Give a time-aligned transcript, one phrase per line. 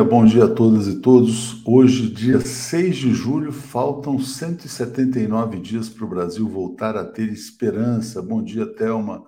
[0.00, 1.62] Bom dia, bom dia a todas e todos.
[1.66, 8.22] Hoje, dia 6 de julho, faltam 179 dias para o Brasil voltar a ter esperança.
[8.22, 9.24] Bom dia, Thelma.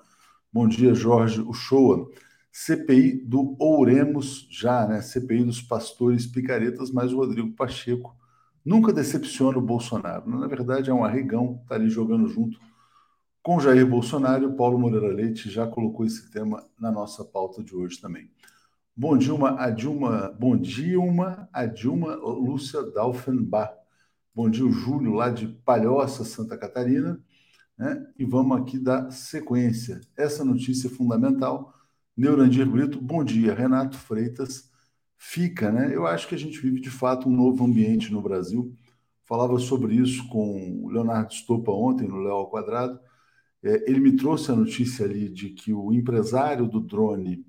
[0.51, 2.09] Bom dia, Jorge Uchoa.
[2.51, 5.03] CPI do Ouremos já, né?
[5.03, 8.16] CPI dos pastores picaretas, mas o Rodrigo Pacheco
[8.65, 10.27] nunca decepciona o Bolsonaro.
[10.30, 12.59] Na verdade, é um arregão, está ali jogando junto
[13.43, 17.75] com Jair Bolsonaro o Paulo Moreira Leite já colocou esse tema na nossa pauta de
[17.75, 18.30] hoje também.
[18.95, 23.73] Bom Dilma, a Dilma, bom Dilma, a Dilma Lúcia Dalfenbach.
[24.34, 27.18] Bom dia, Júlio, lá de Palhoça, Santa Catarina.
[27.76, 28.07] Né?
[28.18, 29.99] E vamos aqui dar sequência.
[30.15, 31.74] Essa notícia é fundamental.
[32.15, 33.54] Neurandir Brito, bom dia.
[33.54, 34.71] Renato Freitas
[35.16, 35.95] fica, né?
[35.95, 38.77] Eu acho que a gente vive de fato um novo ambiente no Brasil.
[39.24, 43.01] Falava sobre isso com o Leonardo Stoppa ontem, no Léo ao Quadrado.
[43.62, 47.46] É, ele me trouxe a notícia ali de que o empresário do drone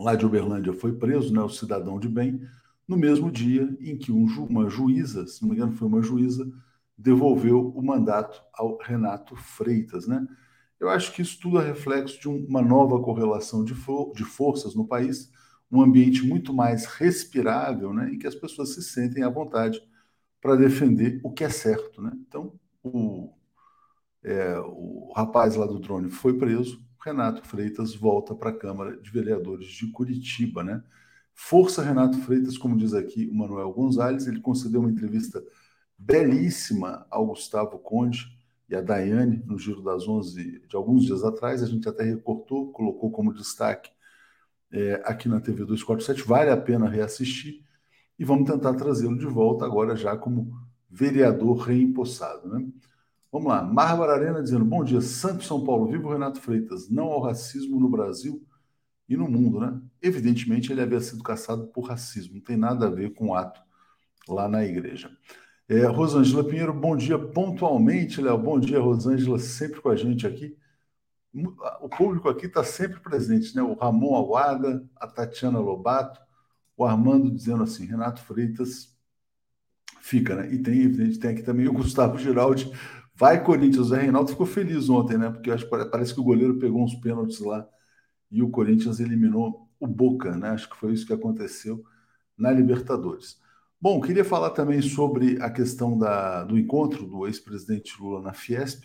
[0.00, 2.40] lá de Uberlândia foi preso, né, o cidadão de bem,
[2.88, 6.50] no mesmo dia em que um, uma juíza, se não me engano foi uma juíza,
[6.96, 10.06] devolveu o mandato ao Renato Freitas.
[10.06, 10.26] Né?
[10.78, 14.74] Eu acho que isso tudo é reflexo de uma nova correlação de, for de forças
[14.74, 15.30] no país,
[15.70, 19.80] um ambiente muito mais respirável, né, em que as pessoas se sentem à vontade
[20.40, 22.02] para defender o que é certo.
[22.02, 22.10] Né?
[22.26, 23.32] Então, o,
[24.24, 29.10] é, o rapaz lá do drone foi preso, Renato Freitas volta para a Câmara de
[29.10, 30.82] Vereadores de Curitiba, né?
[31.34, 35.42] Força Renato Freitas, como diz aqui o Manuel Gonzalez, ele concedeu uma entrevista
[35.98, 38.26] belíssima ao Gustavo Conde
[38.68, 41.62] e à Daiane no Giro das Onze de alguns dias atrás.
[41.62, 43.90] A gente até recortou, colocou como destaque
[44.70, 46.22] é, aqui na TV 247.
[46.22, 47.64] Vale a pena reassistir
[48.18, 50.52] e vamos tentar trazê-lo de volta agora já como
[50.90, 52.66] vereador reempossado, né?
[53.32, 53.62] Vamos lá.
[53.62, 56.88] Bárbara Arena dizendo: Bom dia, Santo São Paulo, vivo Renato Freitas.
[56.88, 58.44] Não ao racismo no Brasil
[59.08, 59.80] e no mundo, né?
[60.02, 63.60] Evidentemente, ele havia sido caçado por racismo, não tem nada a ver com o ato
[64.28, 65.10] lá na igreja.
[65.68, 68.36] É, Rosângela Pinheiro, bom dia pontualmente, Léo.
[68.36, 70.56] Bom dia, Rosângela, sempre com a gente aqui.
[71.80, 73.62] O público aqui está sempre presente, né?
[73.62, 76.20] O Ramon Aguada, a Tatiana Lobato,
[76.76, 78.96] o Armando dizendo assim: Renato Freitas
[80.00, 80.52] fica, né?
[80.52, 82.72] E tem, evidente, tem aqui também o Gustavo Giraldi
[83.20, 83.88] Vai, Corinthians.
[83.88, 85.28] O Zé Reinaldo ficou feliz ontem, né?
[85.28, 87.68] Porque acho, parece que o goleiro pegou uns pênaltis lá
[88.30, 90.48] e o Corinthians eliminou o Boca, né?
[90.48, 91.84] Acho que foi isso que aconteceu
[92.34, 93.38] na Libertadores.
[93.78, 98.84] Bom, queria falar também sobre a questão da, do encontro do ex-presidente Lula na Fiesp.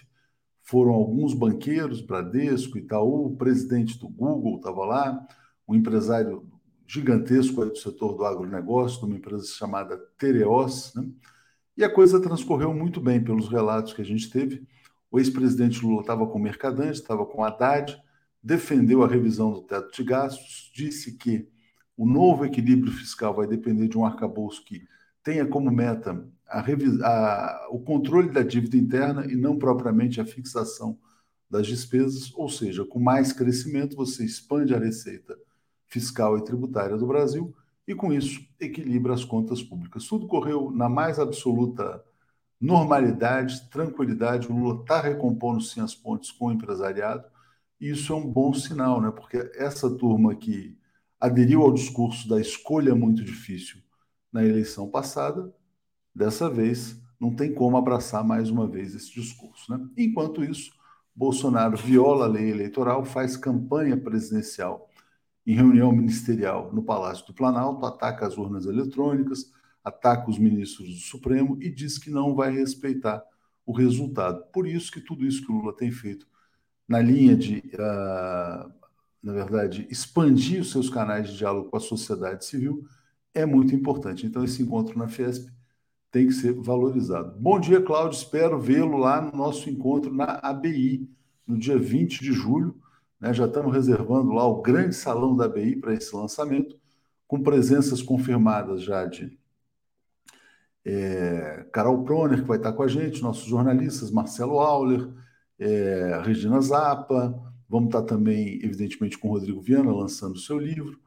[0.64, 5.26] Foram alguns banqueiros, Bradesco, Itaú, o presidente do Google estava lá,
[5.66, 6.46] um empresário
[6.86, 11.08] gigantesco do setor do agronegócio, de uma empresa chamada Tereos, né?
[11.78, 14.66] E a coisa transcorreu muito bem pelos relatos que a gente teve.
[15.12, 18.02] O ex-presidente Lula estava com o Mercadante, estava com Haddad,
[18.42, 21.48] defendeu a revisão do teto de gastos, disse que
[21.98, 24.88] o novo equilíbrio fiscal vai depender de um arcabouço que
[25.24, 26.64] tenha como meta a
[27.04, 30.98] a, o controle da dívida interna e não propriamente a fixação
[31.50, 35.38] das despesas, ou seja, com mais crescimento você expande a receita
[35.88, 37.56] fiscal e tributária do Brasil
[37.88, 40.06] e, com isso, equilibra as contas públicas.
[40.08, 42.04] Tudo correu na mais absoluta
[42.60, 44.48] normalidade, tranquilidade.
[44.48, 47.26] O Lula está recompondo sim as pontes com o empresariado,
[47.80, 49.12] e isso é um bom sinal, né?
[49.12, 50.78] porque essa turma que
[51.20, 53.82] aderiu ao discurso da escolha muito difícil
[54.32, 55.54] na eleição passada,
[56.14, 59.72] dessa vez não tem como abraçar mais uma vez esse discurso.
[59.72, 59.88] Né?
[59.98, 60.72] Enquanto isso,
[61.16, 64.90] Bolsonaro viola a lei eleitoral, faz campanha presidencial
[65.46, 69.52] em reunião ministerial no Palácio do Planalto, ataca as urnas eletrônicas,
[69.84, 73.24] ataca os ministros do Supremo e diz que não vai respeitar
[73.66, 74.44] o resultado.
[74.52, 76.28] Por isso que tudo isso que o Lula tem feito
[76.88, 78.72] na linha de, uh,
[79.22, 82.86] na verdade, expandir os seus canais de diálogo com a sociedade civil
[83.34, 84.26] é muito importante.
[84.26, 85.50] Então, esse encontro na Fiesp
[86.12, 87.38] tem que ser valorizado.
[87.40, 88.18] Bom dia, Cláudio.
[88.18, 91.10] Espero vê-lo lá no nosso encontro na ABI,
[91.46, 92.80] no dia 20 de julho.
[93.20, 93.34] Né?
[93.34, 96.78] Já estamos reservando lá o grande salão da BI para esse lançamento,
[97.28, 99.38] com presenças confirmadas já de
[100.86, 105.10] é, Carol Proner, que vai estar com a gente, nossos jornalistas, Marcelo Auler,
[105.58, 107.34] é, Regina Zappa,
[107.68, 111.00] vamos estar também, evidentemente, com o Rodrigo Viana lançando o seu livro.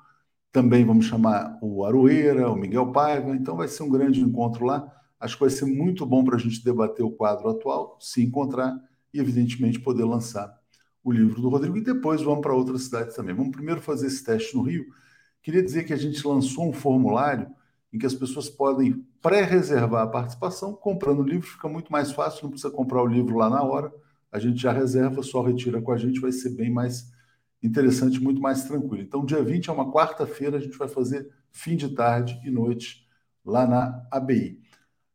[0.51, 4.93] Também vamos chamar o Aroeira, o Miguel Paiva, então vai ser um grande encontro lá.
[5.21, 8.77] Acho que vai ser muito bom para a gente debater o quadro atual, se encontrar
[9.13, 10.58] e, evidentemente, poder lançar
[11.03, 13.35] o livro do Rodrigo e depois vamos para outras cidades também.
[13.35, 14.87] Vamos primeiro fazer esse teste no Rio.
[15.43, 17.49] Queria dizer que a gente lançou um formulário
[17.93, 22.45] em que as pessoas podem pré-reservar a participação comprando o livro, fica muito mais fácil,
[22.45, 23.93] não precisa comprar o livro lá na hora,
[24.31, 27.11] a gente já reserva, só retira com a gente, vai ser bem mais
[27.63, 29.03] interessante, muito mais tranquilo.
[29.03, 33.07] Então, dia 20 é uma quarta-feira, a gente vai fazer fim de tarde e noite
[33.45, 34.61] lá na ABI.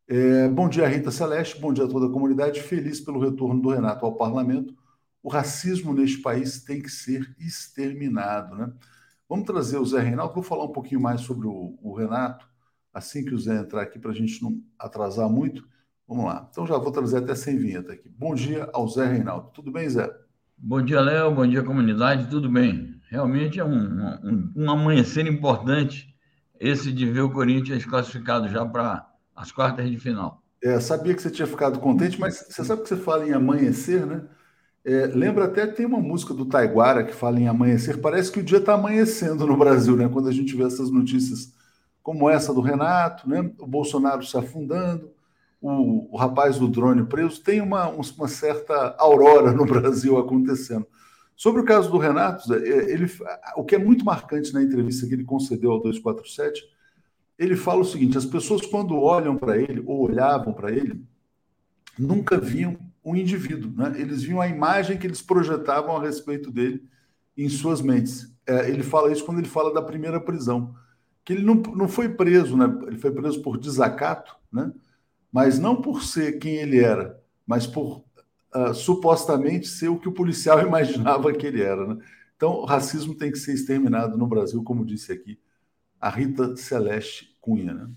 [0.06, 2.60] É, bom dia, Rita Celeste, bom dia a toda a comunidade.
[2.60, 4.74] Feliz pelo retorno do Renato ao parlamento.
[5.24, 8.54] O racismo neste país tem que ser exterminado.
[8.56, 8.70] Né?
[9.26, 10.34] Vamos trazer o Zé Reinaldo.
[10.34, 12.46] Vou falar um pouquinho mais sobre o, o Renato,
[12.92, 15.66] assim que o Zé entrar aqui, para a gente não atrasar muito.
[16.06, 16.46] Vamos lá.
[16.50, 18.06] Então já vou trazer até sem vinheta aqui.
[18.10, 19.48] Bom dia ao Zé Reinaldo.
[19.54, 20.14] Tudo bem, Zé?
[20.58, 21.34] Bom dia, Léo.
[21.34, 22.28] Bom dia, comunidade.
[22.28, 23.00] Tudo bem?
[23.08, 26.14] Realmente é um, um, um amanhecer importante
[26.60, 30.42] esse de ver o Corinthians classificado já para as quartas de final.
[30.62, 34.04] É, sabia que você tinha ficado contente, mas você sabe que você fala em amanhecer,
[34.04, 34.22] né?
[34.84, 38.00] É, lembra até tem uma música do Taiguara que fala em amanhecer.
[38.00, 40.08] Parece que o dia está amanhecendo no Brasil, né?
[40.12, 41.54] Quando a gente vê essas notícias
[42.02, 43.50] como essa do Renato, né?
[43.58, 45.10] O Bolsonaro se afundando,
[45.58, 50.86] o, o rapaz do drone preso, tem uma, uma certa aurora no Brasil acontecendo.
[51.34, 53.10] Sobre o caso do Renato, é, ele,
[53.56, 56.62] o que é muito marcante na entrevista que ele concedeu ao 247,
[57.38, 61.02] ele fala o seguinte: as pessoas, quando olham para ele, ou olhavam para ele,
[61.98, 64.00] nunca viam um indivíduo, né?
[64.00, 66.82] eles viam a imagem que eles projetavam a respeito dele
[67.36, 68.34] em suas mentes.
[68.46, 70.74] É, ele fala isso quando ele fala da primeira prisão,
[71.24, 72.66] que ele não, não foi preso, né?
[72.86, 74.72] ele foi preso por desacato, né?
[75.30, 78.04] mas não por ser quem ele era, mas por
[78.54, 81.86] uh, supostamente ser o que o policial imaginava que ele era.
[81.86, 82.02] Né?
[82.36, 85.38] Então, o racismo tem que ser exterminado no Brasil, como disse aqui
[86.00, 87.74] a Rita Celeste Cunha.
[87.74, 87.88] Né?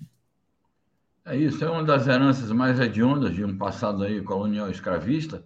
[1.30, 5.44] É isso, é uma das heranças mais hediondas de um passado aí colonial escravista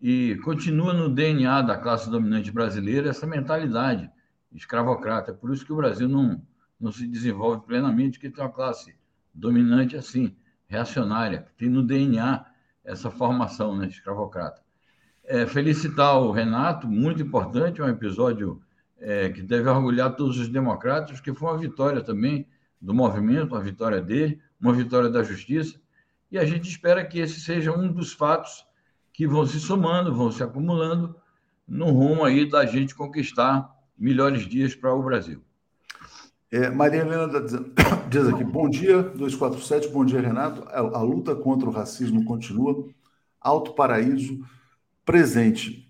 [0.00, 4.10] e continua no DNA da classe dominante brasileira essa mentalidade
[4.50, 5.30] escravocrata.
[5.30, 6.40] É por isso que o Brasil não,
[6.80, 8.96] não se desenvolve plenamente, que tem uma classe
[9.34, 10.34] dominante assim
[10.66, 12.42] reacionária, que tem no DNA
[12.82, 14.62] essa formação né, escravocrata.
[15.22, 18.62] É, felicitar o Renato, muito importante, é um episódio
[18.98, 22.48] é, que deve orgulhar todos os democratas, que foi uma vitória também
[22.80, 25.80] do movimento, uma vitória dele, uma vitória da justiça,
[26.30, 28.64] e a gente espera que esse seja um dos fatos
[29.12, 31.16] que vão se somando, vão se acumulando
[31.66, 35.42] no rumo aí da gente conquistar melhores dias para o Brasil.
[36.50, 37.28] É, Maria Helena
[38.10, 40.62] diz aqui, bom dia, 247, bom dia, Renato.
[40.68, 42.88] A, a, luta contra o racismo continua.
[43.40, 44.44] Alto Paraíso,
[45.04, 45.88] presente.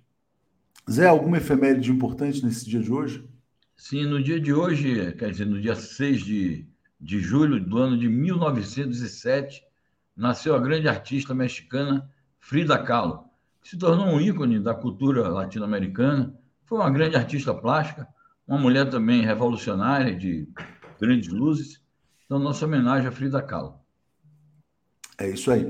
[0.90, 3.26] Zé, alguma efeméride importante nesse dia de hoje?
[3.74, 6.68] Sim, no dia de hoje, quer dizer, no dia 6 de,
[7.00, 9.62] de julho do ano de 1907,
[10.16, 12.08] nasceu a grande artista mexicana
[12.38, 13.24] Frida Kahlo,
[13.62, 16.34] que se tornou um ícone da cultura latino-americana.
[16.66, 18.06] Foi uma grande artista plástica
[18.50, 20.48] uma mulher também revolucionária, de
[21.00, 21.80] grandes luzes.
[22.26, 23.78] Então, nossa homenagem a Frida Kahlo.
[25.16, 25.66] É isso aí.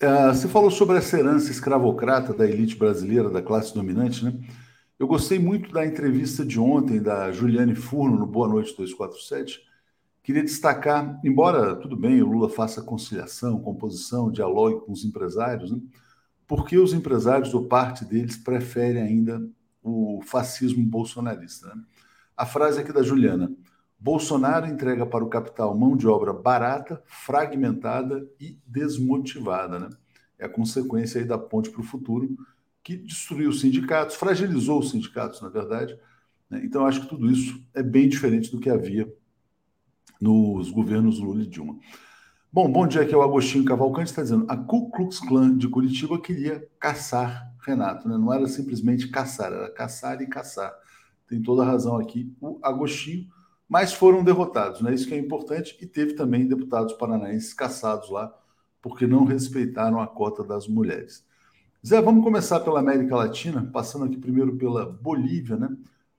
[0.00, 4.32] Uh, você falou sobre essa herança escravocrata da elite brasileira, da classe dominante, né?
[4.96, 9.60] Eu gostei muito da entrevista de ontem da Juliane Furno no Boa Noite 247.
[10.26, 15.80] Queria destacar, embora tudo bem, o Lula faça conciliação, composição, dialogue com os empresários, né?
[16.48, 19.48] porque os empresários ou parte deles preferem ainda
[19.80, 21.68] o fascismo bolsonarista.
[21.68, 21.80] Né?
[22.36, 23.54] A frase aqui da Juliana:
[24.00, 29.78] Bolsonaro entrega para o capital mão de obra barata, fragmentada e desmotivada.
[29.78, 29.90] Né?
[30.40, 32.36] É a consequência aí da ponte para o futuro,
[32.82, 35.96] que destruiu os sindicatos, fragilizou os sindicatos, na verdade.
[36.50, 36.62] Né?
[36.64, 39.08] Então, acho que tudo isso é bem diferente do que havia
[40.20, 41.76] nos governos Lula e Dilma.
[42.52, 45.68] Bom, bom dia, aqui é o Agostinho Cavalcante, está dizendo, a Ku Klux Klan de
[45.68, 48.16] Curitiba queria caçar Renato, né?
[48.16, 50.72] não era simplesmente caçar, era caçar e caçar
[51.28, 53.28] tem toda a razão aqui o Agostinho,
[53.68, 54.94] mas foram derrotados, né?
[54.94, 58.32] Isso que é importante, e teve também deputados paranaenses caçados lá,
[58.80, 61.24] porque não respeitaram a cota das mulheres.
[61.84, 65.68] Zé, vamos começar pela América Latina, passando aqui primeiro pela Bolívia, né?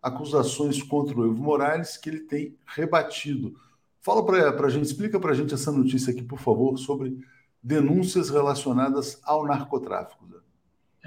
[0.02, 3.56] Acusações contra o Evo Morales que ele tem rebatido.
[4.02, 7.18] Fala para a gente, explica para a gente essa notícia aqui, por favor, sobre
[7.62, 10.28] denúncias relacionadas ao narcotráfico.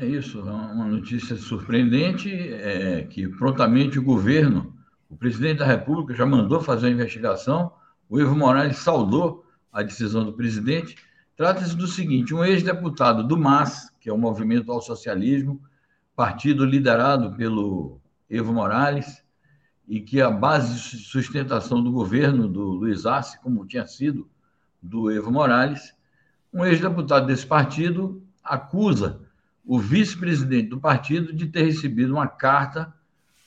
[0.01, 4.75] É isso, é uma notícia surpreendente, é, que prontamente o governo,
[5.11, 7.71] o presidente da República já mandou fazer a investigação,
[8.09, 10.97] o Evo Morales saudou a decisão do presidente.
[11.37, 15.61] Trata-se do seguinte: um ex-deputado do MAS, que é o Movimento ao Socialismo,
[16.17, 19.20] partido liderado pelo Evo Morales,
[19.91, 24.31] e que a base de sustentação do governo do Luiz Arce, como tinha sido
[24.81, 25.93] do Evo Morales,
[26.55, 29.21] um ex-deputado desse partido acusa
[29.67, 32.95] o vice-presidente do partido de ter recebido uma carta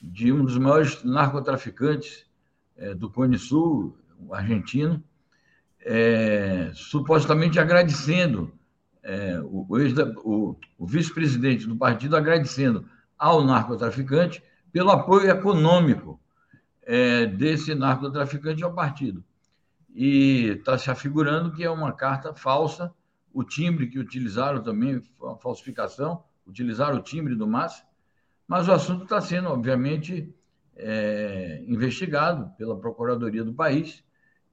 [0.02, 2.26] de um dos maiores narcotraficantes
[2.76, 5.02] é, do Cone Sul, o argentino,
[5.80, 8.52] é, supostamente agradecendo
[9.02, 9.66] é, o,
[10.26, 12.86] o, o vice-presidente do partido agradecendo
[13.18, 16.20] ao narcotraficante pelo apoio econômico
[16.86, 19.24] é, desse narcotraficante ao partido.
[19.94, 22.94] E está se afigurando que é uma carta falsa,
[23.34, 27.84] o timbre que utilizaram também, a falsificação, utilizaram o timbre do MAS,
[28.48, 30.34] mas o assunto está sendo, obviamente,
[30.76, 34.04] é, investigado pela Procuradoria do país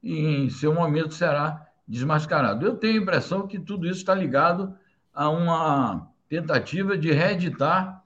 [0.02, 2.64] e, em seu momento, será desmascarado.
[2.64, 4.74] Eu tenho a impressão que tudo isso está ligado
[5.12, 7.99] a uma tentativa de reeditar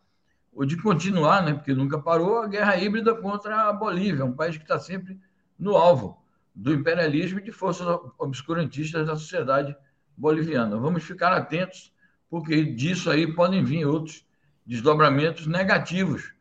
[0.54, 4.56] ou de continuar, né, porque nunca parou, a guerra híbrida contra a Bolívia, um país
[4.56, 5.18] que está sempre
[5.58, 6.22] no alvo
[6.54, 7.86] do imperialismo e de forças
[8.18, 9.76] obscurantistas da sociedade
[10.16, 10.76] boliviana.
[10.76, 11.92] Vamos ficar atentos,
[12.30, 14.24] porque disso aí podem vir outros
[14.64, 16.32] desdobramentos negativos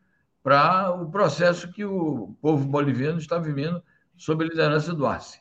[0.42, 3.82] para o processo que o povo boliviano está vivendo
[4.16, 5.40] sob a liderança do Arce.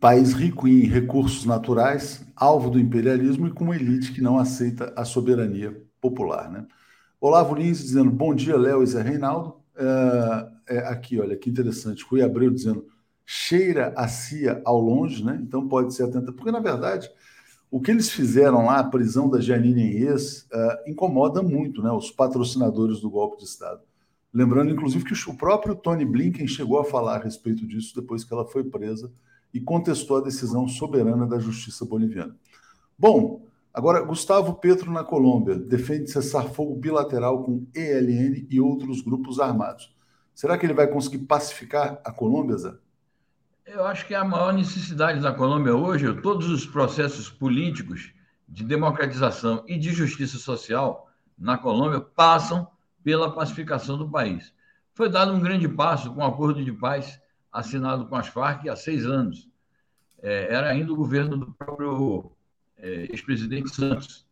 [0.00, 4.92] País rico em recursos naturais, alvo do imperialismo e com uma elite que não aceita
[4.96, 6.50] a soberania popular.
[6.50, 6.66] Né?
[7.20, 9.56] Olavo Lins dizendo bom dia, Léo e Zé Reinaldo.
[9.76, 12.04] É, é, aqui, olha, que interessante.
[12.04, 12.86] Rui Abreu dizendo
[13.24, 15.38] cheira a CIA ao longe, né?
[15.42, 16.32] Então pode ser atenta.
[16.32, 17.10] Porque, na verdade,
[17.70, 22.10] o que eles fizeram lá, a prisão da Janine Enhes, uh, incomoda muito né, os
[22.10, 23.80] patrocinadores do golpe de Estado.
[24.32, 28.32] Lembrando, inclusive, que o próprio Tony Blinken chegou a falar a respeito disso depois que
[28.32, 29.10] ela foi presa
[29.52, 32.36] e contestou a decisão soberana da justiça boliviana.
[32.98, 33.47] Bom,
[33.78, 39.94] agora, Gustavo Petro na Colômbia defende cessar-fogo bilateral com ELN e outros grupos armados.
[40.34, 42.74] Será que ele vai conseguir pacificar a Colômbia, Zé?
[43.64, 48.12] Eu acho que a maior necessidade da Colômbia hoje, todos os processos políticos
[48.48, 51.08] de democratização e de justiça social
[51.38, 52.66] na Colômbia passam
[53.04, 54.52] pela pacificação do país.
[54.92, 57.20] Foi dado um grande passo com o acordo de paz
[57.52, 59.48] assinado com as Farc há seis anos.
[60.20, 62.37] É, era ainda o governo do próprio é,
[62.80, 64.26] ex-presidente Santos.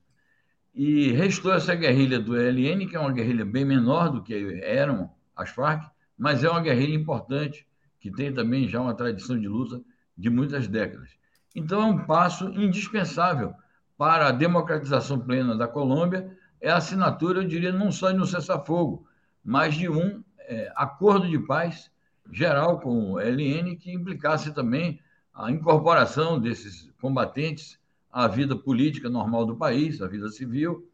[0.75, 5.11] E restou essa guerrilha do ELN, que é uma guerrilha bem menor do que eram
[5.35, 7.67] as Farc, mas é uma guerrilha importante,
[7.99, 9.81] que tem também já uma tradição de luta
[10.17, 11.11] de muitas décadas.
[11.55, 13.55] Então, é um passo indispensável
[13.97, 18.26] para a democratização plena da Colômbia, é a assinatura, eu diria, não só de um
[18.26, 19.07] cessar-fogo,
[19.43, 21.91] mas de um é, acordo de paz
[22.33, 25.00] geral com o LN que implicasse também
[25.35, 27.79] a incorporação desses combatentes
[28.11, 30.89] à vida política normal do país, à vida civil,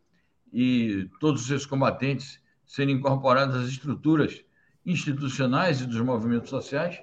[0.53, 4.45] e todos esses combatentes serem incorporados às estruturas
[4.85, 7.01] institucionais e dos movimentos sociais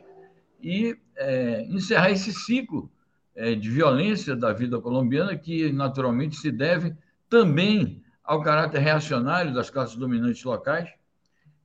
[0.62, 2.92] e é, encerrar esse ciclo
[3.36, 6.96] é, de violência da vida colombiana que naturalmente se deve
[7.30, 10.90] também ao caráter reacionário das classes dominantes locais.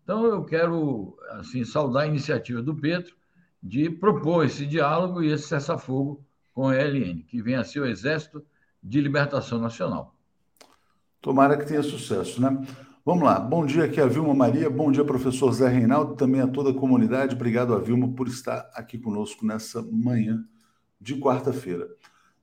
[0.03, 3.15] Então, eu quero assim saudar a iniciativa do Pedro
[3.63, 6.25] de propor esse diálogo e esse cessar-fogo
[6.55, 8.43] com a ELN, que vem a ser o Exército
[8.83, 10.15] de Libertação Nacional.
[11.21, 12.65] Tomara que tenha sucesso, né?
[13.05, 13.39] Vamos lá.
[13.39, 16.75] Bom dia aqui a Vilma Maria, bom dia professor Zé Reinaldo, também a toda a
[16.75, 17.35] comunidade.
[17.35, 20.43] Obrigado a Vilma por estar aqui conosco nessa manhã
[21.01, 21.89] de quarta-feira.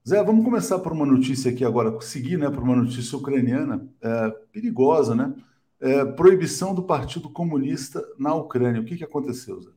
[0.08, 4.30] Zé, vamos começar por uma notícia aqui agora, seguir né, por uma notícia ucraniana é,
[4.52, 5.34] perigosa, né?
[5.80, 8.82] é, proibição do Partido Comunista na Ucrânia.
[8.82, 9.72] O que, que aconteceu, Zé?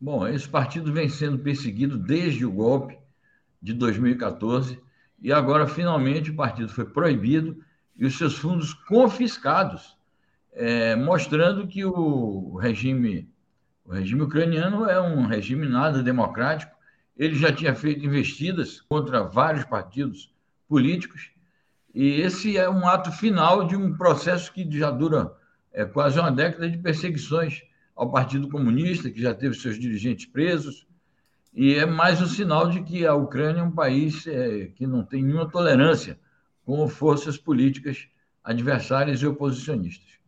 [0.00, 2.96] Bom, esse partido vem sendo perseguido desde o golpe
[3.60, 4.80] de 2014
[5.20, 7.58] e agora, finalmente, o partido foi proibido
[7.96, 9.96] e os seus fundos confiscados,
[10.52, 13.28] é, mostrando que o regime,
[13.84, 16.76] o regime ucraniano é um regime nada democrático.
[17.16, 20.32] Ele já tinha feito investidas contra vários partidos
[20.68, 21.32] políticos
[21.92, 25.32] e esse é um ato final de um processo que já dura
[25.72, 27.62] é, quase uma década de perseguições
[27.96, 30.86] ao Partido Comunista, que já teve seus dirigentes presos,
[31.54, 35.02] e é mais um sinal de que a Ucrânia é um país é, que não
[35.02, 36.18] tem nenhuma tolerância
[36.64, 38.08] com forças políticas
[38.44, 40.18] adversárias e oposicionistas.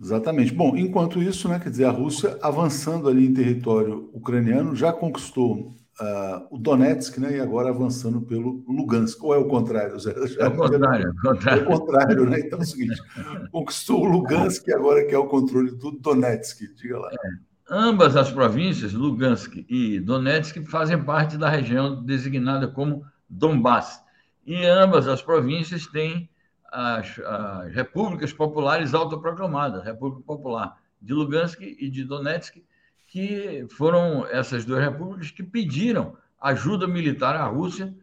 [0.00, 0.54] Exatamente.
[0.54, 5.74] Bom, enquanto isso, né, quer dizer, a Rússia avançando ali em território ucraniano já conquistou
[6.00, 7.36] uh, o Donetsk, né?
[7.36, 9.22] E agora avançando pelo Lugansk.
[9.22, 10.14] Ou é o contrário, Zé?
[10.38, 11.06] É o contrário.
[11.06, 12.40] É o contrário, é o contrário né?
[12.40, 13.00] Então é o seguinte:
[13.50, 16.74] conquistou o Lugansk e agora quer o controle do Donetsk.
[16.76, 17.10] Diga lá.
[17.12, 17.47] É.
[17.70, 24.02] Ambas as províncias, Lugansk e Donetsk, fazem parte da região designada como Donbass.
[24.46, 26.30] E ambas as províncias têm
[26.72, 32.56] as, as repúblicas populares autoproclamadas, República Popular de Lugansk e de Donetsk,
[33.06, 37.94] que foram essas duas repúblicas que pediram ajuda militar à Rússia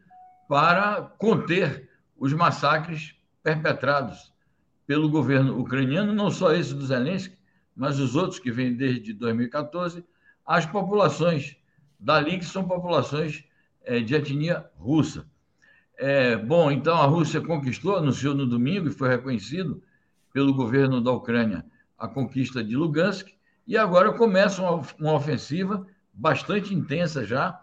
[0.48, 4.32] para conter os massacres perpetrados
[4.86, 7.35] pelo governo ucraniano, não só esse do Zelensky,
[7.76, 10.02] mas os outros que vêm desde 2014,
[10.44, 11.56] as populações
[12.00, 13.44] dali, que são populações
[13.84, 15.26] é, de etnia russa.
[15.98, 19.82] É, bom, então a Rússia conquistou, anunciou no domingo e foi reconhecido
[20.32, 21.64] pelo governo da Ucrânia
[21.98, 23.28] a conquista de Lugansk
[23.66, 27.62] e agora começa uma, uma ofensiva bastante intensa já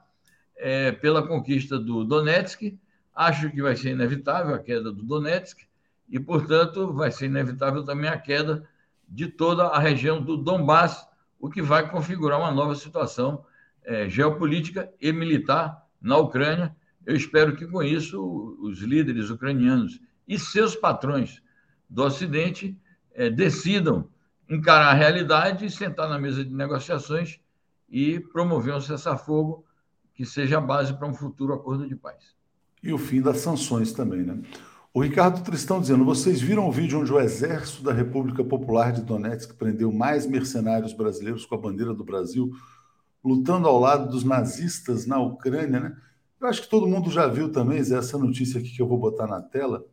[0.58, 2.77] é, pela conquista do Donetsk.
[3.13, 5.60] Acho que vai ser inevitável a queda do Donetsk
[6.10, 8.67] e, portanto, vai ser inevitável também a queda
[9.13, 11.08] de toda a região do Donbass,
[11.39, 13.46] o que vai configurar uma nova situação
[13.84, 16.75] é, geopolítica e militar na Ucrânia.
[17.05, 21.43] Eu espero que, com isso, os líderes ucranianos e seus patrões
[21.88, 22.75] do Ocidente
[23.13, 24.10] é, decidam
[24.50, 27.39] encarar a realidade e sentar na mesa de negociações
[27.88, 29.63] e promover um cessar-fogo
[30.15, 32.36] que seja a base para um futuro acordo de paz.
[32.82, 34.41] E o fim das sanções também, né?
[34.93, 39.01] O Ricardo Tristão dizendo: vocês viram o vídeo onde o exército da República Popular de
[39.01, 42.51] Donetsk prendeu mais mercenários brasileiros com a bandeira do Brasil,
[43.25, 45.97] lutando ao lado dos nazistas na Ucrânia, né?
[46.39, 49.00] Eu acho que todo mundo já viu também, Zé, essa notícia aqui que eu vou
[49.00, 49.83] botar na tela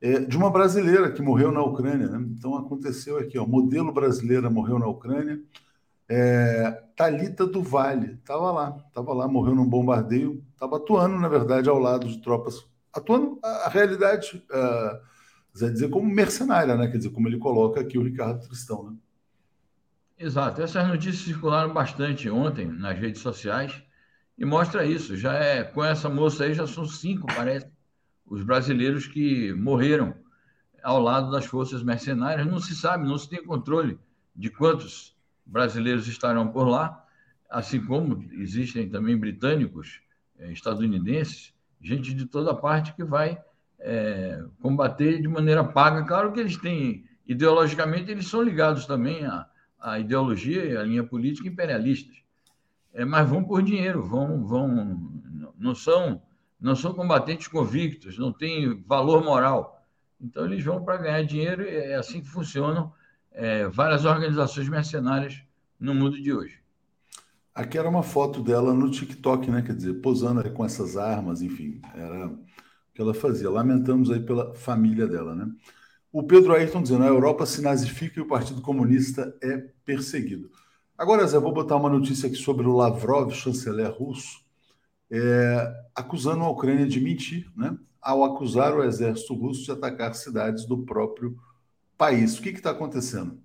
[0.00, 2.08] é, de uma brasileira que morreu na Ucrânia.
[2.08, 2.26] Né?
[2.36, 5.40] Então aconteceu aqui, ó, modelo brasileira morreu na Ucrânia.
[6.08, 11.68] É, Talita do Vale estava lá, estava lá, morreu num bombardeio, estava atuando, na verdade,
[11.68, 12.64] ao lado de tropas,
[12.94, 15.00] atuando a, realidade, uh,
[15.52, 16.88] dizer, como mercenária, né?
[16.88, 18.96] Quer dizer, como ele coloca aqui o Ricardo Tristão, né?
[20.18, 20.62] Exato.
[20.62, 23.82] Essas notícias circularam bastante ontem nas redes sociais
[24.38, 25.16] e mostra isso.
[25.16, 27.66] Já é com essa moça aí já são cinco, parece,
[28.24, 30.14] os brasileiros que morreram
[30.82, 32.46] ao lado das forças mercenárias.
[32.46, 33.98] Não se sabe, não se tem controle
[34.34, 37.04] de quantos brasileiros estarão por lá,
[37.50, 40.00] assim como existem também britânicos,
[40.38, 41.53] eh, estadunidenses,
[41.84, 43.38] gente de toda parte que vai
[43.78, 46.02] é, combater de maneira paga.
[46.04, 49.46] Claro que eles têm, ideologicamente, eles são ligados também à,
[49.78, 52.16] à ideologia e à linha política imperialistas,
[52.94, 55.10] é, mas vão por dinheiro, vão, vão,
[55.58, 56.22] não são
[56.60, 59.84] não são combatentes convictos, não têm valor moral.
[60.18, 62.90] Então, eles vão para ganhar dinheiro é assim que funcionam
[63.32, 65.42] é, várias organizações mercenárias
[65.78, 66.63] no mundo de hoje.
[67.54, 69.62] Aqui era uma foto dela no TikTok, né?
[69.62, 72.38] Quer dizer, posando com essas armas, enfim, era o
[72.92, 73.48] que ela fazia.
[73.48, 75.46] Lamentamos aí pela família dela, né?
[76.12, 80.50] O Pedro Ayrton dizendo: a Europa se nazifica e o Partido Comunista é perseguido.
[80.98, 84.44] Agora, Zé, vou botar uma notícia aqui sobre o Lavrov, chanceler russo
[85.10, 90.66] é, acusando a Ucrânia de mentir, né, ao acusar o exército russo de atacar cidades
[90.66, 91.38] do próprio
[91.96, 92.38] país.
[92.38, 93.40] O que está acontecendo?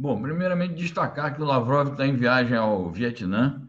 [0.00, 3.68] Bom, primeiramente destacar que o Lavrov está em viagem ao Vietnã,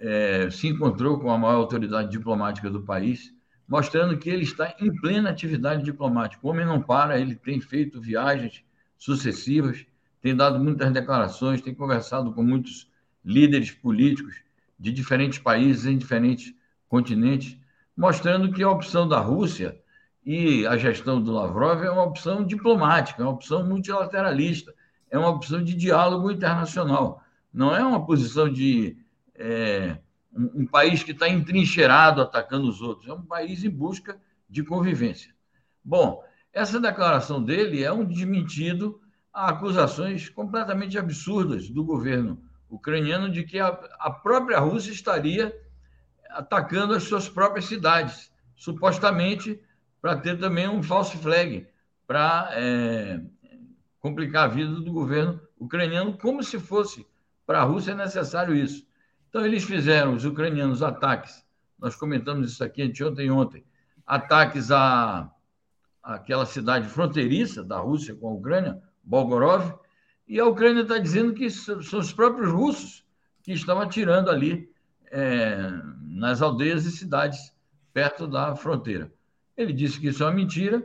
[0.00, 3.32] é, se encontrou com a maior autoridade diplomática do país,
[3.68, 6.44] mostrando que ele está em plena atividade diplomática.
[6.44, 8.64] O homem não para, ele tem feito viagens
[8.98, 9.86] sucessivas,
[10.20, 12.90] tem dado muitas declarações, tem conversado com muitos
[13.24, 14.42] líderes políticos
[14.76, 16.52] de diferentes países em diferentes
[16.88, 17.62] continente,
[17.96, 19.80] mostrando que a opção da Rússia
[20.26, 24.74] e a gestão do Lavrov é uma opção diplomática, é uma opção multilateralista,
[25.10, 27.22] é uma opção de diálogo internacional.
[27.52, 28.96] Não é uma posição de
[29.34, 29.98] é,
[30.32, 34.62] um, um país que está entrincheirado atacando os outros, é um país em busca de
[34.62, 35.34] convivência.
[35.84, 39.00] Bom, essa declaração dele é um desmentido
[39.32, 43.68] a acusações completamente absurdas do governo ucraniano de que a,
[43.98, 45.54] a própria Rússia estaria
[46.28, 49.60] atacando as suas próprias cidades, supostamente
[50.00, 51.66] para ter também um false flag,
[52.06, 53.20] para é,
[54.00, 57.06] complicar a vida do governo ucraniano, como se fosse
[57.46, 58.86] para a Rússia necessário isso.
[59.28, 61.44] Então, eles fizeram, os ucranianos, ataques,
[61.78, 63.64] nós comentamos isso aqui anteontem e ontem,
[64.06, 65.30] ataques a,
[66.02, 69.78] a aquela cidade fronteiriça da Rússia com a Ucrânia, Bolgorov,
[70.26, 73.04] e a Ucrânia está dizendo que são os próprios russos
[73.42, 74.70] que estão atirando ali
[75.10, 77.52] é, nas aldeias e cidades
[77.92, 79.12] perto da fronteira.
[79.56, 80.84] Ele disse que isso é uma mentira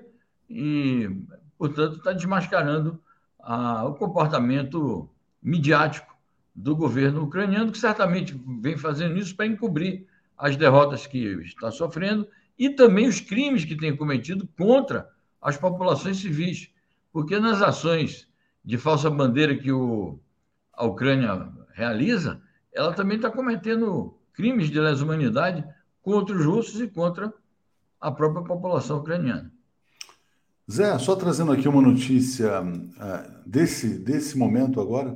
[0.49, 1.09] e,
[1.57, 2.99] portanto, está desmascarando
[3.45, 5.07] a, o comportamento
[5.41, 6.17] midiático
[6.53, 12.27] do governo ucraniano, que certamente vem fazendo isso para encobrir as derrotas que está sofrendo
[12.57, 16.71] e também os crimes que tem cometido contra as populações civis.
[17.13, 18.27] Porque nas ações
[18.63, 20.19] de falsa bandeira que o,
[20.73, 22.41] a Ucrânia realiza,
[22.73, 25.63] ela também está cometendo crimes de lesa humanidade
[26.01, 27.31] contra os russos e contra
[28.01, 29.51] a própria população ucraniana.
[30.71, 35.15] Zé, só trazendo aqui uma notícia uh, desse, desse momento agora,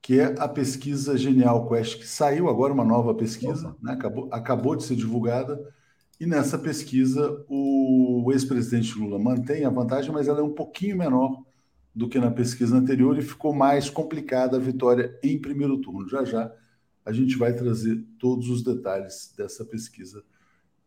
[0.00, 4.74] que é a pesquisa Genial Quest, que saiu agora uma nova pesquisa, né, acabou, acabou
[4.74, 5.60] de ser divulgada,
[6.18, 11.42] e nessa pesquisa o ex-presidente Lula mantém a vantagem, mas ela é um pouquinho menor
[11.94, 16.08] do que na pesquisa anterior e ficou mais complicada a vitória em primeiro turno.
[16.08, 16.50] Já já
[17.04, 20.22] a gente vai trazer todos os detalhes dessa pesquisa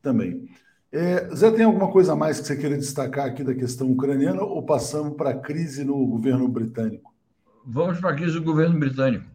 [0.02, 0.48] também.
[0.92, 4.42] É, Zé, tem alguma coisa a mais que você queira destacar aqui da questão ucraniana
[4.42, 7.14] ou passamos para a crise no governo britânico?
[7.66, 9.26] Vamos para a crise do governo britânico.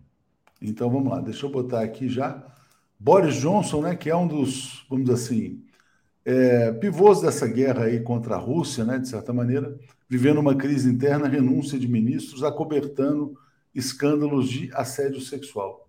[0.60, 2.44] Então vamos lá, deixa eu botar aqui já.
[2.98, 5.64] Boris Johnson, né, que é um dos, vamos dizer assim,
[6.24, 10.90] é, pivôs dessa guerra aí contra a Rússia, né, de certa maneira, vivendo uma crise
[10.90, 13.34] interna, renúncia de ministros, acobertando
[13.74, 15.88] escândalos de assédio sexual.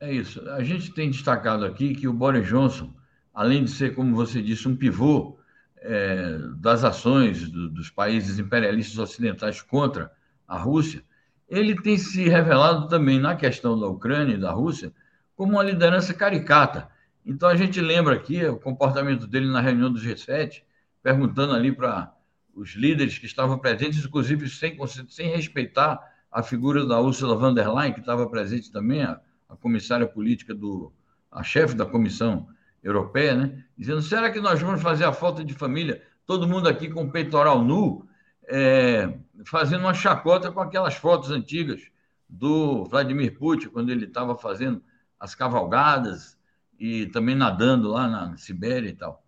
[0.00, 0.46] É isso.
[0.50, 2.92] A gente tem destacado aqui que o Boris Johnson,
[3.34, 5.36] além de ser, como você disse, um pivô
[5.78, 10.12] é, das ações do, dos países imperialistas ocidentais contra
[10.46, 11.02] a Rússia,
[11.48, 14.92] ele tem se revelado também na questão da Ucrânia e da Rússia
[15.36, 16.88] como uma liderança caricata.
[17.26, 20.62] Então a gente lembra aqui o comportamento dele na reunião do G7,
[21.02, 22.14] perguntando ali para
[22.54, 27.68] os líderes que estavam presentes, inclusive sem, sem respeitar a figura da Ursula von der
[27.68, 30.92] Leyen, que estava presente também, a, a comissária política do,
[31.30, 32.48] a chefe da Comissão
[32.84, 33.64] Europeia, né?
[33.76, 37.10] dizendo: será que nós vamos fazer a falta de família, todo mundo aqui com o
[37.10, 38.06] peitoral nu,
[38.46, 41.82] é, fazendo uma chacota com aquelas fotos antigas
[42.28, 44.82] do Vladimir Putin, quando ele estava fazendo
[45.18, 46.38] as cavalgadas
[46.78, 49.24] e também nadando lá na Sibéria e tal.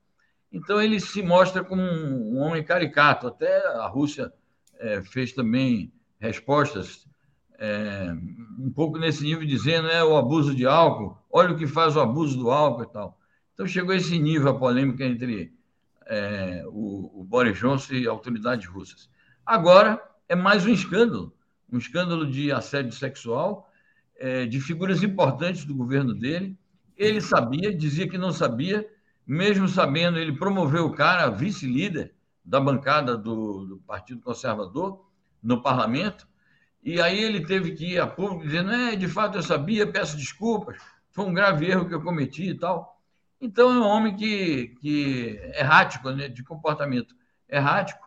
[0.53, 3.27] Então ele se mostra como um, homem caricato.
[3.27, 4.33] Até a Rússia
[4.79, 7.07] é, fez também respostas
[7.59, 8.13] é,
[8.59, 12.01] um pouco nesse nível, dizendo é o abuso de álcool, olha o que faz o
[12.01, 13.19] abuso do álcool e tal.
[13.57, 15.51] Então chegou a esse nível a polêmica entre
[16.05, 19.09] é, o, o Boris Johnson e autoridades russas.
[19.47, 21.35] Agora é mais um escândalo,
[21.73, 23.73] um escândalo de assédio sexual
[24.19, 26.55] é, de figuras importantes do governo dele
[26.97, 28.89] ele sabia, dizia que não sabia,
[29.27, 32.15] mesmo sabendo, ele promoveu o cara vice-líder
[32.45, 35.05] da bancada do, do, Partido Conservador
[35.43, 36.27] no parlamento,
[36.83, 40.17] e aí ele teve que ir a público dizendo: é, de fato eu sabia, peço
[40.17, 40.79] desculpas,
[41.11, 42.96] foi um grave erro que eu cometi e tal.
[43.47, 47.15] Então é um homem que, que é errático, né, de comportamento
[47.49, 48.05] errático,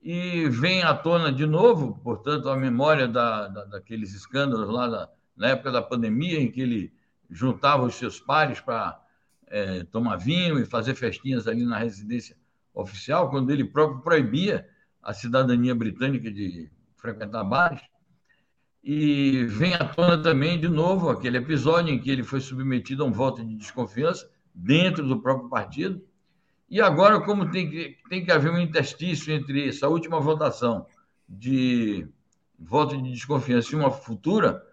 [0.00, 5.10] e vem à tona de novo, portanto, a memória da, da daqueles escândalos lá da,
[5.36, 6.92] na época da pandemia, em que ele
[7.28, 9.02] juntava os seus pares para
[9.48, 12.36] é, tomar vinho e fazer festinhas ali na residência
[12.72, 14.68] oficial, quando ele próprio proibia
[15.02, 17.82] a cidadania britânica de frequentar bares.
[18.84, 23.06] E vem à tona também, de novo, aquele episódio em que ele foi submetido a
[23.06, 26.02] um voto de desconfiança dentro do próprio partido.
[26.68, 30.86] E agora, como tem que, tem que haver um interstício entre essa última votação
[31.28, 32.08] de
[32.58, 34.64] voto de desconfiança e uma futura,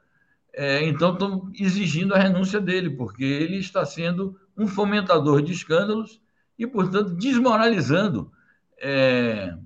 [0.54, 6.22] é, então estão exigindo a renúncia dele, porque ele está sendo um fomentador de escândalos
[6.58, 8.32] e, portanto, desmoralizando
[8.80, 9.58] é,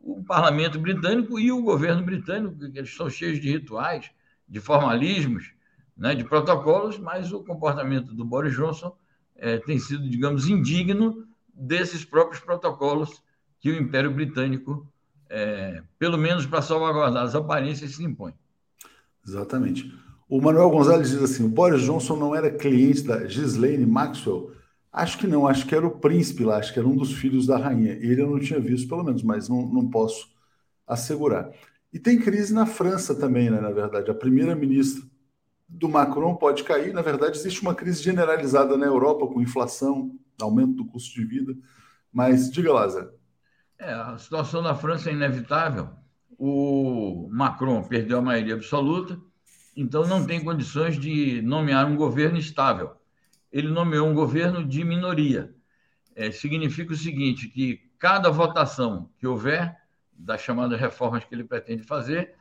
[0.00, 4.10] o parlamento britânico e o governo britânico, que eles são cheios de rituais,
[4.48, 5.52] de formalismos,
[5.96, 8.96] né, de protocolos, mas o comportamento do Boris Johnson
[9.38, 11.24] é, tem sido, digamos, indigno
[11.54, 13.22] desses próprios protocolos
[13.60, 14.86] que o Império Britânico,
[15.30, 18.34] é, pelo menos para salvaguardar as aparências, se impõe.
[19.26, 19.92] Exatamente.
[20.28, 24.52] O Manuel Gonzalez diz assim: o Boris Johnson não era cliente da Ghislaine Maxwell?
[24.92, 27.46] Acho que não, acho que era o príncipe lá, acho que era um dos filhos
[27.46, 27.92] da rainha.
[27.92, 30.28] Ele eu não tinha visto, pelo menos, mas não, não posso
[30.86, 31.50] assegurar.
[31.92, 33.60] E tem crise na França também, né?
[33.60, 35.02] Na verdade, a primeira-ministra
[35.68, 36.92] do Macron pode cair.
[36.94, 41.54] Na verdade, existe uma crise generalizada na Europa com inflação, aumento do custo de vida.
[42.12, 43.08] Mas diga lá, Zé.
[43.78, 45.90] É, a situação na França é inevitável
[46.38, 49.20] o Macron perdeu a maioria absoluta,
[49.76, 52.92] então não tem condições de nomear um governo estável.
[53.50, 55.52] Ele nomeou um governo de minoria.
[56.14, 59.76] É, significa o seguinte, que cada votação que houver
[60.12, 62.34] das chamadas reformas que ele pretende fazer,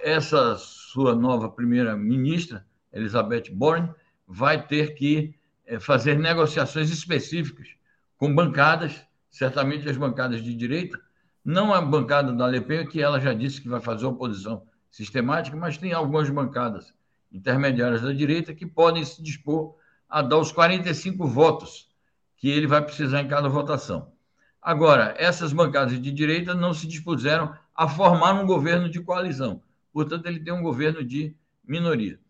[0.00, 3.90] essa sua nova primeira-ministra, Elizabeth Borne,
[4.26, 5.34] vai ter que
[5.66, 7.68] é, fazer negociações específicas
[8.16, 11.00] com bancadas, certamente as bancadas de direita,
[11.44, 15.78] não a bancada da Alepenha, que ela já disse que vai fazer oposição sistemática, mas
[15.78, 16.94] tem algumas bancadas
[17.32, 19.74] intermediárias da direita que podem se dispor
[20.08, 21.88] a dar os 45 votos
[22.36, 24.12] que ele vai precisar em cada votação.
[24.60, 29.62] Agora, essas bancadas de direita não se dispuseram a formar um governo de coalizão.
[29.92, 32.20] Portanto, ele tem um governo de minoria.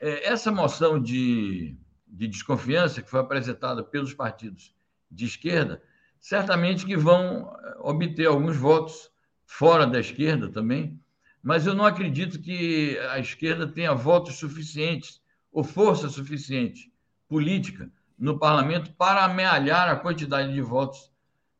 [0.00, 4.74] É, essa moção de, de desconfiança que foi apresentada pelos partidos
[5.10, 5.82] de esquerda
[6.26, 9.12] certamente que vão eh, obter alguns votos
[9.44, 11.00] fora da esquerda também,
[11.40, 16.92] mas eu não acredito que a esquerda tenha votos suficientes ou força suficiente
[17.28, 21.12] política no parlamento para amealhar a quantidade de votos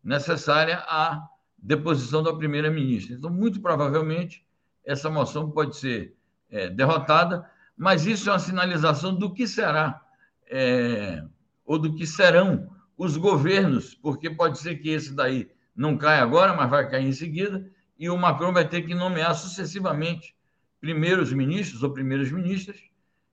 [0.03, 3.15] necessária à deposição da primeira-ministra.
[3.15, 4.45] Então, muito provavelmente,
[4.85, 6.17] essa moção pode ser
[6.51, 10.01] é, derrotada, mas isso é uma sinalização do que será
[10.49, 11.23] é,
[11.65, 16.55] ou do que serão os governos, porque pode ser que esse daí não caia agora,
[16.55, 20.35] mas vai cair em seguida, e o Macron vai ter que nomear sucessivamente
[20.81, 22.81] primeiros ministros ou primeiras ministras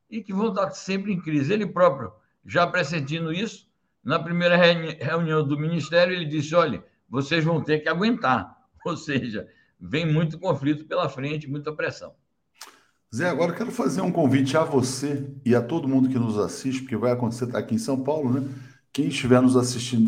[0.10, 1.54] e que vão estar sempre em crise.
[1.54, 2.12] Ele próprio,
[2.46, 3.68] já pressentindo isso,
[4.04, 8.58] na primeira reunião do ministério, ele disse: olha, vocês vão ter que aguentar.
[8.86, 9.48] Ou seja,
[9.80, 12.14] vem muito conflito pela frente, muita pressão.
[13.14, 16.40] Zé, agora eu quero fazer um convite a você e a todo mundo que nos
[16.40, 18.50] assiste, porque vai acontecer tá aqui em São Paulo, né?
[18.92, 20.06] Quem estiver nos assistindo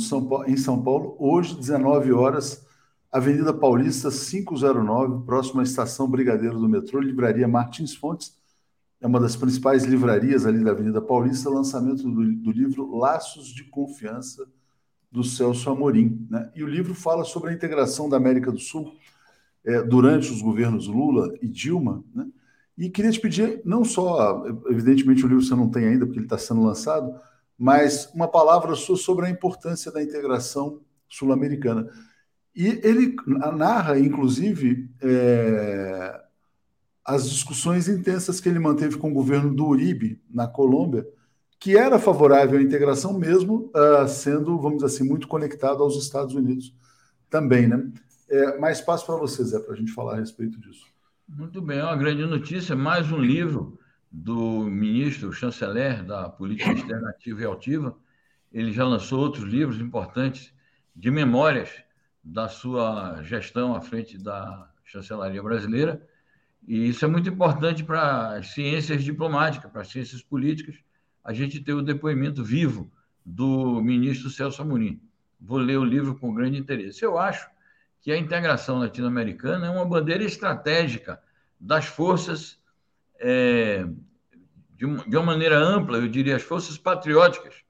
[0.47, 2.65] em São Paulo, hoje, 19 horas,
[3.11, 8.35] Avenida Paulista 509, próxima à estação Brigadeiro do metrô, Livraria Martins Fontes.
[8.99, 13.65] É uma das principais livrarias ali da Avenida Paulista, lançamento do, do livro Laços de
[13.65, 14.47] Confiança,
[15.11, 16.25] do Celso Amorim.
[16.27, 16.51] Né?
[16.55, 18.95] E o livro fala sobre a integração da América do Sul
[19.63, 22.03] é, durante os governos Lula e Dilma.
[22.11, 22.25] Né?
[22.77, 26.25] E queria te pedir, não só, evidentemente o livro você não tem ainda, porque ele
[26.25, 27.13] está sendo lançado,
[27.57, 31.89] mas uma palavra sua sobre a importância da integração sul-americana.
[32.53, 33.15] E ele
[33.55, 36.21] narra, inclusive, é,
[37.05, 41.05] as discussões intensas que ele manteve com o governo do Uribe, na Colômbia,
[41.59, 46.35] que era favorável à integração, mesmo uh, sendo, vamos dizer assim, muito conectado aos Estados
[46.35, 46.75] Unidos
[47.29, 47.67] também.
[47.67, 47.91] Né?
[48.29, 50.94] É, espaço para você, Zé, para a gente falar a respeito disso.
[51.27, 53.79] Muito bem, é uma grande notícia, mais um livro
[54.11, 57.97] do ministro chanceler da Política Externa Ativa e Altiva.
[58.53, 60.53] Ele já lançou outros livros importantes
[60.95, 61.69] de memórias
[62.23, 66.07] da sua gestão à frente da chancelaria brasileira.
[66.67, 70.75] E isso é muito importante para as ciências diplomáticas, para as ciências políticas,
[71.23, 72.91] a gente ter o depoimento vivo
[73.25, 75.01] do ministro Celso Amorim.
[75.41, 77.03] Vou ler o livro com grande interesse.
[77.03, 77.49] Eu acho
[78.05, 81.19] que a integração latino-americana é uma bandeira estratégica
[81.59, 82.59] das forças
[83.19, 83.83] é,
[84.75, 87.63] de, uma, de uma maneira ampla, eu diria, as forças patrióticas,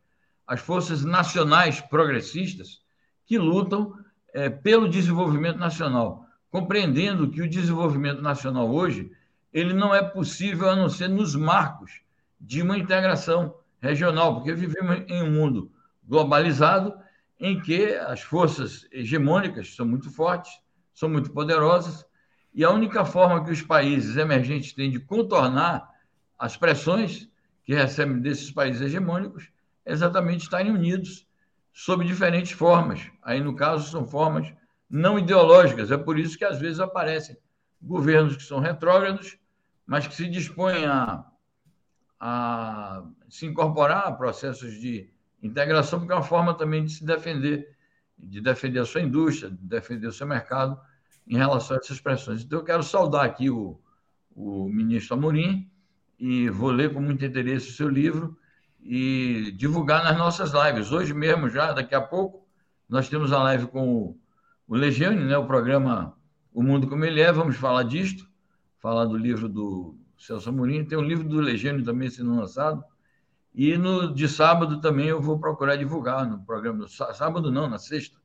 [0.46, 2.82] as forças nacionais progressistas
[3.26, 3.98] que lutam
[4.34, 9.10] é, pelo desenvolvimento nacional, compreendendo que o desenvolvimento nacional hoje
[9.54, 12.02] ele não é possível a não ser nos marcos
[12.42, 15.72] de uma integração regional, porque vivemos em um mundo
[16.04, 16.94] globalizado
[17.40, 20.52] em que as forças hegemônicas são muito fortes,
[20.94, 22.06] são muito poderosas,
[22.54, 25.90] e a única forma que os países emergentes têm de contornar
[26.40, 27.30] as pressões
[27.64, 29.50] que recebem desses países hegemônicos
[29.86, 31.28] é exatamente estarem unidos
[31.74, 33.02] sob diferentes formas.
[33.22, 34.54] Aí, no caso, são formas
[34.90, 35.92] não ideológicas.
[35.92, 37.38] É por isso que, às vezes, aparecem
[37.82, 39.38] governos que são retrógrados,
[39.86, 41.26] mas que se dispõem a,
[42.20, 45.10] a se incorporar a processos de
[45.46, 47.76] integração, porque é uma forma também de se defender,
[48.18, 50.80] de defender a sua indústria, de defender o seu mercado
[51.28, 52.44] em relação a essas pressões.
[52.44, 53.80] Então, eu quero saudar aqui o,
[54.36, 55.70] o ministro Amorim
[56.20, 58.38] e vou ler com muito interesse o seu livro
[58.82, 60.92] e divulgar nas nossas lives.
[60.92, 62.46] Hoje mesmo, já, daqui a pouco,
[62.88, 64.20] nós temos a live com o,
[64.68, 66.16] o Legione, né, o programa
[66.54, 68.30] O Mundo Como Ele É, vamos falar disto,
[68.80, 70.86] falar do livro do Celso Amorim.
[70.86, 72.84] Tem um livro do Legione também sendo lançado.
[73.56, 76.86] E no de sábado também eu vou procurar divulgar no programa.
[76.88, 78.18] Sábado não, na sexta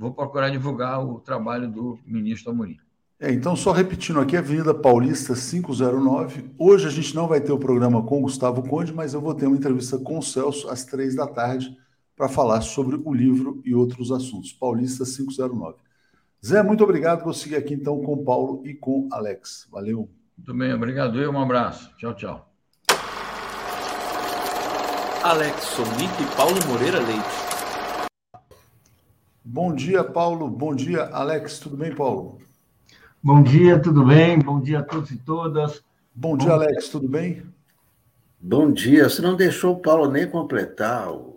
[0.00, 2.78] vou procurar divulgar o trabalho do ministro Amorim.
[3.18, 6.54] É, então, só repetindo aqui, Avenida Paulista 509.
[6.58, 9.34] Hoje a gente não vai ter o programa com o Gustavo Conde, mas eu vou
[9.34, 11.76] ter uma entrevista com o Celso às três da tarde
[12.16, 14.54] para falar sobre o livro e outros assuntos.
[14.54, 15.76] Paulista 509.
[16.44, 17.22] Zé, muito obrigado.
[17.22, 19.68] Vou seguir aqui então com o Paulo e com o Alex.
[19.70, 20.08] Valeu.
[20.38, 21.20] Muito bem, obrigado.
[21.20, 21.94] Eu, um abraço.
[21.98, 22.49] Tchau, tchau.
[25.22, 28.10] Alex Sonic e Paulo Moreira Leite.
[29.44, 30.48] Bom dia, Paulo.
[30.48, 31.58] Bom dia, Alex.
[31.58, 32.38] Tudo bem, Paulo?
[33.22, 34.38] Bom dia, tudo bem?
[34.38, 35.84] Bom dia a todos e todas.
[36.14, 36.88] Bom, Bom dia, Alex.
[36.88, 37.42] Tudo bem?
[38.40, 39.10] Bom dia.
[39.10, 41.29] Você não deixou o Paulo nem completar o,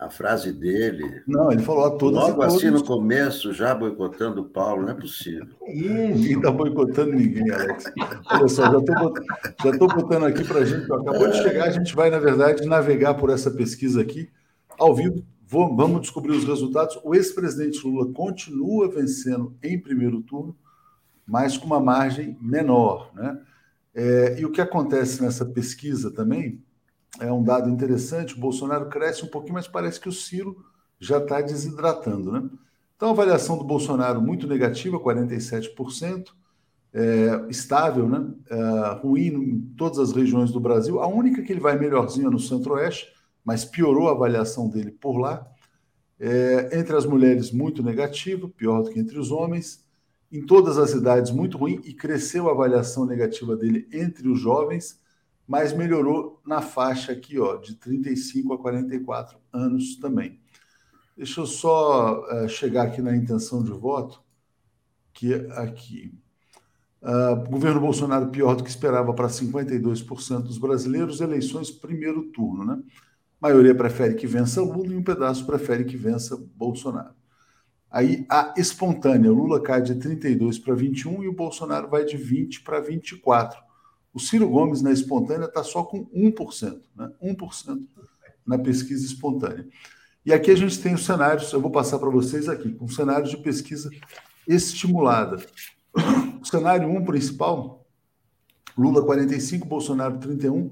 [0.00, 1.22] a frase dele.
[1.26, 4.94] Não, ele falou a todas Logo assim no começo, já boicotando o Paulo, não é
[4.94, 5.46] possível.
[5.60, 7.84] Ninguém está boicotando ninguém, Alex.
[8.32, 9.26] Olha só, já estou botando,
[9.62, 10.90] já botando aqui para a gente.
[10.90, 14.30] Acabou de chegar, a gente vai, na verdade, navegar por essa pesquisa aqui,
[14.78, 16.98] ao vivo, Vamos descobrir os resultados.
[17.02, 20.56] O ex-presidente Lula continua vencendo em primeiro turno,
[21.26, 23.10] mas com uma margem menor.
[23.16, 23.36] Né?
[23.92, 26.62] É, e o que acontece nessa pesquisa também
[27.18, 30.64] é um dado interessante: o Bolsonaro cresce um pouquinho, mas parece que o Ciro
[30.98, 32.30] já está desidratando.
[32.30, 32.48] Né?
[32.96, 36.26] Então, a avaliação do Bolsonaro muito negativa, 47%,
[36.92, 38.26] é, estável, né?
[38.50, 41.00] É, ruim em todas as regiões do Brasil.
[41.00, 43.08] A única que ele vai melhorzinho é no Centro-Oeste
[43.44, 45.46] mas piorou a avaliação dele por lá.
[46.18, 49.84] É, entre as mulheres, muito negativo, pior do que entre os homens.
[50.30, 54.99] Em todas as idades, muito ruim, e cresceu a avaliação negativa dele entre os jovens,
[55.50, 60.38] mas melhorou na faixa aqui, ó, de 35 a 44 anos também.
[61.16, 64.22] Deixa eu só é, chegar aqui na intenção de voto,
[65.12, 66.14] que é aqui.
[67.02, 72.80] Uh, governo Bolsonaro pior do que esperava para 52% dos brasileiros, eleições primeiro turno, né?
[73.40, 77.14] maioria prefere que vença Lula e um pedaço prefere que vença Bolsonaro.
[77.90, 82.62] Aí a espontânea, Lula cai de 32 para 21 e o Bolsonaro vai de 20
[82.62, 83.69] para 24.
[84.12, 87.12] O Ciro Gomes na espontânea está só com 1%, né?
[87.22, 87.88] 1%
[88.46, 89.68] na pesquisa espontânea.
[90.24, 93.30] E aqui a gente tem os cenários, eu vou passar para vocês aqui, com cenários
[93.30, 93.90] de pesquisa
[94.46, 95.38] estimulada.
[96.40, 97.86] O cenário 1 principal,
[98.76, 100.70] Lula 45, Bolsonaro 31,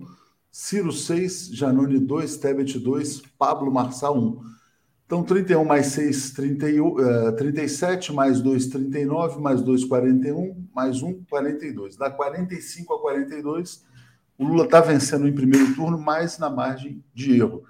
[0.50, 4.57] Ciro 6, Janone 2, Tebet 2, Pablo Marçal 1.
[5.08, 11.24] Então, 31 mais 6, 30, uh, 37, mais 2, 39, mais 2, 41, mais 1,
[11.24, 11.96] 42.
[11.96, 13.86] Dá 45 a 42.
[14.36, 17.64] O Lula está vencendo em primeiro turno, mas na margem de erro.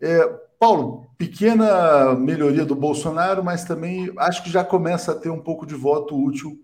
[0.00, 0.24] É,
[0.58, 5.66] Paulo, pequena melhoria do Bolsonaro, mas também acho que já começa a ter um pouco
[5.66, 6.58] de voto útil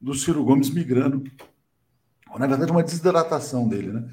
[0.00, 1.24] do Ciro Gomes migrando.
[2.38, 4.08] Na verdade, uma desidratação dele, né?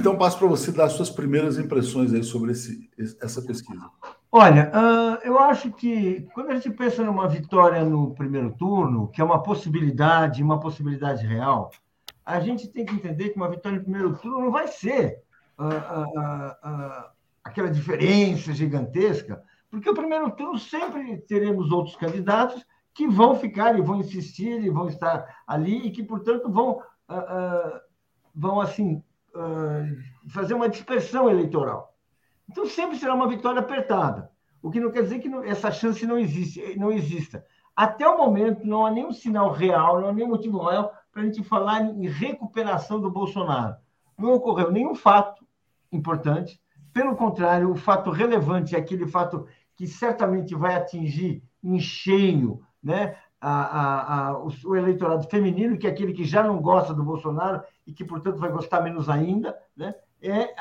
[0.00, 2.88] Então, passo para você dar suas primeiras impressões aí sobre esse,
[3.20, 3.84] essa pesquisa.
[4.32, 9.20] Olha, uh, eu acho que quando a gente pensa numa vitória no primeiro turno, que
[9.20, 11.72] é uma possibilidade, uma possibilidade real,
[12.24, 15.20] a gente tem que entender que uma vitória no primeiro turno não vai ser
[15.58, 17.10] uh, uh,
[17.42, 22.64] aquela diferença gigantesca, porque o primeiro turno sempre teremos outros candidatos
[22.94, 26.82] que vão ficar e vão insistir e vão estar ali e que, portanto, vão,
[28.34, 29.02] vão assim,
[30.28, 31.89] fazer uma dispersão eleitoral.
[32.50, 34.28] Então, sempre será uma vitória apertada,
[34.60, 37.46] o que não quer dizer que não, essa chance não, existe, não exista.
[37.76, 41.24] Até o momento, não há nenhum sinal real, não há nenhum motivo real para a
[41.24, 43.76] gente falar em recuperação do Bolsonaro.
[44.18, 45.46] Não ocorreu nenhum fato
[45.92, 46.60] importante,
[46.92, 53.16] pelo contrário, o fato relevante é aquele fato que certamente vai atingir em cheio né,
[53.40, 57.04] a, a, a, o, o, eleitorado feminino, que é aquele que já não gosta do
[57.04, 60.54] Bolsonaro e que, portanto, vai gostar menos ainda, né, é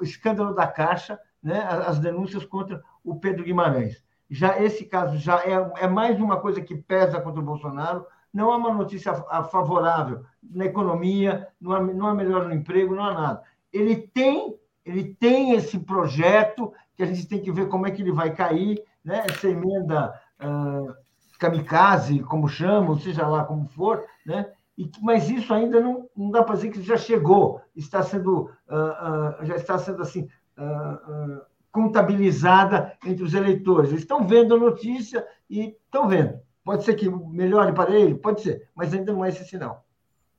[0.00, 4.02] o escândalo da Caixa, né, as denúncias contra o Pedro Guimarães.
[4.30, 8.06] Já esse caso já é, é mais uma coisa que pesa contra o Bolsonaro.
[8.32, 9.12] Não há uma notícia
[9.50, 13.42] favorável na economia, não há, não há melhor no emprego, não há nada.
[13.70, 18.00] Ele tem, ele tem esse projeto que a gente tem que ver como é que
[18.00, 19.22] ele vai cair, né?
[19.26, 20.94] Essa emenda uh,
[21.38, 24.50] kamikaze, como chamam, seja lá como for, né?
[24.76, 29.42] E, mas isso ainda não, não dá para dizer que já chegou, está sendo, uh,
[29.42, 33.90] uh, já está sendo assim uh, contabilizada entre os eleitores.
[33.90, 36.38] Eles estão vendo a notícia e estão vendo.
[36.64, 39.84] Pode ser que melhore para ele, pode ser, mas ainda não é esse sinal.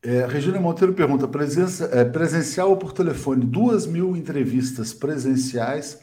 [0.01, 3.45] É, Regina Monteiro pergunta: presença, é, presencial ou por telefone?
[3.45, 6.01] Duas mil entrevistas presenciais,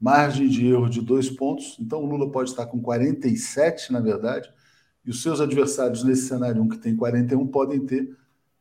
[0.00, 1.76] margem de erro de dois pontos.
[1.78, 4.48] Então o Lula pode estar com 47, na verdade,
[5.04, 8.16] e os seus adversários nesse cenário 1, que tem 41, podem ter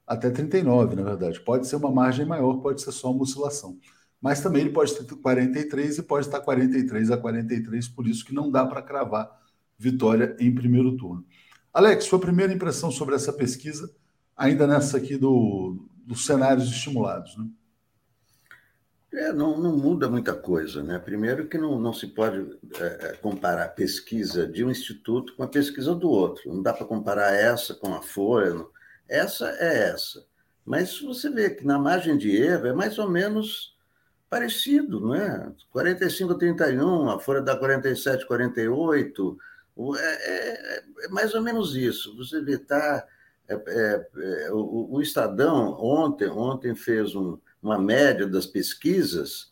[0.06, 1.40] até 39, na verdade.
[1.40, 3.78] Pode ser uma margem maior, pode ser só uma oscilação.
[4.20, 8.34] Mas também ele pode ter 43 e pode estar 43 a 43, por isso que
[8.34, 9.30] não dá para cravar
[9.78, 11.26] vitória em primeiro turno.
[11.74, 13.92] Alex, sua primeira impressão sobre essa pesquisa,
[14.36, 17.48] ainda nessa aqui do, dos cenários estimulados, né?
[19.14, 20.98] É, não, não, muda muita coisa, né?
[20.98, 25.44] Primeiro que não, não se pode é, é, comparar a pesquisa de um instituto com
[25.44, 26.54] a pesquisa do outro.
[26.54, 28.54] Não dá para comparar essa com a Folha.
[28.54, 28.70] Não.
[29.10, 30.26] Essa é essa.
[30.66, 33.76] Mas você vê que na margem de erro é mais ou menos
[34.30, 35.52] parecido, não é?
[35.72, 39.38] 45 31, a Folha dá 47 48.
[39.98, 42.16] É, é, é mais ou menos isso.
[42.16, 43.06] Você vê, tá...
[43.50, 44.08] É,
[44.46, 49.52] é, o, o Estadão ontem, ontem fez um uma média das pesquisas,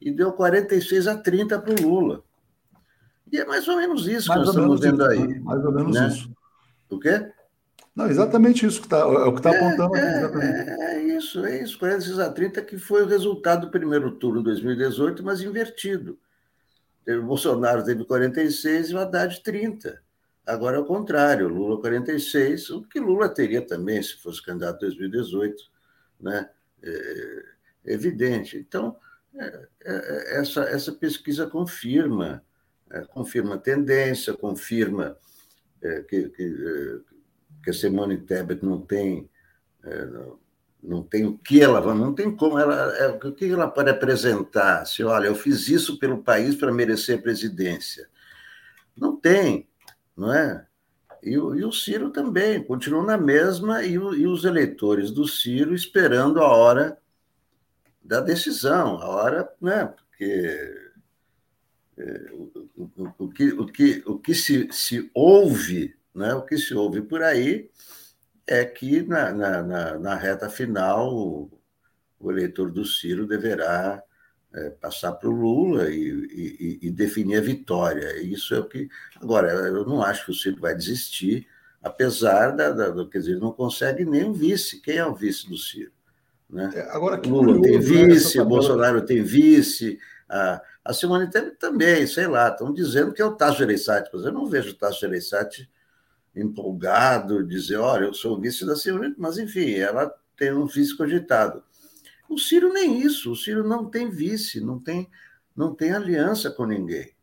[0.00, 2.22] e deu 46 a 30 para o Lula.
[3.32, 5.26] E é mais ou menos isso mais que nós estamos vendo isso, aí.
[5.26, 5.40] Né?
[5.40, 6.08] Mais ou menos né?
[6.08, 6.30] isso.
[6.88, 7.32] O quê?
[7.94, 10.38] Não, exatamente isso que está é o que está é, apontando é, aqui.
[10.38, 11.78] É, é, isso, é isso.
[11.78, 16.18] 46 a 30 que foi o resultado do primeiro turno de 2018, mas invertido.
[17.08, 20.02] O Bolsonaro teve 46 e o Haddad 30.
[20.44, 24.88] Agora é o contrário, Lula 46, o que Lula teria também se fosse candidato em
[24.88, 25.64] 2018,
[26.20, 26.48] né?
[26.88, 28.56] É, evidente.
[28.56, 28.96] Então,
[29.34, 32.42] é, é, essa, essa pesquisa confirma,
[33.10, 35.16] confirma a tendência, confirma
[36.08, 37.02] que, que,
[37.62, 39.28] que, a Simone Tebet não tem,
[40.82, 44.86] não tem o que ela não tem como ela o que ela pode apresentar?
[44.86, 48.08] Se olha eu fiz isso pelo país para merecer a presidência.
[48.96, 49.68] Não tem
[50.16, 50.66] não é
[51.22, 55.26] e o, e o Ciro também continuou na mesma, e, o, e os eleitores do
[55.26, 56.98] Ciro esperando a hora
[58.02, 59.86] da decisão, a hora, né?
[59.86, 60.86] Porque
[61.98, 66.34] é, o, o, o, que, o que, o que se, se ouve, né?
[66.34, 67.70] o que se ouve por aí
[68.46, 71.60] é que na, na, na, na reta final o,
[72.20, 74.02] o, eleitor do Ciro deverá
[74.56, 78.18] é, passar para o Lula e, e, e, definir a vitória.
[78.22, 78.88] Isso é o que.
[79.20, 81.46] Agora, eu não acho que o Ciro vai desistir,
[81.82, 84.80] apesar da, da, quer dizer, não consegue nem um vice.
[84.80, 85.92] Quem é o vice do Ciro?
[86.48, 86.70] Né?
[86.74, 89.98] É, agora, o Lula tem né, vice, o Bolsonaro tem vice,
[90.28, 94.24] a, a Simone Tebet também, sei lá, estão dizendo que é o Tasso Gereissati, mas
[94.24, 95.68] eu não vejo o Tasso Gereissati
[96.34, 101.62] empolgado, dizer, olha, eu sou vice da Simone, mas enfim, ela tem um vice cogitado.
[102.28, 105.08] O Ciro nem isso, o Ciro não tem vice, não tem,
[105.56, 107.16] não tem aliança com ninguém.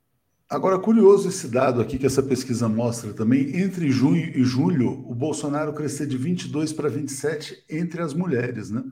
[0.49, 5.15] Agora, curioso esse dado aqui que essa pesquisa mostra também, entre junho e julho, o
[5.15, 8.83] Bolsonaro cresceu de 22 para 27 entre as mulheres, né?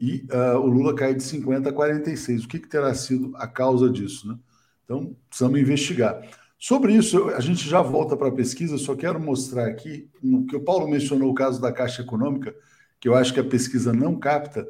[0.00, 2.44] E uh, o Lula cai de 50 a 46.
[2.44, 4.36] O que, que terá sido a causa disso, né?
[4.84, 6.22] Então, precisamos investigar.
[6.58, 10.08] Sobre isso, a gente já volta para a pesquisa, só quero mostrar aqui,
[10.48, 12.54] que o Paulo mencionou o caso da Caixa Econômica,
[12.98, 14.66] que eu acho que a pesquisa não capta,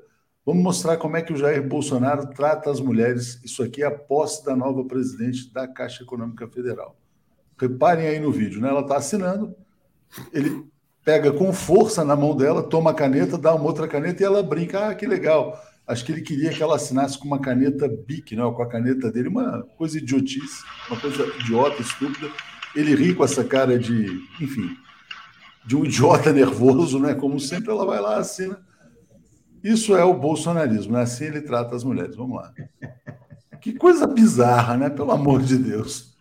[0.47, 3.41] Vamos mostrar como é que o Jair Bolsonaro trata as mulheres.
[3.43, 6.97] Isso aqui é a posse da nova presidente da Caixa Econômica Federal.
[7.59, 8.69] Reparem aí no vídeo, né?
[8.69, 9.57] Ela está assinando,
[10.33, 10.65] ele
[11.05, 14.41] pega com força na mão dela, toma a caneta, dá uma outra caneta e ela
[14.41, 14.89] brinca.
[14.89, 15.61] Ah, que legal.
[15.85, 18.43] Acho que ele queria que ela assinasse com uma caneta BIC, né?
[18.55, 22.31] com a caneta dele, uma coisa idiotice, uma coisa idiota, estúpida.
[22.73, 24.07] Ele ri com essa cara de,
[24.41, 24.77] enfim,
[25.65, 27.15] de um idiota nervoso, né?
[27.15, 28.65] Como sempre, ela vai lá, assina
[29.73, 31.03] isso é o bolsonarismo, né?
[31.03, 32.17] Assim ele trata as mulheres.
[32.17, 32.53] Vamos lá.
[33.61, 34.89] Que coisa bizarra, né?
[34.89, 36.15] Pelo amor de Deus.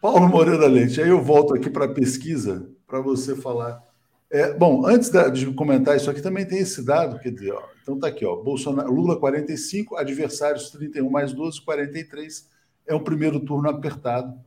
[0.00, 3.82] Paulo Moreira Leite, aí eu volto aqui para a pesquisa para você falar.
[4.30, 8.06] É, bom, antes de comentar isso aqui, também tem esse dado, dizer, ó, então tá
[8.06, 12.48] aqui, ó, Bolsonaro, Lula 45, adversários 31 mais 12, 43.
[12.86, 14.40] É um primeiro turno apertado.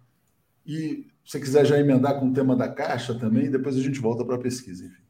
[0.66, 4.00] E se você quiser já emendar com o tema da Caixa também, depois a gente
[4.00, 5.04] volta para a pesquisa, enfim.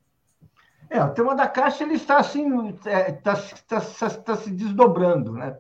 [0.94, 3.34] É, o tema da Caixa ele está assim, está é, tá,
[3.68, 5.58] tá, tá, se desdobrando, né?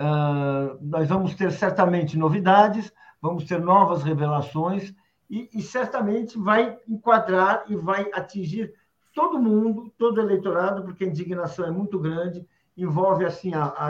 [0.00, 4.92] Uh, nós vamos ter certamente novidades, vamos ter novas revelações
[5.30, 8.74] e, e, certamente vai enquadrar e vai atingir
[9.14, 12.44] todo mundo, todo eleitorado, porque a indignação é muito grande,
[12.76, 13.88] envolve assim a, a,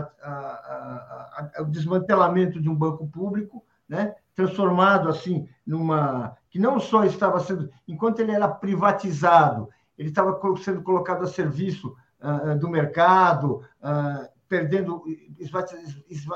[1.56, 4.14] a, o desmantelamento de um banco público, né?
[4.34, 10.82] transformado assim numa que não só estava sendo, enquanto ele era privatizado ele estava sendo
[10.82, 15.02] colocado a serviço uh, do mercado, uh, perdendo,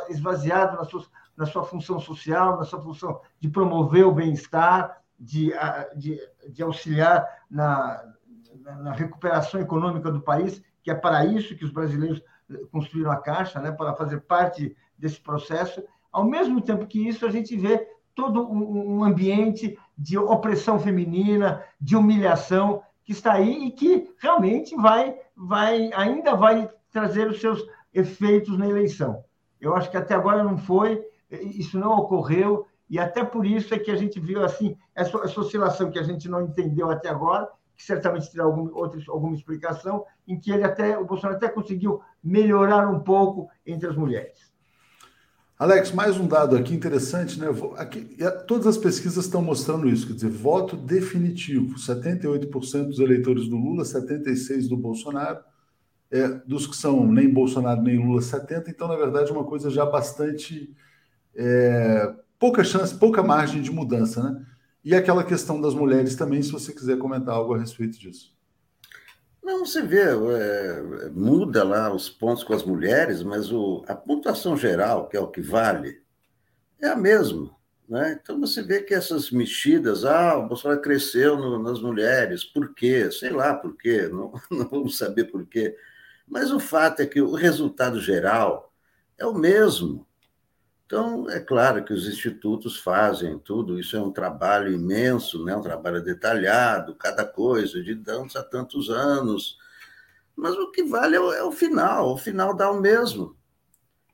[0.08, 1.04] esvaziado na sua,
[1.36, 5.52] na sua função social, na sua função de promover o bem-estar, de,
[5.96, 8.14] de, de, auxiliar na,
[8.64, 12.22] na recuperação econômica do país, que é para isso que os brasileiros
[12.70, 15.82] construíram a Caixa, né, para fazer parte desse processo.
[16.10, 21.94] Ao mesmo tempo que isso, a gente vê todo um ambiente de opressão feminina, de
[21.94, 28.58] humilhação, que está aí e que realmente vai, vai ainda vai trazer os seus efeitos
[28.58, 29.24] na eleição.
[29.58, 33.78] Eu acho que até agora não foi, isso não ocorreu, e até por isso é
[33.78, 37.48] que a gente viu assim essa, essa oscilação que a gente não entendeu até agora,
[37.74, 42.02] que certamente terá algum, outra, alguma explicação, em que ele até o Bolsonaro até conseguiu
[42.22, 44.47] melhorar um pouco entre as mulheres.
[45.58, 47.48] Alex, mais um dado aqui interessante, né?
[47.76, 53.56] Aqui, todas as pesquisas estão mostrando isso, quer dizer, voto definitivo: 78% dos eleitores do
[53.56, 55.40] Lula, 76% do Bolsonaro,
[56.12, 58.68] é, dos que são nem Bolsonaro nem Lula, 70%.
[58.68, 60.72] Então, na verdade, é uma coisa já bastante.
[61.34, 64.46] É, pouca chance, pouca margem de mudança, né?
[64.84, 68.32] E aquela questão das mulheres também, se você quiser comentar algo a respeito disso.
[69.48, 74.54] Não, você vê, é, muda lá os pontos com as mulheres, mas o, a pontuação
[74.58, 76.02] geral, que é o que vale,
[76.78, 77.50] é a mesma.
[77.88, 78.20] Né?
[78.22, 83.10] Então você vê que essas mexidas, ah, o Bolsonaro cresceu no, nas mulheres, por quê?
[83.10, 85.74] Sei lá por quê, não, não vamos saber por quê.
[86.26, 88.70] Mas o fato é que o resultado geral
[89.16, 90.06] é o mesmo.
[90.88, 95.54] Então, é claro que os institutos fazem tudo, isso é um trabalho imenso, né?
[95.54, 99.58] um trabalho detalhado, cada coisa, de tantos a tantos anos.
[100.34, 103.36] Mas o que vale é o, é o final, o final dá o mesmo.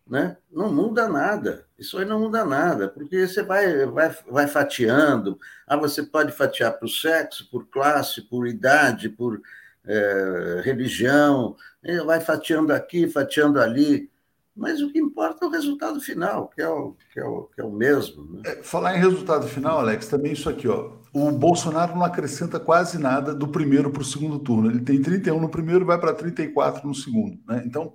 [0.05, 0.37] Né?
[0.51, 1.65] Não muda nada.
[1.79, 5.39] Isso aí não muda nada, porque você vai, vai, vai fatiando.
[5.69, 9.41] Ah, você pode fatiar por sexo, por classe, por idade, por
[9.87, 11.57] é, religião,
[12.05, 14.11] vai fatiando aqui, fatiando ali
[14.57, 17.61] mas o que importa é o resultado final, que é o, que é o, que
[17.61, 18.25] é o mesmo.
[18.25, 18.43] Né?
[18.47, 20.93] É, falar em resultado final, Alex, também isso aqui, ó.
[21.13, 24.71] O Bolsonaro não acrescenta quase nada do primeiro para o segundo turno.
[24.71, 27.39] Ele tem 31 no primeiro vai para 34 no segundo.
[27.47, 27.63] Né?
[27.67, 27.95] Então,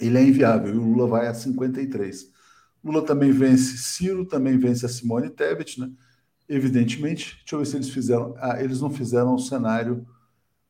[0.00, 0.74] ele é inviável.
[0.74, 2.30] E o Lula vai a 53.
[2.84, 5.90] Lula também vence Ciro, também vence a Simone Tebet, né?
[6.48, 7.36] Evidentemente.
[7.36, 8.34] Deixa eu ver se eles fizeram.
[8.38, 10.06] Ah, eles não fizeram o cenário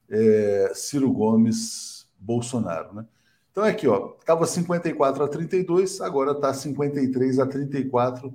[0.08, 2.94] é, Ciro Gomes Bolsonaro.
[2.94, 3.06] Né?
[3.52, 8.32] Então é aqui, ó, estava 54 a 32, agora está 53 a 34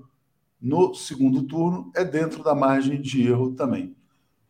[0.62, 3.96] no segundo turno, é dentro da margem de erro também.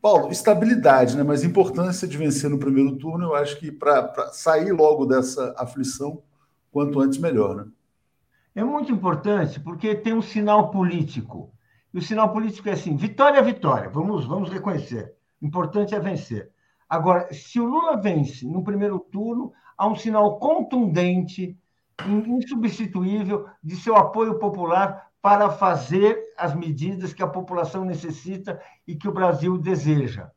[0.01, 1.23] Paulo, estabilidade, né?
[1.23, 6.21] Mas importância de vencer no primeiro turno, eu acho que para sair logo dessa aflição,
[6.69, 7.65] quanto antes melhor, né?
[8.53, 11.53] É muito importante porque tem um sinal político.
[11.93, 15.13] E o sinal político é assim: vitória é vitória, vamos, vamos reconhecer.
[15.41, 16.51] Importante é vencer.
[16.89, 21.57] Agora, se o Lula vence no primeiro turno, há um sinal contundente,
[22.07, 29.07] insubstituível, de seu apoio popular para fazer as medidas que a população necessita e que
[29.07, 30.31] o Brasil deseja.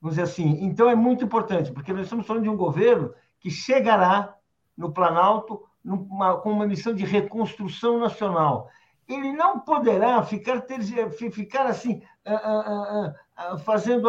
[0.00, 0.64] Vamos dizer assim.
[0.64, 4.34] Então, é muito importante, porque nós estamos falando de um governo que chegará
[4.76, 8.68] no Planalto numa, com uma missão de reconstrução nacional.
[9.06, 10.80] Ele não poderá ficar, ter,
[11.30, 12.02] ficar assim,
[13.64, 14.08] fazendo,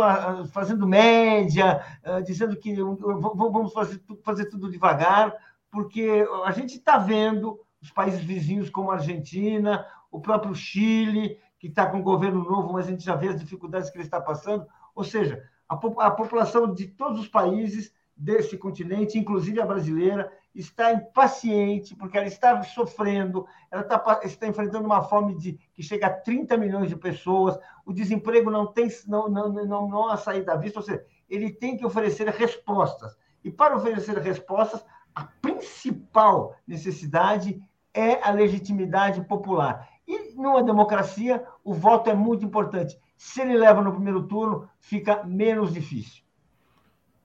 [0.51, 1.83] fazendo média,
[2.25, 5.33] dizendo que vamos fazer, fazer tudo devagar,
[5.71, 11.67] porque a gente está vendo os países vizinhos como a Argentina, o próprio Chile, que
[11.67, 14.21] está com um governo novo, mas a gente já vê as dificuldades que ele está
[14.21, 14.65] passando.
[14.93, 20.93] Ou seja, a, a população de todos os países desse continente, inclusive a brasileira, está
[20.93, 26.13] impaciente, porque ela está sofrendo, ela está, está enfrentando uma fome de, que chega a
[26.13, 30.79] 30 milhões de pessoas, o desemprego não tem não, não, não, não a saída vista,
[30.79, 33.17] ou seja, ele tem que oferecer respostas.
[33.43, 34.83] E para oferecer respostas,
[35.13, 37.61] a principal necessidade
[37.93, 39.87] é a legitimidade popular.
[40.07, 42.99] E numa democracia, o voto é muito importante.
[43.17, 46.24] Se ele leva no primeiro turno, fica menos difícil.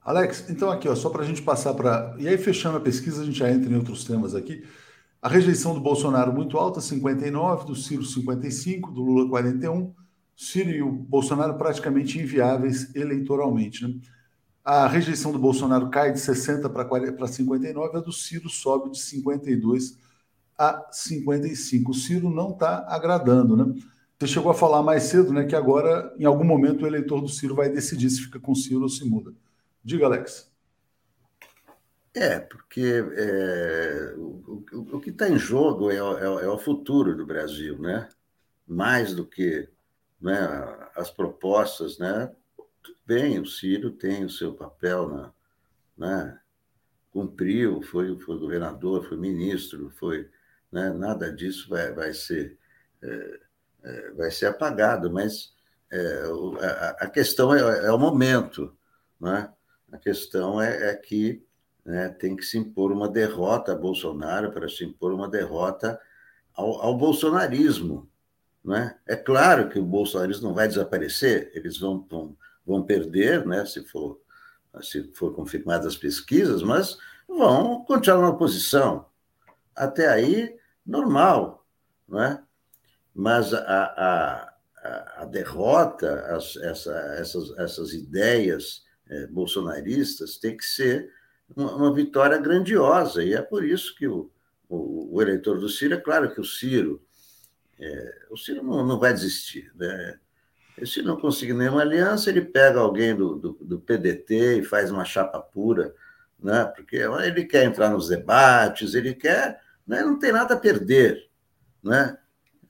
[0.03, 2.15] Alex, então aqui, ó, só para a gente passar para.
[2.17, 4.63] E aí, fechando a pesquisa, a gente já entra em outros temas aqui.
[5.21, 9.93] A rejeição do Bolsonaro muito alta, 59, do Ciro 55, do Lula 41.
[10.35, 13.87] Ciro e o Bolsonaro praticamente inviáveis eleitoralmente.
[13.87, 13.93] Né?
[14.65, 19.99] A rejeição do Bolsonaro cai de 60 para 59, a do Ciro sobe de 52
[20.57, 21.91] a 55.
[21.91, 23.71] O Ciro não está agradando, né?
[24.17, 27.27] Você chegou a falar mais cedo, né, que agora, em algum momento, o eleitor do
[27.27, 29.33] Ciro vai decidir se fica com o Ciro ou se muda.
[29.83, 30.51] Diga, Alex.
[32.13, 37.15] É, porque é, o, o, o, que está em jogo é, é, é, o futuro
[37.15, 38.09] do Brasil, né?
[38.67, 39.69] Mais do que
[40.19, 40.37] né,
[40.95, 42.31] as propostas, né?
[42.83, 45.33] Tudo bem, o Ciro tem o seu papel, na,
[45.97, 46.39] né?
[47.11, 50.29] cumpriu, foi, foi governador, foi ministro, foi,
[50.71, 50.89] né?
[50.91, 52.57] nada disso vai, vai ser
[53.01, 53.39] é,
[53.83, 55.53] é vai ser apagado, mas
[55.91, 56.23] é,
[56.61, 58.75] a, a, questão é, é o momento,
[59.19, 59.51] né?
[59.91, 61.43] A questão é, é que
[61.85, 65.99] né, tem que se impor uma derrota a Bolsonaro para se impor uma derrota
[66.53, 68.09] ao, ao bolsonarismo.
[68.63, 68.97] Né?
[69.07, 73.83] É claro que o bolsonarismo não vai desaparecer, eles vão, vão, vão perder, né, se
[73.83, 74.19] for
[74.81, 79.05] se for confirmadas as pesquisas, mas vão continuar na oposição.
[79.75, 81.65] Até aí, normal,
[82.07, 82.41] né?
[83.13, 88.85] Mas a, a, a derrota, as, essa, essas, essas ideias
[89.27, 91.09] bolsonaristas tem que ser
[91.55, 94.31] uma, uma, vitória grandiosa, e é por isso que o,
[94.69, 97.01] o, o eleitor do Ciro, é claro que o Ciro,
[97.79, 100.19] é, o Ciro não, não vai desistir, né?
[100.85, 105.03] Se não conseguir nenhuma aliança, ele pega alguém do, do, do, PDT e faz uma
[105.03, 105.93] chapa pura,
[106.39, 106.65] né?
[106.75, 110.01] porque ele quer entrar nos debates, ele quer, né?
[110.01, 111.29] não tem nada a perder.
[111.83, 112.17] Né?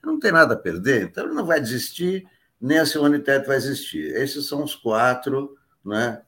[0.03, 2.27] Não tem nada a perder, então ele não vai desistir,
[2.59, 4.13] nem a Simone Tebet vai desistir.
[4.15, 6.21] Esses são os quatro né?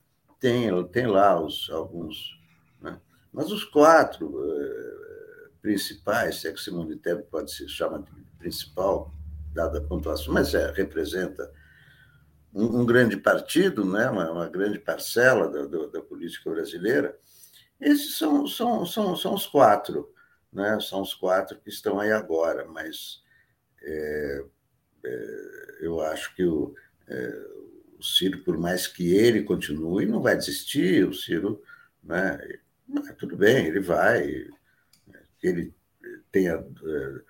[0.43, 2.37] Tem, tem lá os, alguns.
[2.81, 2.99] Né?
[3.31, 9.09] Mas os quatro uh, principais, se é que Simone Tebet pode se chamar de principal,
[9.53, 11.49] dada a pontuação, mas é, representa
[12.53, 14.09] um, um grande partido, né?
[14.09, 17.17] uma, uma grande parcela da, da, da, política brasileira.
[17.79, 20.13] Esses são, são, são, são os quatro,
[20.51, 20.77] né?
[20.81, 23.23] são os quatro que estão aí agora, mas
[23.81, 24.45] é,
[25.05, 26.75] é, eu acho que o,
[27.07, 27.47] é,
[28.03, 31.61] o Ciro, por mais que ele continue, não vai desistir, o Ciro,
[32.03, 32.37] né,
[33.17, 34.45] tudo bem, ele vai,
[35.41, 35.73] ele
[36.29, 37.21] tenha eh,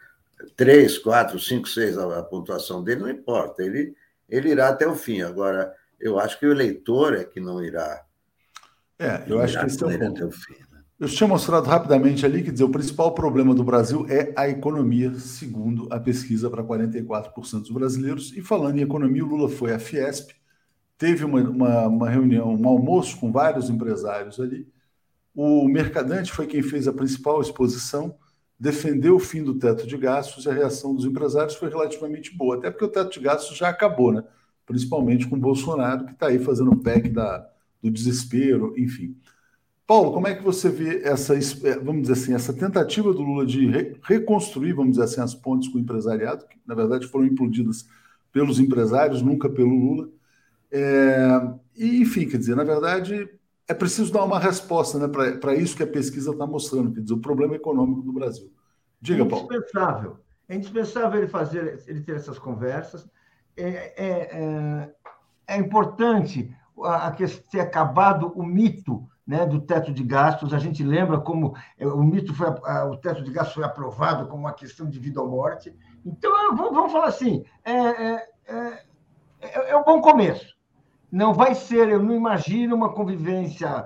[0.56, 3.96] três, quatro, cinco, seis, a, pontuação dele não importa, ele,
[4.28, 5.22] ele irá até o fim.
[5.22, 8.04] Agora, eu acho que o eleitor é que não irá.
[8.98, 10.32] É, eu acho que esse é o ponto.
[10.32, 10.82] Fim, né?
[11.00, 15.14] Eu tinha mostrado rapidamente ali, quer dizer, o principal problema do Brasil é a economia,
[15.20, 18.32] segundo a pesquisa para 44% dos brasileiros.
[18.36, 20.32] E falando em economia, o Lula foi à Fiesp,
[20.98, 24.68] teve uma, uma, uma, reunião, um almoço com vários empresários ali.
[25.36, 28.16] O Mercadante foi quem fez a principal exposição,
[28.60, 32.58] defendeu o fim do teto de gastos e a reação dos empresários foi relativamente boa,
[32.58, 34.24] até porque o teto de gastos já acabou, né?
[34.66, 37.50] principalmente com o Bolsonaro, que está aí fazendo o PEC da,
[37.82, 39.18] do desespero, enfim.
[39.86, 43.46] Paulo, como é que você vê essa, é, vamos dizer assim, essa tentativa do Lula
[43.46, 47.26] de re reconstruir, vamos dizer assim, as pontes com o empresariado, que na verdade foram
[47.26, 47.86] implodidas
[48.32, 50.10] pelos empresários, nunca pelo Lula.
[50.76, 53.30] É, e, enfim, quer dizer, na verdade,
[53.68, 55.08] é preciso dar uma resposta né,
[55.40, 58.52] para isso que a pesquisa está mostrando, quer dizer, o problema econômico do Brasil.
[59.00, 59.48] Diga, Paulo.
[59.52, 60.20] É indispensável.
[60.50, 63.08] É indispensável ele fazer, ele ter essas conversas.
[63.56, 64.96] É, é, é,
[65.48, 66.52] é importante
[66.84, 70.54] a, a ter acabado o mito né, do teto de gastos.
[70.54, 74.44] A gente lembra como é, o mito foi o teto de gastos foi aprovado como
[74.44, 75.76] uma questão de vida ou morte.
[76.04, 78.84] Então vamos, vamos falar assim, é, é, é,
[79.42, 80.54] é, é um bom começo.
[81.14, 83.86] Não vai ser, eu não imagino uma convivência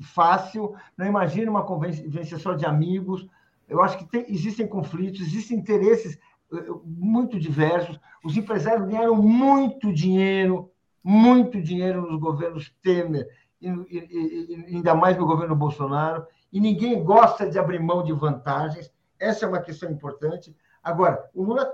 [0.00, 3.26] fácil, não imagino uma convivência só de amigos.
[3.68, 6.16] Eu acho que tem, existem conflitos, existem interesses
[6.52, 7.98] eh, muito diversos.
[8.24, 10.70] Os empresários ganharam muito dinheiro,
[11.02, 13.28] muito dinheiro nos governos Temer
[13.60, 18.12] e, e, e, ainda mais no governo Bolsonaro, e ninguém gosta de abrir mão de
[18.12, 18.88] vantagens.
[19.18, 20.54] Essa é uma questão importante.
[20.80, 21.68] Agora, o Lula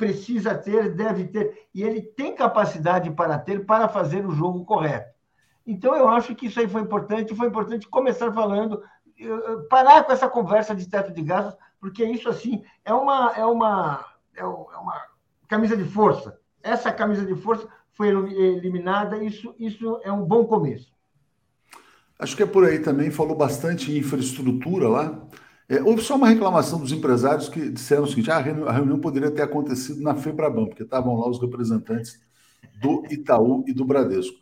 [0.00, 5.14] precisa ter, deve ter, e ele tem capacidade para ter, para fazer o jogo correto.
[5.66, 8.82] Então, eu acho que isso aí foi importante, foi importante começar falando,
[9.68, 14.06] parar com essa conversa de teto de gastos, porque isso, assim, é uma, é uma,
[14.34, 15.04] é uma
[15.46, 16.40] camisa de força.
[16.62, 20.90] Essa camisa de força foi eliminada, isso, isso é um bom começo.
[22.18, 25.22] Acho que é por aí também, falou bastante em infraestrutura lá.
[25.70, 29.30] É, houve só uma reclamação dos empresários que disseram o seguinte: ah, a, reunião, poderia
[29.30, 32.20] ter acontecido na Febraban, porque estavam lá os representantes
[32.82, 34.36] do Itaú e do Bradesco.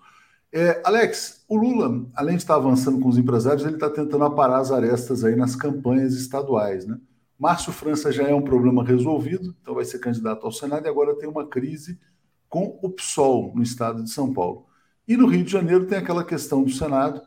[0.50, 4.60] É, Alex, o Lula, além de estar avançando com os empresários, ele está tentando aparar
[4.60, 6.86] as arestas aí nas campanhas estaduais.
[6.86, 6.98] Né?
[7.38, 11.14] Márcio França já é um problema resolvido, então vai ser candidato ao Senado e agora
[11.14, 12.00] tem uma crise
[12.48, 14.64] com o PSOL no estado de São Paulo.
[15.06, 17.20] E no Rio de Janeiro tem aquela questão do Senado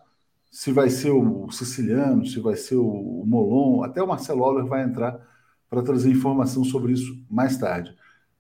[0.52, 4.84] se vai ser o Siciliano, se vai ser o Molon, até o Marcelo Auler vai
[4.84, 5.26] entrar
[5.70, 7.96] para trazer informação sobre isso mais tarde.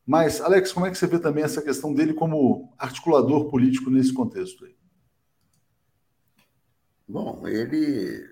[0.06, 4.14] Mas, Alex, como é que você vê também essa questão dele como articulador político nesse
[4.14, 4.76] contexto aí?
[7.08, 8.28] Bom, ele,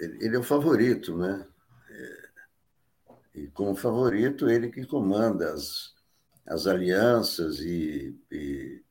[0.00, 1.46] ele é o favorito, né?
[1.90, 2.28] É,
[3.36, 5.94] e como favorito, ele que comanda as,
[6.46, 8.82] as alianças e, e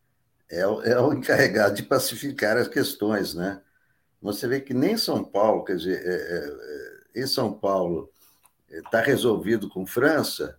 [0.50, 3.62] é, é o encarregado de pacificar as questões, né?
[4.24, 8.10] Você vê que nem São Paulo, quer dizer, é, é, é em São Paulo
[8.70, 10.58] está resolvido com França,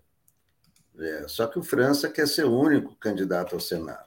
[0.99, 4.07] é, só que o França quer ser o único candidato ao Senado.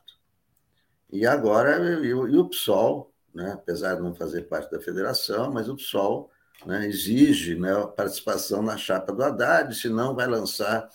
[1.11, 5.67] E agora, e, e o PSOL, né, apesar de não fazer parte da federação, mas
[5.67, 6.29] o PSOL
[6.63, 10.87] né, exige né, participação na chapa do Haddad, senão vai lançar,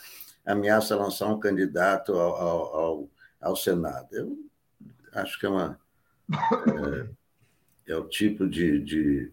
[0.46, 3.10] ameaça lançar um candidato ao, ao, ao,
[3.40, 4.08] ao Senado.
[4.12, 4.38] Eu
[5.12, 5.78] acho que é uma.
[6.30, 7.08] É,
[7.92, 9.32] é o tipo de, de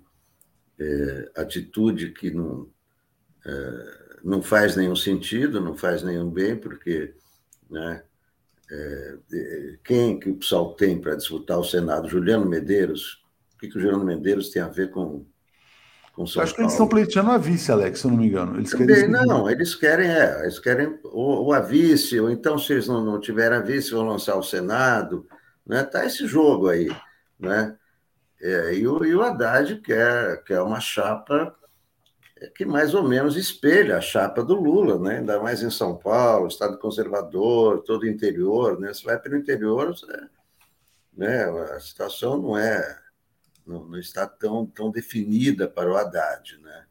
[0.79, 2.67] é, atitude que não,
[3.45, 7.13] é, não faz nenhum sentido, não faz nenhum bem, porque
[7.69, 8.03] né,
[8.71, 12.09] é, é quem que o pessoal tem para disputar o Senado?
[12.09, 13.23] Juliano Medeiros.
[13.55, 15.25] O que, que o Juliano Medeiros tem a ver com,
[16.13, 16.55] com São Acho Paulo?
[16.55, 18.57] que eles estão pleiteando a vice, Alex, se eu não me engano.
[18.57, 22.87] Eles querem não, eles querem, é, eles querem ou, a vice, ou então, se eles
[22.87, 25.27] não, não tiverem a vice, vão lançar o Senado.
[25.65, 25.83] Né?
[25.83, 26.89] Tá esse jogo aí.
[27.39, 27.75] Né?
[28.41, 31.55] É, e, o, e o Haddad quer, quer uma chapa
[32.55, 35.17] que mais ou menos espelha a chapa do Lula, né?
[35.17, 38.79] ainda mais em São Paulo, estado conservador, todo o interior.
[38.79, 38.93] Né?
[38.93, 40.07] Você vai para o interior, você,
[41.13, 41.43] né?
[41.43, 42.97] a situação não é
[43.65, 46.57] não, não, está tão, tão definida para o Haddad.
[46.59, 46.85] Né?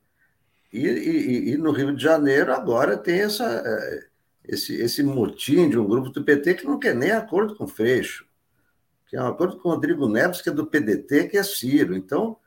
[0.72, 4.06] E, e, e, no Rio de Janeiro agora tem essa, é,
[4.44, 7.68] esse, esse motim de um grupo do PT que não quer nem acordo com o
[7.68, 8.27] Freixo
[9.08, 11.96] que é um acordo com o Rodrigo Neves, que é do PDT, que é Ciro.
[11.96, 12.38] Então,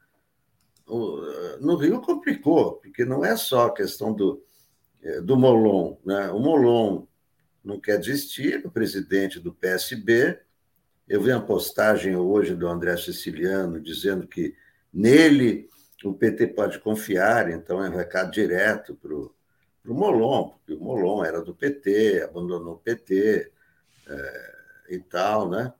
[1.60, 4.44] no Rio complicou, porque não é só a questão do,
[5.02, 5.98] é, do Molon.
[6.06, 6.30] Né?
[6.30, 7.06] O Molon
[7.64, 10.40] não quer desistir, o presidente do PSB.
[11.08, 14.56] Eu vi uma postagem hoje do André Siciliano dizendo que
[14.94, 15.68] nele
[16.04, 19.34] o PT pode confiar, então é um recado direto para o
[19.86, 23.52] Molon, porque o Molon era do PT, abandonou o PT
[24.08, 24.54] é,
[24.90, 25.74] e tal, né?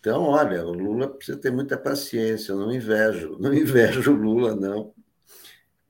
[0.00, 4.56] Então, olha, o Lula precisa ter muita paciência, eu não invejo, não invejo o Lula,
[4.56, 4.92] não.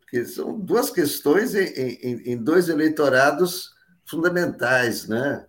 [0.00, 3.70] Porque são duas questões em, em, em dois eleitorados
[4.04, 5.46] fundamentais, né?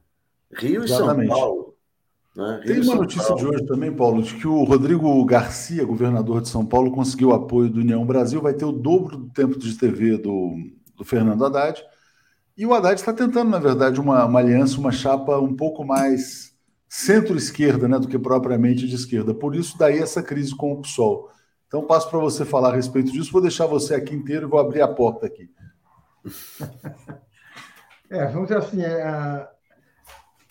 [0.53, 1.25] Rio Exatamente.
[1.25, 1.75] e São Paulo.
[2.35, 2.61] Né?
[2.65, 3.41] Tem uma notícia Paulo.
[3.41, 7.33] de hoje também, Paulo, de que o Rodrigo Garcia, governador de São Paulo, conseguiu o
[7.33, 10.55] apoio do União Brasil, vai ter o dobro do tempo de TV do,
[10.95, 11.83] do Fernando Haddad.
[12.55, 16.50] E o Haddad está tentando, na verdade, uma, uma aliança, uma chapa um pouco mais
[16.93, 19.33] centro-esquerda, né, do que propriamente de esquerda.
[19.33, 21.31] Por isso, daí essa crise com o PSOL.
[21.65, 23.31] Então, passo para você falar a respeito disso.
[23.31, 25.49] Vou deixar você aqui inteiro e vou abrir a porta aqui.
[28.13, 29.47] É, vamos dizer assim, é,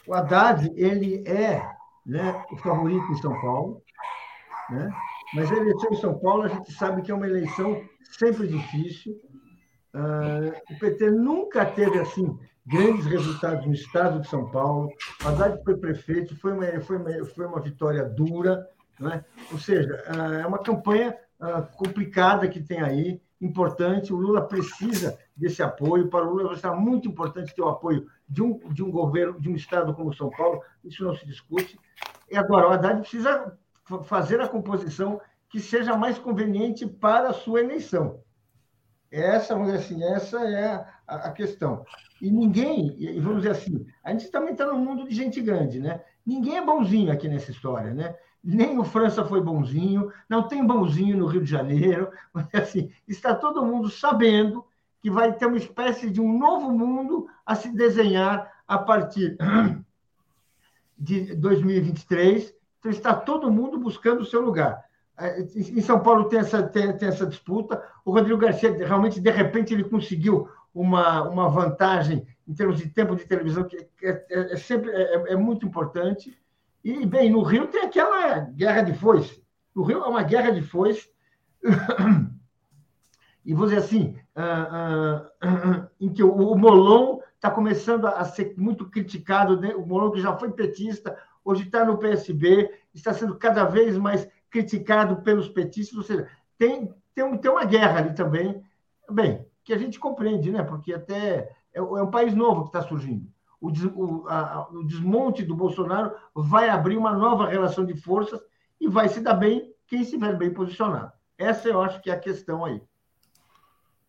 [0.07, 1.61] o Haddad, ele é
[2.07, 3.82] né, o favorito em São Paulo,
[4.70, 4.91] né?
[5.34, 7.84] mas a eleição em São Paulo, a gente sabe que é uma eleição
[8.18, 9.12] sempre difícil.
[9.95, 12.34] Uh, o PT nunca teve, assim,
[12.66, 14.92] grandes resultados no estado de São Paulo.
[15.24, 19.24] Haddad foi prefeito, foi uma, foi uma, foi uma vitória dura, né?
[19.50, 24.12] ou seja, uh, é uma campanha uh, complicada que tem aí, importante.
[24.12, 26.08] O Lula precisa desse apoio.
[26.08, 29.40] Para o Lula vai estar muito importante ter o apoio de um, de um governo,
[29.40, 30.62] de um estado como São Paulo.
[30.84, 31.78] Isso não se discute.
[32.30, 33.56] E agora, o Haddad precisa
[34.04, 38.22] fazer a composição que seja mais conveniente para a sua eleição.
[39.11, 41.84] Essa, vamos dizer assim, essa é a, questão.
[42.20, 46.00] E ninguém, vamos dizer assim, a gente também está num mundo de gente grande, né?
[46.24, 48.14] Ninguém é bonzinho aqui nessa história, né?
[48.42, 52.11] Nem o França foi bonzinho, não tem bonzinho no Rio de Janeiro.
[52.54, 54.64] Assim, está todo mundo sabendo
[55.02, 59.36] que vai ter uma espécie de um novo mundo a se desenhar a partir
[60.98, 62.54] de 2023.
[62.78, 64.82] Então, está todo mundo buscando o seu lugar.
[65.18, 67.82] É, em São Paulo tem essa, tem, tem essa disputa.
[68.04, 73.14] O Rodrigo Garcia, realmente, de repente, ele conseguiu uma, uma vantagem em termos de tempo
[73.14, 76.37] de televisão, que é, é, é sempre é, é, muito importante.
[76.83, 79.43] E, bem, no Rio tem aquela guerra de foice.
[79.75, 81.09] No Rio é uma guerra de foice.
[83.45, 88.55] e vou dizer assim, uh, uh, em que o, o Molon está começando a ser
[88.57, 89.75] muito criticado, né?
[89.75, 94.29] o Molon que já foi petista, hoje está no PSB, está sendo cada vez mais
[94.51, 98.62] criticado pelos petistas, ou seja, tem, tem, tem uma guerra ali também,
[99.11, 100.64] bem, que a gente compreende, né?
[100.64, 103.25] porque até é, é um país novo que está surgindo.
[103.61, 108.41] O, o, a, o desmonte do Bolsonaro vai abrir uma nova relação de forças
[108.81, 111.12] e vai se dar bem quem estiver bem posicionado.
[111.39, 112.83] Essa eu acho que é a questão aí.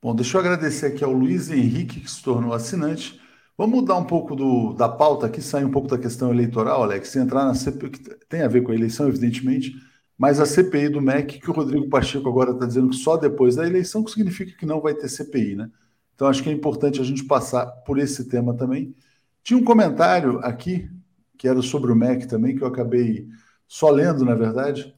[0.01, 3.21] Bom, deixa eu agradecer aqui ao Luiz Henrique, que se tornou assinante.
[3.55, 7.13] Vamos mudar um pouco do, da pauta aqui, sair um pouco da questão eleitoral, Alex,
[7.13, 9.75] e entrar na CPI, que tem a ver com a eleição, evidentemente,
[10.21, 13.55] mas a CPI do MEC, que o Rodrigo Pacheco agora está dizendo que só depois
[13.55, 15.71] da eleição, que significa que não vai ter CPI, né?
[16.13, 18.93] Então acho que é importante a gente passar por esse tema também.
[19.43, 20.87] Tinha um comentário aqui,
[21.39, 23.27] que era sobre o MEC também, que eu acabei
[23.67, 24.95] só lendo, na verdade,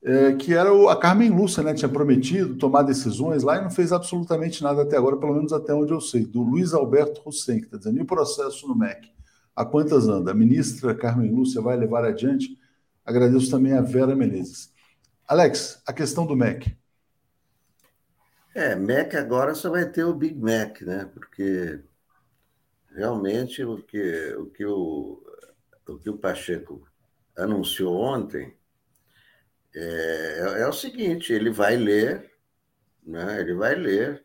[0.00, 1.74] é, que era o, a Carmen Lúcia, né?
[1.74, 5.74] Tinha prometido tomar decisões lá e não fez absolutamente nada até agora, pelo menos até
[5.74, 6.24] onde eu sei.
[6.24, 9.10] Do Luiz Alberto Hussein, que está dizendo, e o processo no MEC?
[9.56, 10.30] A quantas anda?
[10.30, 12.56] A ministra Carmen Lúcia vai levar adiante?
[13.04, 14.72] Agradeço também a Vera Menezes.
[15.26, 16.76] Alex, a questão do MEC.
[18.54, 21.10] É, MEC agora só vai ter o Big Mac, né?
[21.12, 21.80] Porque
[22.94, 25.22] realmente o que o, que o,
[25.88, 26.86] o, que o Pacheco
[27.36, 28.54] anunciou ontem
[29.74, 32.30] é, é o seguinte, ele vai ler,
[33.02, 33.40] né?
[33.40, 34.22] ele vai ler,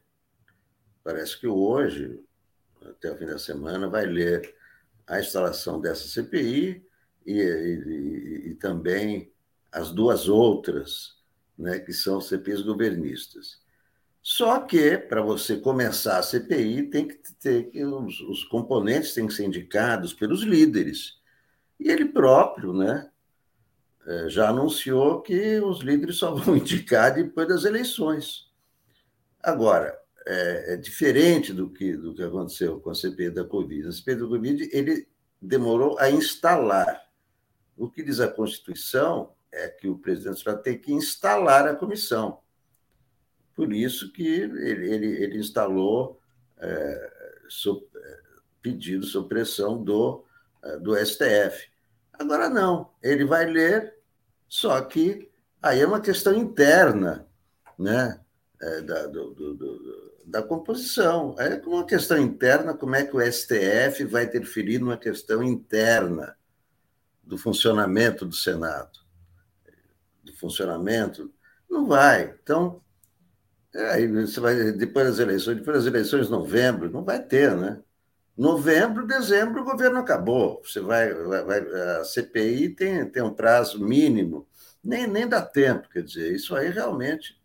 [1.04, 2.22] parece que hoje,
[2.82, 4.54] até o fim da semana, vai ler
[5.08, 6.86] a instalação dessa CPI
[7.28, 9.32] e, e, e também
[9.72, 11.18] as duas outras,
[11.58, 13.60] né, que são CPIs governistas.
[14.22, 19.34] Só que, para você começar a CPI, tem que ter os, os componentes têm que
[19.34, 21.18] ser indicados pelos líderes.
[21.80, 23.10] E ele próprio, né,
[24.06, 28.48] é, já anunciou que os líderes só vão indicar depois das eleições.
[29.42, 33.88] Agora, é, é, diferente do que, do que aconteceu com a CPI da Covid.
[33.88, 35.08] A CPI da Covid, ele
[35.42, 37.07] demorou a instalar.
[37.78, 42.40] O que diz a Constituição é que o presidente vai ter que instalar a comissão.
[43.56, 46.20] Por isso que ele, ele, ele instalou
[46.58, 48.20] é, é,
[48.62, 50.26] pedido sob pressão do,
[50.64, 51.70] é, do STF.
[52.14, 53.96] Agora não, ele vai ler
[54.48, 55.30] só que
[55.62, 57.28] aí é uma questão interna,
[57.78, 58.20] né?
[58.60, 61.36] É, da, do, do, do, da composição.
[61.38, 66.36] É uma questão interna, como é que o STF vai interferir numa questão interna
[67.28, 69.00] do funcionamento do Senado?
[70.24, 71.32] Do funcionamento?
[71.70, 72.34] Não vai.
[72.42, 72.82] Então,
[73.76, 77.82] é, aí você vai, depois das eleições, depois das eleições novembro, não vai ter, né?
[78.36, 80.62] Novembro, dezembro, o governo acabou.
[80.64, 81.60] Você vai, vai,
[82.00, 84.48] a CPI tem, tem um prazo mínimo,
[84.84, 87.38] nem, nem dá tempo, quer dizer, isso aí realmente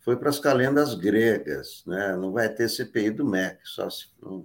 [0.00, 2.16] foi para as calendas gregas, né?
[2.16, 4.44] Não vai ter CPI do MEC, só se não...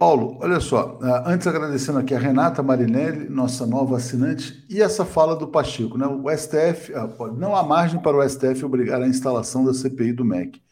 [0.00, 5.04] Paulo, olha só, ah, antes agradecendo aqui a Renata Marinelli, nossa nova assinante, e essa
[5.04, 6.06] fala do Pacheco, né?
[6.06, 10.24] O STF, ah, não há margem para o STF obrigar a instalação da CPI do
[10.24, 10.62] MEC.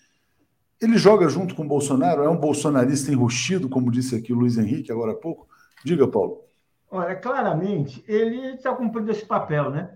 [0.80, 2.22] Ele joga junto com o Bolsonaro?
[2.22, 5.46] É um bolsonarista enrustido, como disse aqui o Luiz Henrique agora há pouco?
[5.84, 6.44] Diga, Paulo.
[6.90, 9.90] Olha, claramente, ele está cumprindo esse papel, né?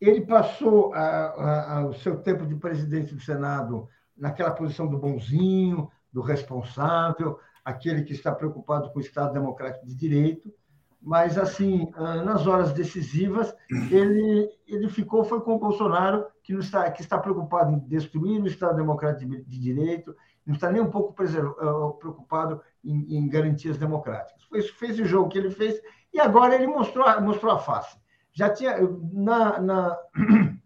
[0.00, 4.98] Ele passou a, a, a, o seu tempo de presidente do Senado naquela posição do
[4.98, 10.50] bonzinho, do responsável, aquele que está preocupado com o Estado Democrático de Direito,
[11.00, 13.54] mas, assim, ah, nas horas decisivas,
[13.90, 18.42] ele, ele ficou, foi com o Bolsonaro, que, não está, que está preocupado em destruir
[18.42, 20.16] o Estado Democrático de, de Direito,
[20.46, 24.42] não está nem um pouco ah, preocupado em, em, garantias democráticas.
[24.44, 25.78] Foi, fez o jogo que ele fez
[26.12, 27.98] e agora ele mostrou, mostrou a face.
[28.32, 28.78] Já tinha.
[29.12, 29.98] Na, na...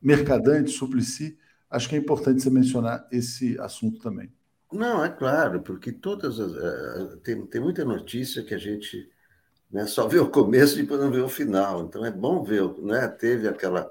[0.00, 1.38] Mercadante, Suplicy.
[1.70, 4.32] Acho que é importante você mencionar esse assunto também.
[4.72, 9.08] Não, é claro, porque todas as, uh, tem, tem muita notícia que a gente
[9.70, 11.82] né, só vê o começo e depois não vê o final.
[11.82, 13.08] Então é bom ver, né?
[13.08, 13.90] Teve aquela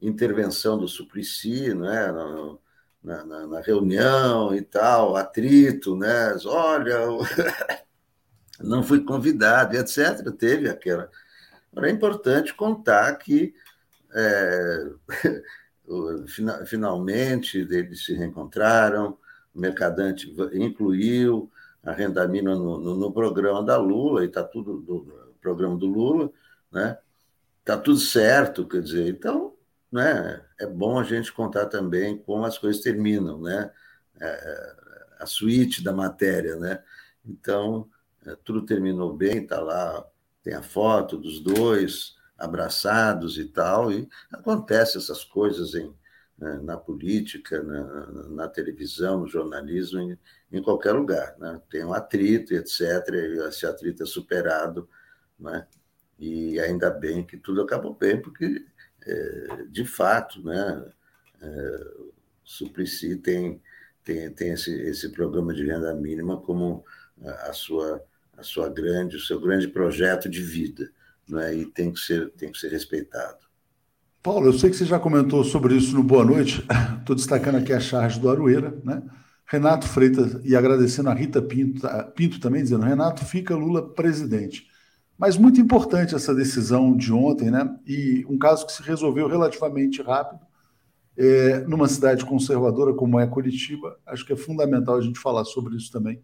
[0.00, 2.12] intervenção do Suplicy, né?
[2.12, 2.60] No,
[3.02, 6.36] na, na, na, reunião e tal, atrito, né?
[6.44, 6.98] Olha,
[8.60, 10.30] não fui convidado, etc.
[10.38, 11.10] Teve aquela.
[11.72, 13.54] Agora é importante contar que
[14.14, 14.90] é,
[16.66, 19.18] finalmente eles se reencontraram,
[19.54, 21.50] o Mercadante incluiu
[21.82, 25.86] a renda mínima no, no, no programa da Lula, e está tudo no programa do
[25.86, 26.30] Lula,
[26.72, 26.98] né?
[27.60, 29.54] Está tudo certo, quer dizer, então
[29.90, 33.70] né, é bom a gente contar também como as coisas terminam, né?
[34.20, 34.76] É,
[35.20, 36.82] a suíte da matéria, né?
[37.24, 37.95] Então, é,
[38.44, 40.04] tudo terminou bem, está lá,
[40.42, 45.92] tem a foto dos dois abraçados e tal, e acontece essas coisas em,
[46.38, 50.18] né, na política, na, na, televisão, no jornalismo, em,
[50.52, 51.36] em, qualquer lugar.
[51.38, 51.60] Né?
[51.70, 52.80] Tem um atrito, etc.,
[53.12, 54.88] e esse atrito é superado,
[55.38, 55.66] né?
[56.18, 58.66] e ainda bem que tudo acabou bem, porque,
[59.06, 60.92] é, de fato, né,
[61.40, 61.94] é,
[62.44, 63.62] Suplicy tem,
[64.04, 66.84] tem, tem esse, esse programa de renda mínima como
[67.24, 68.04] a sua
[68.36, 70.90] a sua grande, o seu grande projeto de vida,
[71.28, 71.54] né?
[71.54, 73.46] e tem que ser, tem que ser respeitado.
[74.22, 76.64] Paulo, eu sei que você já comentou sobre isso no Boa Noite,
[76.98, 79.02] estou destacando aqui a charge do Aroeira, né?
[79.48, 84.66] Renato Freitas, e agradecendo a Rita Pinto, Pinto também, dizendo: Renato, fica Lula presidente.
[85.16, 87.78] Mas muito importante essa decisão de ontem, né?
[87.86, 90.40] E um caso que se resolveu relativamente rápido,
[91.16, 93.96] é, numa cidade conservadora como é Curitiba.
[94.04, 96.20] Acho que é fundamental a gente falar sobre isso também.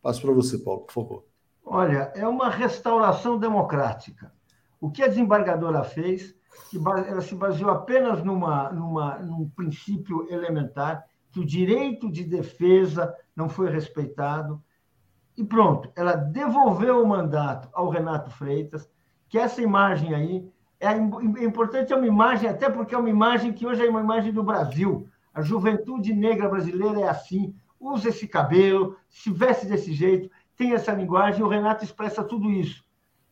[0.00, 1.29] Passo para você, Paulo, por favor.
[1.72, 4.32] Olha, é uma restauração democrática.
[4.80, 6.34] O que a desembargadora fez,
[6.74, 13.48] ela se baseou apenas numa, numa, num princípio elementar, que o direito de defesa não
[13.48, 14.60] foi respeitado,
[15.36, 18.90] e pronto, ela devolveu o mandato ao Renato Freitas,
[19.28, 23.52] que essa imagem aí é, é importante, é uma imagem, até porque é uma imagem
[23.52, 25.06] que hoje é uma imagem do Brasil.
[25.32, 30.28] A juventude negra brasileira é assim, usa esse cabelo, se veste desse jeito,
[30.60, 32.84] tem essa linguagem, o Renato expressa tudo isso.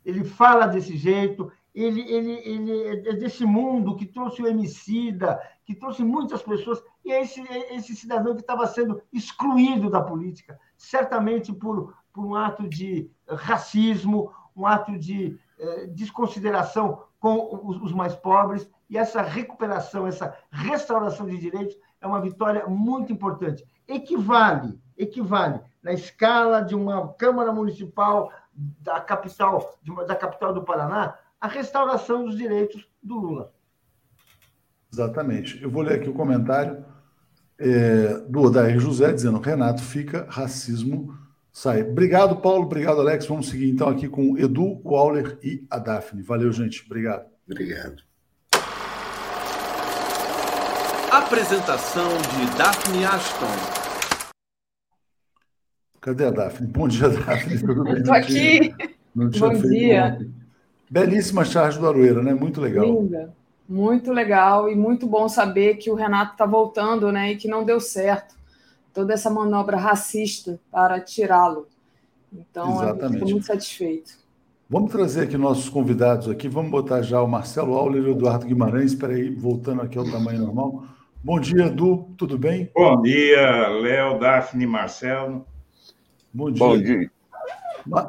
[0.03, 5.75] Ele fala desse jeito, ele, ele, ele é desse mundo que trouxe o Emicida, que
[5.75, 10.59] trouxe muitas pessoas, e é esse, é esse cidadão que estava sendo excluído da política,
[10.75, 18.17] certamente por, por um ato de racismo, um ato de eh, desconsideração com os mais
[18.17, 23.67] pobres, e essa recuperação, essa restauração de direitos é uma vitória muito importante.
[23.87, 31.47] Equivale, equivale na escala de uma Câmara Municipal da capital, da capital do Paraná, a
[31.47, 33.53] restauração dos direitos do Lula.
[34.93, 35.63] Exatamente.
[35.63, 36.85] Eu vou ler aqui o comentário
[37.59, 41.17] é, do Odair José, dizendo: Renato, fica racismo
[41.53, 41.83] sai.
[41.83, 42.65] Obrigado, Paulo.
[42.65, 43.27] Obrigado, Alex.
[43.27, 46.23] Vamos seguir então aqui com Edu, o Auler e a Daphne.
[46.23, 46.85] Valeu, gente.
[46.87, 47.27] Obrigado.
[47.47, 48.08] Obrigado.
[51.11, 53.47] Apresentação de Daphne Ashton.
[56.03, 56.67] Cadê a Daphne?
[56.67, 57.59] Bom dia, Daphne.
[57.59, 57.95] Tudo bem?
[57.95, 58.75] Estou aqui.
[59.15, 60.29] Não tinha Bom dia.
[60.91, 62.35] Belíssima charge do Aroeira, né?
[62.35, 62.85] Muito legal.
[62.85, 63.35] Linda.
[63.67, 67.33] Muito legal e muito bom saber que o Renato está voltando, né?
[67.33, 68.35] E que não deu certo
[68.93, 71.69] toda essa manobra racista para tirá-lo.
[72.31, 74.13] Então, estou muito satisfeito.
[74.69, 76.51] Vamos trazer aqui nossos convidados aqui.
[76.51, 78.93] Vamos botar já o Marcelo Auler e o Eduardo Guimarães.
[78.93, 80.85] Espera aí, voltando aqui ao tamanho normal.
[81.23, 82.15] Bom dia, Edu.
[82.17, 82.71] Tudo bem?
[82.73, 85.45] Bom dia, Léo, Daphne, Marcelo.
[86.33, 86.65] Bom dia.
[86.65, 87.11] Bom dia.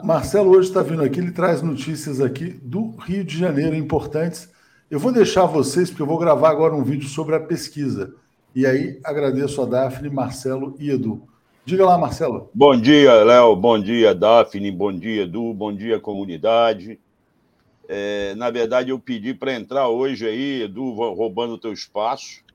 [0.03, 4.51] Marcelo hoje está vindo aqui, ele traz notícias aqui do Rio de Janeiro importantes.
[4.91, 8.13] Eu vou deixar vocês, porque eu vou gravar agora um vídeo sobre a pesquisa.
[8.53, 11.23] E aí agradeço a Daphne, Marcelo e Edu.
[11.65, 12.51] Diga lá, Marcelo.
[12.53, 13.55] Bom dia, Léo.
[13.55, 14.71] Bom dia, Daphne.
[14.71, 15.51] Bom dia, Edu.
[15.53, 16.99] Bom dia, comunidade.
[17.87, 22.47] É, na verdade, eu pedi para entrar hoje aí, Edu, roubando o teu espaço.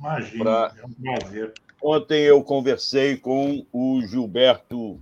[0.00, 0.74] Imagina, pra...
[0.76, 1.52] é um prazer.
[1.82, 5.00] Ontem eu conversei com o Gilberto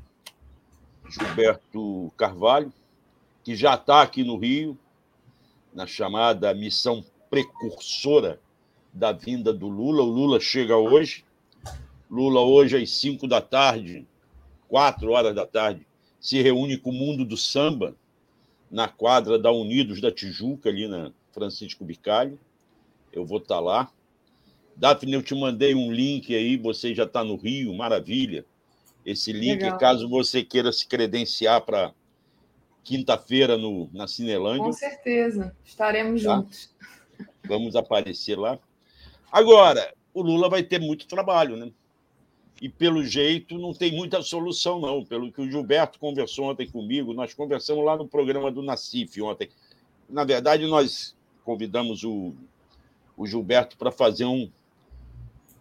[1.08, 2.72] Gilberto Carvalho,
[3.42, 4.76] que já está aqui no Rio,
[5.72, 8.38] na chamada missão precursora
[8.92, 10.02] da vinda do Lula.
[10.02, 11.24] O Lula chega hoje.
[12.10, 14.06] Lula, hoje, às 5 da tarde,
[14.68, 15.86] 4 horas da tarde,
[16.20, 17.94] se reúne com o mundo do samba
[18.70, 22.38] na quadra da Unidos da Tijuca, ali na Francisco Bicalho.
[23.12, 23.90] Eu vou estar tá lá.
[24.78, 28.44] Daphne, eu te mandei um link aí, você já está no Rio, maravilha.
[29.04, 29.78] Esse link, Legal.
[29.78, 31.92] caso você queira se credenciar para
[32.84, 33.58] quinta-feira
[33.92, 34.64] na Cinelândia.
[34.64, 36.36] Com certeza, estaremos tá?
[36.36, 36.70] juntos.
[37.44, 38.56] Vamos aparecer lá.
[39.32, 41.72] Agora, o Lula vai ter muito trabalho, né?
[42.62, 45.04] E pelo jeito não tem muita solução, não.
[45.04, 49.48] Pelo que o Gilberto conversou ontem comigo, nós conversamos lá no programa do Nacif ontem.
[50.08, 52.32] Na verdade, nós convidamos o,
[53.16, 54.50] o Gilberto para fazer um,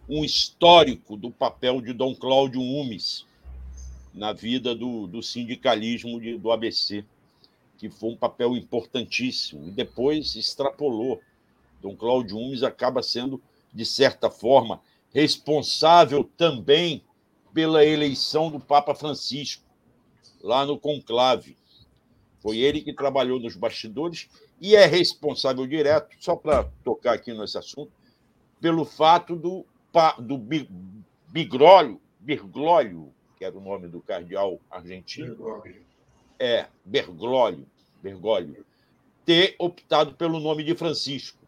[0.08, 3.26] um histórico do papel de Dom Cláudio Umes
[4.14, 7.04] na vida do, do sindicalismo de, do ABC,
[7.76, 9.68] que foi um papel importantíssimo.
[9.68, 11.20] E depois extrapolou.
[11.80, 13.40] Dom Cláudio Umes acaba sendo
[13.72, 14.80] de certa forma,
[15.12, 17.04] responsável também
[17.52, 19.62] pela eleição do Papa Francisco,
[20.42, 21.56] lá no conclave.
[22.40, 24.28] Foi ele que trabalhou nos bastidores
[24.60, 27.92] e é responsável direto, só para tocar aqui nesse assunto,
[28.60, 29.64] pelo fato do,
[30.20, 30.38] do
[31.28, 35.82] Bigrólio, Bergoglio, que era o nome do cardeal argentino, Bergoglio.
[36.38, 37.66] é, Bergoglio,
[38.02, 38.66] Bergoglio,
[39.24, 41.38] ter optado pelo nome de Francisco.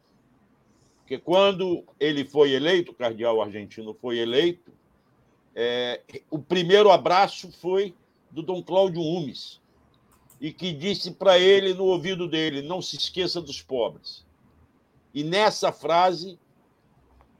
[1.00, 4.72] Porque quando ele foi eleito, o cardeal argentino foi eleito,
[5.54, 7.94] é, o primeiro abraço foi
[8.30, 9.60] do Dom Cláudio Umes,
[10.40, 14.24] e que disse para ele no ouvido dele: não se esqueça dos pobres.
[15.12, 16.38] E nessa frase,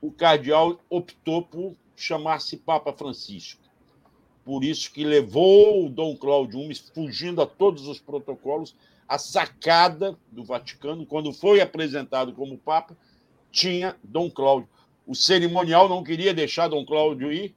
[0.01, 3.61] o cardeal optou por chamar-se Papa Francisco.
[4.45, 6.61] Por isso que levou o Dom Cláudio
[6.95, 8.75] fugindo a todos os protocolos,
[9.07, 12.97] a sacada do Vaticano, quando foi apresentado como Papa,
[13.51, 14.69] tinha Dom Cláudio.
[15.07, 17.55] O cerimonial não queria deixar Dom Cláudio ir.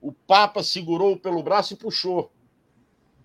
[0.00, 2.30] O Papa segurou pelo braço e puxou.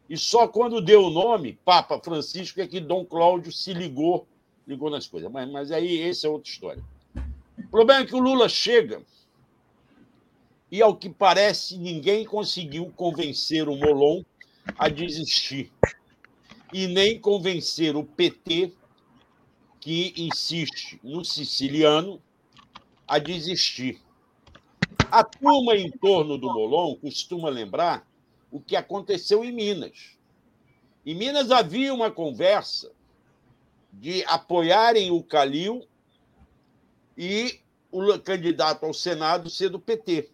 [0.09, 4.27] E só quando deu o nome, Papa Francisco, é que Dom Cláudio se ligou,
[4.67, 5.31] ligou nas coisas.
[5.31, 6.83] Mas, mas aí, essa é outra história.
[7.71, 9.01] O problema é que o Lula chega
[10.69, 14.25] e, ao que parece, ninguém conseguiu convencer o Molon
[14.77, 15.71] a desistir.
[16.73, 18.73] E nem convencer o PT
[19.79, 22.21] que insiste no siciliano
[23.07, 24.01] a desistir.
[25.09, 28.05] A turma em torno do Molon costuma lembrar
[28.51, 30.17] o que aconteceu em Minas.
[31.05, 32.91] Em Minas havia uma conversa
[33.93, 35.87] de apoiarem o Calil
[37.23, 37.61] e
[37.91, 40.31] o candidato ao Senado ser do PT.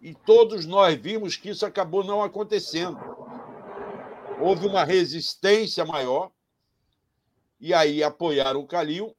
[0.00, 2.96] E todos nós vimos que isso acabou não acontecendo.
[4.40, 6.30] Houve uma resistência maior
[7.58, 9.12] e aí apoiaram o Calil,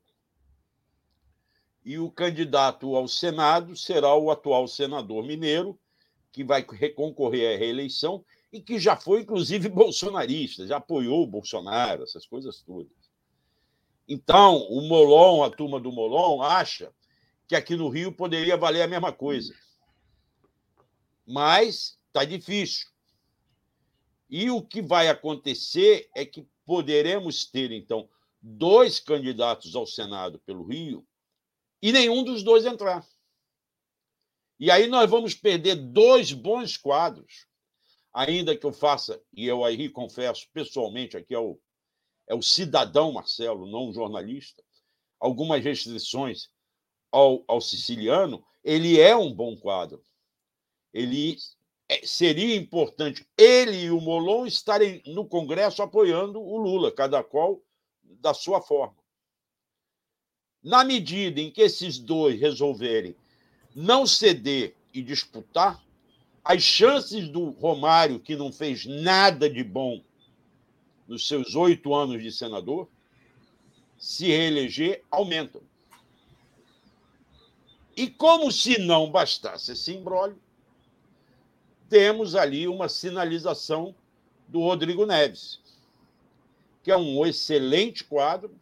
[1.83, 5.77] e o candidato ao Senado será o atual senador mineiro,
[6.31, 8.23] que vai reconcorrer à reeleição
[8.53, 13.00] e que já foi, inclusive, bolsonarista, já apoiou o Bolsonaro, essas coisas todas.
[14.07, 16.93] Então, o Molon, a turma do Molon, acha
[17.47, 19.53] que aqui no Rio poderia valer a mesma coisa.
[21.25, 22.87] Mas está difícil.
[24.29, 28.09] E o que vai acontecer é que poderemos ter, então,
[28.41, 31.05] dois candidatos ao Senado pelo Rio
[31.81, 33.05] e nenhum dos dois entrar.
[34.59, 37.47] E aí nós vamos perder dois bons quadros,
[38.13, 41.59] ainda que eu faça, e eu aí confesso pessoalmente, aqui é o,
[42.31, 44.63] é o cidadão Marcelo, não o jornalista,
[45.19, 46.47] algumas restrições
[47.11, 50.01] ao, ao siciliano, ele é um bom quadro.
[50.93, 51.35] Ele
[51.89, 57.61] é, seria importante ele e o Molon estarem no Congresso apoiando o Lula, cada qual
[58.01, 58.95] da sua forma.
[60.63, 63.13] Na medida em que esses dois resolverem
[63.75, 65.83] não ceder e disputar,
[66.45, 70.01] as chances do Romário, que não fez nada de bom
[71.11, 72.87] nos seus oito anos de senador,
[73.97, 75.61] se reeleger aumentam.
[77.97, 80.41] E como se não bastasse esse imbróglio,
[81.89, 83.93] temos ali uma sinalização
[84.47, 85.59] do Rodrigo Neves,
[86.81, 88.55] que é um excelente quadro,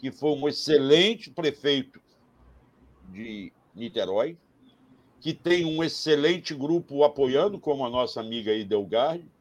[0.00, 2.02] que foi um excelente prefeito
[3.10, 4.36] de Niterói,
[5.20, 9.35] que tem um excelente grupo apoiando, como a nossa amiga Idelgarde,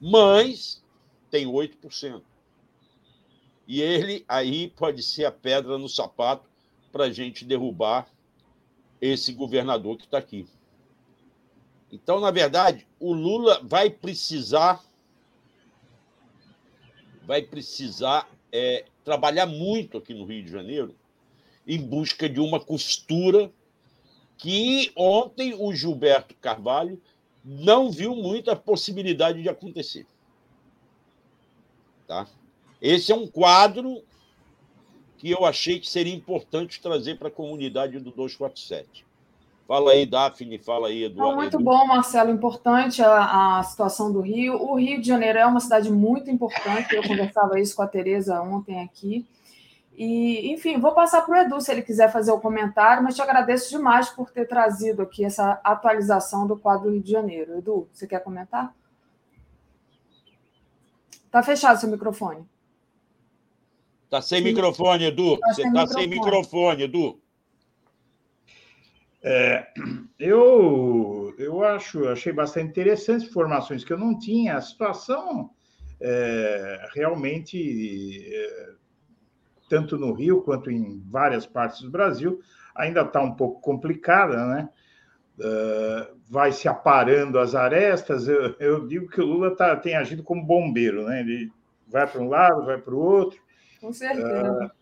[0.00, 0.82] mas
[1.30, 2.22] tem 8%.
[3.66, 6.48] E ele aí pode ser a pedra no sapato
[6.90, 8.08] para a gente derrubar
[9.00, 10.46] esse governador que está aqui.
[11.92, 14.84] Então, na verdade, o Lula vai precisar
[17.24, 20.94] vai precisar é, trabalhar muito aqui no Rio de Janeiro
[21.66, 23.52] em busca de uma costura
[24.38, 26.98] que ontem o Gilberto Carvalho
[27.44, 30.06] não viu muita possibilidade de acontecer.
[32.06, 32.26] Tá?
[32.80, 34.02] Esse é um quadro
[35.18, 39.04] que eu achei que seria importante trazer para a comunidade do 247.
[39.66, 41.36] Fala aí, Daphne, fala aí, Eduardo.
[41.36, 44.54] muito bom, Marcelo, importante a, a, situação do Rio.
[44.54, 48.40] O Rio de Janeiro é uma cidade muito importante, eu conversava isso com a Tereza
[48.40, 49.26] ontem aqui.
[50.00, 53.20] E, enfim, vou passar para o Edu se ele quiser fazer o comentário, mas te
[53.20, 57.58] agradeço demais por ter trazido aqui essa atualização do quadro Rio de Janeiro.
[57.58, 58.72] Edu, você quer comentar?
[61.26, 62.46] Está fechado seu microfone.
[64.04, 64.44] Está sem Sim.
[64.44, 65.36] microfone, Edu.
[65.36, 67.20] Tá você está sem microfone, Edu.
[69.20, 69.66] É,
[70.16, 74.58] eu, eu acho, achei bastante interessante informações que eu não tinha.
[74.58, 75.50] A situação
[76.00, 78.77] é, realmente, é,
[79.68, 82.40] tanto no Rio quanto em várias partes do Brasil,
[82.74, 84.68] ainda está um pouco complicada, né?
[85.38, 88.26] Uh, vai se aparando as arestas.
[88.26, 91.20] Eu, eu digo que o Lula tá, tem agido como bombeiro, né?
[91.20, 91.52] Ele
[91.86, 93.38] vai para um lado, vai para o outro.
[93.80, 94.64] Com certeza.
[94.64, 94.78] Uh,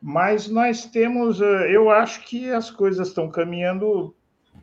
[0.00, 4.14] mas nós temos, eh, eu acho que as coisas estão caminhando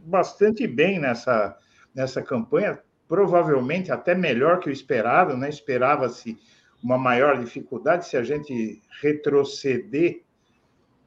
[0.05, 1.57] bastante bem nessa,
[1.93, 5.49] nessa campanha, provavelmente até melhor que o esperado, né?
[5.49, 6.37] Esperava-se
[6.85, 10.21] uma maior dificuldade se a gente retroceder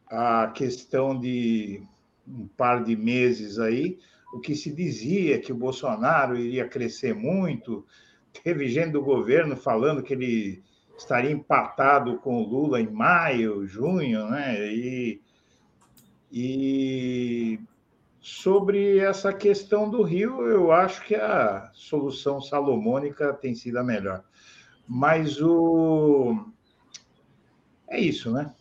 [0.09, 1.81] a questão de
[2.27, 3.97] um par de meses aí,
[4.35, 7.87] o que se dizia que o Bolsonaro iria crescer muito,
[8.43, 10.65] teve gente do governo falando que ele
[10.99, 14.61] estaria empatado com o Lula em maio, junho, né?
[14.75, 15.23] E,
[16.33, 17.61] e
[18.21, 24.25] sobre essa questão do Rio, eu acho que a solução salomônica tem sido a melhor.
[24.89, 26.47] Mas o.
[27.87, 28.53] É isso, né?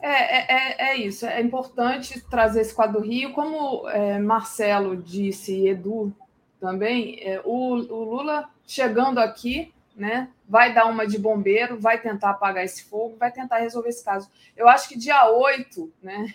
[0.00, 1.24] É, é, é, é isso.
[1.24, 3.32] É importante trazer esse quadro do Rio.
[3.32, 6.14] Como é, Marcelo disse e Edu
[6.60, 10.28] também, é, o, o Lula chegando aqui né?
[10.48, 14.28] Vai dar uma de bombeiro, vai tentar apagar esse fogo, vai tentar resolver esse caso.
[14.56, 16.26] Eu acho que dia 8, né?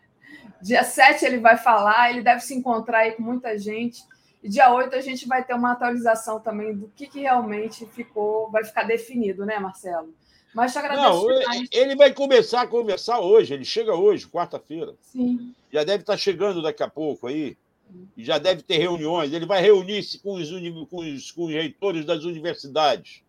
[0.60, 4.02] dia 7 ele vai falar, ele deve se encontrar aí com muita gente.
[4.42, 8.50] E dia 8 a gente vai ter uma atualização também do que, que realmente ficou,
[8.50, 10.14] vai ficar definido, né, Marcelo?
[10.54, 11.02] Mas te agradeço.
[11.02, 11.68] Não, demais.
[11.72, 14.94] ele vai começar a conversar hoje, ele chega hoje, quarta-feira.
[15.02, 15.54] Sim.
[15.72, 17.56] Já deve estar chegando daqui a pouco aí
[18.16, 19.32] já deve ter reuniões.
[19.32, 20.50] Ele vai reunir-se com os,
[20.88, 23.22] com, os, com os reitores das universidades,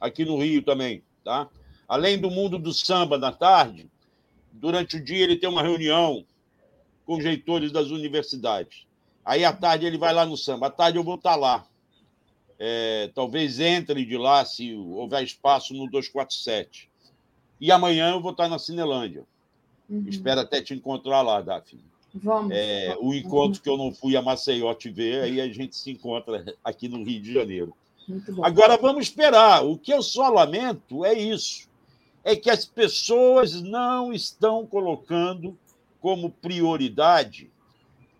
[0.00, 1.02] aqui no Rio também.
[1.24, 1.48] Tá?
[1.86, 3.88] Além do mundo do samba na tarde,
[4.52, 6.24] durante o dia ele tem uma reunião
[7.04, 8.86] com os reitores das universidades.
[9.24, 10.66] Aí à tarde ele vai lá no samba.
[10.66, 11.64] À tarde eu vou estar lá.
[12.58, 16.90] É, talvez entre de lá, se houver espaço, no 247.
[17.60, 19.24] E amanhã eu vou estar na Cinelândia.
[19.88, 20.04] Uhum.
[20.08, 21.84] Espero até te encontrar lá, Daphne.
[22.14, 22.52] Vamos.
[22.52, 25.90] É, o encontro que eu não fui a Maceió te ver, aí a gente se
[25.90, 27.74] encontra aqui no Rio de Janeiro.
[28.42, 29.64] Agora vamos esperar.
[29.64, 31.68] O que eu só lamento é isso.
[32.24, 35.56] é que as pessoas não estão colocando
[36.00, 37.51] como prioridade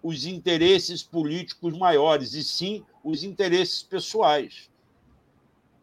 [0.02, 4.70] os interesses políticos maiores, e sim os interesses pessoais.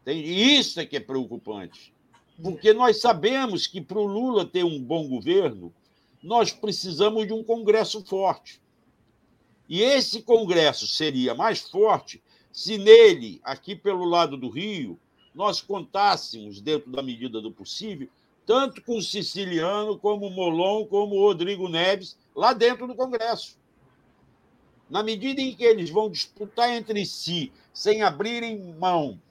[0.05, 1.93] E isso é que é preocupante.
[2.41, 5.73] Porque nós sabemos que para o Lula ter um bom governo,
[6.21, 8.61] nós precisamos de um Congresso forte.
[9.67, 12.21] E esse Congresso seria mais forte
[12.51, 14.99] se nele, aqui pelo lado do Rio,
[15.33, 18.09] nós contássemos, dentro da medida do possível,
[18.45, 23.59] tanto com o Siciliano, como o Molon, como o Rodrigo Neves, lá dentro do Congresso.
[24.89, 29.21] Na medida em que eles vão disputar entre si, sem abrirem mão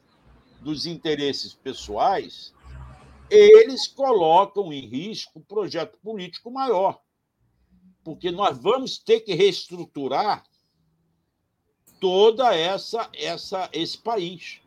[0.60, 2.55] dos interesses pessoais,
[3.30, 7.01] eles colocam em risco o projeto político maior.
[8.05, 10.44] Porque nós vamos ter que reestruturar
[12.01, 14.60] toda essa, essa esse país.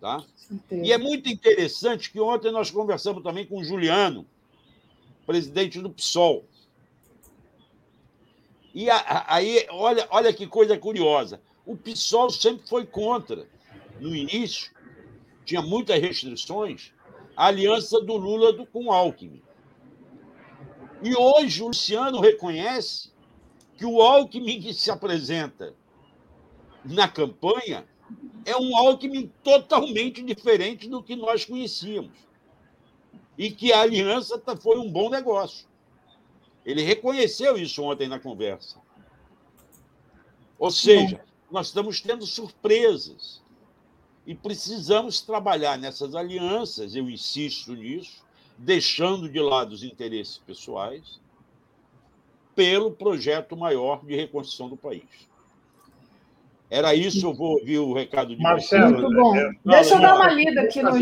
[0.00, 0.24] Tá?
[0.70, 4.26] E é muito interessante que ontem nós conversamos também com o Juliano,
[5.26, 6.44] presidente do PSOL.
[8.78, 8.86] E
[9.26, 11.42] aí, olha, olha que coisa curiosa.
[11.66, 13.44] O PSOL sempre foi contra,
[13.98, 14.70] no início,
[15.44, 16.92] tinha muitas restrições,
[17.36, 19.42] a aliança do Lula do, com o Alckmin.
[21.02, 23.10] E hoje o Luciano reconhece
[23.76, 25.74] que o Alckmin que se apresenta
[26.84, 27.84] na campanha
[28.44, 32.16] é um Alckmin totalmente diferente do que nós conhecíamos.
[33.36, 35.67] E que a aliança tá, foi um bom negócio.
[36.68, 38.76] Ele reconheceu isso ontem na conversa.
[40.58, 43.42] Ou seja, nós estamos tendo surpresas.
[44.26, 48.22] E precisamos trabalhar nessas alianças, eu insisto nisso,
[48.58, 51.18] deixando de lado os interesses pessoais,
[52.54, 55.26] pelo projeto maior de reconstrução do país.
[56.68, 58.92] Era isso, eu vou ouvir o recado de Marcelo.
[58.92, 59.34] Muito bom.
[59.34, 61.00] É, Deixa eu dar uma lida aqui nos,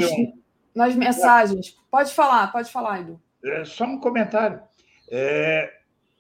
[0.73, 1.77] nas mensagens.
[1.91, 3.21] Pode falar, pode falar, Edu.
[3.43, 4.63] É, só um comentário.
[5.09, 5.73] É,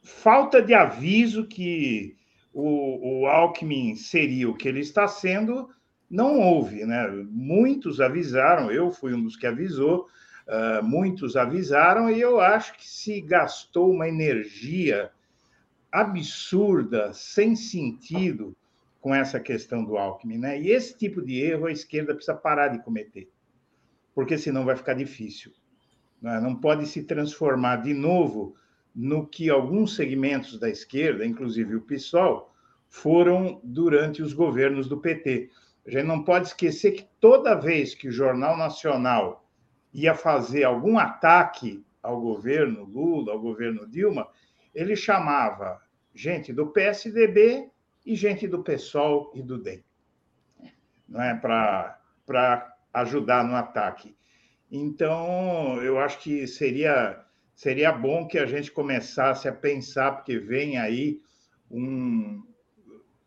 [0.03, 2.17] falta de aviso que
[2.53, 5.69] o, o Alckmin seria o que ele está sendo,
[6.09, 6.85] não houve.
[6.85, 7.09] Né?
[7.29, 10.09] Muitos avisaram, eu fui um dos que avisou,
[10.47, 15.11] uh, muitos avisaram, e eu acho que se gastou uma energia
[15.91, 18.57] absurda, sem sentido,
[19.01, 20.61] com essa questão do Alckmin, né?
[20.61, 23.31] E esse tipo de erro a esquerda precisa parar de cometer,
[24.13, 25.53] porque senão vai ficar difícil.
[26.21, 26.41] Né?
[26.41, 28.57] Não pode se transformar de novo
[28.97, 32.51] no que alguns segmentos da esquerda, inclusive o PSOL,
[32.89, 35.51] foram durante os governos do PT.
[35.87, 39.47] A gente não pode esquecer que toda vez que o Jornal Nacional
[39.93, 44.27] ia fazer algum ataque ao governo Lula, ao governo Dilma,
[44.75, 45.83] ele chamava
[46.15, 47.71] gente do PSDB
[48.05, 49.85] e gente do PSOL e do DEM,
[51.07, 54.17] não é para ajudar no ataque.
[54.71, 57.26] Então, eu acho que seria
[57.57, 61.23] seria bom que a gente começasse a pensar, porque vem aí
[61.71, 62.45] um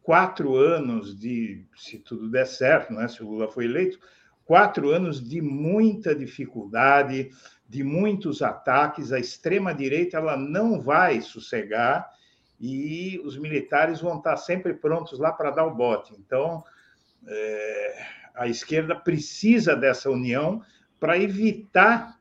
[0.03, 3.99] quatro anos de, se tudo der certo, né, se o Lula foi eleito,
[4.45, 7.31] quatro anos de muita dificuldade,
[7.67, 9.11] de muitos ataques.
[9.11, 12.07] A extrema direita ela não vai sossegar
[12.59, 16.13] e os militares vão estar sempre prontos lá para dar o bote.
[16.19, 16.63] Então,
[17.27, 20.61] é, a esquerda precisa dessa união
[20.99, 22.19] para evitar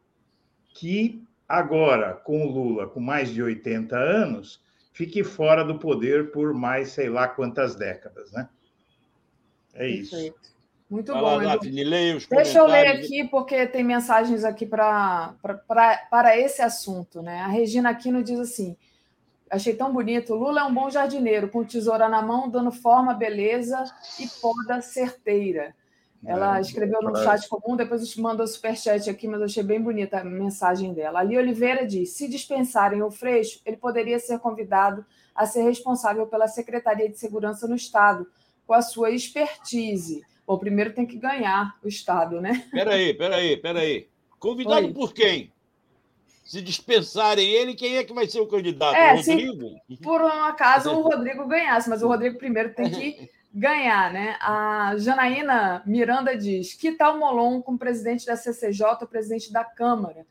[0.74, 4.60] que agora, com o Lula com mais de 80 anos,
[4.92, 8.48] fique fora do poder por mais sei lá quantas décadas, né?
[9.74, 10.10] É isso.
[10.10, 10.58] Perfeito.
[10.90, 11.36] Muito Vai bom.
[11.36, 11.84] Lá, Daphne,
[12.30, 17.20] Deixa eu ler aqui, porque tem mensagens aqui pra, pra, pra, para esse assunto.
[17.20, 17.40] Né?
[17.40, 18.74] A Regina Aquino diz assim:
[19.50, 20.34] Achei tão bonito.
[20.34, 23.84] Lula é um bom jardineiro, com tesoura na mão, dando forma, beleza
[24.18, 25.74] e poda certeira.
[26.24, 30.18] Ela é, escreveu no chat comum, depois mandou superchat aqui, mas eu achei bem bonita
[30.18, 31.20] a mensagem dela.
[31.20, 35.04] Ali Oliveira diz: se dispensarem o Freixo, ele poderia ser convidado
[35.34, 38.26] a ser responsável pela Secretaria de Segurança no Estado,
[38.66, 40.22] com a sua expertise.
[40.46, 42.66] Bom, primeiro tem que ganhar o Estado, né?
[42.72, 44.08] Peraí, peraí, peraí.
[44.38, 44.92] Convidado Oi.
[44.92, 45.52] por quem?
[46.48, 48.96] se dispensarem ele, quem é que vai ser o candidato?
[48.96, 49.80] É, o Rodrigo?
[49.86, 54.36] Se por um acaso o Rodrigo ganhasse, mas o Rodrigo primeiro tem que ganhar, né?
[54.40, 60.26] A Janaína Miranda diz: que tal Molon como presidente da CCJ, presidente da Câmara?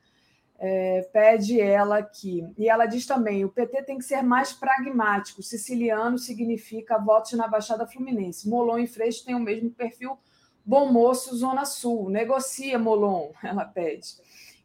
[0.59, 2.47] É, pede ela aqui.
[2.57, 5.43] E ela diz também: o PT tem que ser mais pragmático.
[5.43, 8.49] Siciliano significa votos na Baixada Fluminense.
[8.49, 10.17] Molon e Freixo têm o mesmo perfil.
[10.65, 12.09] Bom moço, Zona Sul.
[12.09, 14.15] Negocia, Molon, ela pede.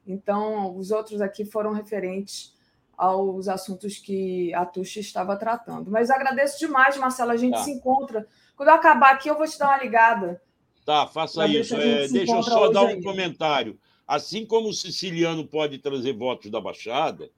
[0.07, 2.57] Então, os outros aqui foram referentes
[2.97, 5.91] aos assuntos que a Tuxa estava tratando.
[5.91, 7.33] Mas agradeço demais, Marcelo.
[7.33, 7.65] A gente tá.
[7.65, 8.27] se encontra.
[8.57, 10.41] Quando eu acabar aqui, eu vou te dar uma ligada.
[10.85, 11.75] Tá, faça isso.
[11.77, 13.03] É, deixa eu só dar um aí.
[13.03, 13.79] comentário.
[14.07, 17.31] Assim como o siciliano pode trazer votos da Baixada,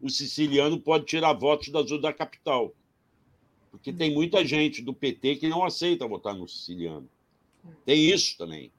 [0.00, 2.74] o siciliano pode tirar votos da da capital.
[3.70, 7.08] Porque tem muita gente do PT que não aceita votar no siciliano.
[7.84, 8.70] Tem isso também.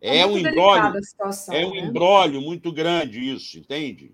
[0.00, 1.00] É, é um embrólio.
[1.50, 1.80] É um né?
[1.80, 4.12] embrólio muito grande isso, entende?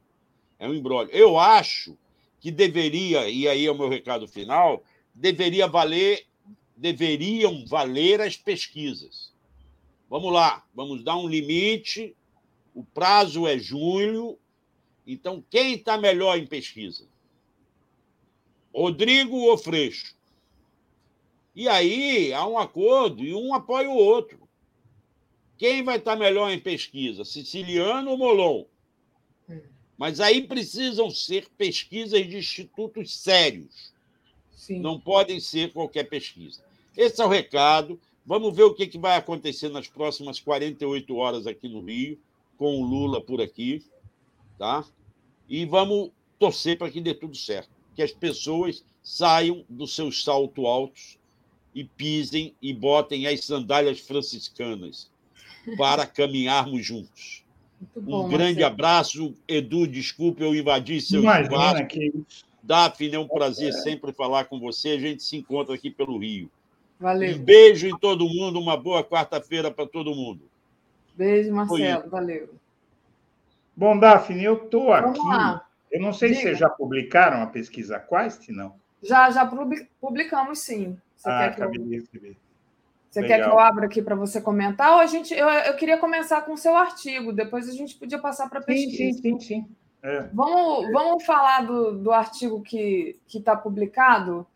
[0.58, 1.10] É um embrólio.
[1.12, 1.96] Eu acho
[2.40, 4.82] que deveria, e aí é o meu recado final,
[5.14, 6.24] deveria valer,
[6.82, 9.32] deveriam valer as pesquisas.
[10.10, 12.16] Vamos lá, vamos dar um limite.
[12.74, 14.36] O prazo é junho.
[15.06, 17.06] Então, quem está melhor em pesquisa?
[18.74, 20.16] Rodrigo ou Freixo?
[21.54, 24.48] E aí há um acordo e um apoia o outro.
[25.56, 28.64] Quem vai estar melhor em pesquisa, Siciliano ou Molon?
[29.96, 33.92] Mas aí precisam ser pesquisas de institutos sérios.
[34.50, 34.80] Sim.
[34.80, 36.71] Não podem ser qualquer pesquisa.
[36.96, 37.98] Esse é o recado.
[38.24, 42.18] Vamos ver o que vai acontecer nas próximas 48 horas aqui no Rio,
[42.56, 43.84] com o Lula por aqui.
[44.58, 44.84] Tá?
[45.48, 47.70] E vamos torcer para que dê tudo certo.
[47.94, 51.18] Que as pessoas saiam dos seus saltos altos
[51.74, 55.10] e pisem e botem as sandálias franciscanas
[55.76, 57.42] para caminharmos juntos.
[57.96, 58.66] Bom, um grande Marcelo.
[58.66, 59.36] abraço.
[59.48, 61.86] Edu, desculpe eu invadir seu Imagina espaço.
[61.88, 62.12] Que...
[62.62, 63.72] Daphne, é um prazer é.
[63.72, 64.90] sempre falar com você.
[64.90, 66.48] A gente se encontra aqui pelo Rio.
[67.02, 67.34] Valeu.
[67.34, 70.48] Um beijo em todo mundo, uma boa quarta-feira para todo mundo.
[71.16, 72.08] Beijo, Marcelo.
[72.08, 72.54] Valeu.
[73.76, 75.18] Bom, Daphne, eu estou aqui.
[75.90, 76.40] Eu não sei Diga.
[76.40, 78.76] se vocês já publicaram a pesquisa Quest, não?
[79.02, 79.44] Já, já
[80.00, 80.96] publicamos, sim.
[81.16, 81.88] Você ah, quer que acabei eu...
[81.88, 82.36] de receber.
[83.10, 83.38] Você Legal.
[83.38, 84.92] quer que eu abra aqui para você comentar?
[84.92, 88.18] Ou a gente, eu, eu queria começar com o seu artigo, depois a gente podia
[88.18, 88.96] passar para a pesquisa.
[88.96, 89.40] Sim, sim, sim.
[89.40, 89.66] sim.
[90.04, 90.22] É.
[90.32, 94.46] Vamos, vamos falar do, do artigo que está publicado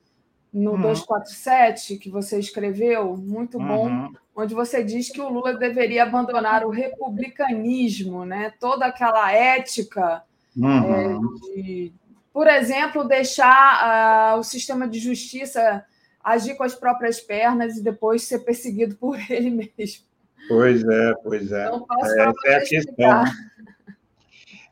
[0.56, 0.80] no uhum.
[0.82, 4.12] 247, que você escreveu, muito bom, uhum.
[4.34, 8.54] onde você diz que o Lula deveria abandonar o republicanismo, né?
[8.58, 10.22] toda aquela ética
[10.56, 10.94] uhum.
[10.94, 11.18] é,
[11.54, 11.92] de,
[12.32, 15.84] por exemplo, deixar uh, o sistema de justiça
[16.24, 20.06] agir com as próprias pernas e depois ser perseguido por ele mesmo.
[20.48, 21.66] Pois é, pois é.
[21.66, 23.24] Então, Essa é a questão.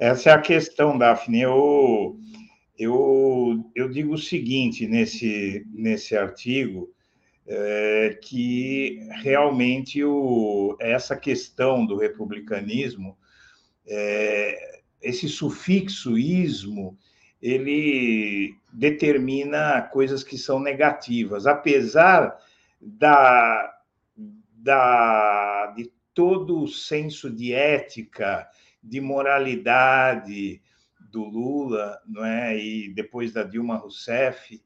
[0.00, 1.42] Essa é a questão, Daphne.
[1.42, 2.16] Eu,
[2.78, 6.92] eu, eu digo o seguinte nesse, nesse artigo,
[7.46, 13.16] é, que realmente o, essa questão do republicanismo,
[13.86, 16.98] é, esse sufixo ismo,
[17.40, 22.36] ele determina coisas que são negativas, apesar
[22.80, 23.78] da,
[24.54, 28.48] da de todo o senso de ética,
[28.82, 30.62] de moralidade
[31.14, 32.58] do Lula, não é?
[32.58, 34.60] E depois da Dilma Rousseff,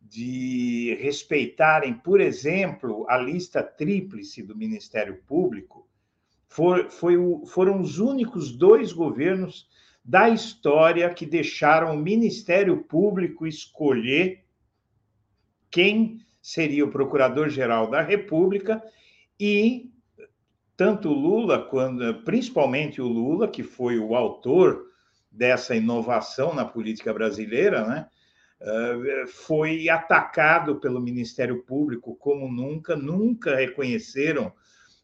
[0.00, 5.88] de respeitarem, por exemplo, a lista tríplice do Ministério Público,
[6.48, 9.68] for, foi o, foram os únicos dois governos
[10.04, 14.44] da história que deixaram o Ministério Público escolher
[15.70, 18.82] quem seria o Procurador-Geral da República
[19.38, 19.92] e
[20.76, 24.91] tanto Lula, quando, principalmente o Lula, que foi o autor
[25.32, 28.06] dessa inovação na política brasileira, né,
[28.60, 34.52] eh, foi atacado pelo Ministério Público como nunca, nunca reconheceram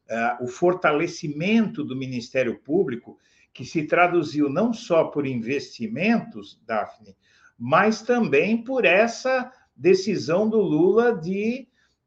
[0.09, 3.19] eh, o fortalecimento do Ministério Público
[3.53, 7.17] que se traduziu não só por investimentos, Daphne,
[7.59, 11.67] mas também por essa decisão do Lula de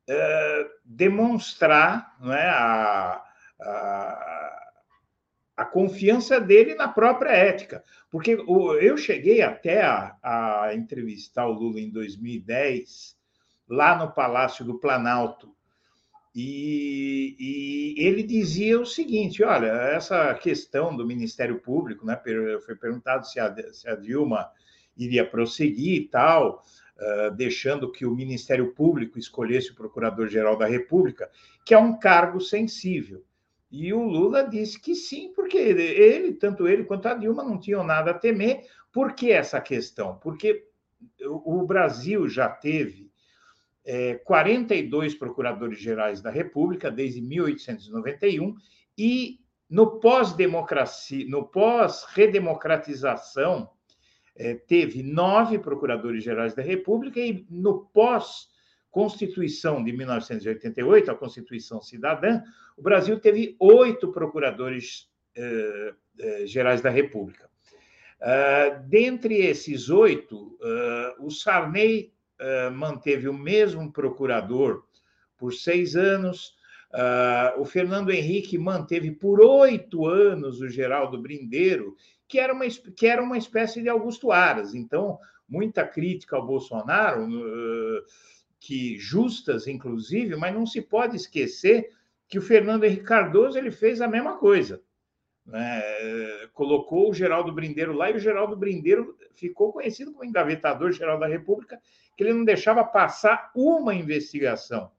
[0.09, 3.21] uh, demonstrar não é, a,
[3.59, 4.30] a,
[5.61, 7.83] a, confiança dele na própria ética.
[8.09, 13.15] Porque eu cheguei até a, a entrevistar o Lula em 2010,
[13.67, 15.51] lá no Palácio do Planalto,
[16.33, 22.19] e, e, ele dizia o seguinte: olha, essa questão do Ministério Público, né,
[22.65, 24.49] foi perguntado se a, se a Dilma
[24.95, 26.63] iria prosseguir e tal,
[26.97, 31.29] uh, deixando que o Ministério Público escolhesse o Procurador-Geral da República,
[31.65, 33.23] que é um cargo sensível.
[33.71, 37.83] E o Lula disse que sim, porque ele, tanto ele quanto a Dilma, não tinham
[37.83, 38.67] nada a temer.
[38.91, 40.17] Por que essa questão?
[40.17, 40.67] Porque
[41.25, 43.09] o Brasil já teve
[43.85, 48.53] é, 42 procuradores-gerais da República desde 1891
[48.97, 49.39] e
[49.69, 53.69] no pós-democracia, no pós-redemocratização,
[54.35, 57.85] é, teve nove procuradores-gerais da República e no
[58.91, 62.41] pós-constituição de 1988, a Constituição Cidadã,
[62.77, 67.49] o Brasil teve oito procuradores é, é, gerais da República.
[68.21, 74.83] Uh, dentre esses oito, uh, o Sarney eh, manteve o mesmo procurador
[75.37, 76.55] por seis anos,
[76.93, 81.95] Uh, o Fernando Henrique manteve por oito anos o Geraldo Brindeiro,
[82.27, 84.75] que era, uma, que era uma espécie de Augusto Aras.
[84.75, 88.03] Então, muita crítica ao Bolsonaro, uh,
[88.61, 91.89] que justas, inclusive, mas não se pode esquecer
[92.27, 94.79] que o Fernando Henrique Cardoso ele fez a mesma coisa.
[95.43, 95.81] Né?
[96.53, 101.25] Colocou o Geraldo Brindeiro lá e o Geraldo Brindeiro ficou conhecido como engavetador geral da
[101.25, 101.81] República,
[102.15, 104.91] que ele não deixava passar uma investigação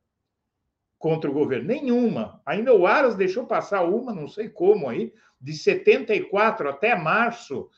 [0.98, 2.42] contra o governo, nenhuma.
[2.44, 7.70] Ainda o Aras deixou passar uma, não sei como aí, de 74 até março,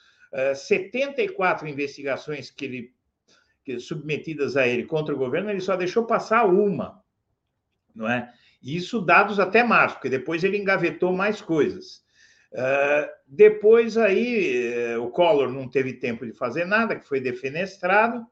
[0.55, 2.95] 74 eh, investigações que ele
[3.79, 7.03] submetidas a ele contra o governo, ele só deixou passar uma,
[7.95, 8.33] não é?
[8.63, 12.03] Isso dados até março, porque depois ele engavetou mais coisas.
[12.53, 18.25] Uh, depois aí uh, o Collor não teve tempo de fazer nada, que foi defenestrado,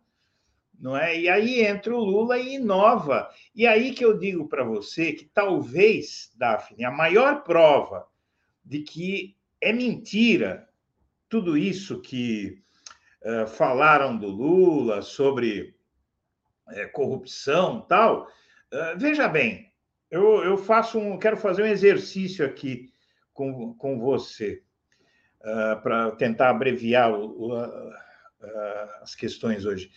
[0.78, 1.18] não é?
[1.18, 3.28] E aí entra o Lula e inova.
[3.54, 8.06] E aí que eu digo para você que talvez, Daphne, a maior prova
[8.64, 10.68] de que é mentira
[11.28, 12.62] tudo isso que
[13.24, 15.74] uh, falaram do Lula sobre
[16.69, 18.27] uh, corrupção tal.
[18.73, 19.73] Uh, veja bem,
[20.11, 22.93] eu, eu faço um, quero fazer um exercício aqui
[23.32, 24.62] com, com você
[25.82, 27.93] para tentar abreviar o, o,
[29.01, 29.90] as questões hoje.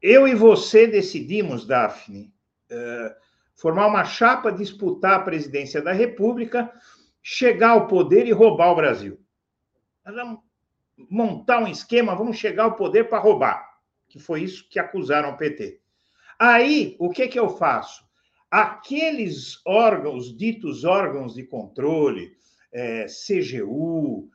[0.00, 2.32] Eu e você decidimos, Daphne,
[2.70, 3.16] eh,
[3.56, 6.72] formar uma chapa, disputar a presidência da República,
[7.22, 9.20] chegar ao poder e roubar o Brasil.
[11.08, 13.68] Montar um esquema, vamos chegar ao poder para roubar,
[14.08, 15.80] que foi isso que acusaram o PT.
[16.38, 18.04] Aí, o que, que eu faço?
[18.50, 22.32] Aqueles órgãos, ditos órgãos de controle,
[22.72, 24.28] é, CGU,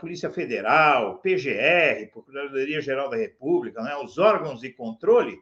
[0.00, 5.38] Polícia Federal, PGR, Procuradoria Geral da República, né, os órgãos de controle,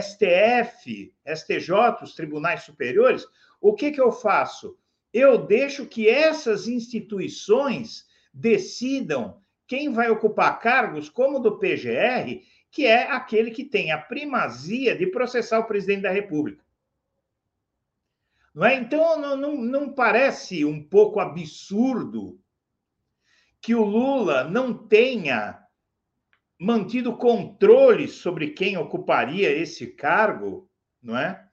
[0.00, 3.26] STF, STJ, os tribunais superiores,
[3.60, 4.76] o que, que eu faço?
[5.12, 9.41] Eu deixo que essas instituições decidam
[9.72, 15.06] quem vai ocupar cargos como do PGR, que é aquele que tem a primazia de
[15.06, 16.62] processar o presidente da República.
[18.54, 18.74] Não é?
[18.74, 22.38] Então, não, não, não parece um pouco absurdo
[23.62, 25.58] que o Lula não tenha
[26.60, 30.70] mantido controle sobre quem ocuparia esse cargo,
[31.02, 31.48] não é?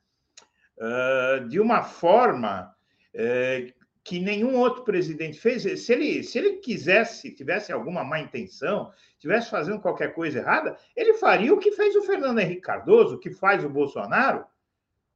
[0.77, 2.75] Uh, de uma forma
[3.15, 5.63] uh, que nenhum outro presidente fez.
[5.85, 11.13] Se ele, se ele quisesse, tivesse alguma má intenção, tivesse fazendo qualquer coisa errada, ele
[11.15, 14.45] faria o que fez o Fernando Henrique Cardoso, o que faz o Bolsonaro,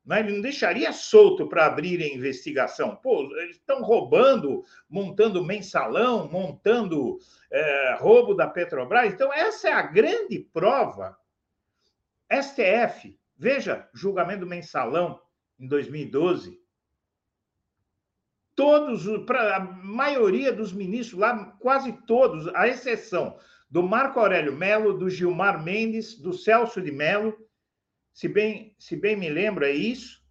[0.06, 0.20] né?
[0.20, 2.96] Ele não deixaria solto para abrir a investigação.
[2.96, 7.18] Pô, eles estão roubando, montando mensalão, montando
[7.50, 9.14] é, roubo da Petrobras.
[9.14, 11.18] Então, essa é a grande prova.
[12.30, 15.22] STF, veja, julgamento mensalão
[15.60, 16.62] em 2012.
[18.56, 23.38] Todos, a maioria dos ministros lá, quase todos, à exceção
[23.70, 27.36] do Marco Aurélio Melo, do Gilmar Mendes, do Celso de Mello,
[28.14, 30.22] se bem, se bem me lembro, é isso.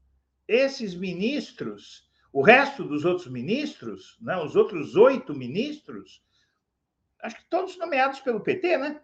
[0.46, 6.22] Esses ministros, o resto dos outros ministros, né, os outros oito ministros,
[7.20, 9.00] acho que todos nomeados pelo PT, né?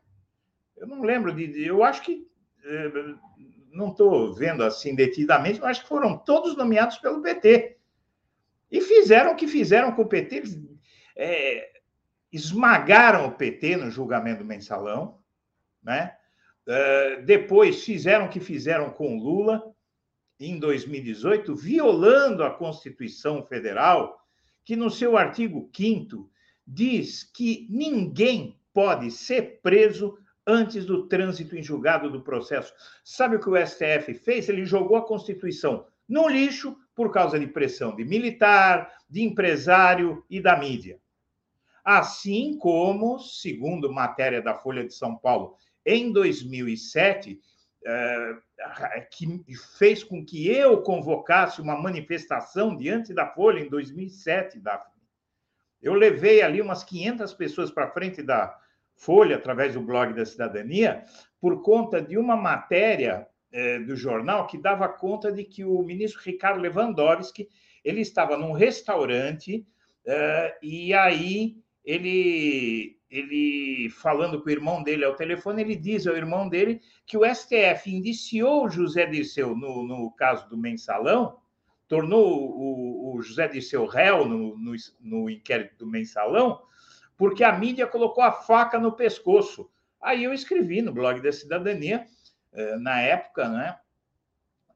[0.77, 1.67] Eu não lembro de.
[1.67, 2.27] Eu acho que.
[2.65, 2.93] Eh,
[3.73, 7.78] não estou vendo assim detidamente, mas acho que foram todos nomeados pelo PT.
[8.71, 10.37] E fizeram o que fizeram com o PT.
[10.37, 10.59] Eles,
[11.17, 11.71] é,
[12.33, 15.19] esmagaram o PT no julgamento do mensalão,
[15.83, 16.15] né?
[16.67, 19.75] Eh, depois fizeram o que fizeram com Lula
[20.39, 24.21] em 2018, violando a Constituição Federal,
[24.65, 26.31] que no seu artigo 5
[26.67, 32.73] diz que ninguém pode ser preso antes do trânsito em julgado do processo.
[33.03, 34.49] Sabe o que o STF fez?
[34.49, 40.41] Ele jogou a Constituição no lixo por causa de pressão de militar, de empresário e
[40.41, 40.99] da mídia.
[41.85, 45.55] Assim como, segundo matéria da Folha de São Paulo,
[45.87, 47.41] em 2007,
[47.87, 48.37] é,
[49.13, 49.41] que
[49.79, 55.01] fez com que eu convocasse uma manifestação diante da Folha em 2007, Daphne.
[55.81, 58.59] Eu levei ali umas 500 pessoas para frente da
[58.97, 61.05] Folha, através do blog da Cidadania,
[61.41, 66.23] por conta de uma matéria é, do jornal que dava conta de que o ministro
[66.23, 67.49] Ricardo Lewandowski
[67.85, 69.67] ele estava num restaurante
[70.07, 76.15] é, e aí ele ele falando com o irmão dele ao telefone, ele diz ao
[76.15, 81.39] irmão dele que o STF indiciou José Dirceu no, no caso do mensalão,
[81.89, 86.61] tornou o, o José Dirceu réu no, no, no, inquérito do mensalão,
[87.17, 89.71] porque a mídia colocou a faca no pescoço.
[90.01, 92.07] Aí eu escrevi no blog da Cidadania,
[92.81, 93.77] na época, né?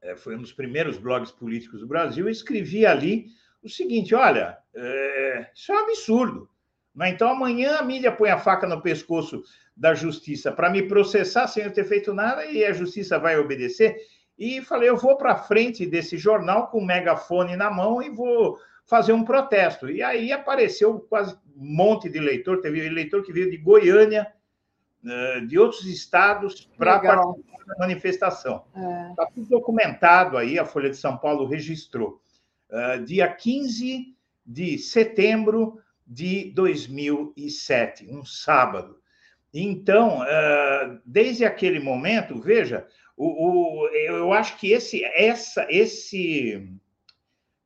[0.03, 3.27] é, foi um dos primeiros blogs políticos do Brasil, escrevi ali
[3.63, 6.49] o seguinte: olha, é, isso é um absurdo.
[6.93, 7.09] Né?
[7.09, 9.41] Então, amanhã a mídia põe a faca no pescoço
[9.75, 13.97] da justiça para me processar sem eu ter feito nada e a justiça vai obedecer.
[14.37, 18.59] E falei, eu vou para frente desse jornal com o megafone na mão e vou
[18.85, 19.89] fazer um protesto.
[19.89, 24.27] E aí apareceu quase um monte de eleitor, teve eleitor que veio de Goiânia,
[25.47, 28.65] de outros estados, para participar da manifestação.
[28.67, 29.13] Está é.
[29.15, 32.21] Tá tudo documentado aí, a Folha de São Paulo registrou.
[32.69, 34.15] Uh, dia 15
[34.45, 38.99] de setembro de 2007, um sábado.
[39.53, 46.67] Então, uh, desde aquele momento, veja, o, o, eu acho que esse, essa, esse,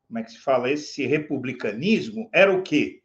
[0.08, 3.02] como é que se fala, esse republicanismo era o quê?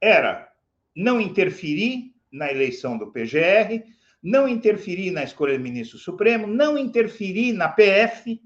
[0.00, 0.50] Era
[0.94, 3.84] não interferir na eleição do PGR,
[4.22, 8.40] não interferir na escolha do ministro Supremo, não interferir na PF,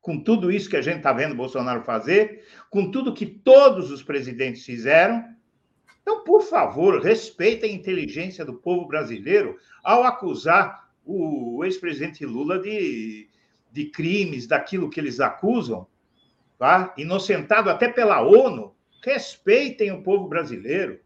[0.00, 4.02] com tudo isso que a gente está vendo Bolsonaro fazer, com tudo que todos os
[4.02, 5.22] presidentes fizeram.
[6.00, 13.28] Então, por favor, respeite a inteligência do povo brasileiro ao acusar o ex-presidente Lula de,
[13.70, 15.86] de crimes, daquilo que eles acusam,
[16.58, 16.94] tá?
[16.96, 18.74] inocentado até pela ONU.
[19.02, 21.00] Respeitem o povo brasileiro.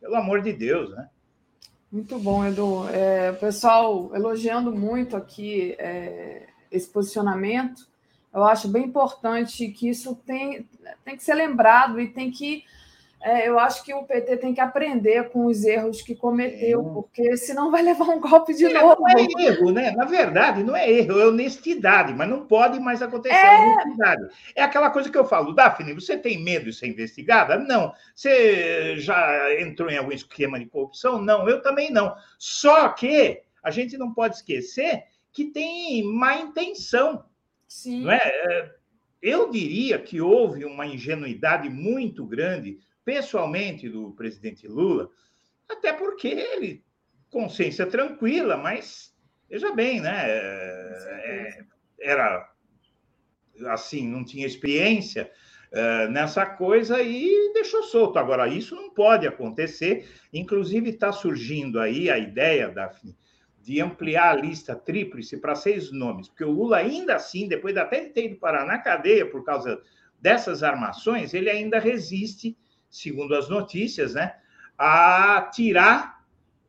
[0.00, 1.08] Pelo amor de Deus, né?
[1.90, 2.88] Muito bom, Edu.
[2.88, 7.88] É, pessoal elogiando muito aqui é, esse posicionamento.
[8.32, 10.68] Eu acho bem importante que isso tem,
[11.04, 12.64] tem que ser lembrado e tem que
[13.20, 16.92] é, eu acho que o PT tem que aprender com os erros que cometeu, é.
[16.92, 19.00] porque senão vai levar um golpe de é, novo.
[19.00, 19.90] Não é erro, né?
[19.90, 23.60] Na verdade, não é erro, é honestidade, mas não pode mais acontecer é.
[23.60, 24.28] honestidade.
[24.54, 27.58] É aquela coisa que eu falo, Daphne, você tem medo de ser investigada?
[27.58, 27.92] Não.
[28.14, 31.20] Você já entrou em algum esquema de corrupção?
[31.20, 32.14] Não, eu também não.
[32.38, 37.24] Só que a gente não pode esquecer que tem má intenção.
[37.66, 38.04] Sim.
[38.04, 38.20] Não é?
[38.22, 38.78] é
[39.20, 42.78] eu diria que houve uma ingenuidade muito grande
[43.08, 45.08] pessoalmente do presidente Lula,
[45.66, 46.84] até porque ele,
[47.30, 49.14] consciência tranquila, mas
[49.48, 50.24] veja bem, né?
[50.28, 51.64] É,
[52.02, 52.52] era
[53.68, 55.32] assim, não tinha experiência
[55.72, 58.18] uh, nessa coisa e deixou solto.
[58.18, 60.06] Agora, isso não pode acontecer.
[60.30, 63.16] Inclusive, está surgindo aí a ideia, Daphne,
[63.62, 67.80] de ampliar a lista tríplice para seis nomes, porque o Lula, ainda assim, depois de
[67.80, 69.80] até ter ido parar na cadeia por causa
[70.20, 72.54] dessas armações, ele ainda resiste
[72.90, 74.36] segundo as notícias, né,
[74.76, 76.24] a tirar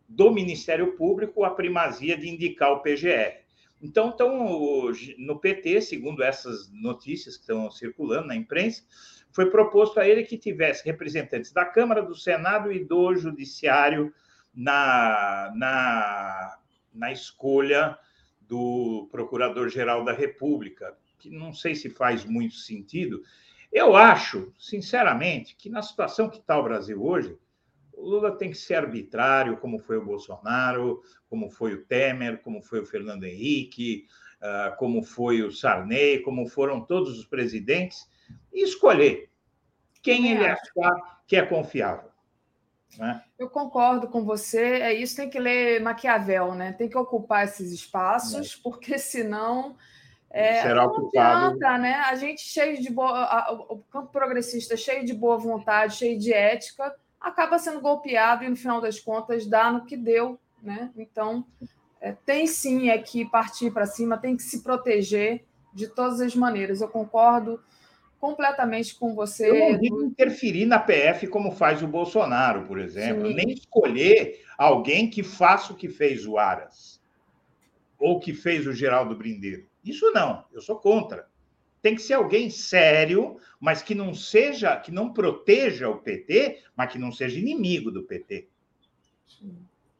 [0.08, 3.40] do Ministério Público a primazia de indicar o PGR.
[3.82, 8.84] Então, então, no PT, segundo essas notícias que estão circulando na imprensa,
[9.32, 14.14] foi proposto a ele que tivesse representantes da Câmara, do Senado e do Judiciário
[14.54, 16.58] na, na,
[16.94, 17.98] na escolha
[18.42, 23.22] do Procurador-Geral da República, que não sei se faz muito sentido,
[23.72, 27.38] eu acho, sinceramente, que na situação que está o Brasil hoje,
[27.94, 32.62] o Lula tem que ser arbitrário, como foi o Bolsonaro, como foi o Temer, como
[32.62, 34.08] foi o Fernando Henrique,
[34.42, 38.10] ah, como foi o Sarney, como foram todos os presidentes,
[38.54, 39.30] e escolher
[40.02, 42.10] quem ele achar que é confiável.
[42.98, 43.22] Né?
[43.38, 44.80] Eu concordo com você.
[44.80, 46.72] É isso, tem que ler Maquiavel, né?
[46.72, 48.64] Tem que ocupar esses espaços, é.
[48.64, 49.78] porque senão
[50.32, 51.46] é, Será não ocupado.
[51.48, 51.96] adianta, né?
[51.96, 56.32] A gente cheio de boa, a, o campo progressista cheio de boa vontade, cheio de
[56.32, 60.92] ética, acaba sendo golpeado e no final das contas dá no que deu, né?
[60.96, 61.46] Então
[62.00, 65.44] é, tem sim é que partir para cima, tem que se proteger
[65.74, 66.80] de todas as maneiras.
[66.80, 67.60] Eu concordo
[68.20, 69.50] completamente com você.
[69.50, 73.34] Eu não digo interferir na PF como faz o Bolsonaro, por exemplo, sim.
[73.34, 77.00] nem escolher alguém que faça o que fez o Aras
[77.98, 79.69] ou que fez o Geraldo Brindeiro.
[79.84, 81.28] Isso não, eu sou contra.
[81.82, 86.92] Tem que ser alguém sério, mas que não seja, que não proteja o PT, mas
[86.92, 88.48] que não seja inimigo do PT.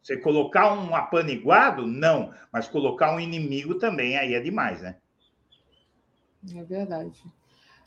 [0.02, 4.98] Você colocar um apaniguado, não, mas colocar um inimigo também, aí é demais, né?
[6.56, 7.22] É verdade.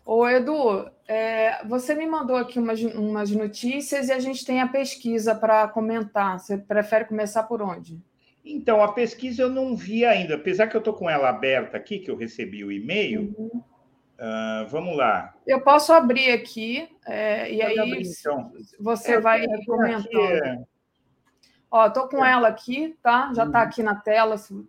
[0.05, 4.69] Ô, Edu, é, você me mandou aqui umas, umas notícias e a gente tem a
[4.69, 6.39] pesquisa para comentar.
[6.39, 8.01] Você prefere começar por onde?
[8.45, 11.99] Então, a pesquisa eu não vi ainda, apesar que eu estou com ela aberta aqui,
[11.99, 13.35] que eu recebi o e-mail.
[13.39, 13.63] Uhum.
[14.19, 15.35] Uh, vamos lá.
[15.47, 18.53] Eu posso abrir aqui, é, e aí abrir, então.
[18.79, 20.45] você é, vai é, comentando.
[20.45, 20.63] É...
[21.71, 23.33] Ó, estou com ela aqui, tá?
[23.35, 23.65] Já está uhum.
[23.65, 24.37] aqui na tela.
[24.37, 24.67] Certo.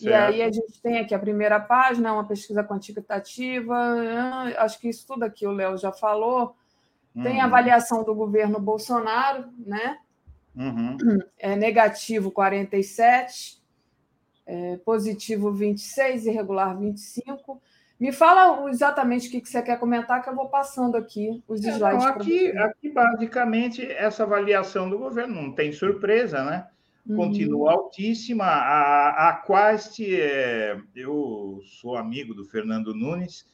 [0.00, 3.74] E aí a gente tem aqui a primeira página, uma pesquisa quantitativa.
[3.76, 6.54] Ah, acho que isso tudo aqui o Léo já falou.
[7.22, 7.48] Tem a uhum.
[7.48, 9.98] avaliação do governo Bolsonaro, né?
[10.58, 10.96] Uhum.
[11.38, 13.62] É negativo 47,
[14.44, 17.62] é, positivo 26, irregular 25.
[18.00, 21.70] Me fala exatamente o que você quer comentar, que eu vou passando aqui os é,
[21.70, 22.04] slides.
[22.04, 26.66] Não, aqui, aqui, basicamente, essa avaliação do governo não tem surpresa, né?
[27.06, 27.16] Uhum.
[27.16, 27.78] Continua uhum.
[27.78, 28.44] altíssima.
[28.44, 33.46] A, a Quast, é, eu sou amigo do Fernando Nunes,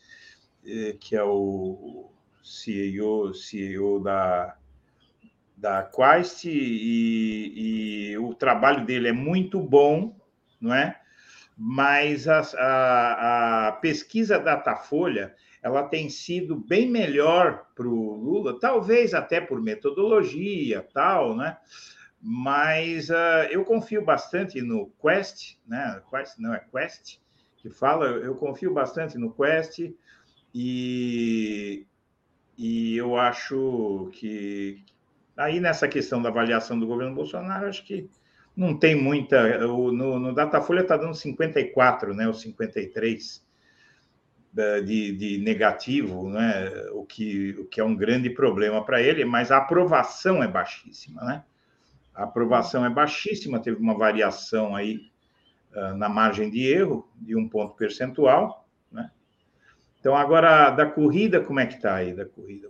[0.67, 2.11] é, que é o
[2.43, 4.57] CEO, CEO da,
[5.65, 10.15] da Quest, e, e o trabalho dele é muito bom,
[10.61, 11.01] não é?
[11.57, 19.15] Mas a, a, a pesquisa Datafolha ela tem sido bem melhor para o Lula, talvez
[19.15, 21.57] até por metodologia, tal, né?
[22.20, 26.03] Mas uh, eu confio bastante no Quest, né?
[26.11, 27.16] Quest não é Quest
[27.57, 29.78] que fala, eu confio bastante no Quest
[30.55, 31.86] e,
[32.59, 34.85] e eu acho que
[35.36, 38.09] aí nessa questão da avaliação do governo Bolsonaro, acho que
[38.56, 39.59] não tem muita.
[39.59, 43.44] No, no Datafolha está dando 54, né, ou 53
[44.85, 49.51] de, de negativo, né, o, que, o que é um grande problema para ele, mas
[49.51, 51.24] a aprovação é baixíssima.
[51.24, 51.44] Né?
[52.15, 55.11] A aprovação é baixíssima, teve uma variação aí
[55.74, 58.65] uh, na margem de erro de um ponto percentual.
[60.05, 62.69] Então, agora, da corrida, como é que está aí, da corrida,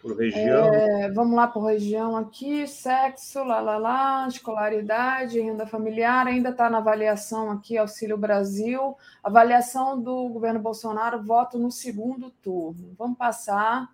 [0.00, 0.72] por região?
[0.72, 6.68] É, vamos lá por região aqui, sexo, lá, lá, lá, escolaridade, renda familiar, ainda está
[6.70, 12.94] na avaliação aqui, Auxílio Brasil, avaliação do governo Bolsonaro, voto no segundo turno.
[12.98, 13.88] Vamos passar.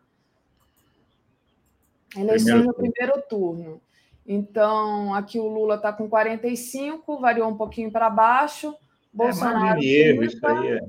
[2.16, 3.80] Eleições no primeiro turno.
[4.26, 8.74] Então, aqui o Lula está com 45, variou um pouquinho para baixo,
[9.12, 9.80] Bolsonaro...
[9.80, 10.80] É, erro, isso aí é...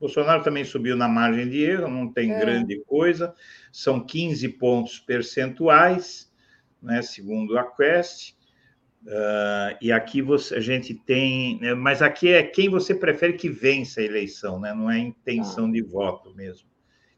[0.00, 2.40] Bolsonaro também subiu na margem de erro, não tem é.
[2.40, 3.34] grande coisa,
[3.70, 6.32] são 15 pontos percentuais,
[6.82, 8.34] né, segundo a Quest.
[9.02, 13.48] Uh, e aqui você, a gente tem, né, mas aqui é quem você prefere que
[13.48, 14.74] vença a eleição, né?
[14.74, 15.72] não é intenção ah.
[15.72, 16.68] de voto mesmo.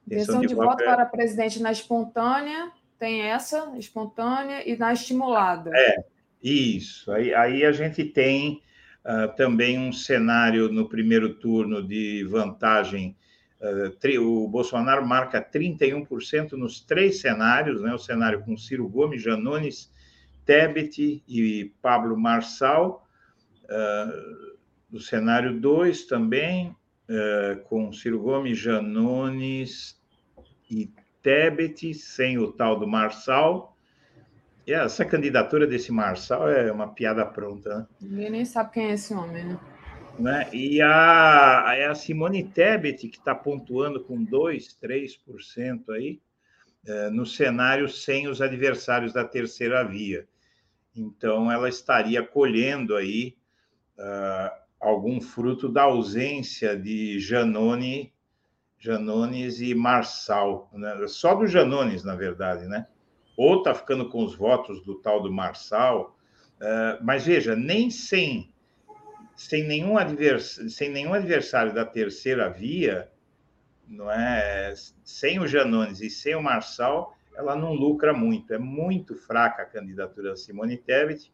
[0.06, 0.86] Intenção, intenção de, de, voto, voto é...
[0.86, 5.70] para presidente na espontânea, tem essa, espontânea, e na estimulada.
[5.74, 6.04] É,
[6.40, 7.10] isso.
[7.10, 8.62] Aí, aí a gente tem
[9.04, 13.16] Uh, também um cenário no primeiro turno de vantagem.
[13.60, 17.92] Uh, o Bolsonaro marca 31% nos três cenários, né?
[17.92, 19.90] o cenário com Ciro Gomes, Janones,
[20.44, 23.04] Tebet e Pablo Marçal.
[23.64, 24.52] Uh,
[24.92, 26.76] o cenário 2 também,
[27.64, 29.98] com Ciro Gomes, Janones
[30.70, 30.90] e
[31.22, 33.71] Tebet, sem o tal do Marçal.
[34.66, 37.86] E essa candidatura desse Marçal é uma piada pronta, né?
[38.00, 39.60] Ninguém nem sabe quem é esse homem, né?
[40.18, 40.48] né?
[40.52, 46.20] E a, a Simone Tebet, que está pontuando com 2%, 3% aí,
[46.86, 50.26] é, no cenário sem os adversários da terceira via.
[50.94, 53.36] Então, ela estaria colhendo aí
[53.98, 58.12] uh, algum fruto da ausência de Janone,
[58.78, 61.06] Janones e Marçal, né?
[61.06, 62.86] só do Janones, na verdade, né?
[63.36, 66.16] Ou está ficando com os votos do tal do Marçal.
[66.60, 68.52] Uh, mas veja, nem sem,
[69.34, 69.94] sem, nenhum
[70.68, 73.10] sem nenhum adversário da terceira via,
[73.88, 74.72] não é?
[75.04, 78.52] sem o Janones e sem o Marçal, ela não lucra muito.
[78.52, 81.32] É muito fraca a candidatura da Simone Tebet.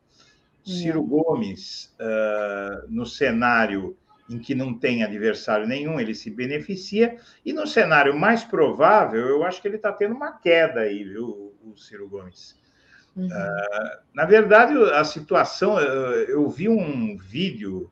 [0.64, 3.96] Ciro Gomes, uh, no cenário
[4.28, 7.16] em que não tem adversário nenhum, ele se beneficia.
[7.44, 11.54] E no cenário mais provável, eu acho que ele está tendo uma queda aí, viu,
[11.70, 12.56] o Ciro Gomes.
[13.16, 13.26] Uhum.
[13.26, 17.90] Uh, na verdade, a situação, eu vi um vídeo,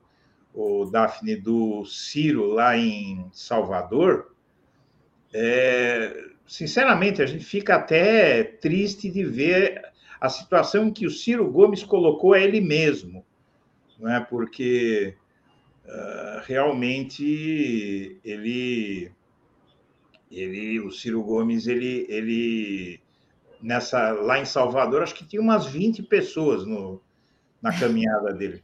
[0.54, 4.34] o Daphne, do Ciro lá em Salvador.
[5.32, 9.82] É, sinceramente, a gente fica até triste de ver
[10.20, 13.24] a situação em que o Ciro Gomes colocou a ele mesmo,
[13.98, 14.20] não é?
[14.20, 15.14] Porque
[15.84, 19.12] uh, realmente ele,
[20.30, 23.00] ele, o Ciro Gomes, ele, ele
[23.62, 27.02] nessa lá em Salvador, acho que tinha umas 20 pessoas no,
[27.60, 28.62] na caminhada dele.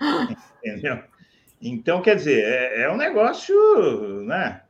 [0.62, 1.02] Entendeu?
[1.60, 3.54] Então, quer dizer, é, é um negócio,
[4.22, 4.62] né?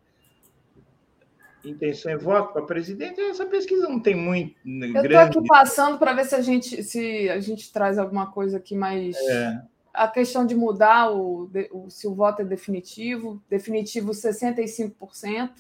[1.65, 4.55] Intenção e voto para presidente, essa pesquisa não tem muito.
[4.67, 8.59] Eu estou aqui passando para ver se a gente se a gente traz alguma coisa
[8.59, 9.17] aqui mais.
[9.17, 9.63] É.
[9.93, 15.51] A questão de mudar o, o se o voto é definitivo, definitivo 65%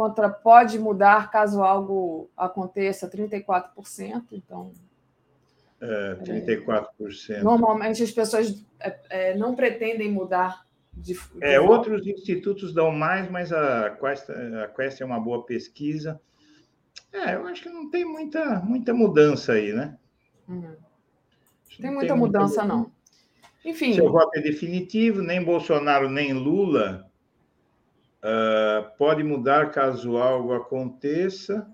[0.00, 4.22] contra pode mudar caso algo aconteça, 34%.
[4.32, 4.72] Então.
[5.78, 6.86] É, 34%.
[7.28, 10.66] É, normalmente as pessoas é, é, não pretendem mudar.
[10.90, 15.44] De, de é, outros institutos dão mais, mas a Quest, a Quest é uma boa
[15.44, 16.18] pesquisa.
[17.12, 19.98] É, eu acho que não tem muita, muita mudança aí, né?
[20.48, 20.76] Uhum.
[21.78, 22.74] Tem muita tem mudança, muita...
[22.74, 22.92] não.
[23.64, 23.92] Enfim.
[23.92, 27.09] Seu voto é definitivo, nem Bolsonaro nem Lula
[28.22, 31.68] uh, pode mudar caso algo aconteça.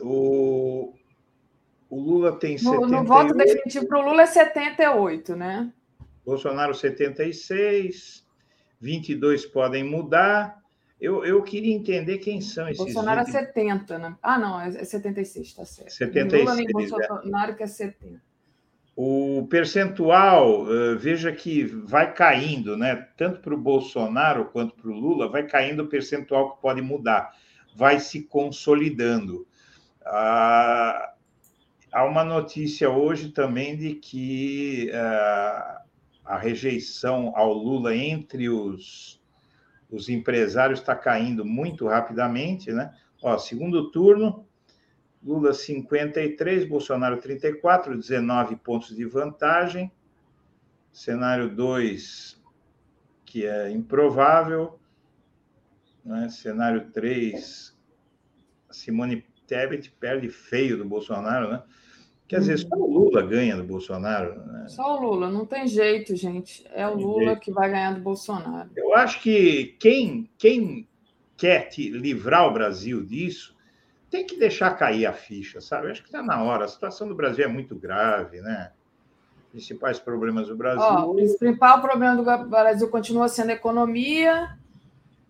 [0.00, 0.92] O,
[1.88, 2.90] o Lula tem no, 78.
[2.90, 5.72] No voto definitivo para o Lula é 78, né?
[6.24, 8.26] Bolsonaro 76,
[8.80, 10.62] 22 podem mudar.
[11.00, 12.78] Eu, eu queria entender quem são esses.
[12.78, 13.34] Bolsonaro 20...
[13.34, 14.16] é 70, né?
[14.22, 15.92] Ah, não, é 76, está certo.
[15.92, 16.30] 76.
[16.32, 17.54] Nem Lula nem Bolsonaro é.
[17.54, 18.33] que é 70.
[18.96, 20.66] O percentual,
[20.96, 23.08] veja que vai caindo, né?
[23.16, 27.32] Tanto para o Bolsonaro quanto para o Lula, vai caindo o percentual que pode mudar,
[27.74, 29.46] vai se consolidando.
[30.04, 31.12] Ah,
[31.92, 35.82] há uma notícia hoje também de que ah,
[36.24, 39.20] a rejeição ao Lula entre os,
[39.90, 42.94] os empresários está caindo muito rapidamente, né?
[43.20, 44.46] Ó, segundo turno,
[45.24, 49.90] Lula 53, Bolsonaro 34, 19 pontos de vantagem.
[50.92, 52.40] Cenário 2,
[53.24, 54.78] que é improvável.
[56.04, 56.28] Né?
[56.28, 57.74] Cenário 3,
[58.70, 61.62] Simone Tebet perde feio do Bolsonaro, né?
[62.26, 64.34] Quer dizer, só o Lula ganha do Bolsonaro.
[64.46, 64.66] Né?
[64.68, 66.66] Só o Lula, não tem jeito, gente.
[66.72, 68.70] É o Lula que vai ganhar do Bolsonaro.
[68.74, 70.88] Eu acho que quem, quem
[71.36, 73.53] quer te livrar o Brasil disso
[74.14, 75.90] tem que deixar cair a ficha, sabe?
[75.90, 76.66] Acho que está na hora.
[76.66, 78.70] A situação do Brasil é muito grave, né?
[79.50, 80.84] Principais problemas do Brasil.
[80.84, 84.56] Ó, o principal problema do Brasil continua sendo a economia,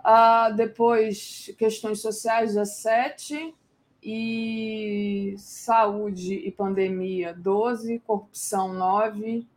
[0.01, 3.55] ah, depois questões sociais, 17,
[4.03, 9.49] e saúde e pandemia, 12, corrupção, 9.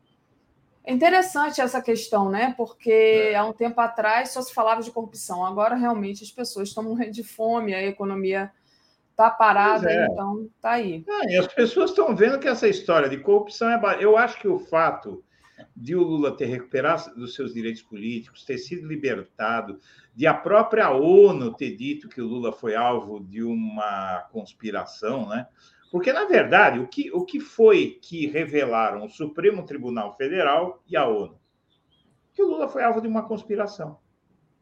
[0.85, 2.53] É interessante essa questão, né?
[2.55, 2.91] Porque
[3.33, 3.35] é.
[3.35, 7.11] há um tempo atrás só se falava de corrupção, agora realmente as pessoas estão morrendo
[7.11, 8.53] de fome, a economia
[9.17, 10.05] Está parada, é.
[10.05, 11.03] então tá aí.
[11.07, 13.97] É, e as pessoas estão vendo que essa história de corrupção é.
[13.99, 15.23] Eu acho que o fato
[15.75, 19.79] de o Lula ter recuperado dos seus direitos políticos, ter sido libertado,
[20.15, 25.47] de a própria ONU ter dito que o Lula foi alvo de uma conspiração, né?
[25.91, 30.95] Porque, na verdade, o que, o que foi que revelaram o Supremo Tribunal Federal e
[30.95, 31.39] a ONU?
[32.35, 33.97] Que o Lula foi alvo de uma conspiração.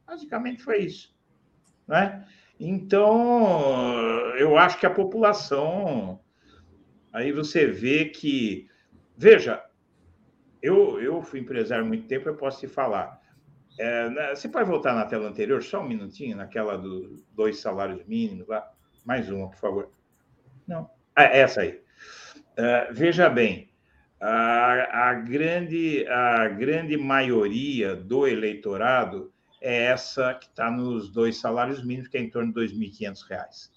[0.08, 1.14] Basicamente foi isso.
[1.86, 2.26] Né?
[2.60, 6.20] Então, eu acho que a população.
[7.12, 8.70] Aí você vê que.
[9.18, 9.64] Veja,
[10.62, 13.22] eu, eu fui empresário há muito tempo, eu posso te falar.
[13.78, 18.06] É, né, você pode voltar na tela anterior, só um minutinho, naquela dos dois salários
[18.06, 18.72] mínimos lá?
[19.06, 19.92] Mais uma, por favor.
[20.68, 20.90] Não.
[21.16, 21.82] Ah, essa aí.
[22.58, 23.70] Uh, veja bem,
[24.20, 29.34] a, a, grande, a grande maioria do eleitorado
[29.66, 33.72] é essa que está nos dois salários mínimos, que é em torno de R$ 2.500.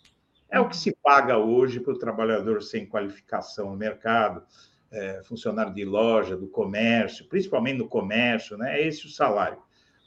[0.51, 4.43] É o que se paga hoje para o trabalhador sem qualificação no mercado,
[4.91, 8.79] é, funcionário de loja, do comércio, principalmente no comércio, né?
[8.79, 9.63] É esse o salário.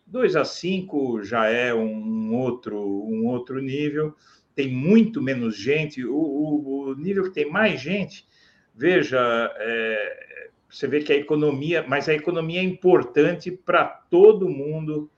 [0.05, 4.15] 2 a 5 já é um outro, um outro nível,
[4.53, 6.05] tem muito menos gente.
[6.05, 8.27] O, o, o nível que tem mais gente,
[8.75, 9.19] veja,
[9.57, 15.09] é, você vê que a economia, mas a economia é importante para todo mundo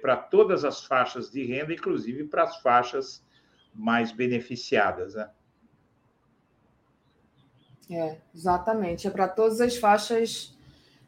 [0.00, 3.24] para todas as faixas de renda, inclusive para as faixas
[3.74, 5.14] mais beneficiadas.
[5.14, 5.30] Né?
[7.90, 9.06] É, exatamente.
[9.06, 10.56] É para todas as faixas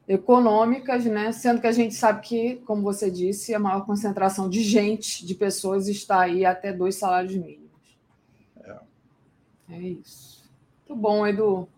[0.06, 1.32] econômicas, né?
[1.32, 5.34] Sendo que a gente sabe que, como você disse, a maior concentração de gente, de
[5.34, 7.70] pessoas, está aí até dois salários mínimos.
[8.62, 8.78] É,
[9.70, 10.44] é isso.
[10.86, 11.68] Muito bom, Edu.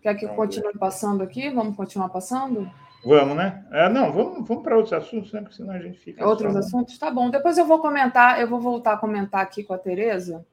[0.00, 1.50] Quer que eu continue passando aqui?
[1.50, 2.70] Vamos continuar passando?
[3.04, 3.64] Vamos, né?
[3.70, 5.40] É, não, vamos, vamos para outros assuntos, né?
[5.40, 6.26] Porque senão a gente fica.
[6.26, 6.58] Outros só...
[6.58, 6.98] assuntos?
[6.98, 7.30] Tá bom.
[7.30, 10.44] Depois eu vou comentar, eu vou voltar a comentar aqui com a Tereza.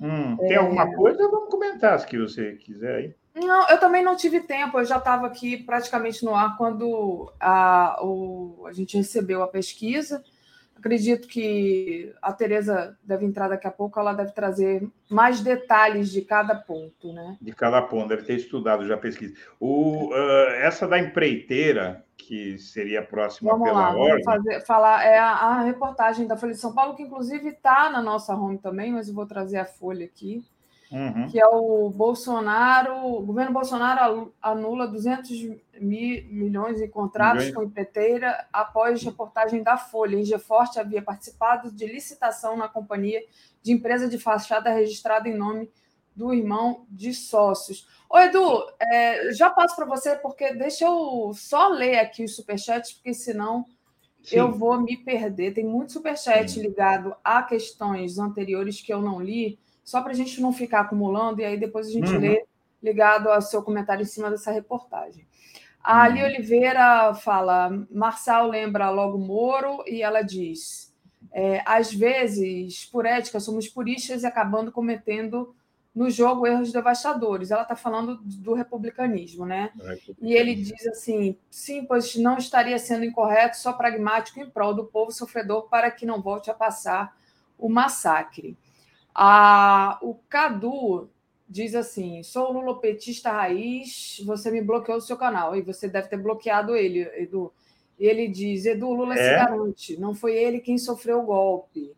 [0.00, 0.56] Hum, tem é...
[0.56, 1.28] alguma coisa?
[1.28, 3.14] Vamos comentar, se você quiser aí.
[3.34, 7.98] Não, eu também não tive tempo, eu já estava aqui praticamente no ar quando a,
[8.00, 10.22] o, a gente recebeu a pesquisa.
[10.76, 16.22] Acredito que a Tereza deve entrar daqui a pouco, ela deve trazer mais detalhes de
[16.22, 17.38] cada ponto, né?
[17.40, 19.34] De cada ponto, deve ter estudado já a pesquisa.
[19.58, 24.24] O, uh, essa da empreiteira, que seria próxima vamos pela lá, ordem.
[24.24, 27.90] Vamos fazer, falar, é a, a, reportagem da Folha de São Paulo, que inclusive está
[27.90, 30.44] na nossa home também, mas eu vou trazer a Folha aqui
[30.94, 31.28] uhum.
[31.28, 35.30] que é o Bolsonaro, o governo Bolsonaro anula 200
[35.80, 40.16] mil, milhões em contratos com empreiteira após reportagem da Folha.
[40.16, 43.20] Ingeforte havia participado de licitação na companhia
[43.60, 45.68] de empresa de fachada registrada em nome
[46.14, 47.88] do irmão de sócios.
[48.08, 52.92] Ô, Edu, é, já passo para você, porque deixa eu só ler aqui os superchats,
[52.92, 53.66] porque senão
[54.22, 54.36] Sim.
[54.36, 55.54] eu vou me perder.
[55.54, 56.62] Tem muito superchat Sim.
[56.62, 61.40] ligado a questões anteriores que eu não li só para a gente não ficar acumulando
[61.40, 62.18] e aí depois a gente uhum.
[62.18, 62.44] lê
[62.82, 65.26] ligado ao seu comentário em cima dessa reportagem.
[65.82, 66.26] A Ali uhum.
[66.26, 70.94] Oliveira fala: Marçal lembra logo Moro e ela diz:
[71.30, 75.54] é, às vezes, por ética, somos puristas e acabando cometendo
[75.94, 77.50] no jogo erros devastadores.
[77.50, 79.70] Ela está falando do republicanismo, né?
[80.20, 84.86] E ele diz assim: sim, pois não estaria sendo incorreto, só pragmático em prol do
[84.86, 87.16] povo sofredor para que não volte a passar
[87.58, 88.56] o massacre.
[89.14, 91.08] Ah, o Cadu
[91.48, 95.54] diz assim: sou lulopetista raiz, você me bloqueou o seu canal.
[95.54, 97.52] E você deve ter bloqueado ele, Edu.
[97.98, 99.16] Ele diz: Edu, Lula é?
[99.16, 101.94] se garante, não foi ele quem sofreu o golpe.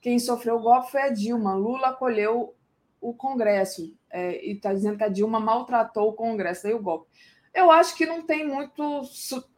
[0.00, 1.54] Quem sofreu o golpe foi a Dilma.
[1.54, 2.54] Lula acolheu
[3.00, 7.06] o Congresso é, e está dizendo que a Dilma maltratou o Congresso, daí o golpe.
[7.54, 9.02] Eu acho que não tem muito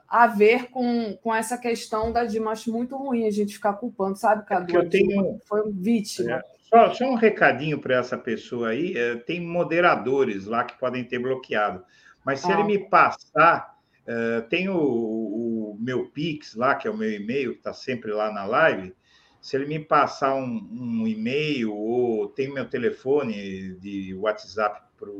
[0.08, 2.52] a ver com, com essa questão da Dilma.
[2.52, 4.74] Acho muito ruim a gente ficar culpando, sabe, Cadu?
[4.74, 5.38] eu tenho...
[5.46, 6.36] Foi vítima.
[6.36, 6.59] É.
[6.70, 11.18] Só, só, um recadinho para essa pessoa aí: é, tem moderadores lá que podem ter
[11.18, 11.84] bloqueado.
[12.24, 12.54] Mas se ah.
[12.54, 13.76] ele me passar,
[14.06, 18.12] é, tem o, o, meu Pix lá, que é o meu e-mail, que está sempre
[18.12, 18.94] lá na live
[19.40, 25.10] se ele me passar um, um e-mail ou tem meu telefone de WhatsApp para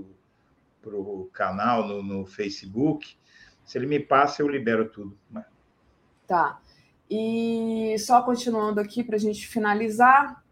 [0.96, 3.16] o canal no, no, Facebook,
[3.64, 5.18] se ele me passa, eu libero tudo.
[5.30, 5.44] Né?
[6.26, 6.60] Tá.
[7.08, 10.44] E só continuando aqui para a gente finalizar,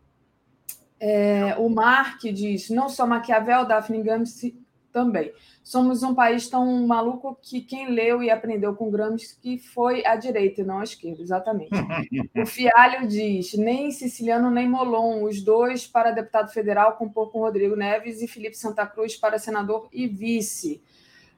[1.01, 4.57] é, o Mark diz: não só Maquiavel, Daphne Gramsci
[4.93, 5.33] também.
[5.63, 10.63] Somos um país tão maluco que quem leu e aprendeu com Gramsci foi a direita
[10.63, 11.71] e não a esquerda, exatamente.
[12.35, 17.77] o Fialho diz: nem Siciliano nem Molon, os dois para deputado federal, compor com Rodrigo
[17.77, 20.83] Neves e Felipe Santa Cruz para senador e vice.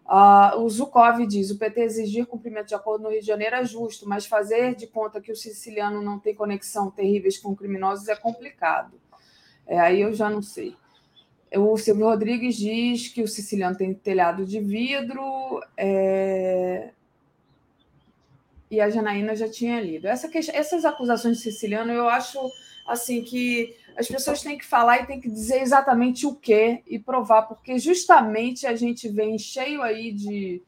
[0.07, 3.65] Uh, o Zukov diz: o PT exigir cumprimento de acordo no Rio de Janeiro é
[3.65, 8.17] justo, mas fazer de conta que o siciliano não tem conexão terríveis com criminosos é
[8.17, 9.00] complicado.
[9.71, 10.75] É, aí eu já não sei.
[11.55, 15.23] O Silvio Rodrigues diz que o siciliano tem telhado de vidro.
[15.77, 16.91] É...
[18.69, 20.09] E a Janaína já tinha lido.
[20.09, 22.39] Essa questão, essas acusações de siciliano, eu acho
[22.85, 26.99] assim que as pessoas têm que falar e têm que dizer exatamente o que e
[26.99, 30.63] provar, porque justamente a gente vem cheio aí de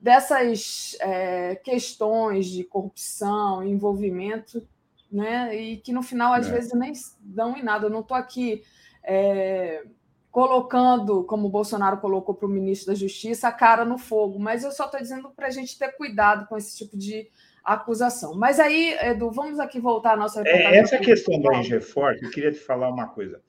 [0.00, 4.64] dessas é, questões de corrupção, envolvimento,
[5.10, 5.54] né?
[5.56, 6.52] E que no final às é.
[6.52, 7.86] vezes nem dão em nada.
[7.86, 8.62] Eu não estou aqui
[9.02, 9.84] é,
[10.30, 14.38] colocando, como o Bolsonaro colocou para o ministro da Justiça, a cara no fogo.
[14.38, 17.28] Mas eu só estou dizendo para a gente ter cuidado com esse tipo de
[17.64, 18.34] acusação.
[18.34, 20.42] Mas aí, Edu, vamos aqui voltar à nossa.
[20.46, 23.40] É, essa questão da Ingeforte, eu queria te falar uma coisa.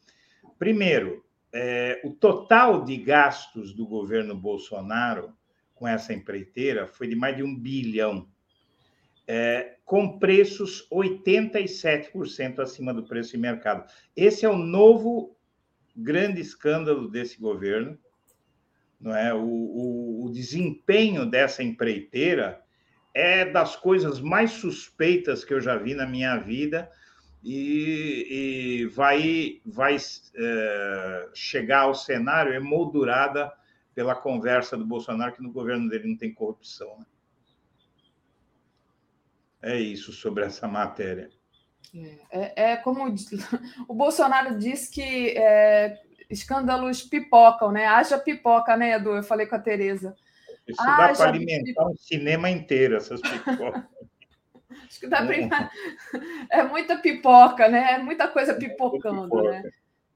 [0.58, 1.24] Primeiro,
[1.54, 5.34] é, o total de gastos do governo Bolsonaro
[5.74, 8.28] com essa empreiteira foi de mais de um bilhão,
[9.32, 13.88] é, com preços 87% acima do preço de mercado.
[14.16, 15.38] Esse é o novo
[15.96, 17.96] grande escândalo desse governo,
[19.00, 19.32] não é?
[19.32, 22.60] O, o, o, desempenho dessa empreiteira
[23.14, 26.90] é das coisas mais suspeitas que eu já vi na minha vida
[27.44, 33.54] e, e vai, vai é, chegar ao cenário emoldurada
[33.94, 36.98] pela conversa do Bolsonaro que no governo dele não tem corrupção.
[36.98, 37.06] Né?
[39.62, 41.30] É isso sobre essa matéria.
[42.32, 43.06] É, é como
[43.88, 45.98] o Bolsonaro disse que é,
[46.30, 47.86] escândalos pipocam, né?
[47.86, 49.16] Haja pipoca, né, Edu?
[49.16, 50.16] Eu falei com a Tereza.
[50.68, 51.92] Isso Haja dá para alimentar pipoca.
[51.92, 53.84] um cinema inteiro, essas pipocas.
[54.88, 55.70] Acho que dá para.
[56.52, 57.94] É muita pipoca, né?
[57.94, 59.64] É muita coisa pipocando, né?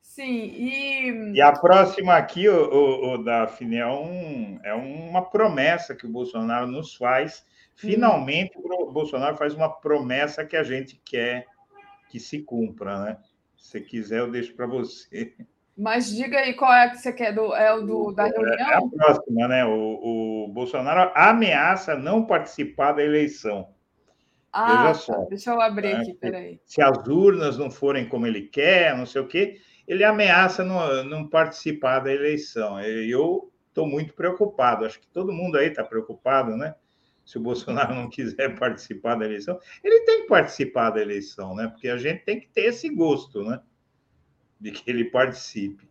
[0.01, 1.33] Sim, e.
[1.33, 6.09] E a próxima aqui, o, o, o Daphne, é, um, é uma promessa que o
[6.09, 7.43] Bolsonaro nos faz.
[7.75, 11.45] Finalmente, o Bolsonaro faz uma promessa que a gente quer
[12.09, 13.17] que se cumpra, né?
[13.57, 15.33] Se quiser, eu deixo para você.
[15.75, 18.69] Mas diga aí qual é que você quer, do, é o do, da reunião?
[18.69, 19.65] É a próxima, né?
[19.65, 23.67] O, o Bolsonaro ameaça não participar da eleição.
[24.51, 25.13] Ah, Veja só.
[25.13, 25.25] Tá.
[25.29, 26.01] Deixa eu abrir né?
[26.01, 26.61] aqui, peraí.
[26.63, 31.03] Se as urnas não forem como ele quer, não sei o quê, ele ameaça não,
[31.03, 32.79] não participar da eleição.
[32.79, 36.75] Eu estou muito preocupado, acho que todo mundo aí está preocupado, né?
[37.25, 41.67] Se o Bolsonaro não quiser participar da eleição, ele tem que participar da eleição, né?
[41.67, 43.61] Porque a gente tem que ter esse gosto, né?
[44.59, 45.87] De que ele participe.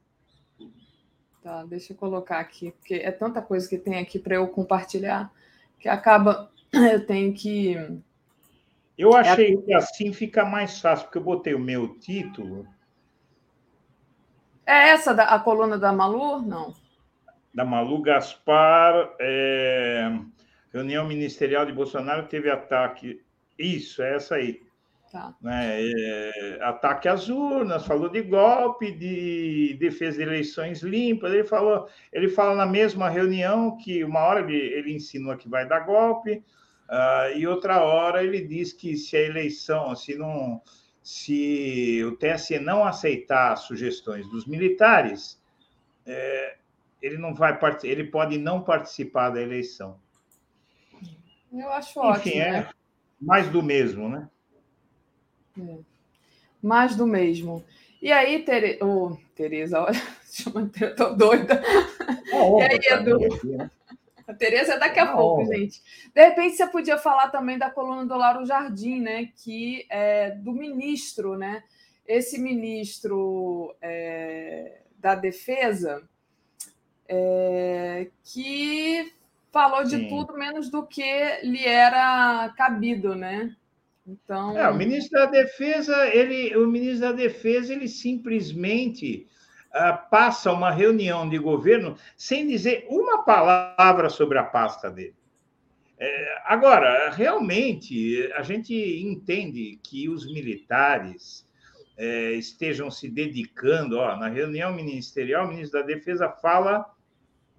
[1.43, 5.33] Tá, deixa eu colocar aqui, porque é tanta coisa que tem aqui para eu compartilhar
[5.83, 7.77] que acaba eu tenho que.
[8.97, 9.57] Eu achei é...
[9.57, 12.67] que assim fica mais fácil, porque eu botei o meu título.
[14.65, 16.41] É essa da, a coluna da Malu?
[16.41, 16.73] Não.
[17.53, 19.13] Da Malu Gaspar.
[19.19, 20.17] É...
[20.73, 23.21] Reunião ministerial de Bolsonaro teve ataque.
[23.59, 24.61] Isso, é essa aí.
[25.13, 25.35] Tá.
[25.43, 25.83] Né?
[25.83, 31.31] É, ataque às urnas, falou de golpe, de defesa de eleições limpas.
[31.33, 35.69] Ele falou, ele fala na mesma reunião que uma hora ele, ele insinua que vai
[35.69, 36.43] dar golpe,
[36.89, 40.63] uh, e outra hora ele diz que se a eleição, se não,
[41.03, 45.39] se o TSE não aceitar as sugestões dos militares,
[46.07, 46.57] é,
[47.03, 50.01] ele não vai ele pode não participar da eleição.
[51.53, 52.43] Eu acho Enfim, ótimo.
[52.43, 52.69] É né?
[53.21, 54.29] mais do mesmo, né?
[55.59, 55.79] É.
[56.63, 57.65] Mais do mesmo.
[58.01, 58.79] E aí, Tere...
[58.83, 60.01] oh, Tereza, olha,
[60.31, 61.63] chama tô doida.
[62.33, 63.19] e aí, Edu?
[63.45, 63.71] Né?
[64.27, 65.83] A Tereza é daqui a pouco, gente.
[66.15, 69.29] De repente, você podia falar também da coluna do Lauro Jardim, né?
[69.37, 71.63] Que é do ministro, né?
[72.07, 76.03] Esse ministro é, da Defesa,
[77.07, 79.13] é, que
[79.53, 80.09] falou de Sim.
[80.09, 83.55] tudo menos do que lhe era cabido, né?
[84.05, 89.29] Então, é, o ministro da Defesa, ele, o ministro da Defesa, ele simplesmente
[89.69, 95.15] uh, passa uma reunião de governo sem dizer uma palavra sobre a pasta dele.
[95.99, 101.47] É, agora, realmente, a gente entende que os militares
[101.97, 106.85] é, estejam se dedicando, ó, na reunião ministerial, o ministro da Defesa fala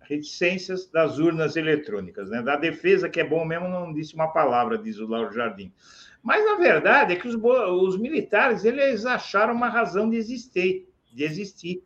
[0.08, 2.42] reticências das urnas eletrônicas, né?
[2.42, 5.74] Da defesa, que é bom mesmo, não disse uma palavra, diz o Lauro Jardim.
[6.22, 11.24] Mas, na verdade, é que os, os militares eles acharam uma razão de existir, de
[11.24, 11.84] existir.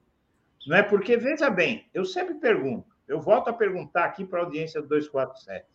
[0.67, 4.43] Não é porque, veja bem, eu sempre pergunto, eu volto a perguntar aqui para a
[4.43, 5.65] audiência do 247.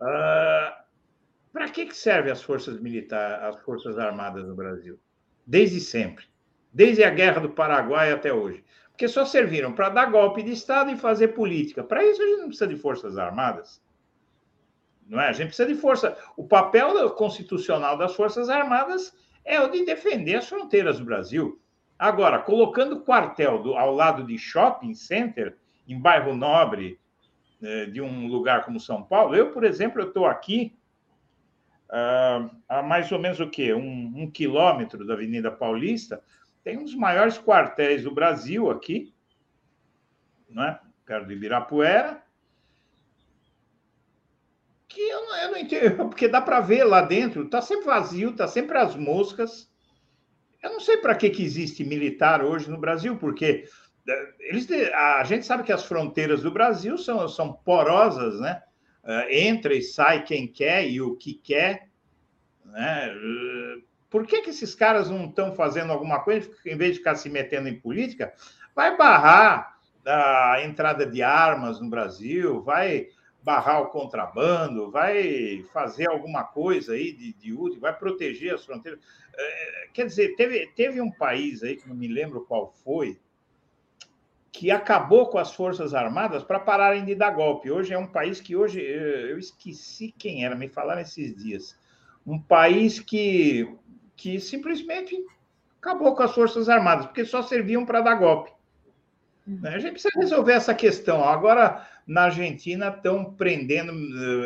[0.00, 0.88] Uh,
[1.52, 4.98] para que, que servem as forças militares, as forças armadas no Brasil?
[5.46, 6.26] Desde sempre.
[6.72, 8.62] Desde a Guerra do Paraguai até hoje.
[8.98, 11.84] Porque só serviram para dar golpe de Estado e fazer política.
[11.84, 13.80] Para isso, a gente não precisa de forças armadas.
[15.06, 15.28] Não é?
[15.28, 16.18] A gente precisa de força.
[16.36, 21.62] O papel constitucional das Forças Armadas é o de defender as fronteiras do Brasil.
[21.96, 25.56] Agora, colocando quartel do, ao lado de shopping center,
[25.86, 26.98] em bairro nobre
[27.62, 30.76] eh, de um lugar como São Paulo, eu, por exemplo, estou aqui
[31.88, 33.72] uh, a mais ou menos o quê?
[33.72, 36.20] Um, um quilômetro da Avenida Paulista,
[36.68, 39.14] tem um dos maiores quartéis do Brasil aqui,
[40.50, 40.78] não é?
[41.06, 42.22] perto de Ibirapuera,
[44.86, 48.28] que eu não, eu não entendo, porque dá para ver lá dentro, está sempre vazio,
[48.28, 49.72] está sempre as moscas.
[50.62, 53.64] Eu não sei para que, que existe militar hoje no Brasil, porque
[54.06, 58.62] é, eles, a gente sabe que as fronteiras do Brasil são, são porosas, né?
[59.04, 61.88] É, entra e sai quem quer e o que quer.
[62.62, 63.14] Né?
[64.10, 67.28] Por que, que esses caras não estão fazendo alguma coisa, em vez de ficar se
[67.28, 68.32] metendo em política?
[68.74, 73.08] Vai barrar a entrada de armas no Brasil, vai
[73.42, 79.00] barrar o contrabando, vai fazer alguma coisa aí de, de útil, vai proteger as fronteiras.
[79.36, 83.18] É, quer dizer, teve, teve um país aí, que não me lembro qual foi,
[84.50, 87.70] que acabou com as Forças Armadas para pararem de dar golpe.
[87.70, 91.78] Hoje é um país que hoje, eu esqueci quem era, me falaram esses dias.
[92.26, 93.72] Um país que,
[94.18, 95.16] que simplesmente
[95.80, 98.50] acabou com as Forças Armadas, porque só serviam para dar golpe.
[99.46, 99.70] Né?
[99.70, 101.24] A gente precisa resolver essa questão.
[101.24, 103.92] Agora, na Argentina, estão prendendo,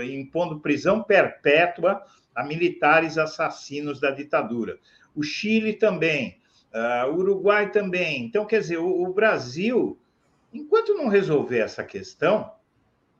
[0.01, 2.05] eh, impondo prisão perpétua
[2.35, 4.79] a militares assassinos da ditadura.
[5.15, 6.39] O Chile também,
[6.73, 8.25] uh, o Uruguai também.
[8.25, 9.99] Então, quer dizer, o, o Brasil,
[10.53, 12.53] enquanto não resolver essa questão,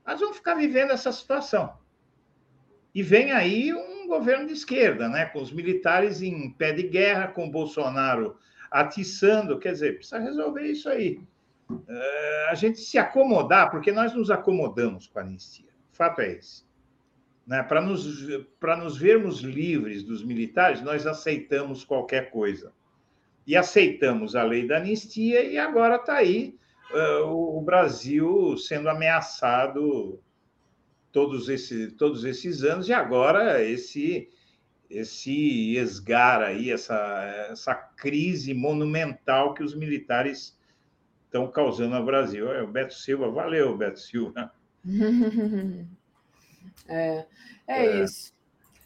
[0.07, 1.75] nós vamos ficar vivendo essa situação.
[2.95, 7.29] E vem aí um governo de esquerda, né, com os militares em pé de guerra,
[7.29, 8.37] com Bolsonaro
[8.71, 11.21] atiçando, quer dizer, precisa resolver isso aí.
[11.89, 15.71] Eh, a gente se acomodar, porque nós nos acomodamos com a anistia.
[15.93, 16.65] O fato é esse.
[17.47, 17.63] Né?
[17.63, 18.07] Para nos,
[18.61, 22.73] nos vermos livres dos militares, nós aceitamos qualquer coisa.
[23.47, 26.57] E aceitamos a lei da anistia, e agora está aí
[26.93, 30.23] uh, o Brasil sendo ameaçado
[31.13, 34.29] todos, esse, todos esses anos, e agora esse
[34.93, 40.55] esse esgar aí, essa, essa crise monumental que os militares
[41.25, 42.53] estão causando no Brasil.
[42.53, 44.53] É o Beto Silva, valeu, Beto Silva.
[46.87, 47.25] é,
[47.67, 48.35] é, é, isso.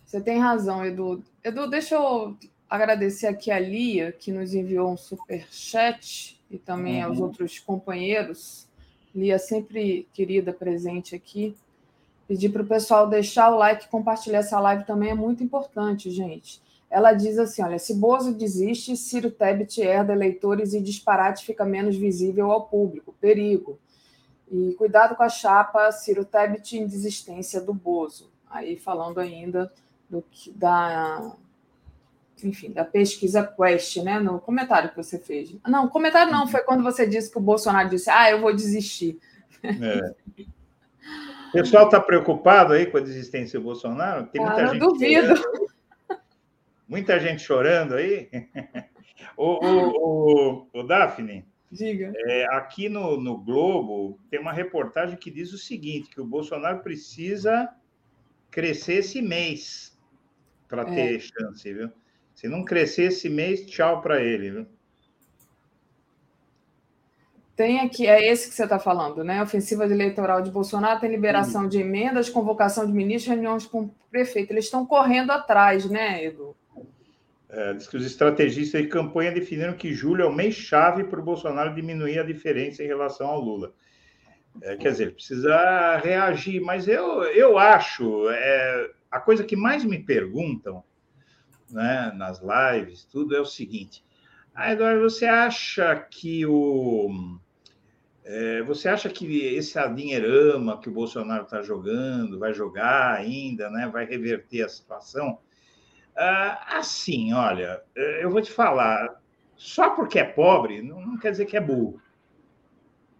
[0.04, 1.24] Você tem razão, Edu.
[1.42, 2.36] Edu, deixa eu
[2.70, 7.10] agradecer aqui a Lia, que nos enviou um super chat, e também uhum.
[7.10, 8.68] aos outros companheiros.
[9.12, 11.56] Lia, sempre querida, presente aqui.
[12.26, 16.10] Pedir para o pessoal deixar o like e compartilhar essa live também é muito importante,
[16.10, 16.60] gente.
[16.90, 21.96] Ela diz assim: olha, se Bozo desiste, Ciro Tebet herda eleitores e disparate fica menos
[21.96, 23.14] visível ao público.
[23.20, 23.78] Perigo.
[24.50, 28.30] E cuidado com a chapa Ciro Tebet em desistência do Bozo.
[28.48, 29.72] Aí falando ainda
[30.08, 31.32] do que, da,
[32.42, 34.20] enfim, da pesquisa Quest, né?
[34.20, 35.54] No comentário que você fez.
[35.66, 39.18] Não, comentário não, foi quando você disse que o Bolsonaro disse, ah, eu vou desistir.
[39.62, 40.14] É.
[41.48, 44.26] O pessoal está preocupado aí com a desistência do Bolsonaro?
[44.26, 45.36] Tem muita ah, gente duvido.
[45.36, 45.66] Chorando.
[46.88, 48.28] Muita gente chorando aí.
[49.36, 52.12] o, o, o, o Daphne, Diga.
[52.16, 56.80] É, aqui no, no Globo tem uma reportagem que diz o seguinte: que o Bolsonaro
[56.80, 57.68] precisa
[58.50, 59.98] crescer esse mês
[60.68, 60.94] para é.
[60.94, 61.90] ter chance, viu?
[62.34, 64.66] Se não crescer esse mês, tchau para ele, viu?
[67.56, 69.42] Tem aqui, é esse que você está falando, né?
[69.42, 74.52] Ofensiva eleitoral de Bolsonaro tem liberação de emendas, convocação de ministros, reuniões com o prefeito.
[74.52, 76.54] Eles estão correndo atrás, né, Edu?
[77.48, 81.18] É, diz que os estrategistas de campanha definiram que julho é o mês chave para
[81.18, 83.72] o Bolsonaro diminuir a diferença em relação ao Lula.
[84.60, 89.98] É, quer dizer, precisa reagir, mas eu, eu acho, é, a coisa que mais me
[89.98, 90.84] perguntam
[91.70, 94.04] né, nas lives, tudo é o seguinte:
[94.54, 97.38] ah, Eduardo, você acha que o
[98.28, 103.88] é, você acha que esse adinheirama que o Bolsonaro está jogando, vai jogar ainda, né,
[103.88, 105.38] vai reverter a situação?
[106.16, 109.22] Ah, assim, olha, é, eu vou te falar,
[109.54, 112.02] só porque é pobre não, quer dizer que é burro.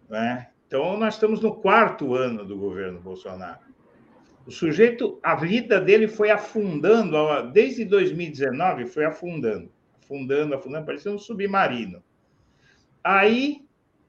[0.09, 0.49] Né?
[0.67, 3.61] Então, nós estamos no quarto ano do governo Bolsonaro.
[4.45, 7.17] O sujeito, a vida dele foi afundando,
[7.53, 9.71] desde 2019, foi afundando,
[10.03, 12.03] afundando, afundando, parecia um submarino.
[13.01, 13.66] Aí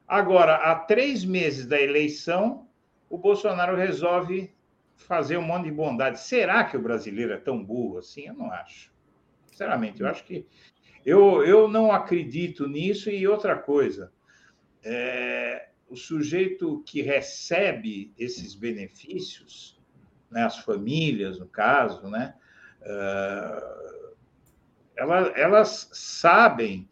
[0.09, 2.67] Agora, há três meses da eleição,
[3.11, 4.51] o Bolsonaro resolve
[4.97, 6.19] fazer um monte de bondade.
[6.19, 8.27] Será que o brasileiro é tão burro assim?
[8.27, 8.91] Eu não acho.
[9.47, 10.47] Sinceramente, eu acho que.
[11.05, 13.11] Eu, eu não acredito nisso.
[13.11, 14.11] E outra coisa,
[14.83, 19.79] é, o sujeito que recebe esses benefícios,
[20.31, 22.35] né, as famílias, no caso, né,
[22.83, 24.15] uh,
[24.97, 26.89] elas, elas sabem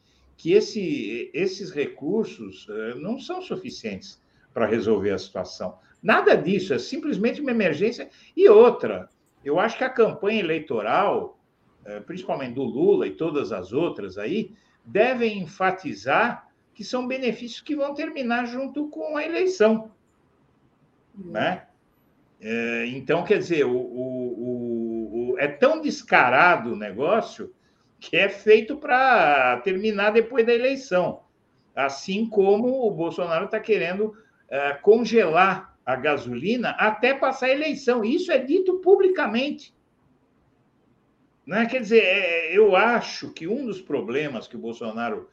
[0.46, 4.22] que esse, esses recursos eh, não são suficientes
[4.54, 5.76] para resolver a situação.
[6.00, 8.08] Nada disso, é simplesmente uma emergência.
[8.36, 9.10] E outra,
[9.44, 11.36] eu acho que a campanha eleitoral,
[11.84, 14.54] eh, principalmente do Lula e todas as outras aí,
[14.84, 19.90] devem enfatizar que são benefícios que vão terminar junto com a eleição.
[21.12, 21.66] Né?
[22.40, 27.52] É, então, quer dizer, o, o, o, é tão descarado o negócio
[27.98, 31.22] que é feito para terminar depois da eleição.
[31.74, 38.04] Assim como o Bolsonaro está querendo uh, congelar a gasolina até passar a eleição.
[38.04, 39.74] Isso é dito publicamente.
[41.46, 41.64] Né?
[41.66, 45.30] Quer dizer, é, eu acho que um dos problemas que o Bolsonaro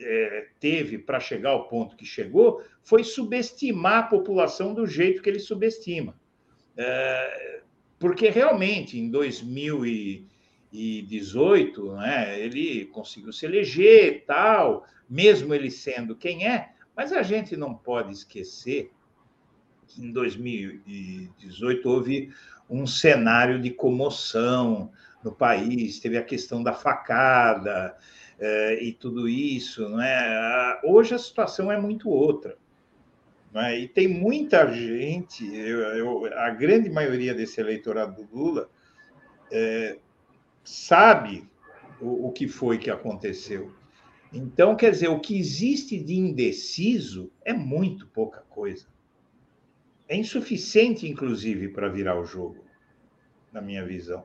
[0.00, 5.28] é, teve para chegar ao ponto que chegou foi subestimar a população do jeito que
[5.28, 6.14] ele subestima.
[6.76, 7.60] É,
[7.98, 10.26] porque realmente, em 2000 e
[10.72, 17.56] 2018, né, ele conseguiu se eleger tal, mesmo ele sendo quem é, mas a gente
[17.56, 18.90] não pode esquecer
[19.86, 22.32] que em 2018 houve
[22.68, 24.90] um cenário de comoção
[25.22, 27.96] no país, teve a questão da facada
[28.38, 29.88] eh, e tudo isso.
[29.90, 30.80] Né?
[30.82, 32.56] Hoje a situação é muito outra.
[33.52, 33.80] Né?
[33.80, 38.70] E tem muita gente, eu, eu, a grande maioria desse eleitorado do Lula,
[39.50, 39.98] é,
[40.64, 41.48] sabe
[42.00, 43.72] o, o que foi que aconteceu.
[44.32, 48.86] Então, quer dizer, o que existe de indeciso é muito pouca coisa.
[50.08, 52.64] É insuficiente, inclusive, para virar o jogo,
[53.52, 54.24] na minha visão.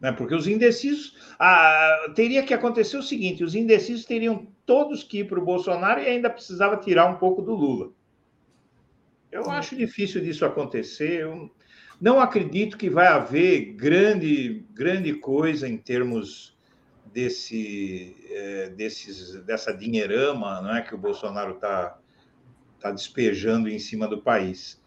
[0.00, 0.10] Né?
[0.10, 1.16] Porque os indecisos.
[1.38, 6.00] Ah, teria que acontecer o seguinte: os indecisos teriam todos que ir para o Bolsonaro
[6.00, 7.92] e ainda precisava tirar um pouco do Lula.
[9.30, 11.22] Eu acho difícil disso acontecer.
[11.22, 11.50] Eu,
[12.02, 16.58] não acredito que vai haver grande, grande coisa em termos
[17.12, 21.96] desse, é, desses, dessa dinheirama não é, que o Bolsonaro está
[22.80, 24.82] tá despejando em cima do país.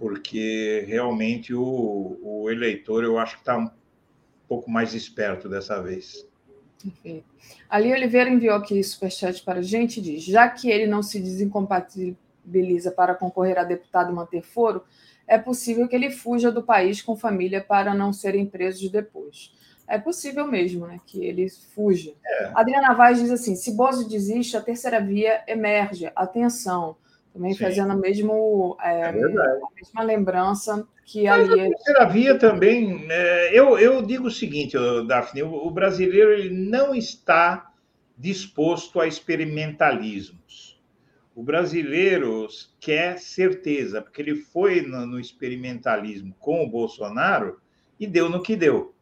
[0.00, 3.70] Porque realmente o, o eleitor, eu acho que está um
[4.48, 6.26] pouco mais esperto dessa vez.
[7.70, 12.90] Ali Oliveira enviou aqui superchat para a gente diz: já que ele não se desincompatibiliza
[12.90, 14.82] para concorrer a deputado manter foro,
[15.26, 19.52] é possível que ele fuja do país com família para não serem presos depois.
[19.88, 22.12] É possível mesmo né, que ele fuja.
[22.24, 22.52] É.
[22.54, 26.10] Adriana Vaz diz assim: se Bozo desiste, a terceira via emerge.
[26.14, 26.96] Atenção.
[27.32, 27.64] Também Sim.
[27.64, 31.60] fazendo mesmo, é, é a mesma lembrança que Mas ali.
[31.60, 33.06] A terceira via também.
[33.10, 34.76] É, eu, eu digo o seguinte,
[35.06, 37.72] Daphne: o, o brasileiro ele não está
[38.16, 40.71] disposto a experimentalismos.
[41.34, 42.46] O brasileiro
[42.78, 47.60] quer certeza, porque ele foi no, no experimentalismo com o Bolsonaro
[47.98, 48.94] e deu no que deu.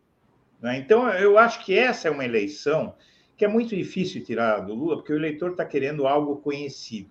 [0.61, 0.79] Né?
[0.79, 2.95] Então, eu acho que essa é uma eleição
[3.37, 7.11] que é muito difícil tirar do Lula, porque o eleitor está querendo algo conhecido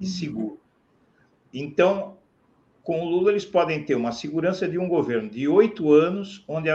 [0.00, 0.10] e uhum.
[0.10, 0.60] seguro.
[1.52, 2.16] Então,
[2.82, 6.68] com o Lula, eles podem ter uma segurança de um governo de oito anos, onde,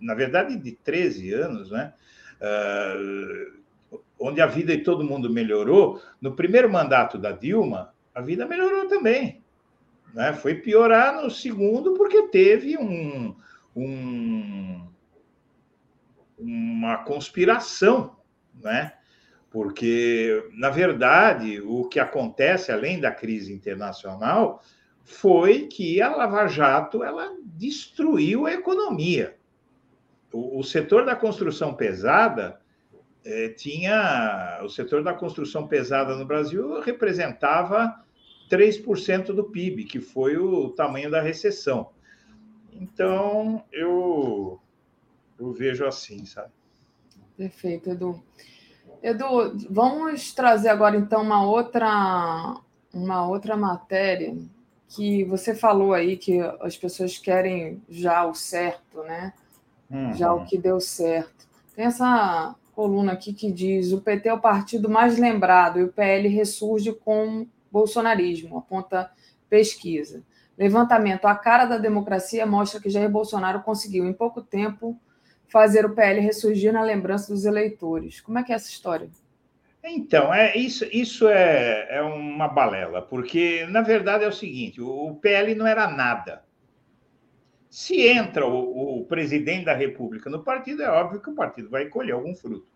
[0.00, 1.92] na verdade, de 13 anos, né?
[2.40, 3.65] Uh,
[4.18, 6.00] onde a vida de todo mundo melhorou.
[6.20, 9.42] No primeiro mandato da Dilma, a vida melhorou também.
[10.14, 10.32] Né?
[10.32, 13.34] Foi piorar no segundo, porque teve um,
[13.74, 14.86] um
[16.38, 18.16] uma conspiração,
[18.62, 18.92] né?
[19.50, 24.62] Porque, na verdade, o que acontece, além da crise internacional,
[25.02, 29.36] foi que a Lava Jato ela destruiu a economia.
[30.32, 32.60] O, o setor da construção pesada
[33.26, 34.60] eh, tinha.
[34.62, 38.02] O setor da construção pesada no Brasil representava
[38.48, 41.90] 3% do PIB, que foi o tamanho da recessão.
[42.72, 44.60] Então, eu
[45.38, 46.52] eu vejo assim, sabe?
[47.36, 48.22] Perfeito, Edu.
[49.02, 52.56] Edu, vamos trazer agora então uma outra
[52.94, 54.34] uma outra matéria
[54.88, 59.34] que você falou aí que as pessoas querem já o certo, né?
[59.90, 60.14] Uhum.
[60.14, 61.46] Já o que deu certo.
[61.74, 65.92] Tem essa coluna aqui que diz: o PT é o partido mais lembrado e o
[65.92, 69.10] PL ressurge com bolsonarismo, aponta
[69.48, 70.22] pesquisa.
[70.58, 75.00] Levantamento: a cara da democracia mostra que Jair Bolsonaro conseguiu, em pouco tempo,
[75.48, 78.20] fazer o PL ressurgir na lembrança dos eleitores.
[78.20, 79.08] Como é que é essa história?
[79.82, 85.14] Então, é, isso, isso é, é uma balela, porque, na verdade, é o seguinte: o,
[85.14, 86.42] PL não era nada.
[87.76, 91.84] Se entra o, o, presidente da República no partido, é óbvio que o partido vai
[91.90, 92.66] colher algum fruto.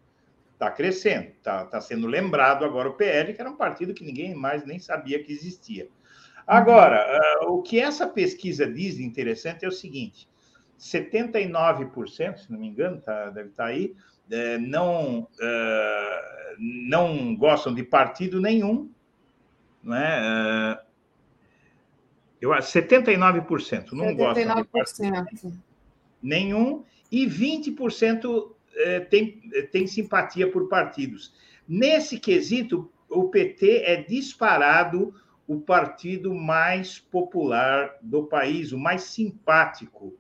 [0.52, 4.35] Está crescendo, está tá sendo lembrado agora o PL, que era um partido que ninguém
[4.35, 5.89] mais nem sabia que existia.
[6.47, 10.28] Agora, uh, o que essa pesquisa diz de interessante é o seguinte:
[10.78, 13.97] 79%, se não me engano, tá, deve estar tá aí,
[14.31, 18.93] é, não, é, não gostam de partido nenhum,
[19.82, 20.78] não é?
[22.41, 24.17] Eu, 79% não 79%.
[24.17, 25.62] gostam de partido
[26.23, 29.41] nenhum e 20% é, tem,
[29.73, 31.35] tem simpatia por partidos.
[31.69, 35.15] Nesse quesito, o PT é disparado
[35.47, 40.17] o partido mais popular do país, o mais simpático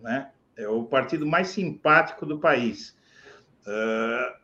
[0.00, 0.30] né?
[0.56, 2.96] É o partido mais simpático do país.
[3.66, 4.36] Uh,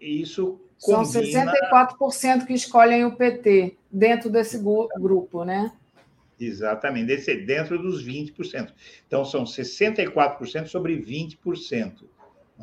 [0.00, 1.04] isso combina...
[1.04, 1.46] São
[1.88, 5.72] 64% que escolhem o PT dentro desse grupo, né?
[6.44, 8.72] Exatamente, desse, dentro dos 20%.
[9.06, 12.04] Então, são 64% sobre 20%.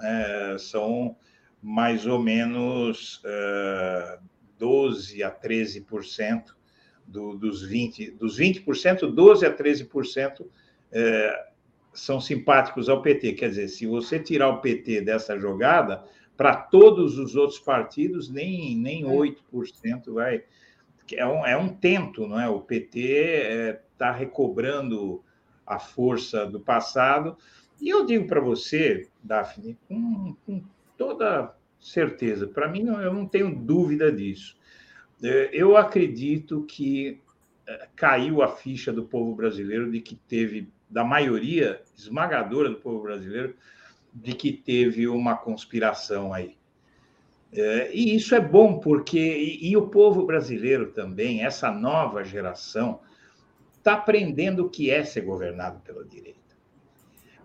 [0.02, 1.16] É, são
[1.62, 4.22] mais ou menos uh,
[4.60, 6.44] 12% a 13%
[7.06, 8.18] do, dos 20%.
[8.18, 8.66] Dos 20%,
[9.14, 10.46] 12% a 13%
[10.92, 11.46] é,
[11.94, 13.34] são simpáticos ao PT.
[13.34, 16.04] Quer dizer, se você tirar o PT dessa jogada,
[16.38, 19.36] para todos os outros partidos, nem, nem 8%
[19.86, 20.12] é.
[20.12, 20.44] vai.
[21.14, 22.48] É um, é um tento, não é?
[22.50, 25.24] O PT está é, recobrando
[25.66, 27.38] a força do passado.
[27.80, 30.64] E eu digo para você, Daphne, com, com
[30.98, 34.58] toda certeza, para mim, eu não tenho dúvida disso.
[35.24, 37.22] É, eu acredito que
[37.68, 43.04] é, caiu a ficha do povo brasileiro de que teve da maioria esmagadora do povo
[43.04, 43.56] brasileiro
[44.14, 46.58] de que teve uma conspiração aí.
[47.52, 49.20] É, e isso é bom, porque.
[49.20, 53.00] E, e, o povo brasileiro também, essa nova geração,
[53.78, 56.40] está aprendendo o que é ser governado pela direita.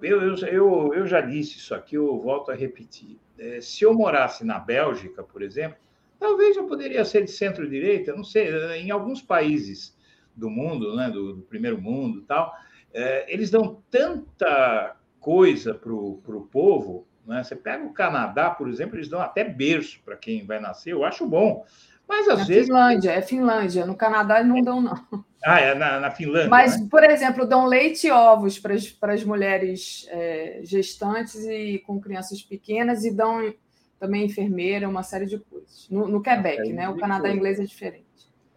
[0.03, 3.19] Eu, eu, eu, eu já disse isso aqui, eu volto a repetir.
[3.39, 5.79] É, se eu morasse na Bélgica, por exemplo,
[6.19, 9.97] talvez eu poderia ser de centro-direita, não sei, em alguns países
[10.37, 12.53] do mundo, né, do, do primeiro mundo tal,
[12.93, 17.07] é, eles dão tanta coisa para o povo.
[17.27, 17.43] Né?
[17.43, 21.05] Você pega o Canadá, por exemplo, eles dão até berço para quem vai nascer, eu
[21.05, 21.65] acho bom.
[22.09, 22.67] Mas às na vezes.
[22.67, 23.87] Finlândia, é Finlândia.
[23.87, 25.25] No Canadá não dão, não.
[25.45, 26.49] Ah, é na, na Finlândia.
[26.49, 26.89] Mas, né?
[26.91, 32.01] por exemplo, dão leite e ovos para as, para as mulheres é, gestantes e com
[32.01, 33.53] crianças pequenas e dão
[33.99, 35.89] também enfermeira, uma série de coisas.
[35.91, 36.89] No, no Quebec, né?
[36.89, 38.05] O Canadá inglês é diferente.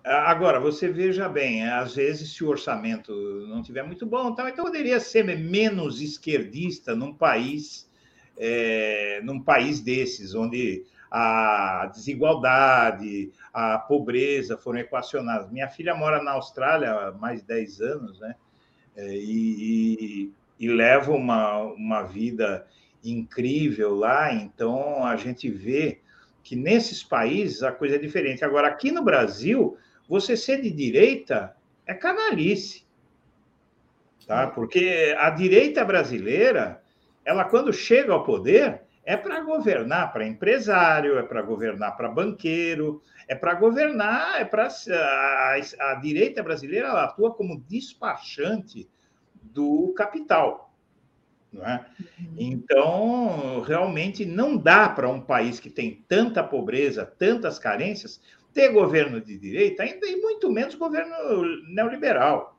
[0.04, 3.12] Agora, você veja bem, às vezes, se o orçamento
[3.50, 7.87] não tiver muito bom, então, então poderia ser menos esquerdista num país,
[8.38, 15.50] é, num país desses, onde a desigualdade, a pobreza foram equacionadas.
[15.50, 18.36] Minha filha mora na Austrália há mais de 10 anos, né?
[18.96, 22.66] É, e, e, e leva uma, uma vida
[23.04, 26.02] incrível lá, então a gente vê
[26.44, 28.44] que nesses países a coisa é diferente.
[28.44, 29.78] Agora, aqui no Brasil,
[30.08, 31.56] você ser de direita
[31.86, 32.86] é canalice.
[34.26, 34.48] Tá?
[34.48, 36.82] Porque a direita brasileira
[37.28, 43.02] ela quando chega ao poder, é para governar para empresário, é para governar para banqueiro,
[43.28, 45.56] é para governar, é para a,
[45.92, 48.90] a, direita brasileira atua como despachante
[49.42, 50.74] do capital.
[51.52, 51.86] Não é?
[52.00, 52.34] Uhum.
[52.38, 58.22] Então, realmente não dá para um país que tem tanta pobreza, tantas carências,
[58.54, 61.14] ter governo de direita, ainda e muito menos governo
[61.74, 62.57] neoliberal.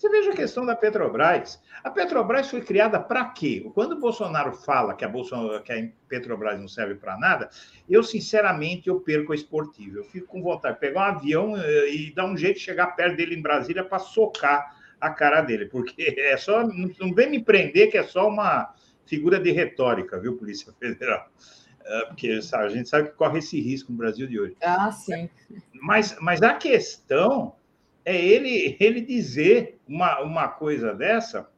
[0.00, 1.62] Você veja a questão da Petrobras.
[1.84, 3.70] A Petrobras foi criada para quê?
[3.74, 7.50] Quando o Bolsonaro fala que a, Bolsonaro, que a Petrobras não serve para nada,
[7.86, 9.98] eu, sinceramente, eu perco a esportiva.
[9.98, 12.96] Eu fico com vontade de pegar um avião eh, e dar um jeito de chegar
[12.96, 16.66] perto dele em Brasília para socar a cara dele, porque é só.
[16.66, 18.74] Não vem me prender que é só uma
[19.04, 21.28] figura de retórica, viu, Polícia Federal?
[21.84, 24.56] Eh, porque sabe, a gente sabe que corre esse risco no Brasil de hoje.
[24.62, 25.28] Ah, sim.
[25.74, 27.54] Mas, mas a questão
[28.04, 31.50] é ele, ele dizer uma, uma coisa dessa.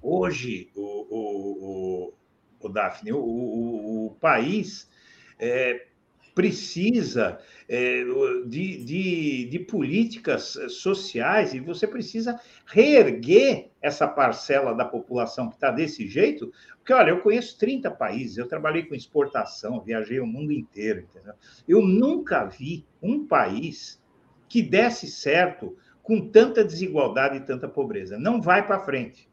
[0.00, 2.14] Hoje, o, o, o,
[2.60, 4.88] o Daphne, o, o, o país
[5.36, 5.88] é,
[6.32, 8.04] precisa é,
[8.46, 15.72] de, de, de, políticas sociais e você precisa reerguer essa parcela da população que está
[15.72, 20.52] desse jeito, porque, olha, eu conheço 30 países, eu trabalhei com exportação, viajei o mundo
[20.52, 21.34] inteiro, entendeu?
[21.66, 24.00] Eu nunca vi um país
[24.48, 25.76] que desse certo
[26.10, 28.18] com tanta desigualdade e tanta pobreza.
[28.18, 29.30] Não vai para frente.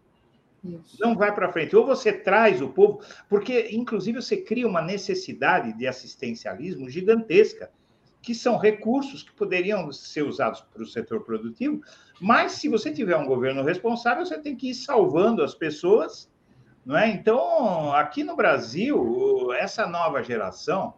[0.63, 0.97] Isso.
[0.99, 1.75] Não vai para frente.
[1.75, 7.71] Ou você traz o povo, porque, inclusive, você cria uma necessidade de assistencialismo gigantesca,
[8.21, 11.81] que são recursos que poderiam ser usados para o setor produtivo,
[12.21, 16.31] mas se você tiver um governo responsável, você tem que ir salvando as pessoas.
[16.85, 17.09] Não é?
[17.09, 20.93] Então, aqui no Brasil, essa nova geração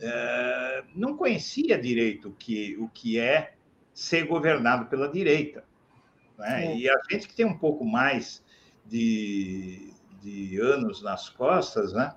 [0.00, 3.54] é, não conhecia direito o que, o que é
[4.00, 5.62] ser governado pela direita.
[6.38, 6.74] Né?
[6.74, 8.42] E a gente que tem um pouco mais
[8.86, 12.14] de, de anos nas costas, né?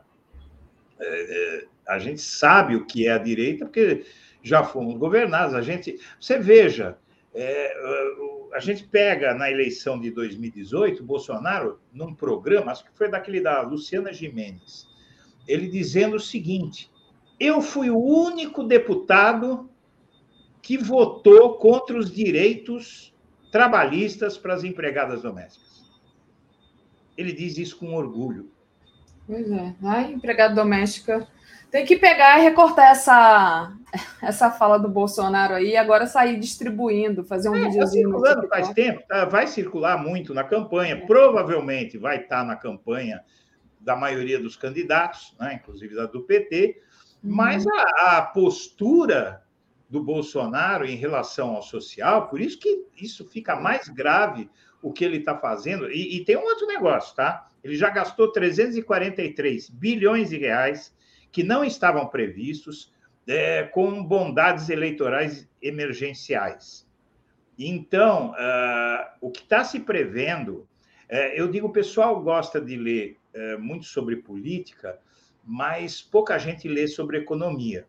[0.97, 4.05] É, é, a gente sabe o que é a direita, porque
[4.41, 5.53] já fomos governados.
[5.53, 6.97] A gente, você veja,
[7.33, 7.73] é,
[8.53, 13.61] a gente pega na eleição de 2018, Bolsonaro, num programa, acho que foi daquele da
[13.61, 14.87] Luciana Jimenez,
[15.45, 16.89] ele dizendo o seguinte:
[17.37, 19.69] eu fui o único deputado
[20.63, 23.13] que votou contra os direitos
[23.51, 25.83] trabalhistas para as empregadas domésticas.
[27.17, 28.49] Ele diz isso com orgulho.
[29.27, 29.75] Pois é.
[29.83, 31.27] A empregada doméstica
[31.69, 33.73] tem que pegar e recortar essa,
[34.21, 38.09] essa fala do Bolsonaro aí e agora sair distribuindo, fazer um é, tá videozinho.
[38.09, 39.25] Tá circulando faz tempo, tá?
[39.25, 41.05] vai circular muito na campanha, é.
[41.05, 43.21] provavelmente vai estar tá na campanha
[43.81, 45.59] da maioria dos candidatos, né?
[45.61, 46.81] inclusive da do PT,
[47.21, 47.35] uhum.
[47.35, 49.42] mas a, a postura
[49.93, 54.49] do Bolsonaro em relação ao social, por isso que isso fica mais grave
[54.81, 55.87] o que ele está fazendo.
[55.91, 57.47] E, e, tem um outro negócio, tá?
[57.63, 60.91] Ele já gastou 343 bilhões de reais
[61.31, 62.91] que não estavam previstos
[63.27, 66.87] é, com bondades eleitorais emergenciais.
[67.57, 70.67] Então, uh, o que está se prevendo,
[71.07, 74.99] uh, eu digo, o pessoal gosta de ler uh, muito sobre política,
[75.43, 77.85] mas pouca gente lê sobre economia.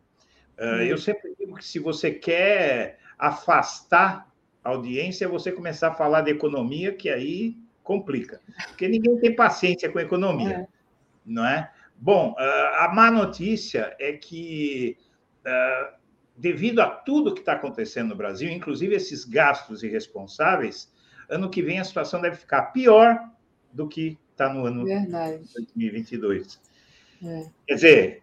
[0.58, 4.32] Uh, eu sempre digo que se você quer afastar
[4.62, 8.40] a audiência, é você começar a falar de economia, que aí complica.
[8.68, 10.66] Porque ninguém tem paciência com economia, é.
[11.24, 11.70] não é?
[11.96, 14.96] Bom, uh, a má notícia é que,
[15.46, 15.94] uh,
[16.36, 20.92] devido a tudo que está acontecendo no Brasil, inclusive esses gastos irresponsáveis,
[21.28, 23.18] ano que vem a situação deve ficar pior
[23.72, 25.42] do que está no ano Verdade.
[25.54, 26.60] 2022.
[27.22, 27.46] É.
[27.66, 28.22] Quer dizer,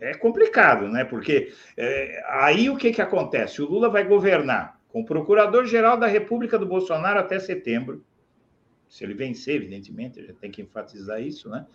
[0.00, 1.04] é complicado, né?
[1.04, 3.60] Porque é, aí o que, que acontece?
[3.60, 8.04] O Lula vai governar com o Procurador-Geral da República do Bolsonaro até setembro.
[8.88, 11.66] Se ele vencer, evidentemente, gente tem que enfatizar isso, né?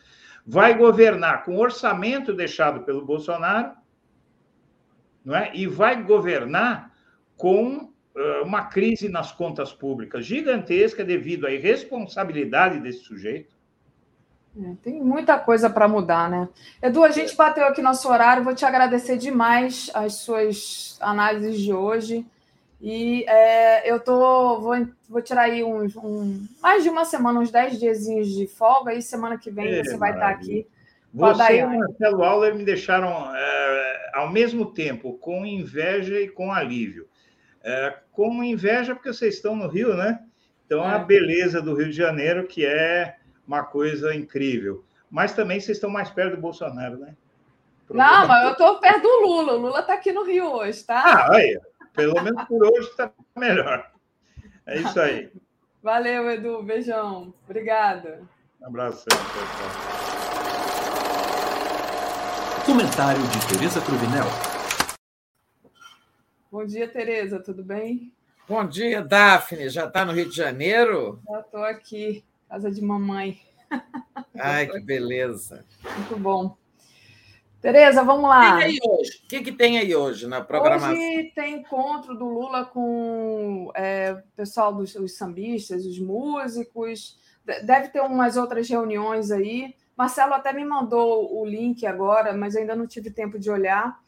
[0.46, 3.74] Vai governar com o orçamento deixado pelo Bolsonaro,
[5.24, 5.52] não é?
[5.56, 6.92] E vai governar
[7.38, 13.53] com uh, uma crise nas contas públicas gigantesca devido à irresponsabilidade desse sujeito
[14.56, 16.48] é, tem muita coisa para mudar, né?
[16.82, 18.44] Edu, a gente bateu aqui nosso horário.
[18.44, 22.26] Vou te agradecer demais as suas análises de hoje.
[22.80, 24.76] E é, eu tô, vou,
[25.10, 29.02] vou tirar aí uns, um, mais de uma semana, uns 10 dias de folga, e
[29.02, 30.68] semana que vem é, você vai estar aqui.
[31.14, 36.52] Você e o Marcelo Auler me deixaram, é, ao mesmo tempo, com inveja e com
[36.52, 37.08] alívio.
[37.64, 40.20] É, com inveja, porque vocês estão no Rio, né?
[40.66, 41.04] Então, a é.
[41.06, 43.16] beleza do Rio de Janeiro, que é
[43.48, 44.84] uma coisa incrível.
[45.10, 47.16] Mas também vocês estão mais perto do Bolsonaro, né?
[47.90, 49.54] Não, mas eu estou perto do Lula.
[49.54, 51.04] O Lula está aqui no Rio hoje, tá?
[51.06, 51.60] Ah, aí.
[51.94, 53.92] Pelo menos por hoje está melhor.
[54.66, 55.32] É isso aí.
[55.84, 56.64] Valeu, Edu.
[56.64, 57.34] Beijão.
[57.44, 58.22] Obrigada.
[58.62, 60.04] Um abração, pessoal.
[62.66, 64.26] Comentário de Tereza Cruvinel.
[66.50, 68.14] Bom dia, Tereza, tudo bem?
[68.48, 69.70] Bom dia, Daphne.
[69.70, 71.20] Já está no Rio de Janeiro?
[71.28, 72.24] Já estou aqui,
[72.54, 73.42] casa de mamãe.
[74.40, 75.66] Ai, que beleza.
[75.98, 76.56] Muito bom.
[77.60, 78.58] Tereza, vamos lá.
[78.58, 79.12] O que, tem aí hoje?
[79.12, 80.92] O que, que tem aí hoje na programação?
[80.92, 87.18] Hoje tem encontro do Lula com é, o pessoal dos os sambistas, os músicos.
[87.44, 89.74] Deve ter umas outras reuniões aí.
[89.98, 94.00] Marcelo até me mandou o link agora, mas ainda não tive tempo de olhar.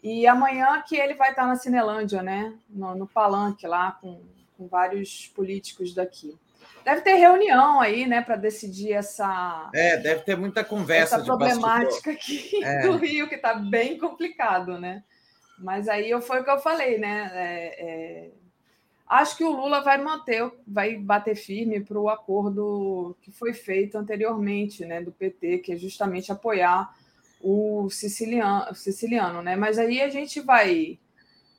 [0.00, 2.54] E amanhã que ele vai estar na Cinelândia, né?
[2.68, 4.22] No, no Palanque lá, com,
[4.56, 6.38] com vários políticos daqui.
[6.84, 9.70] Deve ter reunião aí, né, para decidir essa.
[9.74, 11.16] É, deve ter muita conversa.
[11.16, 12.82] Essa problemática aqui é.
[12.86, 15.02] do Rio, que está bem complicado, né?
[15.58, 17.30] Mas aí foi o que eu falei, né?
[17.34, 18.30] É, é...
[19.06, 23.98] Acho que o Lula vai manter, vai bater firme para o acordo que foi feito
[23.98, 26.94] anteriormente, né, do PT, que é justamente apoiar
[27.40, 29.56] o siciliano, siciliano né?
[29.56, 30.98] Mas aí a gente vai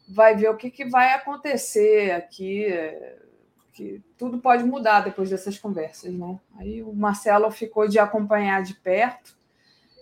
[0.08, 2.66] vai ver o que, que vai acontecer aqui
[3.72, 6.40] que tudo pode mudar depois dessas conversas, né?
[6.58, 9.36] Aí o Marcelo ficou de acompanhar de perto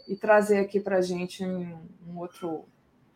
[0.07, 1.77] e trazer aqui para a gente um,
[2.07, 2.65] um, outro,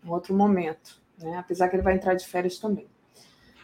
[0.05, 1.37] um outro momento, né?
[1.37, 2.87] Apesar que ele vai entrar de férias também.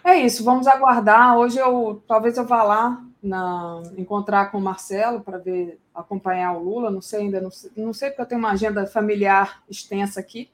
[0.03, 1.37] É isso, vamos aguardar.
[1.37, 6.63] Hoje eu talvez eu vá lá na, encontrar com o Marcelo para ver acompanhar o
[6.63, 6.89] Lula.
[6.89, 10.49] Não sei ainda, não sei, não sei porque eu tenho uma agenda familiar extensa aqui.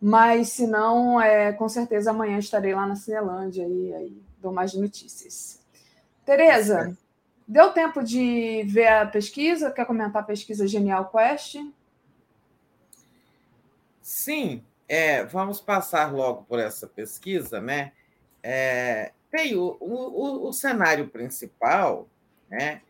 [0.00, 4.74] Mas se não, é, com certeza amanhã estarei lá na Cinelândia e aí dou mais
[4.74, 5.60] notícias.
[6.24, 6.96] Tereza,
[7.46, 9.72] deu tempo de ver a pesquisa?
[9.72, 11.56] Quer comentar a pesquisa Genial Quest?
[14.00, 17.92] Sim, é, vamos passar logo por essa pesquisa, né?
[18.40, 22.06] É, tem o, o, o cenário principal,
[22.48, 22.82] né?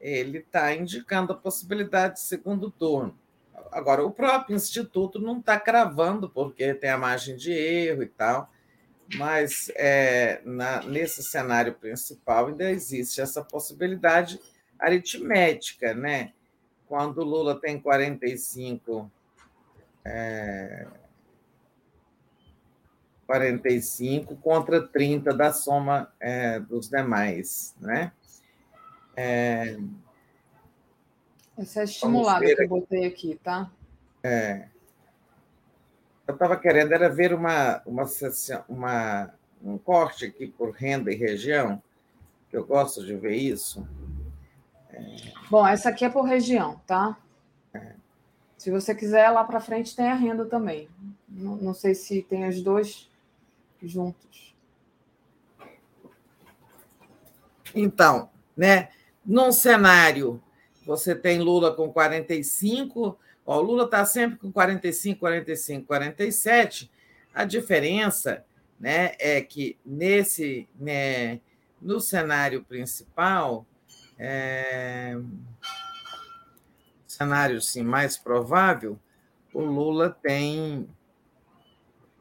[0.00, 3.16] Ele está indicando a possibilidade de segundo turno.
[3.70, 8.50] Agora, o próprio Instituto não está cravando, porque tem a margem de erro e tal,
[9.16, 14.40] mas é, na, nesse cenário principal ainda existe essa possibilidade
[14.78, 16.32] aritmética, né?
[16.86, 19.10] Quando o Lula tem 45,
[20.04, 20.86] é,
[23.26, 28.12] 45 contra 30 da soma é, dos demais, né?
[29.16, 29.78] É,
[31.56, 33.70] Essa é estimulada que eu botei aqui, tá?
[34.22, 34.72] É
[36.26, 38.04] eu estava querendo era ver uma, uma,
[38.68, 41.82] uma, um corte aqui por renda e região,
[42.48, 43.86] que eu gosto de ver isso.
[45.50, 47.18] Bom, essa aqui é por região, tá?
[47.74, 47.94] É.
[48.56, 50.88] Se você quiser, lá para frente tem a renda também.
[51.28, 53.10] Não, não sei se tem os dois
[53.82, 54.54] juntos.
[57.74, 58.90] Então, né,
[59.24, 60.42] num cenário,
[60.86, 66.90] você tem Lula com 45, Ó, o Lula está sempre com 45, 45, 47.
[67.34, 68.44] A diferença
[68.78, 71.40] né, é que nesse né,
[71.80, 73.66] no cenário principal,
[74.18, 75.18] é,
[77.06, 78.98] cenário sim, mais provável,
[79.52, 80.88] o Lula tem,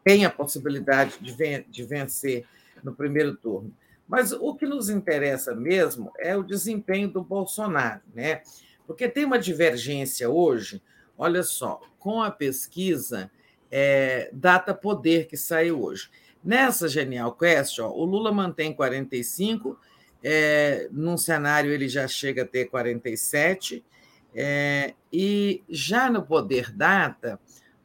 [0.03, 2.45] tem a possibilidade de, ven de vencer
[2.83, 3.73] no primeiro turno.
[4.07, 8.41] Mas o que nos interessa mesmo é o desempenho do Bolsonaro, né?
[8.85, 10.81] Porque tem uma divergência hoje
[11.21, 13.29] Olha só, com a pesquisa
[13.69, 16.09] é, Data Poder, que saiu hoje.
[16.43, 19.79] Nessa Genial Quest, ó, o Lula mantém 45,
[20.23, 23.85] é, num cenário ele já chega a ter 47,
[24.33, 27.39] é, e já no Poder Data,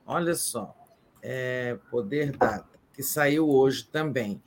[0.07, 0.75] olha só,
[1.23, 4.41] é, Poder Data, que saiu hoje também.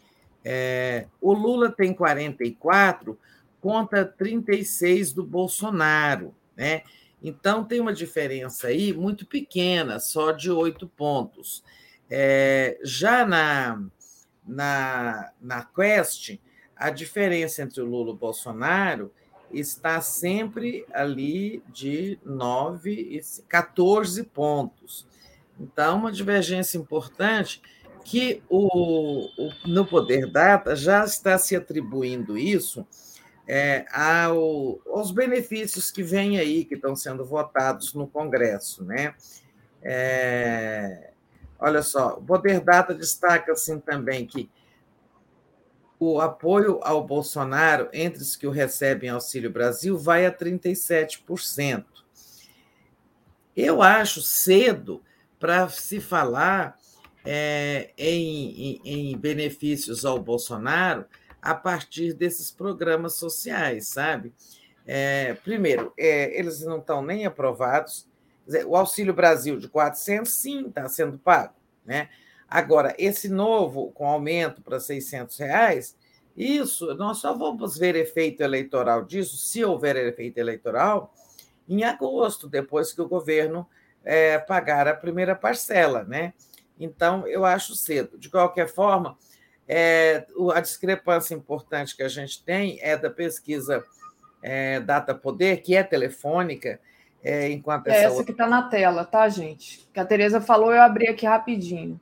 [0.44, 3.16] É, o Lula tem 44
[3.62, 6.82] contra 36 do Bolsonaro, né?
[7.22, 11.64] Então, tem uma diferença aí muito pequena, só de oito pontos.
[12.10, 13.84] É, já na,
[14.46, 16.40] na, na Quest,
[16.76, 19.12] a diferença entre o Lula e o Bolsonaro
[19.52, 25.06] está sempre ali de 9 e 14 pontos.
[25.60, 27.62] Então, uma divergência importante
[28.06, 32.88] que o, o, no Poder Data já está se atribuindo isso
[33.52, 38.86] é, ao, aos benefícios que vêm aí, que estão sendo votados no Congresso.
[38.86, 39.16] Né?
[39.82, 41.10] É,
[41.60, 44.48] olha só, o Poder Data destaca assim também que
[46.00, 51.86] o apoio ao Bolsonaro entre os que o recebem Auxílio Brasil vai a 37%.
[53.58, 55.02] Eu acho cedo
[55.40, 56.78] para se falar
[57.26, 61.06] é, em, em, em benefícios ao Bolsonaro,
[61.42, 64.34] a partir desses programas sociais, sabe?
[64.86, 68.08] É, primeiro, é, eles não estão nem aprovados.
[68.66, 71.54] O Auxílio Brasil de 400, sim, está sendo pago.
[71.86, 72.10] Né?
[72.48, 75.96] Agora, esse novo, com aumento para 600 reais,
[76.36, 81.14] isso, nós só vamos ver efeito eleitoral disso, se houver efeito eleitoral,
[81.68, 83.68] em agosto, depois que o governo
[84.04, 86.04] é, pagar a primeira parcela.
[86.04, 86.34] Né?
[86.80, 88.18] Então, eu acho cedo.
[88.18, 89.18] De qualquer forma,
[89.72, 90.26] é,
[90.56, 93.86] a discrepância importante que a gente tem é da pesquisa
[94.42, 96.80] é, Data Poder, que é telefônica,
[97.24, 98.26] é, enquanto essa, é essa outra...
[98.26, 99.88] que está na tela, tá, gente?
[99.94, 102.02] Que a Tereza falou, eu abri aqui rapidinho.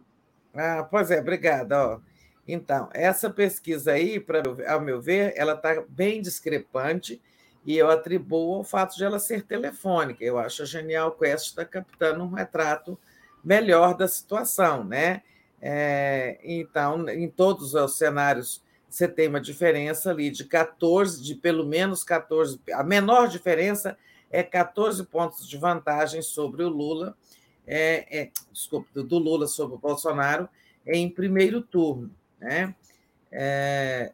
[0.56, 1.78] Ah, pois é, obrigada.
[1.78, 2.00] Ó.
[2.48, 7.22] Então, essa pesquisa aí, pra, ao meu ver, ela está bem discrepante
[7.66, 10.24] e eu atribuo ao fato de ela ser telefônica.
[10.24, 12.98] Eu acho a Genial Quest está captando um retrato
[13.44, 15.22] melhor da situação, né?
[15.62, 21.66] É, então, em todos os cenários, você tem uma diferença ali de 14, de pelo
[21.66, 23.98] menos 14, a menor diferença
[24.30, 27.16] é 14 pontos de vantagem sobre o Lula,
[27.66, 30.48] é, é, desculpa, do Lula sobre o Bolsonaro
[30.86, 32.10] em primeiro turno.
[32.40, 32.74] Né?
[33.32, 34.14] É,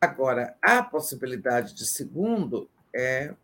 [0.00, 3.34] agora, a possibilidade de segundo é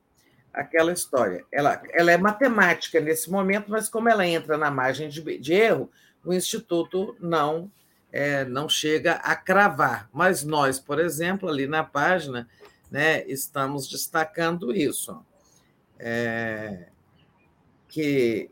[0.53, 1.45] aquela história.
[1.53, 5.91] Ela, ela é matemática nesse momento, mas como ela entra na margem de, de erro,
[6.24, 7.70] o Instituto não,
[8.12, 10.09] é, não chega a cravar.
[10.12, 12.48] Mas nós, por exemplo, ali na página,
[12.90, 15.24] né, estamos destacando isso.
[15.98, 16.88] É,
[17.88, 18.51] que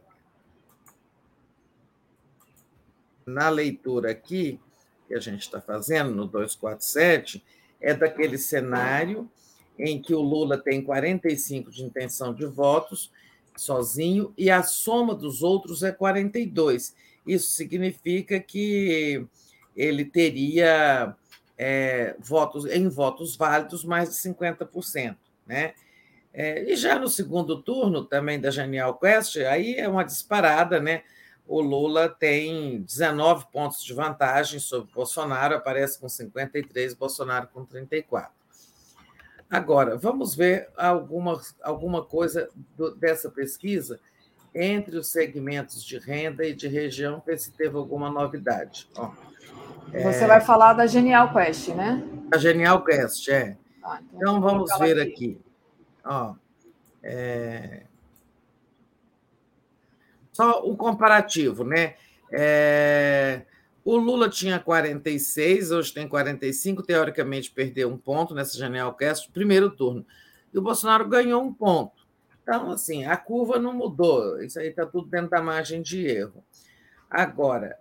[3.26, 4.60] na leitura aqui,
[5.06, 7.44] que a gente está fazendo no 247,
[7.80, 9.30] é daquele cenário
[9.78, 13.10] em que o Lula tem 45 de intenção de votos
[13.56, 16.94] sozinho e a soma dos outros é 42.
[17.26, 19.26] Isso significa que
[19.76, 21.14] ele teria
[21.56, 25.16] é, votos em votos válidos mais de 50%.
[25.46, 25.74] Né?
[26.32, 31.02] É, e já no segundo turno, também da Genial Quest, aí é uma disparada, né?
[31.46, 38.41] O Lula tem 19 pontos de vantagem sobre Bolsonaro, aparece com 53, Bolsonaro com 34.
[39.52, 44.00] Agora, vamos ver alguma, alguma coisa do, dessa pesquisa
[44.54, 48.88] entre os segmentos de renda e de região, ver se teve alguma novidade.
[48.96, 49.10] Ó,
[49.88, 50.26] Você é...
[50.26, 52.02] vai falar da Genial Quest, né?
[52.32, 53.58] A Genial Quest, é.
[53.84, 55.12] Ah, então, então vamos ver aqui.
[55.12, 55.40] aqui.
[56.02, 56.34] Ó,
[57.02, 57.82] é...
[60.32, 61.96] Só um comparativo, né?
[62.32, 63.42] É...
[63.84, 69.70] O Lula tinha 46, hoje tem 45, teoricamente perdeu um ponto nessa Genial Quest, primeiro
[69.70, 70.06] turno.
[70.54, 72.06] E o Bolsonaro ganhou um ponto.
[72.42, 76.44] Então, assim, a curva não mudou, isso aí está tudo dentro da margem de erro.
[77.10, 77.78] Agora,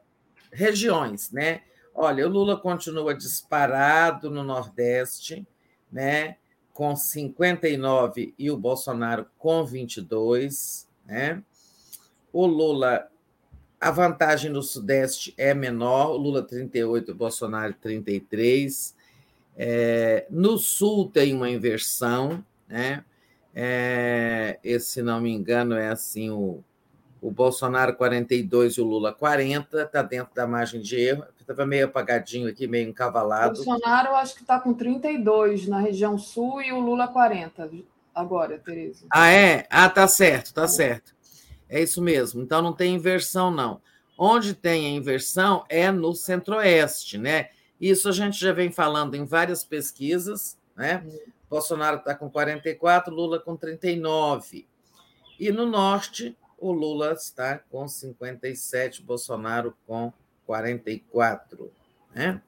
[0.52, 1.61] regiões, né?
[1.94, 5.45] Olha, o Lula continua disparado no Nordeste,
[5.91, 6.38] né?
[6.73, 11.44] Com 59 e o Bolsonaro com 22, né?
[12.32, 13.11] O Lula,
[13.82, 18.95] a vantagem no Sudeste é menor, Lula 38, o Bolsonaro 33.
[19.58, 23.03] É, no Sul tem uma inversão, né?
[23.56, 26.64] É, esse, se não me engano, é assim: o,
[27.20, 31.26] o Bolsonaro 42 e o Lula 40, está dentro da margem de erro.
[31.40, 33.60] Estava meio apagadinho aqui, meio encavalado.
[33.60, 37.68] O Bolsonaro, acho que está com 32 na região sul e o Lula 40
[38.14, 39.06] agora, Tereza.
[39.12, 39.66] Ah, é?
[39.72, 41.14] Ah, tá certo, tá certo.
[41.72, 42.41] É isso mesmo.
[42.41, 43.81] Então não tem inversão, não.
[44.18, 47.49] Onde tem a inversão é no centro-oeste, né?
[47.80, 51.02] Isso a gente já vem falando em várias pesquisas, né?
[51.07, 51.31] Hum.
[51.49, 54.68] Bolsonaro está com 44, Lula com 39.
[55.39, 60.14] E no norte, o Lula está com 57, Bolsonaro com
[60.45, 61.72] 44.
[62.14, 62.41] Né?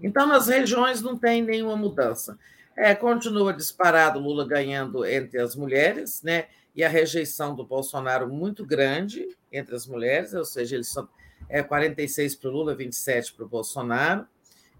[0.00, 2.38] Então, nas regiões não tem nenhuma mudança.
[2.76, 6.46] É, continua disparado Lula ganhando entre as mulheres, né?
[6.74, 11.08] E a rejeição do Bolsonaro muito grande entre as mulheres, ou seja, eles são
[11.48, 14.26] é, 46 para o Lula, 27 para o Bolsonaro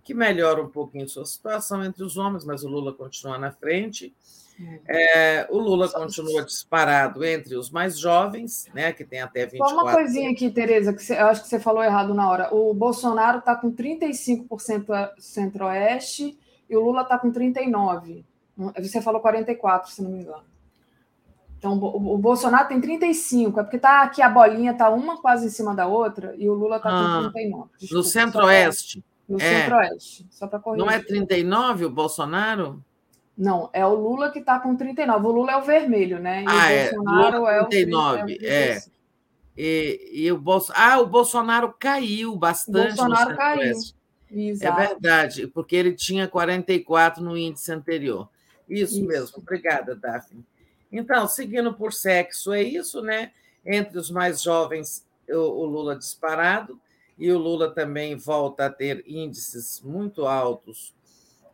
[0.03, 4.15] que melhora um pouquinho sua situação entre os homens, mas o Lula continua na frente.
[4.87, 9.75] É, o Lula continua disparado entre os mais jovens, né, que tem até 24.
[9.75, 12.55] Só uma coisinha aqui, Tereza, que você, eu acho que você falou errado na hora.
[12.55, 16.37] O Bolsonaro está com 35% centro-oeste
[16.69, 18.25] e o Lula está com 39%.
[18.79, 20.50] Você falou 44%, se não me engano.
[21.61, 25.51] Então, o Bolsonaro tem 35, é porque tá aqui a bolinha tá uma quase em
[25.51, 27.69] cima da outra e o Lula está ah, com 39.
[27.79, 29.05] Desculpa, no centro-oeste.
[29.29, 29.61] No é.
[29.61, 30.85] Centro-Oeste, só para corrigir.
[30.85, 32.83] Não é 39 o Bolsonaro?
[33.37, 35.27] Não, é o Lula que está com 39.
[35.27, 36.43] O Lula é o vermelho, né?
[36.43, 36.91] E ah, o é.
[36.91, 38.71] Bolsonaro é, 39, é.
[38.73, 38.83] é.
[39.57, 40.73] E, e o Bolso...
[40.75, 42.95] Ah, o Bolsonaro caiu bastante.
[42.95, 43.77] O Bolsonaro caiu.
[44.33, 44.81] Exato.
[44.81, 48.29] É verdade, porque ele tinha 44 no índice anterior.
[48.69, 49.39] Isso, isso, mesmo.
[49.39, 50.45] Obrigada, Daphne.
[50.91, 53.33] Então, seguindo por sexo, é isso, né?
[53.65, 56.81] Entre os mais jovens, o, Lula disparado,
[57.19, 60.95] e o Lula também volta a ter índices muito altos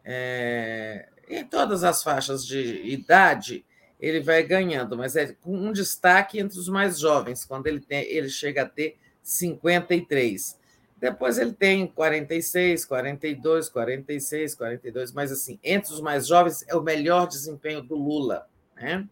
[0.09, 3.65] é, em todas as faixas de idade,
[4.01, 8.05] ele vai ganhando, mas é com um destaque entre os mais jovens, quando ele, tem,
[8.05, 10.57] ele chega a ter 53.
[10.99, 16.83] Depois ele tem 46, 42, 46, 42, mas assim, entre os mais jovens é o
[16.83, 18.47] melhor desempenho do Lula.
[18.77, 19.09] Né?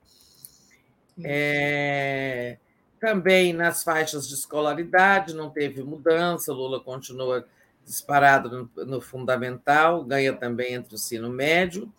[1.23, 2.59] É,
[3.01, 7.47] também nas faixas de escolaridade não teve mudança, Lula continua
[7.85, 11.93] disparado no, no fundamental, ganha também entre o ensino médio,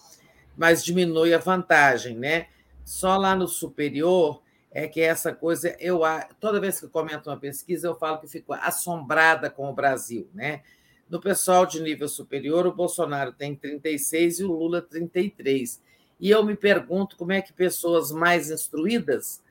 [0.58, 2.48] mas diminui a vantagem, né?
[2.84, 6.02] Só lá no superior é que essa coisa, eu
[6.40, 10.30] toda vez que eu comento uma pesquisa, eu falo que fico assombrada com o Brasil,
[10.34, 10.62] né?
[11.10, 15.80] No pessoal de nível superior, o Bolsonaro tem 36 e o Lula 33.
[16.20, 19.42] E eu me pergunto como é que pessoas mais instruídas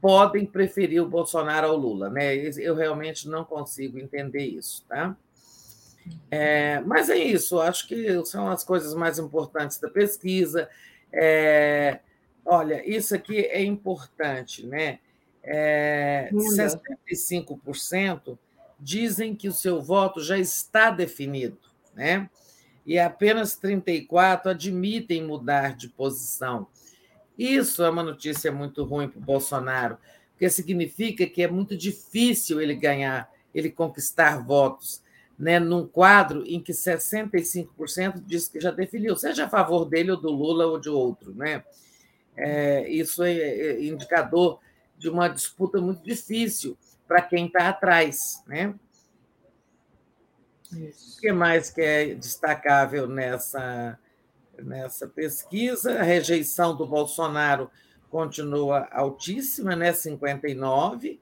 [0.00, 2.34] podem preferir o Bolsonaro ao Lula, né?
[2.34, 5.16] Eu realmente não consigo entender isso, tá?
[6.30, 10.68] É, mas é isso, acho que são as coisas mais importantes da pesquisa.
[11.12, 12.00] É,
[12.44, 14.98] Olha, isso aqui é importante, né?
[15.42, 18.38] É, 65%
[18.78, 21.56] dizem que o seu voto já está definido,
[21.94, 22.28] né?
[22.90, 26.66] E apenas 34% admitem mudar de posição.
[27.38, 29.96] Isso é uma notícia muito ruim para o Bolsonaro,
[30.32, 35.04] porque significa que é muito difícil ele ganhar, ele conquistar votos,
[35.38, 35.60] né?
[35.60, 40.28] num quadro em que 65% diz que já definiu, seja a favor dele ou do
[40.32, 41.62] Lula ou de outro, né?
[42.36, 44.58] É, isso é, é indicador
[44.98, 48.42] de uma disputa muito difícil para quem está atrás.
[48.48, 48.74] Né?
[50.72, 51.18] Isso.
[51.18, 53.98] O que mais que é destacável nessa,
[54.58, 56.00] nessa pesquisa?
[56.00, 57.70] A rejeição do Bolsonaro
[58.10, 59.92] continua altíssima, né?
[59.92, 61.20] 59,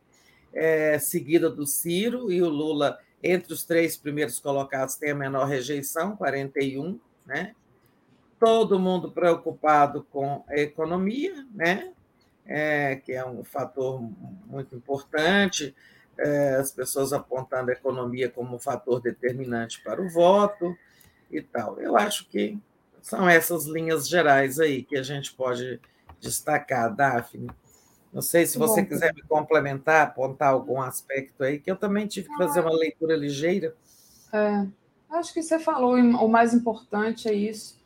[0.53, 5.47] é, seguida do Ciro, e o Lula, entre os três primeiros colocados, tem a menor
[5.47, 7.55] rejeição, 41, né?
[8.39, 11.93] todo mundo preocupado com a economia, né?
[12.47, 14.01] É, que é um fator
[14.47, 15.75] muito importante,
[16.19, 20.77] é, as pessoas apontando a economia como um fator determinante para o voto
[21.31, 21.79] e tal.
[21.81, 22.59] Eu acho que
[23.01, 25.81] são essas linhas gerais aí que a gente pode
[26.21, 27.51] destacar, Daphne.
[28.13, 32.07] Não sei se você Bom, quiser me complementar, apontar algum aspecto aí, que eu também
[32.07, 33.75] tive que fazer uma leitura ligeira.
[34.33, 34.67] É,
[35.11, 37.79] acho que você falou, o mais importante é isso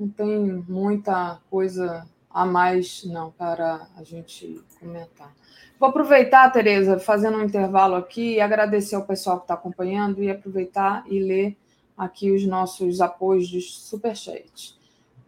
[0.00, 5.34] não tem muita coisa a mais, não, para a gente comentar.
[5.78, 10.30] Vou aproveitar, Tereza, fazendo um intervalo aqui, e agradecer ao pessoal que está acompanhando e
[10.30, 11.56] aproveitar e ler
[11.96, 14.78] aqui os nossos apoios de superchat.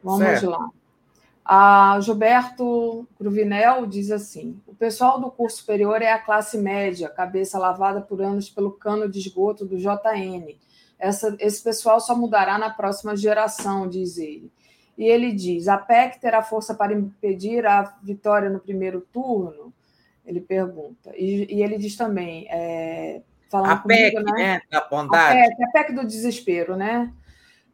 [0.03, 0.51] Vamos certo.
[0.51, 0.69] lá.
[1.45, 7.59] A Gilberto Cruvinel diz assim: o pessoal do curso superior é a classe média, cabeça
[7.59, 10.57] lavada por anos pelo cano de esgoto do JN.
[10.99, 14.53] Essa, esse pessoal só mudará na próxima geração, diz ele.
[14.97, 19.73] E ele diz: a PEC terá força para impedir a vitória no primeiro turno?
[20.25, 21.13] Ele pergunta.
[21.17, 24.33] E, e ele diz também: é, falando a comigo, PEC, né?
[24.33, 24.63] né?
[24.71, 25.39] Da bondade.
[25.39, 27.13] A PEC, a PEC do desespero, né?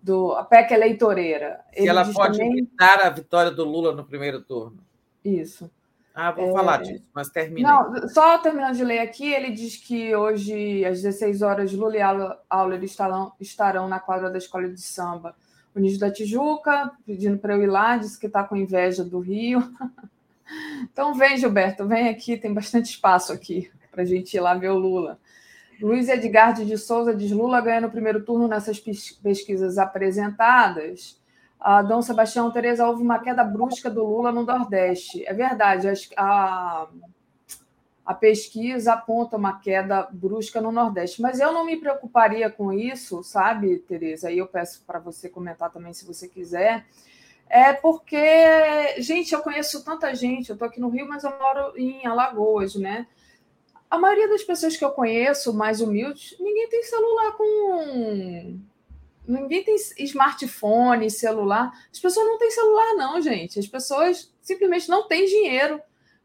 [0.00, 1.60] Do, a PEC eleitoreira.
[1.72, 2.52] Se ele ela pode também...
[2.52, 4.78] evitar a vitória do Lula no primeiro turno.
[5.24, 5.70] Isso.
[6.14, 6.52] Ah, vou é...
[6.52, 7.68] falar disso, mas termina.
[7.68, 12.00] Não, só terminando de ler aqui, ele diz que hoje, às 16 horas, Lula e
[12.48, 15.34] Auler estarão, estarão na quadra da escola de samba
[15.74, 19.62] Unidos da Tijuca, pedindo para eu ir lá, disse que está com inveja do Rio.
[20.90, 24.70] Então vem, Gilberto, vem aqui, tem bastante espaço aqui para a gente ir lá ver
[24.70, 25.18] o Lula.
[25.80, 31.20] Luiz Edgar de Souza diz: Lula ganha no primeiro turno nessas pesquisas apresentadas.
[31.60, 35.24] A Dom Sebastião Tereza, houve uma queda brusca do Lula no Nordeste.
[35.26, 36.88] É verdade, a
[38.14, 43.78] pesquisa aponta uma queda brusca no Nordeste, mas eu não me preocuparia com isso, sabe,
[43.80, 44.28] Tereza?
[44.28, 46.86] Aí eu peço para você comentar também, se você quiser.
[47.50, 51.76] É porque, gente, eu conheço tanta gente, eu estou aqui no Rio, mas eu moro
[51.76, 53.06] em Alagoas, né?
[53.90, 58.60] A maioria das pessoas que eu conheço, mais humildes, ninguém tem celular com.
[59.26, 61.72] Ninguém tem smartphone, celular.
[61.90, 63.58] As pessoas não têm celular, não, gente.
[63.58, 65.80] As pessoas simplesmente não têm dinheiro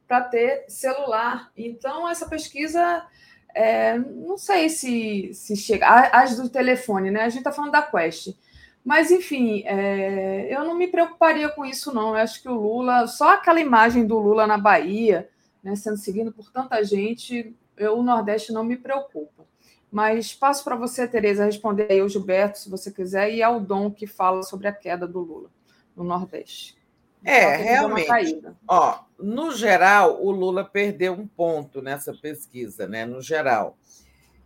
[0.08, 1.52] para ter celular.
[1.56, 3.06] Então, essa pesquisa,
[3.54, 5.88] é, não sei se, se chega.
[6.12, 7.22] As do telefone, né?
[7.22, 8.36] A gente está falando da Quest.
[8.84, 12.10] Mas, enfim, é, eu não me preocuparia com isso, não.
[12.10, 15.30] Eu acho que o Lula, só aquela imagem do Lula na Bahia,
[15.64, 19.46] né, sendo seguido por tanta gente, eu, o Nordeste não me preocupa.
[19.90, 23.90] Mas passo para você, Tereza, responder aí ao Gilberto, se você quiser, e ao Dom,
[23.90, 25.50] que fala sobre a queda do Lula
[25.96, 26.76] no Nordeste.
[27.24, 28.42] É, realmente.
[28.68, 33.06] Ó, no geral, o Lula perdeu um ponto nessa pesquisa, né?
[33.06, 33.78] No geral.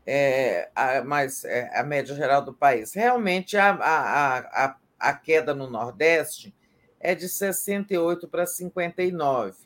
[0.05, 2.93] É, a, mas é, a média geral do país.
[2.93, 6.55] Realmente, a, a, a, a queda no Nordeste
[6.99, 9.57] é de 68 para 59.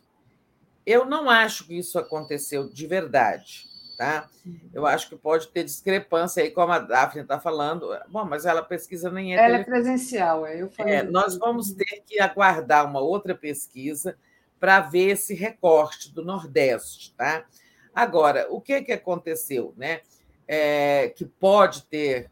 [0.85, 3.69] Eu não acho que isso aconteceu de verdade.
[3.97, 4.29] Tá?
[4.73, 7.87] Eu acho que pode ter discrepância aí, como a Daphne está falando.
[8.07, 9.45] Bom, mas ela pesquisa nem é.
[9.45, 10.59] Ela é presencial, é.
[10.59, 14.17] Eu falei é, nós vamos ter que aguardar uma outra pesquisa
[14.61, 17.15] para ver esse recorte do Nordeste.
[17.17, 17.47] Tá?
[17.95, 19.73] Agora, o que, que aconteceu?
[19.75, 20.01] Né?
[20.47, 22.29] É, que pode ter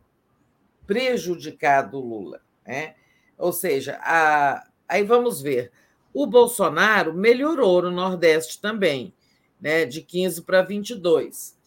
[0.85, 2.39] prejudicado o Lula.
[2.63, 2.93] Né?
[3.35, 4.63] Ou seja, a...
[4.87, 5.71] aí vamos ver.
[6.13, 9.11] O Bolsonaro melhorou no Nordeste também,
[9.59, 9.85] né?
[9.85, 11.57] de 15 para 22.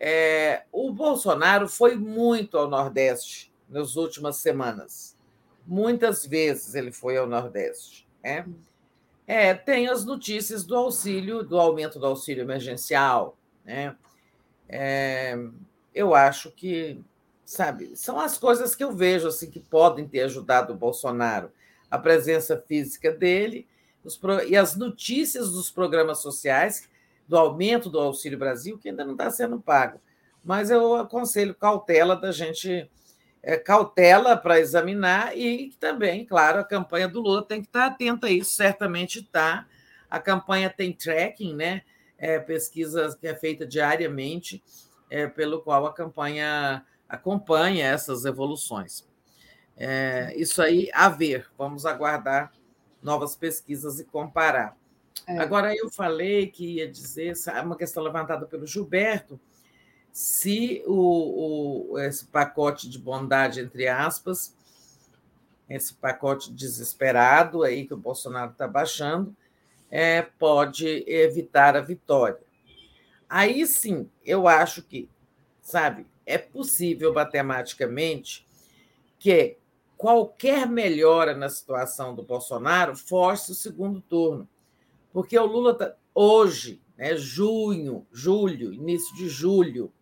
[0.00, 5.18] É, o Bolsonaro foi muito ao Nordeste nas últimas semanas.
[5.66, 8.08] Muitas vezes ele foi ao Nordeste.
[8.24, 8.46] Né?
[9.30, 13.36] É, tem as notícias do auxílio, do aumento do auxílio emergencial.
[13.62, 13.94] Né?
[14.66, 15.38] É,
[15.94, 16.98] eu acho que,
[17.44, 21.52] sabe, são as coisas que eu vejo assim que podem ter ajudado o Bolsonaro.
[21.90, 23.68] A presença física dele
[24.02, 26.88] os, e as notícias dos programas sociais
[27.28, 30.00] do aumento do Auxílio Brasil, que ainda não está sendo pago.
[30.42, 32.90] Mas eu aconselho cautela da gente,
[33.64, 38.26] cautela para examinar e também, claro, a campanha do Lula tem que estar tá atenta
[38.26, 39.66] a isso, certamente está.
[40.10, 41.82] A campanha tem tracking, né?
[42.18, 44.62] É, pesquisa que é feita diariamente,
[45.08, 49.06] é, pelo qual a campanha acompanha essas evoluções.
[49.76, 52.52] É, isso aí a ver, vamos aguardar
[53.00, 54.76] novas pesquisas e comparar.
[55.26, 55.38] É.
[55.38, 57.34] Agora, eu falei que ia dizer,
[57.64, 59.40] uma questão levantada pelo Gilberto,
[60.18, 64.52] se o, o, esse pacote de bondade, entre aspas,
[65.70, 69.32] esse pacote desesperado aí que o Bolsonaro está baixando,
[69.88, 72.40] é, pode evitar a vitória.
[73.28, 75.08] Aí sim, eu acho que,
[75.62, 78.44] sabe, é possível matematicamente
[79.20, 79.56] que
[79.96, 84.48] qualquer melhora na situação do Bolsonaro force o segundo turno.
[85.12, 89.92] Porque o Lula tá, hoje, né, junho, julho, início de julho,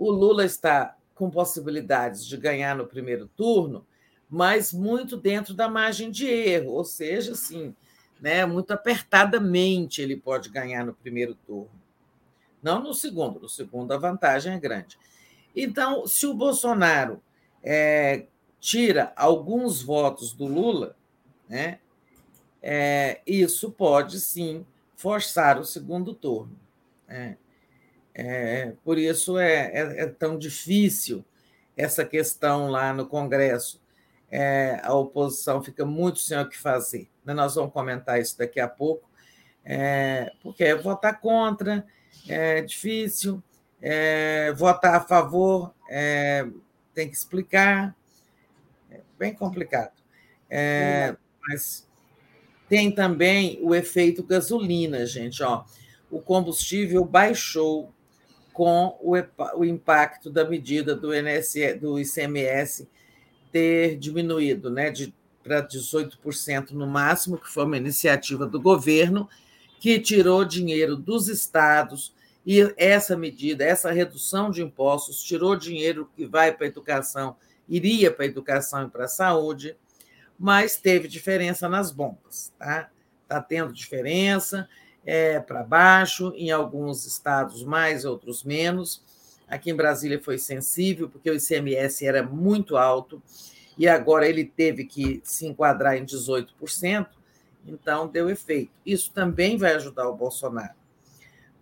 [0.00, 3.86] o Lula está com possibilidades de ganhar no primeiro turno,
[4.30, 7.76] mas muito dentro da margem de erro, ou seja, assim,
[8.18, 11.70] né, muito apertadamente ele pode ganhar no primeiro turno.
[12.62, 14.98] Não no segundo, no segundo a vantagem é grande.
[15.54, 17.22] Então, se o Bolsonaro
[17.62, 18.24] é,
[18.58, 20.96] tira alguns votos do Lula,
[21.46, 21.78] né,
[22.62, 24.64] é, isso pode sim
[24.96, 26.58] forçar o segundo turno.
[27.06, 27.36] Né?
[28.22, 31.24] É, por isso é, é, é, tão difícil
[31.74, 33.80] essa questão lá no Congresso.
[34.30, 37.08] É, a oposição fica muito sem o que fazer.
[37.24, 37.32] Né?
[37.32, 39.08] Nós vamos comentar isso daqui a pouco,
[39.64, 41.86] é, porque votar contra
[42.28, 43.42] é difícil,
[43.80, 45.74] é, votar a favor
[46.94, 47.96] tem que explicar,
[48.90, 49.94] é bem complicado.
[51.48, 51.88] mas
[52.68, 55.42] tem também o efeito gasolina, gente.
[55.42, 55.64] Ó.
[56.10, 57.90] O combustível baixou
[58.60, 59.14] com o,
[59.56, 62.86] o impacto da medida do, NSE, do ICMS
[63.50, 69.26] ter diminuído né, de, para 18% no máximo, que foi uma iniciativa do governo,
[69.80, 72.14] que tirou dinheiro dos estados,
[72.44, 78.10] e essa medida, essa redução de impostos, tirou dinheiro que vai para a educação, iria
[78.10, 79.74] para a educação e para a saúde,
[80.38, 82.52] mas teve diferença nas bombas.
[82.52, 82.90] Está
[83.26, 84.68] tá tendo diferença
[85.04, 89.02] é, para baixo, em alguns estados mais, outros menos.
[89.48, 93.22] Aqui em Brasília foi sensível, porque o ICMS era muito alto,
[93.76, 97.06] e agora ele teve que se enquadrar em 18%,
[97.66, 98.70] então deu efeito.
[98.84, 100.74] Isso também vai ajudar o Bolsonaro.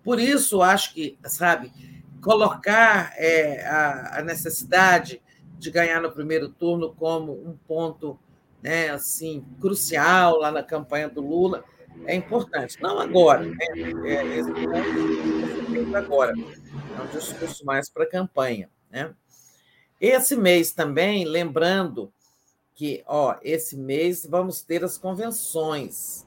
[0.03, 1.73] Por isso, acho que, sabe,
[2.21, 5.23] colocar é, a, a necessidade
[5.59, 8.19] de ganhar no primeiro turno como um ponto
[8.63, 11.65] né, assim, crucial lá na campanha do Lula,
[12.07, 12.81] é importante.
[12.81, 13.57] Não agora, né?
[14.05, 16.33] É, esse ponto agora.
[16.33, 18.71] É um discurso mais para campanha.
[18.91, 19.15] Né?
[20.01, 22.13] Esse mês também, lembrando
[22.75, 26.27] que ó, esse mês vamos ter as convenções.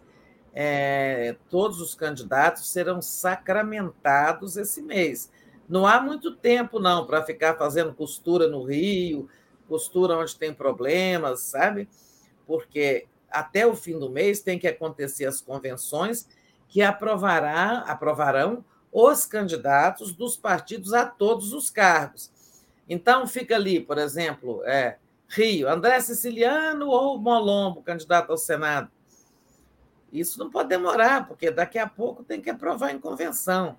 [0.53, 5.31] É, todos os candidatos serão sacramentados esse mês.
[5.67, 9.29] Não há muito tempo, não, para ficar fazendo costura no Rio,
[9.69, 11.87] costura onde tem problemas, sabe?
[12.51, 16.27] porque até o fim do mês tem que acontecer as convenções
[16.67, 22.31] que aprovará, aprovarão os candidatos dos partidos a todos os cargos.
[22.87, 24.97] Então, fica ali, por exemplo, é,
[25.29, 28.91] Rio, André Siciliano ou Molombo, candidato ao Senado.
[30.11, 33.77] Isso não pode demorar, porque daqui a pouco tem que aprovar em convenção.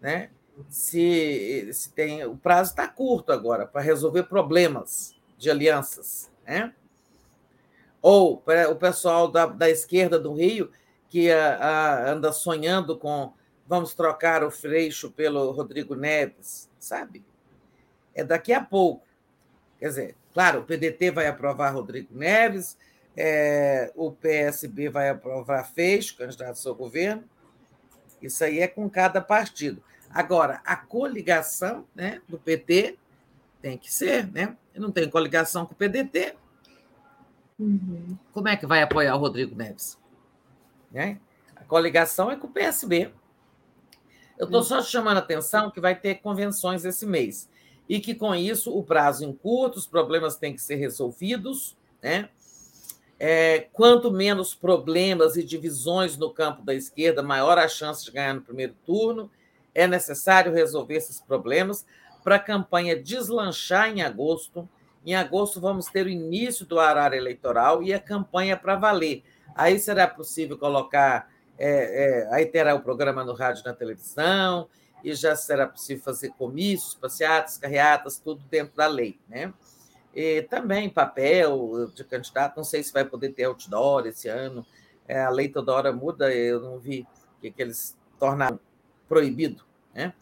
[0.00, 0.30] Né?
[0.68, 6.30] Se, se tem, o prazo está curto agora para resolver problemas de alianças.
[6.46, 6.72] Né?
[8.08, 10.70] Ou o pessoal da, da esquerda do Rio,
[11.08, 13.32] que a, a, anda sonhando com
[13.66, 17.24] vamos trocar o Freixo pelo Rodrigo Neves, sabe?
[18.14, 19.04] É daqui a pouco.
[19.80, 22.78] Quer dizer, claro, o PDT vai aprovar Rodrigo Neves,
[23.16, 27.24] é, o PSB vai aprovar Freixo, candidato ao seu governo.
[28.22, 29.82] Isso aí é com cada partido.
[30.10, 32.96] Agora, a coligação né, do PT
[33.60, 34.56] tem que ser, né?
[34.76, 36.36] Não tem coligação com o PDT.
[37.58, 38.18] Uhum.
[38.32, 39.98] Como é que vai apoiar o Rodrigo Neves?
[40.90, 41.18] Né?
[41.54, 43.12] A coligação é com o PSB.
[44.38, 47.48] Eu estou só chamando a atenção que vai ter convenções esse mês.
[47.88, 51.76] E que, com isso, o prazo encurta, os problemas têm que ser resolvidos.
[52.02, 52.28] Né?
[53.18, 58.34] É, quanto menos problemas e divisões no campo da esquerda, maior a chance de ganhar
[58.34, 59.30] no primeiro turno.
[59.74, 61.86] É necessário resolver esses problemas
[62.22, 64.68] para a campanha deslanchar em agosto.
[65.06, 69.22] Em agosto, vamos ter o início do horário eleitoral e a campanha para valer.
[69.54, 74.68] Aí será possível colocar é, é, aí terá o programa no rádio e na televisão,
[75.02, 79.18] e já será possível fazer comícios, passeatas, carreatas, tudo dentro da lei.
[79.28, 79.52] Né?
[80.14, 84.66] E também papel de candidato, não sei se vai poder ter outdoor esse ano,
[85.06, 87.06] é, a lei toda hora muda, eu não vi
[87.38, 88.58] o que, que eles tornaram
[89.08, 89.64] proibido.
[89.94, 90.12] Né?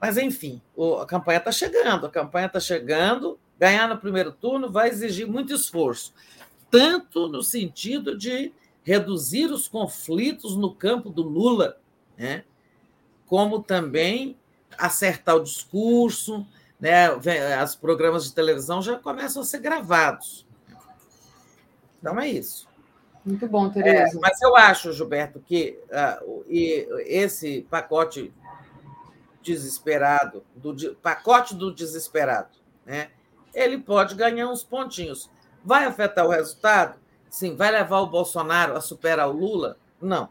[0.00, 0.60] Mas, enfim,
[1.00, 5.54] a campanha está chegando, a campanha está chegando, ganhar no primeiro turno vai exigir muito
[5.54, 6.12] esforço,
[6.70, 8.52] tanto no sentido de
[8.82, 11.78] reduzir os conflitos no campo do Lula,
[12.16, 12.44] né?
[13.26, 14.36] como também
[14.76, 16.46] acertar o discurso,
[16.78, 17.10] né?
[17.64, 20.46] Os programas de televisão já começam a ser gravados.
[21.98, 22.68] Então é isso.
[23.24, 24.18] Muito bom, Tereza.
[24.18, 28.32] É, mas eu acho, Gilberto, que uh, e esse pacote
[29.42, 32.50] desesperado, do pacote do desesperado,
[32.84, 33.10] né?
[33.54, 35.30] Ele pode ganhar uns pontinhos.
[35.64, 36.98] Vai afetar o resultado?
[37.30, 39.76] Sim, vai levar o Bolsonaro a superar o Lula?
[40.00, 40.28] Não.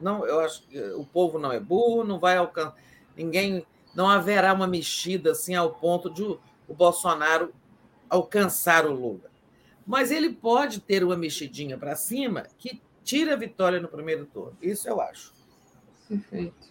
[0.00, 2.76] Não, eu acho que o povo não é burro, não vai alcançar
[3.16, 6.38] ninguém, não haverá uma mexida assim ao ponto de o,
[6.68, 7.52] Bolsonaro
[8.08, 9.28] alcançar o Lula.
[9.86, 14.56] Mas ele pode ter uma mexidinha para cima que tira a vitória no primeiro turno.
[14.62, 15.32] Isso eu acho.
[16.06, 16.68] Perfeito.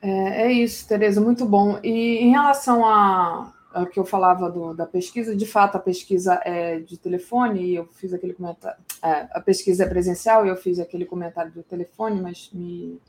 [0.00, 1.80] É, é isso, Tereza, muito bom.
[1.82, 3.53] E em relação a,
[3.90, 7.86] que eu falava do, da pesquisa, de fato a pesquisa é de telefone, e eu
[7.86, 8.78] fiz aquele comentário.
[9.02, 13.00] É, a pesquisa é presencial e eu fiz aquele comentário do telefone, mas me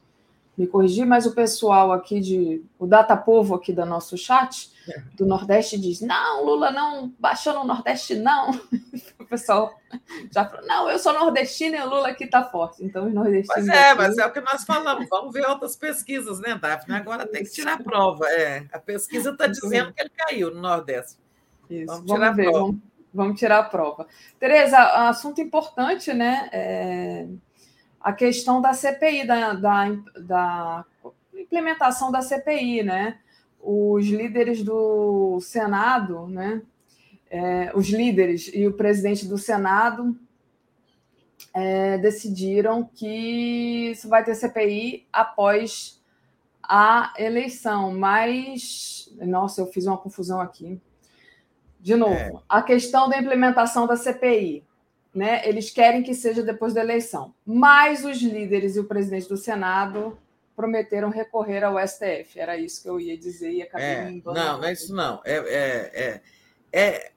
[0.58, 2.64] me corrigir, mas o pessoal aqui de.
[2.80, 4.72] O Data Povo aqui do nosso chat,
[5.16, 8.52] do Nordeste, diz: não, Lula não baixou no Nordeste, não.
[9.18, 9.74] O pessoal
[10.32, 12.86] já falou: não, eu sou nordestino e o Lula aqui está forte.
[12.86, 13.56] Então, os nordestinos.
[13.56, 13.98] Pois é, aqui...
[13.98, 15.08] mas é o que nós falamos.
[15.10, 16.96] Vamos ver outras pesquisas, né, Daphne?
[16.96, 18.30] Agora tem que tirar a prova.
[18.30, 18.68] É.
[18.72, 21.18] A pesquisa está dizendo que ele caiu no Nordeste.
[21.68, 22.66] Isso, vamos, vamos tirar ver, a prova.
[22.66, 24.08] Vamos, vamos, tirar a prova.
[24.40, 24.78] Tereza,
[25.10, 26.50] assunto importante, né?
[26.54, 27.28] É
[28.06, 30.86] a questão da CPI, da, da, da
[31.34, 33.18] implementação da CPI, né?
[33.60, 36.62] Os líderes do Senado, né?
[37.28, 40.16] É, os líderes e o presidente do Senado
[41.52, 46.00] é, decidiram que isso vai ter CPI após
[46.62, 50.80] a eleição, mas nossa, eu fiz uma confusão aqui.
[51.80, 52.34] De novo, é.
[52.48, 54.64] a questão da implementação da CPI
[55.16, 55.48] né?
[55.48, 57.34] Eles querem que seja depois da eleição.
[57.46, 60.18] Mas os líderes e o presidente do Senado
[60.56, 62.38] prometeram recorrer ao STF.
[62.38, 65.22] Era isso que eu ia dizer e acabei é, Não, não é isso não.
[65.24, 66.22] É, é, é,
[66.74, 67.12] é,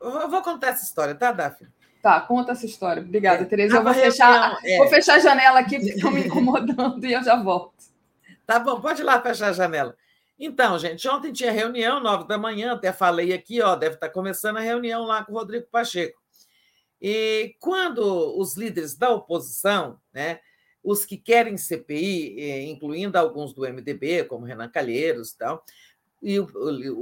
[0.00, 1.68] Eu vou contar essa história, tá, Daphne?
[2.02, 3.02] Tá, conta essa história.
[3.02, 3.46] Obrigada, é.
[3.46, 3.76] Tereza.
[3.76, 4.78] Eu vou fechar, é.
[4.78, 7.74] vou fechar a janela aqui, porque estão me incomodando e eu já volto.
[8.44, 9.96] Tá bom, pode ir lá fechar a janela.
[10.38, 14.56] Então, gente, ontem tinha reunião, nove da manhã, até falei aqui, ó, deve estar começando
[14.58, 16.18] a reunião lá com o Rodrigo Pacheco.
[17.00, 18.00] E quando
[18.38, 20.40] os líderes da oposição, né,
[20.82, 25.64] os que querem CPI, eh, incluindo alguns do MDB, como Renan Calheiros e tal,
[26.20, 26.48] e o,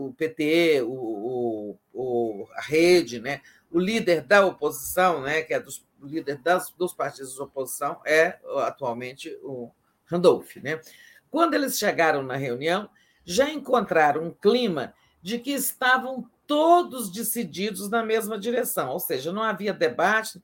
[0.06, 5.86] o, PT, o, o, a rede, né, o líder da oposição, né, que é dos,
[6.00, 9.70] o líder das, dos partidos de oposição, é atualmente o
[10.04, 10.56] Randolph.
[10.56, 10.80] Né?
[11.30, 12.88] Quando eles chegaram na reunião,
[13.24, 19.42] já encontraram um clima de que estavam todos decididos na mesma direção, ou seja, não
[19.42, 20.42] havia debate,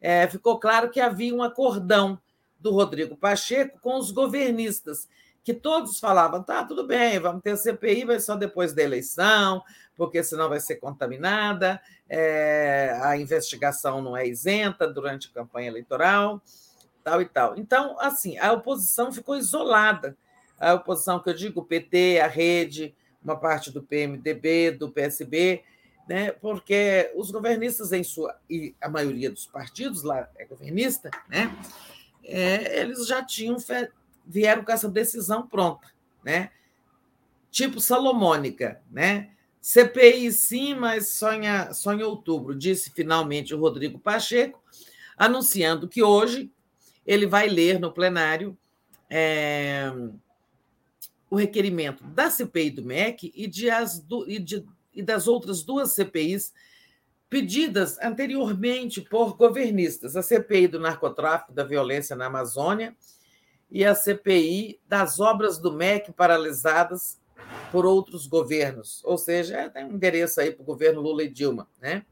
[0.00, 2.18] é, ficou claro que havia um acordão
[2.58, 5.08] do Rodrigo Pacheco com os governistas,
[5.44, 9.62] que todos falavam, tá, tudo bem, vamos ter CPI, mas só depois da eleição,
[9.96, 16.40] porque senão vai ser contaminada, é, a investigação não é isenta durante a campanha eleitoral,
[17.02, 17.56] tal e tal.
[17.56, 20.16] Então, assim, a oposição ficou isolada.
[20.58, 25.62] A oposição que eu digo, o PT, a Rede, uma parte do PMDB, do PSB,
[26.08, 31.56] né, porque os governistas, em sua, e a maioria dos partidos lá é governista, né,
[32.24, 33.56] é, eles já tinham
[34.24, 35.88] vieram com essa decisão pronta,
[36.24, 36.50] né?
[37.50, 39.30] Tipo Salomônica, né?
[39.60, 41.42] CPI sim, mas só em,
[41.72, 44.62] só em outubro, disse finalmente o Rodrigo Pacheco,
[45.16, 46.50] anunciando que hoje
[47.06, 48.56] ele vai ler no plenário
[49.08, 49.92] é,
[51.32, 55.94] o requerimento da CPI do MEC e, de as, e, de, e das outras duas
[55.94, 56.52] CPIs
[57.30, 62.94] pedidas anteriormente por governistas, a CPI do narcotráfico da violência na Amazônia
[63.70, 67.18] e a CPI das obras do MEC paralisadas
[67.70, 69.02] por outros governos.
[69.02, 72.04] Ou seja, é, tem um endereço aí para o governo Lula e Dilma, né?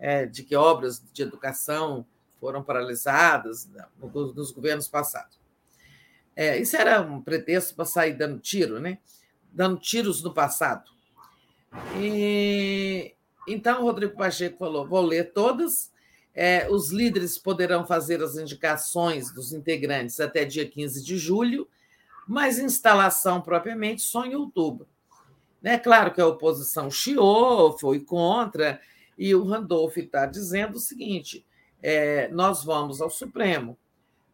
[0.00, 2.04] É, de que obras de educação
[2.40, 3.70] foram paralisadas
[4.34, 5.37] nos governos passados.
[6.40, 8.98] É, isso era um pretexto para sair dando tiro, né?
[9.52, 10.88] dando tiros no passado.
[12.00, 13.12] E,
[13.48, 15.90] então, o Rodrigo Pacheco falou: vou ler todas
[16.32, 21.66] é, os líderes poderão fazer as indicações dos integrantes até dia 15 de julho,
[22.24, 24.86] mas instalação propriamente só em outubro.
[25.64, 28.80] É claro que a oposição chiou, foi contra,
[29.18, 31.44] e o Randolph está dizendo o seguinte:
[31.82, 33.76] é, nós vamos ao Supremo,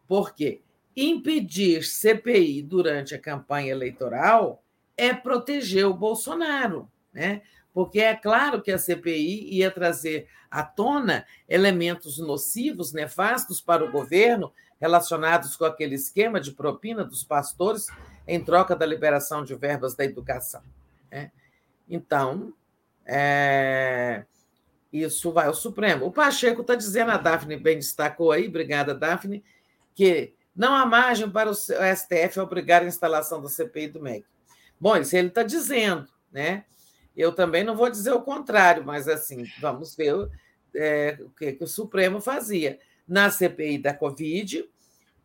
[0.07, 0.61] porque
[0.95, 4.63] impedir CPI durante a campanha eleitoral
[4.95, 6.89] é proteger o Bolsonaro.
[7.13, 7.41] Né?
[7.75, 13.91] porque é claro que a CPI ia trazer à tona elementos nocivos, nefastos para o
[13.91, 17.87] governo, relacionados com aquele esquema de propina dos pastores
[18.25, 20.61] em troca da liberação de verbas da educação.
[21.11, 21.33] Né?
[21.89, 22.53] Então,
[23.05, 24.23] é...
[24.91, 26.05] isso vai ao Supremo.
[26.05, 29.43] O Pacheco está dizendo, a Daphne bem destacou aí, obrigada, Daphne,
[29.93, 34.25] que não há margem para o STF obrigar a instalação da CPI do MEC.
[34.79, 36.65] Bom, isso ele está dizendo, né?
[37.15, 40.13] Eu também não vou dizer o contrário, mas assim, vamos ver
[40.73, 42.79] é, o que, que, o Supremo fazia.
[43.07, 44.69] Na CPI da Covid,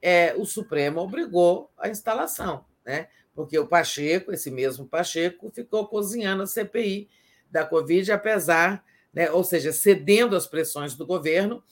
[0.00, 3.08] é, o Supremo obrigou a instalação, né?
[3.34, 7.08] porque o Pacheco, esse mesmo Pacheco, ficou cozinhando a CPI
[7.50, 11.62] da Covid, apesar, né, ou seja, cedendo às pressões do governo,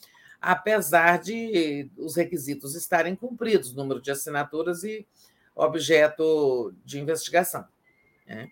[0.41, 5.05] apesar de os requisitos estarem cumpridos, número de assinaturas e
[5.55, 7.65] objeto de investigação.
[8.25, 8.51] Né?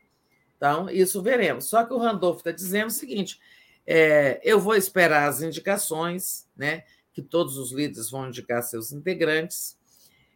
[0.58, 1.66] Então, isso veremos.
[1.66, 3.40] Só que o Randolph está dizendo o seguinte:
[3.86, 6.84] é, eu vou esperar as indicações, né,
[7.14, 9.78] que todos os líderes vão indicar seus integrantes,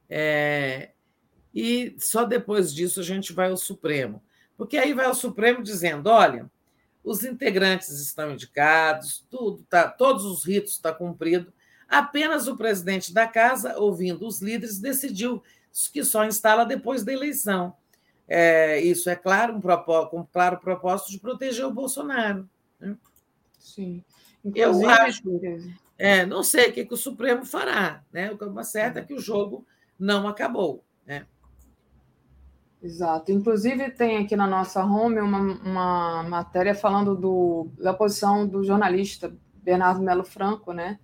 [0.09, 0.91] é,
[1.53, 4.23] e só depois disso a gente vai ao Supremo.
[4.57, 6.49] Porque aí vai ao Supremo dizendo: olha,
[7.03, 11.51] os integrantes estão indicados, tudo tá, todos os ritos estão tá cumpridos,
[11.87, 15.43] apenas o presidente da casa, ouvindo os líderes, decidiu
[15.91, 17.75] que só instala depois da eleição.
[18.27, 22.49] É, isso é claro, um propósito, com um claro propósito de proteger o Bolsonaro.
[22.79, 22.95] Né?
[23.59, 24.03] Sim.
[24.43, 25.21] Inclusive, Eu acho.
[25.97, 28.03] É, não sei o que, que o Supremo fará.
[28.11, 28.31] Né?
[28.31, 29.65] O que é certo é que o jogo
[29.99, 30.83] não acabou.
[31.05, 31.25] Né?
[32.81, 33.31] Exato.
[33.31, 39.31] Inclusive, tem aqui na nossa home uma, uma matéria falando do, da posição do jornalista
[39.61, 40.99] Bernardo Melo Franco, né?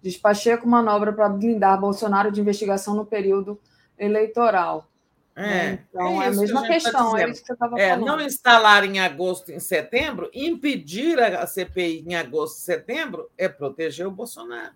[0.00, 3.60] Diz Pacheco manobra para blindar Bolsonaro de investigação no período
[3.98, 4.88] eleitoral.
[5.34, 5.84] É, né?
[5.88, 7.80] então, é, é a mesma que a tá questão, tá é isso que você estava
[7.80, 8.06] é, falando.
[8.06, 14.06] Não instalar em agosto e setembro, impedir a CPI em agosto e setembro é proteger
[14.06, 14.74] o Bolsonaro.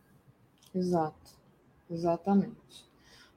[0.75, 1.31] Exato,
[1.91, 2.91] exatamente.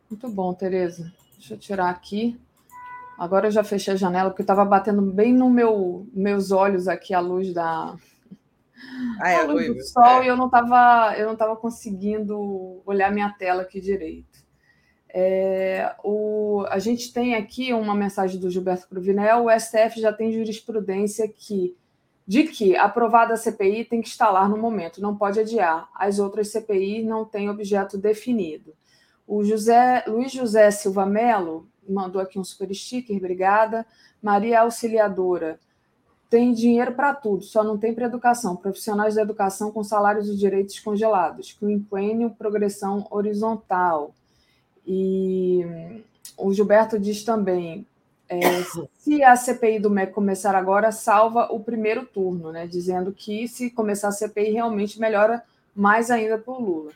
[0.10, 1.12] Muito bom, Tereza.
[1.34, 2.40] Deixa eu tirar aqui.
[3.18, 7.14] Agora eu já fechei a janela, porque estava batendo bem no meu meus olhos aqui
[7.14, 7.96] a luz da.
[9.20, 10.26] Ah, é, a luz do sol é.
[10.26, 14.46] e eu não estava eu não tava conseguindo olhar minha tela aqui direito.
[15.18, 20.34] É, o, a gente tem aqui uma mensagem do Gilberto Cruvinel: o STF já tem
[20.34, 21.74] jurisprudência que,
[22.28, 25.88] de que aprovada a CPI tem que instalar no momento, não pode adiar.
[25.96, 28.74] As outras CPI não têm objeto definido.
[29.26, 33.86] O José, Luiz José Silva Melo mandou aqui um super sticker, obrigada.
[34.22, 35.60] Maria Auxiliadora,
[36.30, 38.56] tem dinheiro para tudo, só não tem para educação.
[38.56, 41.54] Profissionais da educação com salários e direitos congelados.
[41.54, 44.14] Quinquênio, progressão horizontal.
[44.86, 45.64] E
[46.38, 47.86] o Gilberto diz também:
[48.28, 48.40] é,
[48.98, 52.66] se a CPI do MEC começar agora, salva o primeiro turno, né?
[52.68, 55.44] Dizendo que se começar a CPI realmente melhora
[55.76, 56.92] mais ainda para o Lula.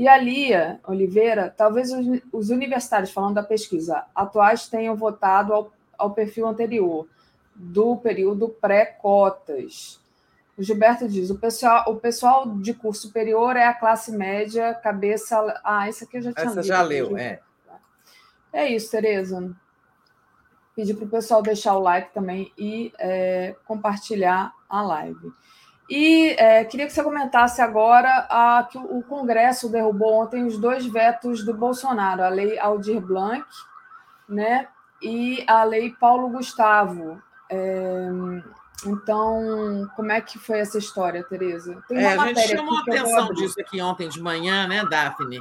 [0.00, 1.90] E a Lia Oliveira, talvez
[2.32, 7.06] os universitários, falando da pesquisa, atuais tenham votado ao, ao perfil anterior,
[7.54, 10.00] do período pré-cotas.
[10.56, 15.60] O Gilberto diz: o pessoal, o pessoal de curso superior é a classe média, cabeça.
[15.62, 16.66] Ah, isso aqui eu já tinha Essa lido.
[16.66, 17.40] já leu, é.
[18.54, 19.54] É isso, Tereza.
[20.74, 25.30] Pedir para o pessoal deixar o like também e é, compartilhar a live.
[25.90, 30.86] E é, queria que você comentasse agora a, que o Congresso derrubou ontem os dois
[30.86, 33.44] vetos do Bolsonaro, a lei Aldir Blanc
[34.28, 34.68] né,
[35.02, 37.20] e a lei Paulo Gustavo.
[37.50, 38.08] É,
[38.86, 41.82] então, como é que foi essa história, Tereza?
[41.90, 45.40] É, a gente chamou a atenção disso aqui ontem de manhã, né, Daphne?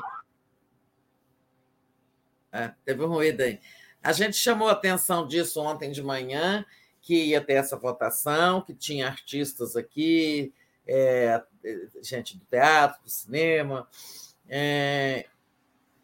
[2.51, 3.59] É, teve um ruído aí.
[4.01, 6.65] A gente chamou a atenção disso ontem de manhã
[7.01, 10.53] que ia ter essa votação, que tinha artistas aqui,
[10.87, 11.41] é,
[12.01, 13.87] gente do teatro, do cinema,
[14.47, 15.25] é,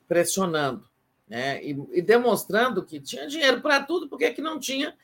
[0.07, 0.87] pressionando
[1.27, 1.63] né?
[1.63, 4.95] E, e, demonstrando que tinha dinheiro para tudo, porque que não tinha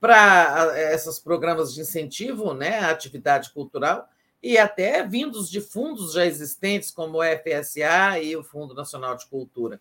[0.00, 4.08] para esses programas de incentivo né, à atividade cultural
[4.40, 9.26] e até vindos de fundos já existentes, como o FSA e o Fundo Nacional de
[9.26, 9.80] Cultura.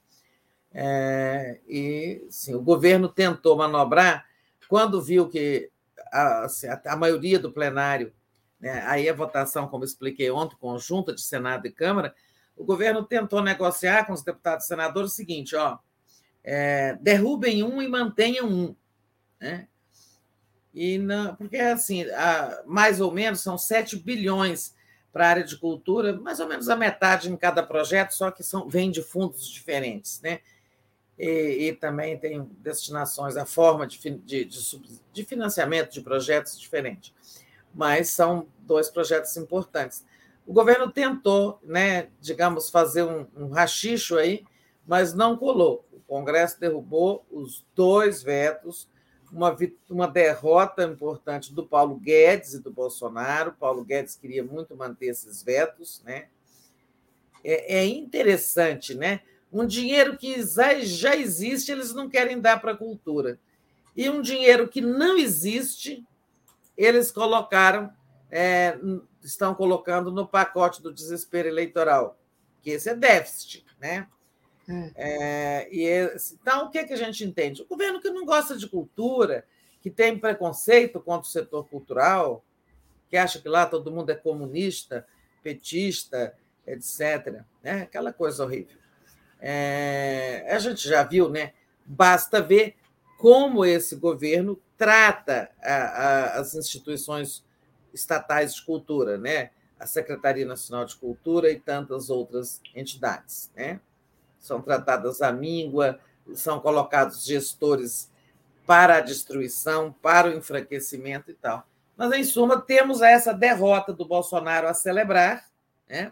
[0.73, 4.26] É, e sim, o governo tentou manobrar
[4.67, 5.69] quando viu que
[6.11, 8.13] a, assim, a, maioria do plenário,
[8.59, 12.13] né, aí a votação, como expliquei ontem, conjunta de Senado e Câmara,
[12.55, 15.77] o governo tentou negociar com os deputados e senadores o seguinte: ó,
[16.43, 18.75] é, derrubem um e mantenham um.
[19.39, 19.67] Né?
[20.73, 24.75] E não, porque assim, a, mais ou menos são 7 bilhões
[25.11, 28.43] para a área de cultura, mais ou menos a metade em cada projeto, só que
[28.43, 30.21] são, vem de fundos diferentes.
[30.21, 30.39] Né?
[31.17, 37.13] E, e também tem destinações, a forma de, de, de, de financiamento de projetos diferente.
[37.73, 40.05] Mas são dois projetos importantes.
[40.45, 44.45] O governo tentou, né, digamos, fazer um, um rachicho aí,
[44.85, 45.85] mas não colou.
[45.91, 48.87] O Congresso derrubou os dois vetos,
[49.29, 49.55] uma,
[49.89, 53.51] uma derrota importante do Paulo Guedes e do Bolsonaro.
[53.59, 56.27] Paulo Guedes queria muito manter esses vetos, né?
[57.43, 59.21] É, é interessante, né?
[59.57, 60.43] Um dinheiro que
[60.83, 63.39] já existe, eles não querem dar para a cultura.
[63.95, 66.05] E um dinheiro que não existe,
[66.77, 67.91] eles colocaram,
[68.29, 68.77] é,
[69.23, 72.19] estão colocando no pacote do desespero eleitoral,
[72.61, 74.07] que esse é déficit, né?
[74.69, 74.91] É.
[74.95, 77.63] É, e esse, então, o que, é que a gente entende?
[77.63, 79.43] O governo que não gosta de cultura,
[79.81, 82.45] que tem preconceito contra o setor cultural,
[83.09, 85.07] que acha que lá todo mundo é comunista,
[85.41, 86.35] petista,
[86.67, 87.41] etc.
[87.63, 87.81] Né?
[87.81, 88.77] Aquela coisa horrível.
[89.39, 91.53] É, a gente já viu, né?
[91.85, 92.75] Basta ver
[93.17, 97.43] como esse governo trata a, a, as instituições
[97.93, 99.51] estatais de cultura, né?
[99.79, 103.79] A Secretaria Nacional de Cultura e tantas outras entidades, né?
[104.39, 105.99] São tratadas à míngua,
[106.33, 108.11] são colocados gestores
[108.65, 111.65] para a destruição, para o enfraquecimento e tal.
[111.95, 115.47] Mas, em suma, temos essa derrota do Bolsonaro a celebrar,
[115.89, 116.11] né?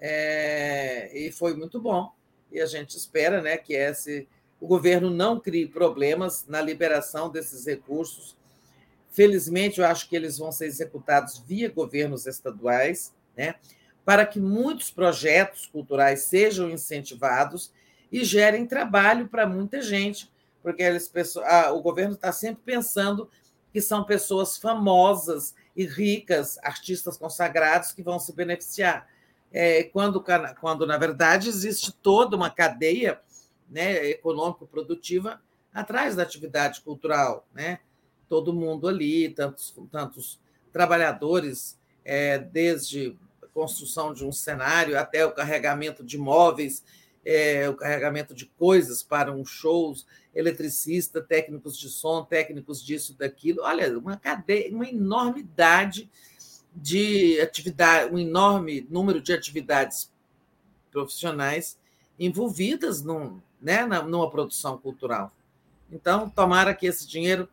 [0.00, 2.10] É, e foi muito bom
[2.52, 4.28] e a gente espera né, que esse,
[4.60, 8.36] o governo não crie problemas na liberação desses recursos.
[9.10, 13.54] Felizmente, eu acho que eles vão ser executados via governos estaduais, né,
[14.04, 17.72] para que muitos projetos culturais sejam incentivados
[18.10, 20.30] e gerem trabalho para muita gente,
[20.62, 21.10] porque eles,
[21.72, 23.30] o governo está sempre pensando
[23.72, 29.08] que são pessoas famosas e ricas, artistas consagrados, que vão se beneficiar
[29.52, 30.22] é, quando,
[30.60, 33.20] quando, na verdade, existe toda uma cadeia
[33.68, 35.40] né, econômico-produtiva
[35.72, 37.46] atrás da atividade cultural.
[37.54, 37.80] Né?
[38.28, 40.40] Todo mundo ali, tantos, tantos
[40.72, 46.84] trabalhadores, é, desde a construção de um cenário até o carregamento de móveis,
[47.24, 49.94] é, o carregamento de coisas para um show,
[50.34, 53.62] eletricista, técnicos de som, técnicos disso, daquilo.
[53.62, 56.10] Olha, uma cadeia, uma enormidade de
[57.42, 60.12] atividade, um enorme número de atividades
[60.90, 61.78] profissionais
[62.18, 65.32] envolvidas num, né, numa produção cultural.
[65.90, 67.48] Então, tomara que esse dinheiro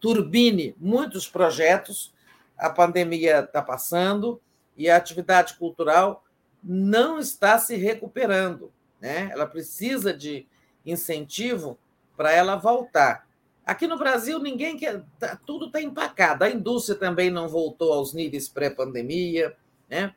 [0.00, 2.12] turbine muitos projetos.
[2.56, 4.40] A pandemia está passando
[4.76, 6.24] e a atividade cultural
[6.62, 8.72] não está se recuperando.
[9.00, 9.28] Né?
[9.32, 10.46] Ela precisa de
[10.84, 11.78] incentivo
[12.16, 13.27] para ela voltar.
[13.68, 15.04] Aqui no Brasil, ninguém quer.
[15.18, 16.42] Tá, tudo está empacado.
[16.42, 19.54] A indústria também não voltou aos níveis pré-pandemia.
[19.90, 20.14] Né?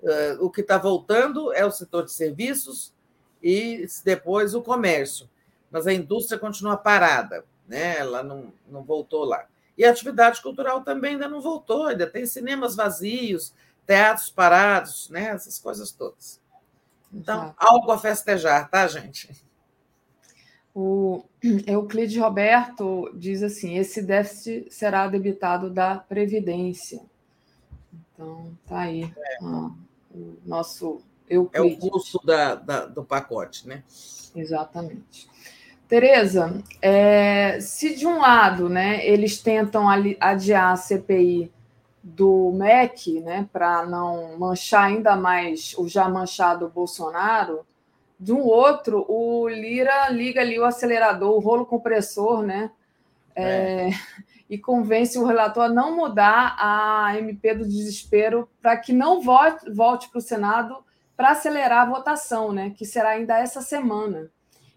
[0.00, 2.94] Uh, o que está voltando é o setor de serviços
[3.42, 5.28] e depois o comércio.
[5.70, 7.98] Mas a indústria continua parada, né?
[7.98, 9.44] ela não, não voltou lá.
[9.76, 13.52] E a atividade cultural também ainda não voltou, ainda tem cinemas vazios,
[13.84, 15.24] teatros parados, né?
[15.26, 16.40] essas coisas todas.
[17.12, 17.54] Então, Exato.
[17.58, 19.44] algo a festejar, tá, gente?
[20.78, 21.24] O
[21.66, 27.00] Euclides Roberto diz assim: esse déficit será debitado da Previdência.
[28.12, 29.38] Então, tá aí é.
[29.40, 29.70] ah,
[30.14, 31.82] o nosso Euclides.
[31.82, 33.82] É o custo da, da, do pacote, né?
[34.34, 35.26] Exatamente.
[35.88, 39.88] Tereza, é, se de um lado né, eles tentam
[40.20, 41.50] adiar a CPI
[42.02, 47.64] do MEC, né, para não manchar ainda mais o já manchado Bolsonaro,
[48.18, 52.70] de um outro, o Lira liga ali o acelerador, o rolo compressor, né?
[53.34, 53.88] É.
[53.88, 53.90] É,
[54.48, 59.70] e convence o relator a não mudar a MP do desespero para que não volte,
[59.70, 60.84] volte para o Senado
[61.16, 62.70] para acelerar a votação, né?
[62.76, 64.30] Que será ainda essa semana.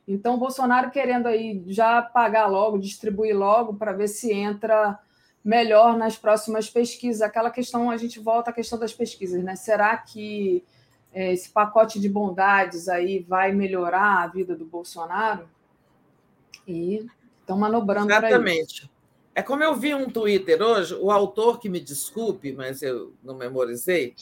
[0.08, 4.98] Então, o Bolsonaro querendo aí já pagar logo, distribuir logo, para ver se entra
[5.44, 7.22] melhor nas próximas pesquisas.
[7.22, 9.56] Aquela questão, a gente volta à questão das pesquisas, né?
[9.56, 10.64] Será que
[11.14, 15.50] esse pacote de bondades aí vai melhorar a vida do Bolsonaro?
[16.68, 17.08] E
[17.42, 18.90] estão manobrando Exatamente.
[19.34, 23.36] É como eu vi um Twitter hoje, o autor que me desculpe, mas eu não
[23.36, 24.14] memorizei.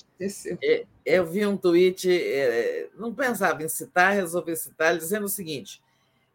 [0.62, 5.82] É, eu vi um tweet, é, não pensava em citar, resolvi citar, dizendo o seguinte: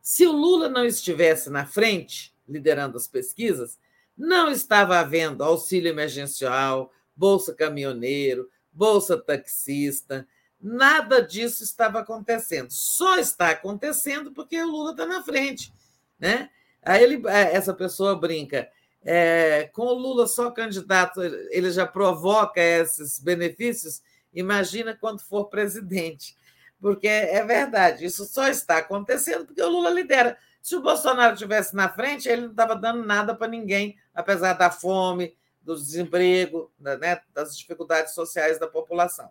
[0.01, 3.79] se o Lula não estivesse na frente, liderando as pesquisas,
[4.19, 10.27] não estava havendo auxílio emergencial, bolsa caminhoneiro, bolsa taxista,
[10.63, 12.71] nada disso estava acontecendo.
[12.71, 15.73] Só está acontecendo porque o Lula está na frente,
[16.19, 16.51] né?
[16.83, 18.69] Aí ele, é, essa pessoa brinca,
[19.05, 24.01] é, com o Lula só candidato, ele já provoca esses benefícios.
[24.33, 26.37] Imagina quando for presidente,
[26.81, 30.39] porque é verdade, isso só está acontecendo porque o Lula lidera.
[30.61, 34.71] Se o Bolsonaro estivesse na frente, ele não estava dando nada para ninguém, apesar da
[34.71, 39.31] fome, do desemprego, né, das dificuldades sociais da população.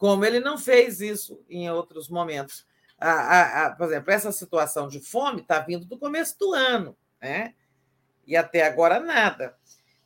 [0.00, 2.66] Como ele não fez isso em outros momentos
[3.00, 6.96] a, a, a, por exemplo, essa situação de fome está vindo do começo do ano,
[7.20, 7.54] né?
[8.26, 9.56] E até agora nada.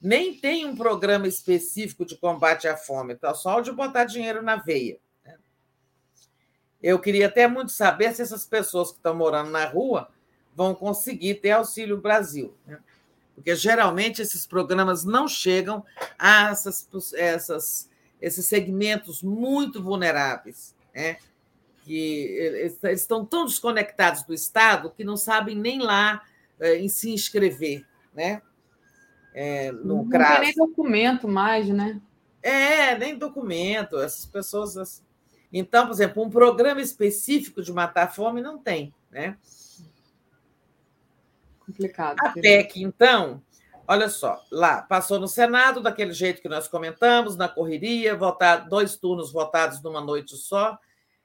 [0.00, 4.56] Nem tem um programa específico de combate à fome, tá só de botar dinheiro na
[4.56, 4.98] veia.
[5.24, 5.36] Né?
[6.82, 10.10] Eu queria até muito saber se essas pessoas que estão morando na rua
[10.55, 12.56] vão conseguir ter Auxílio Brasil.
[12.66, 12.78] Né?
[13.34, 15.84] Porque geralmente esses programas não chegam
[16.18, 17.90] a essas, essas,
[18.26, 20.74] esses segmentos muito vulneráveis.
[20.94, 21.16] Né?
[21.84, 26.22] que estão tão desconectados do Estado que não sabem nem lá
[26.58, 28.40] eh, em se inscrever, né?
[29.34, 30.38] É, no não CRAS.
[30.38, 32.00] tem nem documento mais, né?
[32.42, 33.98] É, nem documento.
[33.98, 34.76] Essas pessoas.
[34.76, 35.02] Assim.
[35.52, 39.36] Então, por exemplo, um programa específico de matar a fome não tem, né?
[41.66, 42.16] Complicado.
[42.20, 43.42] A PEC, então,
[43.86, 48.96] olha só, lá passou no Senado daquele jeito que nós comentamos, na correria, votar dois
[48.96, 50.78] turnos votados numa noite só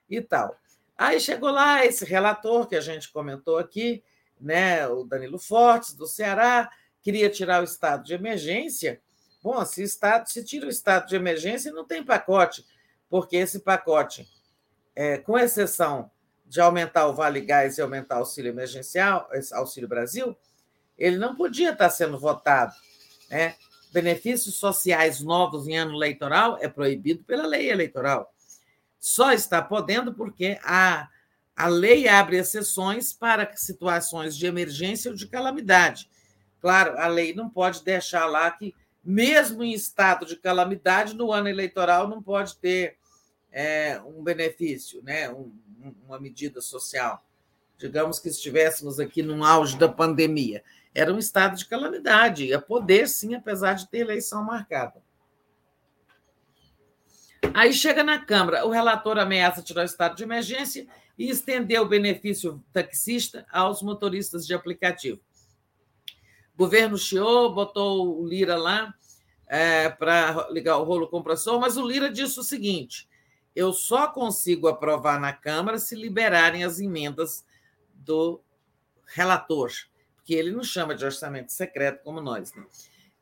[0.09, 0.55] e tal.
[0.97, 4.03] Aí chegou lá esse relator que a gente comentou aqui,
[4.39, 6.69] né, o Danilo Fortes, do Ceará,
[7.01, 9.01] queria tirar o estado de emergência.
[9.41, 12.65] Bom, se, estado, se tira o estado de emergência, não tem pacote,
[13.09, 14.27] porque esse pacote,
[14.95, 16.11] é, com exceção
[16.45, 20.35] de aumentar o Vale Gás e aumentar o auxílio emergencial, Auxílio Brasil,
[20.99, 22.73] ele não podia estar sendo votado.
[23.29, 23.55] Né?
[23.91, 28.31] Benefícios sociais novos em ano eleitoral é proibido pela lei eleitoral
[28.99, 31.07] só está podendo porque a,
[31.55, 36.09] a lei abre exceções para situações de emergência ou de calamidade.
[36.59, 41.47] Claro, a lei não pode deixar lá que, mesmo em estado de calamidade, no ano
[41.47, 42.97] eleitoral não pode ter
[43.51, 45.31] é, um benefício, né?
[45.31, 45.51] Um,
[46.05, 47.23] uma medida social.
[47.77, 50.61] Digamos que estivéssemos aqui num auge da pandemia.
[50.93, 55.01] Era um estado de calamidade, ia poder sim, apesar de ter eleição marcada.
[57.53, 60.87] Aí chega na Câmara, o relator ameaça tirar o estado de emergência
[61.17, 65.19] e estender o benefício taxista aos motoristas de aplicativo.
[66.53, 68.93] O governo chiou, botou o Lira lá
[69.47, 73.09] é, para ligar o rolo compressor, mas o Lira disse o seguinte:
[73.55, 77.45] eu só consigo aprovar na Câmara se liberarem as emendas
[77.93, 78.41] do
[79.05, 79.71] relator,
[80.29, 82.53] porque ele não chama de orçamento secreto como nós.
[82.53, 82.63] Né?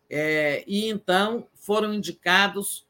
[0.10, 2.86] É, e então foram indicados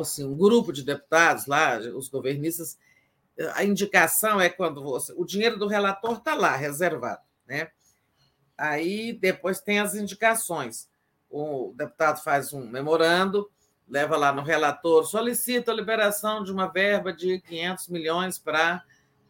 [0.00, 2.78] assim, um grupo de deputados lá, os governistas,
[3.54, 7.20] a indicação é quando você, o dinheiro do relator está lá, reservado.
[7.44, 7.72] Né?
[8.56, 10.88] Aí depois tem as indicações.
[11.28, 13.50] O deputado faz um memorando,
[13.88, 18.84] leva lá no relator, solicita a liberação de uma verba de 500 milhões para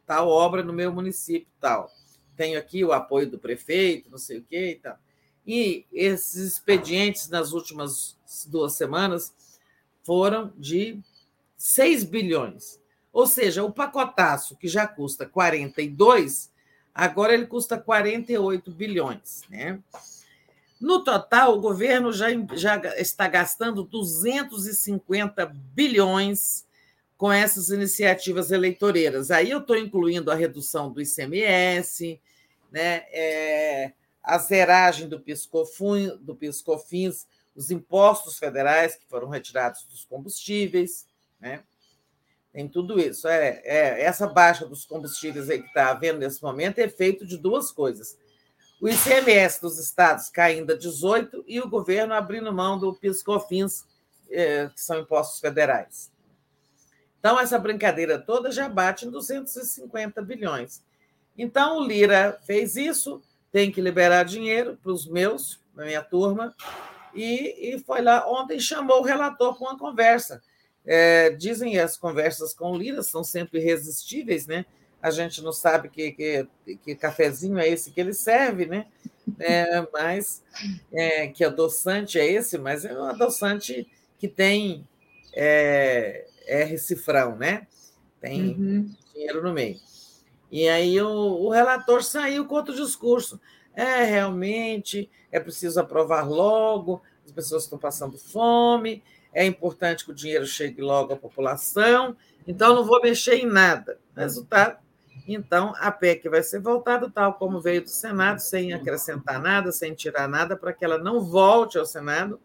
[0.04, 1.90] tal obra no meu município tal.
[2.38, 4.96] Tenho aqui o apoio do prefeito, não sei o quê e tal.
[5.44, 9.34] E esses expedientes nas últimas duas semanas
[10.04, 11.00] foram de
[11.56, 12.80] 6 bilhões.
[13.12, 16.52] Ou seja, o pacotaço, que já custa 42,
[16.94, 19.42] agora ele custa 48 bilhões.
[19.50, 19.80] Né?
[20.80, 25.44] No total, o governo já, já está gastando 250
[25.74, 26.68] bilhões
[27.16, 29.32] com essas iniciativas eleitoreiras.
[29.32, 32.20] Aí eu estou incluindo a redução do ICMS,
[32.70, 40.04] né, é, a zeragem do, Piscofun, do Piscofins, os impostos federais que foram retirados dos
[40.04, 41.06] combustíveis,
[41.40, 41.62] né?
[42.52, 43.28] Tem tudo isso.
[43.28, 47.36] É, é essa baixa dos combustíveis aí que está havendo nesse momento é feito de
[47.36, 48.16] duas coisas
[48.80, 53.84] o ICMS dos estados caindo a 18% e o governo abrindo mão do PIS/COFINS,
[54.30, 56.12] eh, que são impostos federais.
[57.18, 60.82] Então, essa brincadeira toda já bate em 250 bilhões.
[61.38, 66.54] Então, o Lira fez isso, tem que liberar dinheiro para os meus, na minha turma,
[67.14, 70.42] e, e, foi lá ontem chamou o relator para uma conversa.
[70.84, 74.66] É, dizem as conversas com o Lira são sempre irresistíveis, né?
[75.00, 76.48] a gente não sabe que, que,
[76.84, 78.86] que cafezinho é esse que ele serve, né?
[79.38, 80.42] É, mas
[80.92, 83.86] é, que adoçante é esse, mas é um adoçante
[84.18, 84.86] que tem
[85.34, 87.66] é, R cifrão, né?
[88.20, 88.94] Tem uhum.
[89.12, 89.78] dinheiro no meio.
[90.50, 93.40] E aí o, o relator saiu com outro discurso.
[93.74, 99.02] É, realmente, é preciso aprovar logo, as pessoas estão passando fome,
[99.32, 103.98] é importante que o dinheiro chegue logo à população, então não vou mexer em nada.
[104.16, 104.78] Resultado,
[105.28, 109.94] então, a PEC vai ser voltada tal como veio do Senado, sem acrescentar nada, sem
[109.94, 112.40] tirar nada, para que ela não volte ao Senado.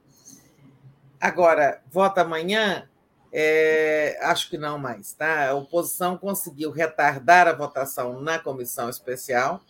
[1.19, 2.89] Agora, vota amanhã?
[3.35, 5.11] É, acho que não mais.
[5.13, 5.49] Tá?
[5.49, 9.61] A oposição conseguiu retardar a votação na comissão especial,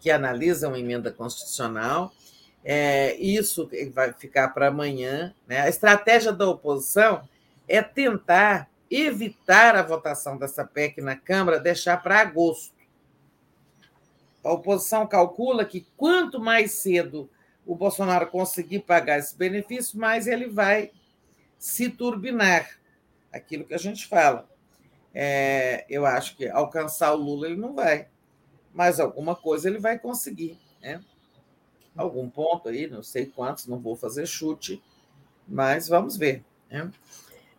[0.00, 2.12] que analisa uma emenda constitucional.
[2.64, 5.32] É, isso vai ficar para amanhã.
[5.46, 5.60] Né?
[5.60, 7.22] A estratégia da oposição
[7.68, 12.74] é tentar evitar a votação dessa PEC na Câmara, deixar para agosto.
[14.42, 17.30] A oposição calcula que quanto mais cedo
[17.64, 20.90] o Bolsonaro conseguir pagar esse benefício, mais ele vai
[21.56, 22.79] se turbinar.
[23.32, 24.48] Aquilo que a gente fala.
[25.14, 28.08] É, eu acho que alcançar o Lula ele não vai,
[28.72, 30.58] mas alguma coisa ele vai conseguir.
[30.80, 31.00] Né?
[31.96, 34.82] Algum ponto aí, não sei quantos, não vou fazer chute,
[35.46, 36.44] mas vamos ver.
[36.70, 36.90] Né?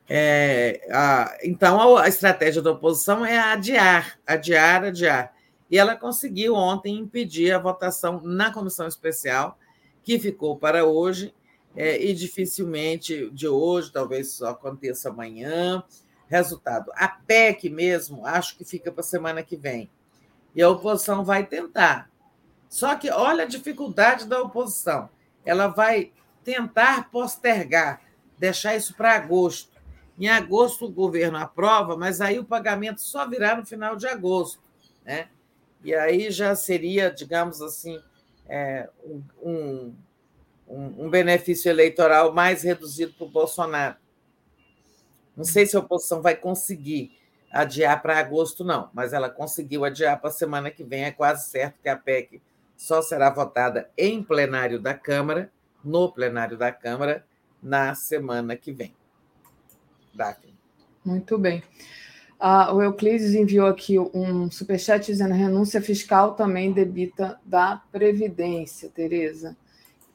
[0.10, 5.34] É, a, então, a, a, estratégia da oposição é adiar, adiar, adiar.
[5.70, 9.58] E ela conseguiu ontem impedir a votação na comissão especial,
[10.04, 11.34] que ficou para hoje,
[11.76, 15.84] é, e dificilmente de hoje, talvez só aconteça amanhã.
[16.28, 19.90] Resultado: a PEC mesmo, acho que fica para a semana que vem.
[20.56, 22.10] E a oposição vai tentar.
[22.70, 25.10] Só que olha a dificuldade da oposição.
[25.46, 26.12] Ela vai
[26.44, 28.02] tentar postergar,
[28.38, 29.72] deixar isso para agosto
[30.22, 34.62] em agosto, o governo aprova, mas aí o pagamento só virá no final de agosto.
[35.04, 35.30] Né?
[35.84, 38.00] E aí já seria, digamos assim,
[38.48, 39.96] é, um, um,
[40.72, 43.96] um benefício eleitoral mais reduzido para o Bolsonaro.
[45.36, 47.18] Não sei se a oposição vai conseguir
[47.52, 51.04] adiar para agosto, não, mas ela conseguiu adiar para a semana que vem.
[51.04, 52.42] É quase certo que a PEC
[52.78, 55.52] só será votada em plenário da Câmara,
[55.84, 57.26] no plenário da Câmara,
[57.62, 58.96] na semana que vem.
[60.14, 60.54] Daphne.
[61.04, 61.64] Muito bem.
[62.40, 69.56] Ah, o Euclides enviou aqui um superchat dizendo renúncia fiscal também debita da Previdência, Tereza.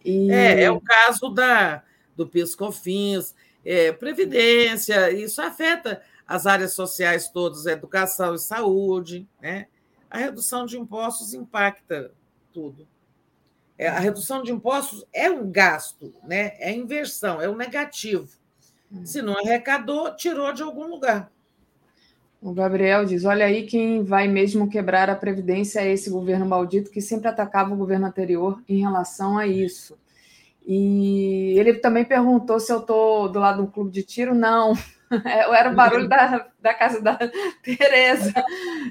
[0.07, 0.31] E...
[0.31, 1.83] É, é o caso da,
[2.15, 9.67] do PIS-COFINS, é, Previdência, isso afeta as áreas sociais todas, educação e saúde, né?
[10.09, 12.12] A redução de impostos impacta
[12.52, 12.86] tudo.
[13.76, 16.55] É, a redução de impostos é um gasto, né?
[16.59, 18.28] é inversão, é um negativo.
[19.05, 21.31] Se não arrecadou, tirou de algum lugar.
[22.41, 26.91] O Gabriel diz: olha aí quem vai mesmo quebrar a Previdência é esse governo maldito
[26.91, 29.99] que sempre atacava o governo anterior em relação a isso.
[30.67, 34.35] E ele também perguntou se eu estou do lado do clube de tiro.
[34.35, 34.75] Não,
[35.25, 37.17] era o barulho da, da casa da
[37.63, 38.35] Tereza.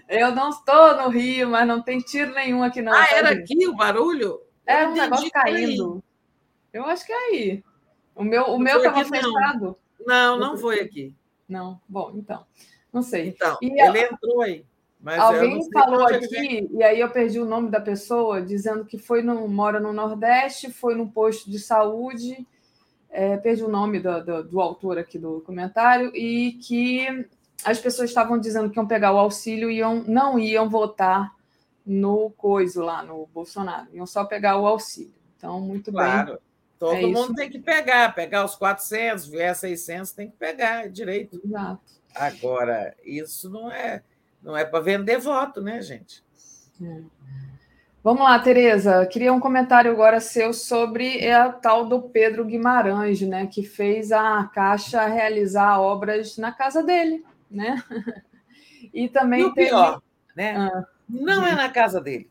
[0.07, 2.93] Eu não estou no Rio, mas não tem tiro nenhum aqui, não.
[2.93, 4.39] Ah, era aqui o barulho?
[4.65, 6.03] É um negócio caindo.
[6.71, 7.63] Eu acho que é aí.
[8.15, 9.77] O meu o meu estava fechado.
[10.05, 11.13] Não, não foi aqui.
[11.47, 12.45] Não, bom, então.
[12.95, 13.27] Não sei.
[13.27, 14.63] Então, e ele entrou aí.
[15.19, 19.49] alguém falou aqui, e aí eu perdi o nome da pessoa, dizendo que foi no,
[19.49, 22.47] mora no Nordeste, foi num posto de saúde,
[23.09, 27.27] é, perdi o nome do, do, do, autor aqui do comentário, e que
[27.65, 31.35] as pessoas estavam dizendo que iam pegar o auxílio e iam, não iam votar
[31.85, 35.13] no coiso lá, no Bolsonaro, iam só pegar o auxílio.
[35.37, 36.27] Então, muito claro.
[36.27, 36.37] bem.
[36.79, 40.87] Todo é mundo tem que pegar, pegar os 400, vier 600, tem que pegar, é
[40.87, 41.41] direito.
[41.43, 41.95] Exato.
[42.15, 44.01] Agora, isso não é,
[44.41, 46.23] não é para vender voto, né, gente?
[46.81, 47.01] É.
[48.05, 49.03] Vamos lá, Tereza.
[49.07, 54.43] Queria um comentário agora seu sobre a tal do Pedro Guimarães, né, que fez a
[54.53, 57.83] Caixa realizar obras na casa dele, né?
[58.93, 59.69] E também e o teve...
[59.69, 60.01] pior,
[60.33, 60.55] né?
[60.55, 60.85] Ah.
[61.09, 62.29] Não é na casa dele.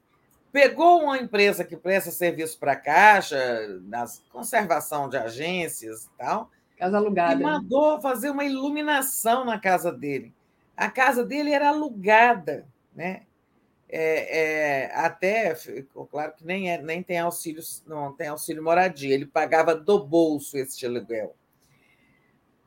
[0.51, 3.37] Pegou uma empresa que presta serviço para a Caixa,
[3.83, 7.45] na conservação de agências e tal, casa alugada, e né?
[7.45, 10.33] mandou fazer uma iluminação na casa dele.
[10.77, 13.23] A casa dele era alugada, né?
[13.97, 19.15] é, é, até ficou claro que nem, é, nem tem auxílio, não tem auxílio moradia,
[19.15, 21.37] ele pagava do bolso esse aluguel.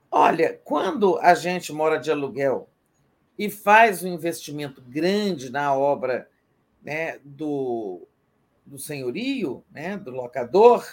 [0.10, 2.70] Olha, quando a gente mora de aluguel
[3.38, 6.30] e faz um investimento grande na obra
[6.82, 8.08] né, do,
[8.66, 10.88] do senhorio, né, do locador,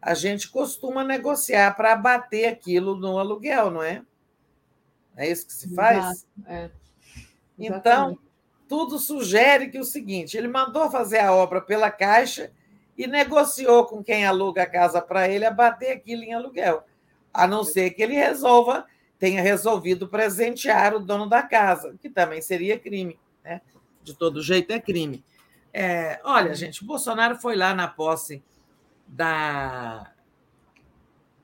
[0.00, 4.02] a gente costuma negociar para abater aquilo no aluguel, não é?
[5.16, 6.26] É isso que se faz?
[6.46, 6.70] É.
[7.58, 8.16] Então,
[8.68, 12.52] tudo sugere que o seguinte: ele mandou fazer a obra pela Caixa
[12.96, 16.84] e negociou com quem aluga a casa para ele a bater aquilo em aluguel,
[17.32, 18.86] a não ser que ele resolva,
[19.18, 23.18] tenha resolvido presentear o dono da casa, que também seria crime.
[23.42, 23.60] Né?
[24.02, 25.24] De todo jeito é crime.
[25.72, 28.42] É, olha, gente, o Bolsonaro foi lá na posse
[29.08, 30.12] da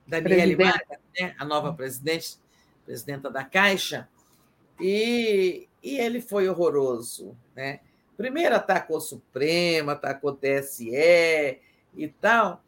[0.07, 1.35] Daniele Maia, né?
[1.39, 2.37] a nova presidente,
[2.85, 4.09] presidenta da Caixa,
[4.79, 7.37] e e ele foi horroroso.
[7.55, 7.81] Né?
[8.17, 12.65] Primeiro atacou o Supremo, atacou o TSE e tal.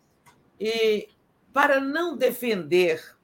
[0.61, 1.09] E
[1.53, 3.17] para não defender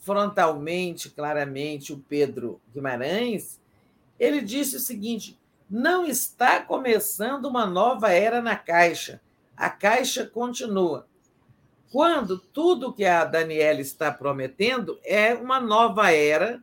[0.00, 3.60] frontalmente, claramente, o Pedro Guimarães,
[4.18, 5.38] ele disse o seguinte:
[5.70, 9.20] não está começando uma nova era na Caixa.
[9.56, 11.06] A Caixa continua.
[11.90, 16.60] Quando tudo que a Daniela está prometendo é uma nova era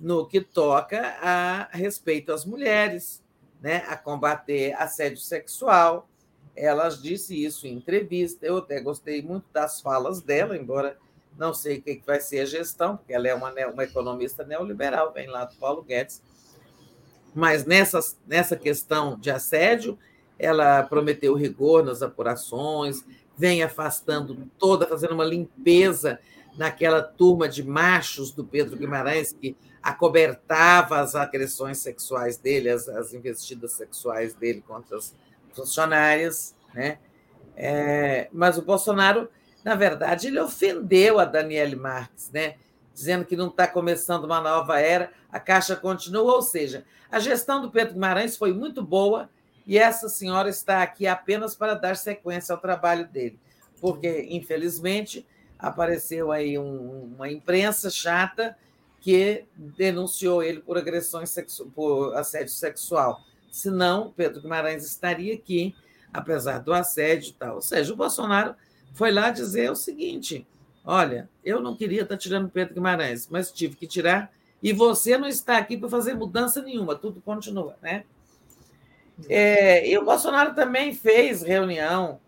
[0.00, 3.22] no que toca a respeito às mulheres,
[3.60, 6.08] né, a combater assédio sexual.
[6.56, 8.46] Ela disse isso em entrevista.
[8.46, 10.96] Eu até gostei muito das falas dela, embora
[11.36, 15.12] não sei o que vai ser a gestão, porque ela é uma, uma economista neoliberal,
[15.12, 16.22] vem lá do Paulo Guedes.
[17.34, 19.98] Mas nessa, nessa questão de assédio,
[20.38, 23.04] ela prometeu rigor nas apurações,
[23.36, 26.18] vem afastando toda, fazendo uma limpeza
[26.56, 33.12] naquela turma de machos do Pedro Guimarães que acobertava as agressões sexuais dele, as, as
[33.12, 35.14] investidas sexuais dele contra as
[35.52, 36.98] funcionárias, né?
[37.56, 39.28] É, mas o Bolsonaro,
[39.62, 42.54] na verdade, ele ofendeu a Daniele Marques, né?
[42.92, 47.60] Dizendo que não está começando uma nova era, a Caixa continua, ou seja, a gestão
[47.60, 49.28] do Pedro Guimarães foi muito boa
[49.66, 53.38] e essa senhora está aqui apenas para dar sequência ao trabalho dele,
[53.80, 55.26] porque, infelizmente,
[55.58, 58.56] apareceu aí um, uma imprensa chata
[59.00, 61.34] que denunciou ele por agressões
[61.74, 63.22] por assédio sexual.
[63.50, 65.74] Senão, Pedro Guimarães estaria aqui,
[66.12, 67.56] apesar do assédio e tal.
[67.56, 68.54] Ou seja, o Bolsonaro
[68.94, 70.46] foi lá dizer o seguinte:
[70.84, 75.28] olha, eu não queria estar tirando Pedro Guimarães, mas tive que tirar, e você não
[75.28, 78.04] está aqui para fazer mudança nenhuma, tudo continua, né?
[79.28, 82.20] É, e o Bolsonaro também fez reunião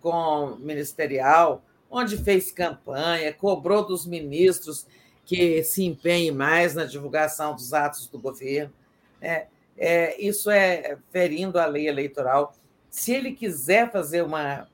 [0.00, 4.86] com ministerial, onde fez campanha, cobrou dos ministros
[5.24, 8.72] que se empenhe mais na divulgação dos atos do governo.
[9.20, 12.54] É, é, isso é ferindo a lei eleitoral.
[12.90, 14.68] Se ele quiser fazer uma,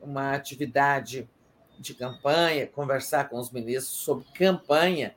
[0.00, 1.28] uma atividade
[1.78, 5.14] de campanha, conversar com os ministros sobre campanha,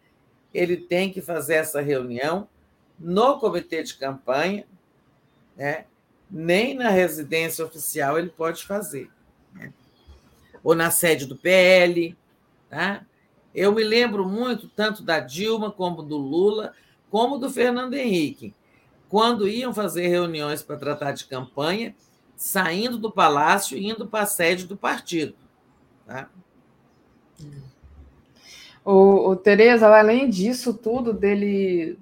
[0.54, 2.48] ele tem que fazer essa reunião
[3.00, 4.66] no comitê de campanha,
[5.56, 5.86] né?
[6.30, 9.10] nem na residência oficial ele pode fazer.
[9.54, 9.72] Né?
[10.64, 12.16] Ou na sede do PL.
[12.70, 13.06] Tá?
[13.54, 16.74] Eu me lembro muito tanto da Dilma como do Lula,
[17.10, 18.54] como do Fernando Henrique,
[19.08, 21.96] quando iam fazer reuniões para tratar de campanha,
[22.36, 25.36] saindo do palácio e indo para a sede do partido.
[26.06, 26.30] Tá?
[28.84, 31.98] O, o Tereza, além disso tudo, dele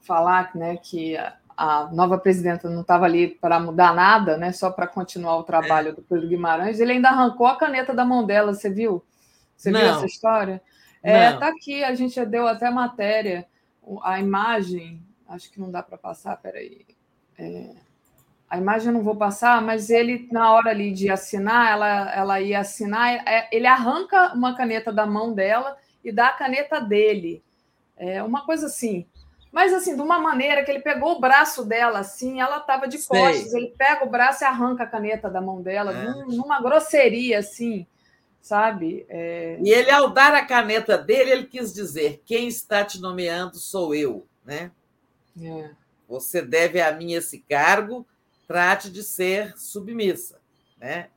[0.00, 1.16] falar né, que
[1.60, 5.90] a nova presidenta não estava ali para mudar nada, né, só para continuar o trabalho
[5.90, 5.92] é.
[5.92, 9.04] do Pedro Guimarães, ele ainda arrancou a caneta da mão dela, você viu?
[9.54, 9.78] Você não.
[9.78, 10.62] viu essa história?
[11.02, 13.46] É, tá aqui, a gente já deu até matéria,
[14.02, 16.86] a imagem, acho que não dá para passar, peraí.
[17.38, 17.74] É,
[18.48, 22.40] a imagem eu não vou passar, mas ele, na hora ali de assinar, ela, ela
[22.40, 27.44] ia assinar, é, ele arranca uma caneta da mão dela e dá a caneta dele.
[27.98, 29.06] É uma coisa assim.
[29.52, 32.98] Mas assim, de uma maneira que ele pegou o braço dela assim, ela estava de
[32.98, 36.24] costas, ele pega o braço e arranca a caneta da mão dela, é.
[36.34, 37.86] numa grosseria assim.
[38.40, 39.04] sabe?
[39.08, 39.58] É...
[39.62, 43.94] E ele, ao dar a caneta dele, ele quis dizer: quem está te nomeando sou
[43.94, 44.70] eu, né?
[45.40, 45.70] É.
[46.08, 48.06] Você deve a mim esse cargo,
[48.48, 50.40] trate de ser submissa,
[50.78, 51.08] né?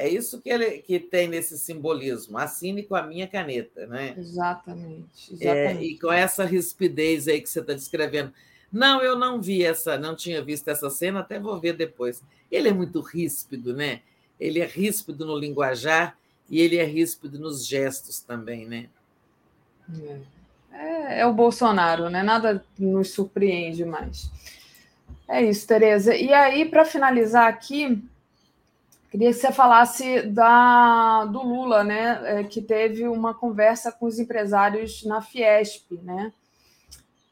[0.00, 2.38] É isso que ele que tem nesse simbolismo.
[2.38, 4.14] Assine com a minha caneta, né?
[4.16, 5.34] Exatamente.
[5.34, 5.46] exatamente.
[5.46, 8.32] É, e com essa rispidez aí que você está descrevendo.
[8.72, 12.22] Não, eu não vi essa, não tinha visto essa cena, até vou ver depois.
[12.50, 14.00] Ele é muito ríspido, né?
[14.38, 16.16] Ele é ríspido no linguajar
[16.48, 18.88] e ele é ríspido nos gestos também, né?
[20.72, 22.22] É, é o Bolsonaro, né?
[22.22, 24.30] Nada nos surpreende mais.
[25.28, 26.16] É isso, Tereza.
[26.16, 28.02] E aí, para finalizar aqui,
[29.10, 34.20] Queria que você falasse da, do Lula, né, é, que teve uma conversa com os
[34.20, 36.32] empresários na Fiesp, né?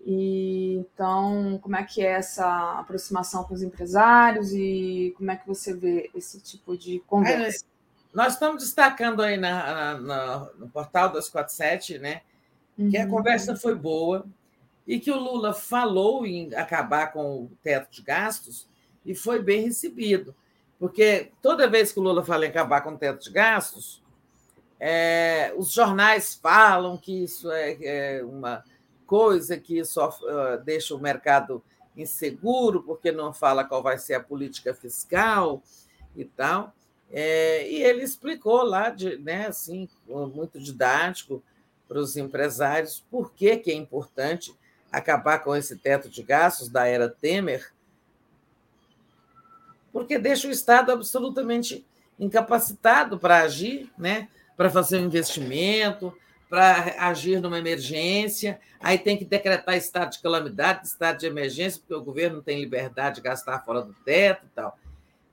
[0.04, 5.46] E, então, como é que é essa aproximação com os empresários e como é que
[5.46, 7.64] você vê esse tipo de conversa?
[8.12, 12.22] nós estamos destacando aí na, na, no portal 247, né,
[12.76, 12.90] uhum.
[12.90, 13.10] que a uhum.
[13.10, 14.26] conversa foi boa
[14.86, 18.66] e que o Lula falou em acabar com o teto de gastos
[19.04, 20.34] e foi bem recebido.
[20.78, 24.02] Porque toda vez que o Lula fala em acabar com o teto de gastos,
[24.78, 28.62] é, os jornais falam que isso é, é uma
[29.06, 31.62] coisa que só uh, deixa o mercado
[31.96, 35.62] inseguro, porque não fala qual vai ser a política fiscal
[36.14, 36.72] e tal.
[37.10, 41.42] É, e ele explicou lá, de, né, assim, muito didático
[41.88, 44.54] para os empresários, por que, que é importante
[44.92, 47.72] acabar com esse teto de gastos da era Temer,
[49.98, 51.84] porque deixa o Estado absolutamente
[52.20, 54.28] incapacitado para agir, né?
[54.56, 56.16] para fazer um investimento,
[56.48, 61.94] para agir numa emergência, aí tem que decretar estado de calamidade, estado de emergência, porque
[61.94, 64.78] o governo tem liberdade de gastar fora do teto e tal.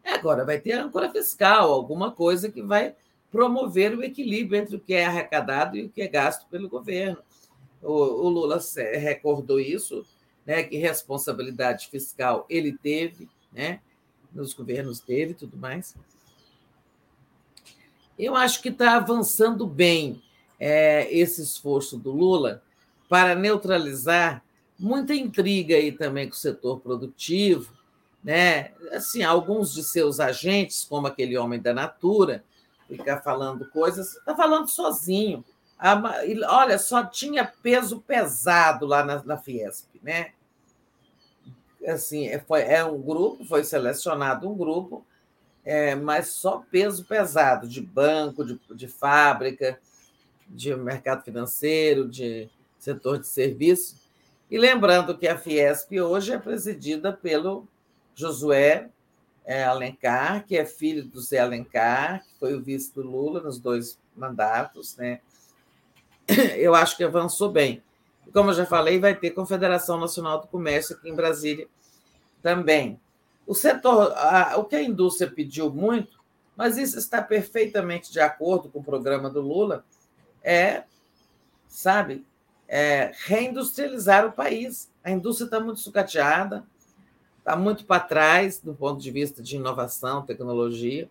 [0.03, 2.95] Agora vai ter âncora fiscal, alguma coisa que vai
[3.31, 7.19] promover o equilíbrio entre o que é arrecadado e o que é gasto pelo governo.
[7.83, 8.59] O, o Lula
[8.95, 10.03] recordou isso,
[10.43, 13.79] né, que responsabilidade fiscal ele teve, né,
[14.35, 15.95] nos governos dele e tudo mais.
[18.19, 20.21] Eu acho que está avançando bem
[20.59, 22.61] é, esse esforço do Lula
[23.09, 24.43] para neutralizar
[24.77, 27.73] muita intriga aí também com o setor produtivo,
[28.23, 28.71] né?
[28.91, 32.43] Assim, alguns de seus agentes, como aquele homem da Natura,
[32.87, 35.43] ficar falando coisas, está falando sozinho.
[36.49, 40.31] Olha, só tinha peso pesado lá na, na Fiesp, né?
[41.91, 45.05] Assim, é, foi, é um grupo, foi selecionado um grupo,
[45.63, 49.79] é, mas só peso pesado de banco, de, de fábrica,
[50.47, 53.95] de mercado financeiro, de setor de serviço.
[54.49, 57.67] E lembrando que a Fiesp hoje é presidida pelo
[58.13, 58.89] Josué
[59.43, 63.59] é, Alencar, que é filho do Zé Alencar, que foi o vice do Lula nos
[63.59, 64.95] dois mandatos.
[64.97, 65.19] Né?
[66.57, 67.81] Eu acho que avançou bem.
[68.33, 71.67] Como eu já falei, vai ter Confederação Nacional do Comércio aqui em Brasília
[72.41, 72.99] também.
[73.47, 76.19] O setor, a, o que a indústria pediu muito,
[76.55, 79.85] mas isso está perfeitamente de acordo com o programa do Lula,
[80.43, 80.83] é,
[81.67, 82.25] sabe,
[82.67, 84.91] é reindustrializar o país.
[85.03, 86.65] A indústria está muito sucateada,
[87.39, 91.09] está muito para trás do ponto de vista de inovação, tecnologia,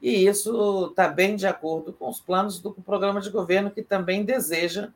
[0.00, 4.24] e isso está bem de acordo com os planos do programa de governo que também
[4.24, 4.88] deseja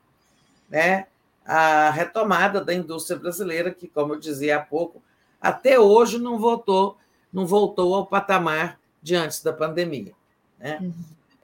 [0.69, 1.07] né,
[1.45, 5.03] a retomada da indústria brasileira, que, como eu dizia há pouco,
[5.41, 6.97] até hoje não voltou,
[7.33, 10.13] não voltou ao patamar de antes da pandemia.
[10.59, 10.79] Né?
[10.81, 10.95] Uhum.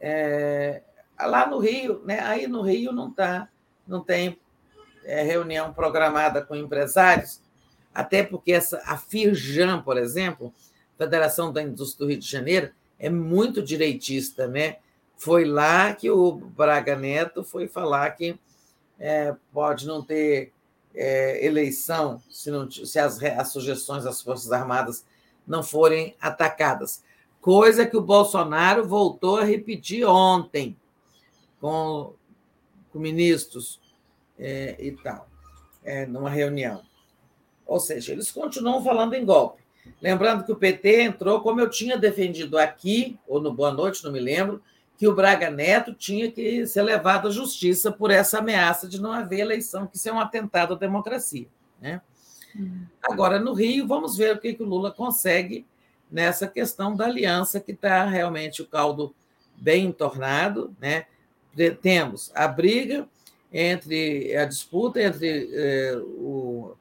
[0.01, 0.83] É,
[1.21, 2.21] lá no Rio, né?
[2.21, 3.49] aí no Rio não tá,
[3.87, 4.39] não tem
[5.05, 7.41] é, reunião programada com empresários,
[7.95, 10.55] até porque essa, a Firjan, por exemplo,
[10.97, 14.77] Federação da Indústria do Rio de Janeiro, é muito direitista, né?
[15.17, 18.39] Foi lá que o Braga Neto foi falar que
[19.01, 20.53] é, pode não ter
[20.95, 25.07] é, eleição se, não, se as, as sugestões das Forças Armadas
[25.47, 27.03] não forem atacadas.
[27.41, 30.77] Coisa que o Bolsonaro voltou a repetir ontem
[31.59, 32.13] com,
[32.93, 33.81] com ministros
[34.39, 35.27] é, e tal,
[35.83, 36.83] é, numa reunião.
[37.67, 39.63] Ou seja, eles continuam falando em golpe.
[40.03, 44.13] Lembrando que o PT entrou, como eu tinha defendido aqui, ou no Boa Noite, não
[44.13, 44.63] me lembro,
[45.01, 49.13] que o Braga Neto tinha que ser levado à justiça por essa ameaça de não
[49.13, 51.47] haver eleição, que isso é um atentado à democracia.
[51.81, 52.03] Né?
[52.55, 52.85] Uhum.
[53.03, 55.65] Agora, no Rio, vamos ver o que, que o Lula consegue
[56.13, 59.15] nessa questão da aliança, que está realmente o caldo
[59.57, 60.77] bem entornado.
[60.79, 61.07] Né?
[61.81, 63.09] Temos a briga
[63.51, 66.75] entre a disputa entre eh, o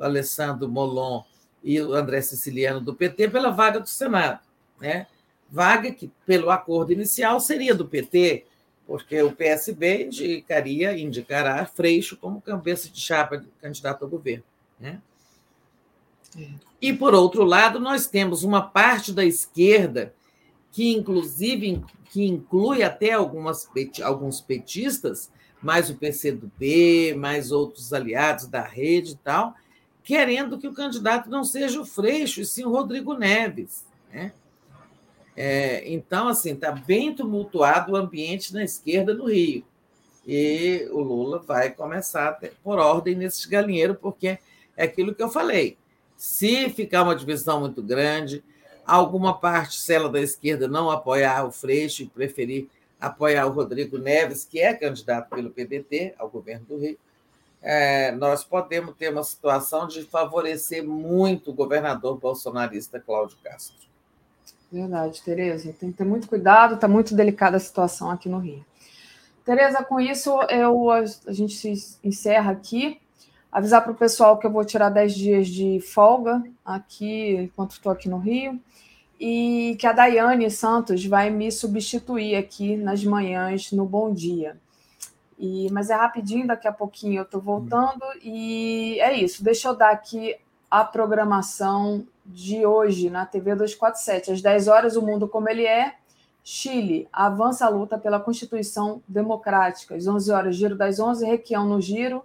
[0.00, 1.22] Alessandro Molon
[1.62, 4.40] e o André Siciliano do PT pela vaga do Senado.
[4.80, 5.06] Né?
[5.52, 8.46] Vaga que, pelo acordo inicial, seria do PT,
[8.86, 14.44] porque o PSB indicaria, indicará Freixo como cabeça de chapa de candidato ao governo.
[14.80, 14.98] Né?
[16.80, 20.14] E, por outro lado, nós temos uma parte da esquerda
[20.72, 23.68] que, inclusive, que inclui até algumas,
[24.02, 25.30] alguns petistas,
[25.62, 29.54] mais o PCdoB, mais outros aliados da rede e tal,
[30.02, 33.86] querendo que o candidato não seja o Freixo, e sim o Rodrigo Neves.
[34.10, 34.32] Né?
[35.36, 39.64] É, então, assim, está bem tumultuado o ambiente na esquerda no Rio.
[40.26, 44.38] E o Lula vai começar por ordem nesse galinheiro, porque
[44.76, 45.76] é aquilo que eu falei.
[46.16, 48.44] Se ficar uma divisão muito grande,
[48.86, 49.80] alguma parte
[50.12, 52.68] da esquerda não apoiar o Freixo e preferir
[53.00, 56.96] apoiar o Rodrigo Neves, que é candidato pelo PDT ao governo do Rio,
[57.60, 63.91] é, nós podemos ter uma situação de favorecer muito o governador bolsonarista Cláudio Castro.
[64.72, 65.70] Verdade, Tereza.
[65.78, 68.64] Tem que ter muito cuidado, está muito delicada a situação aqui no Rio.
[69.44, 72.98] Tereza, com isso eu, a gente se encerra aqui.
[73.50, 77.92] Avisar para o pessoal que eu vou tirar 10 dias de folga aqui, enquanto estou
[77.92, 78.58] aqui no Rio,
[79.20, 84.56] e que a Daiane Santos vai me substituir aqui nas manhãs no Bom Dia.
[85.38, 89.44] E, mas é rapidinho, daqui a pouquinho eu estou voltando, e é isso.
[89.44, 90.34] Deixa eu dar aqui
[90.70, 94.32] a programação de hoje na TV 247.
[94.32, 95.94] Às 10 horas, O Mundo Como Ele É.
[96.44, 99.94] Chile avança a luta pela Constituição Democrática.
[99.94, 102.24] Às 11 horas, Giro das 11, Requião no Giro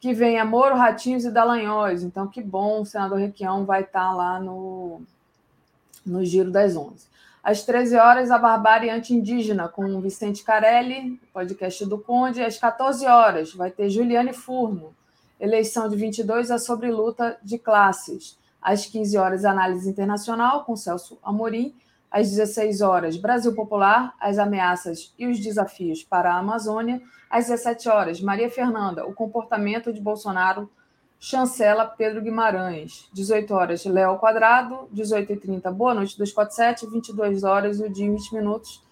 [0.00, 2.02] que venha Moro, Ratinhos e Dallagnós.
[2.02, 5.02] Então, que bom, o senador Requião vai estar lá no,
[6.04, 7.06] no Giro das Onze.
[7.42, 12.42] Às 13 horas, a Barbárie Anti-Indígena, com Vicente Carelli, podcast do Conde.
[12.42, 14.94] Às 14 horas, vai ter Juliane Furno,
[15.40, 18.36] eleição de 22 é sobre luta de classes.
[18.66, 21.72] Às 15 horas, análise internacional, com Celso Amorim.
[22.10, 27.00] Às 16 horas, Brasil Popular, as ameaças e os desafios para a Amazônia.
[27.30, 30.68] Às 17 horas, Maria Fernanda, o comportamento de Bolsonaro
[31.20, 33.08] chancela Pedro Guimarães.
[33.12, 34.88] 18 horas, Léo Quadrado.
[34.92, 36.90] 18h30, Boa Noite 247.
[36.90, 38.82] 22 horas, o dia em 20 minutos.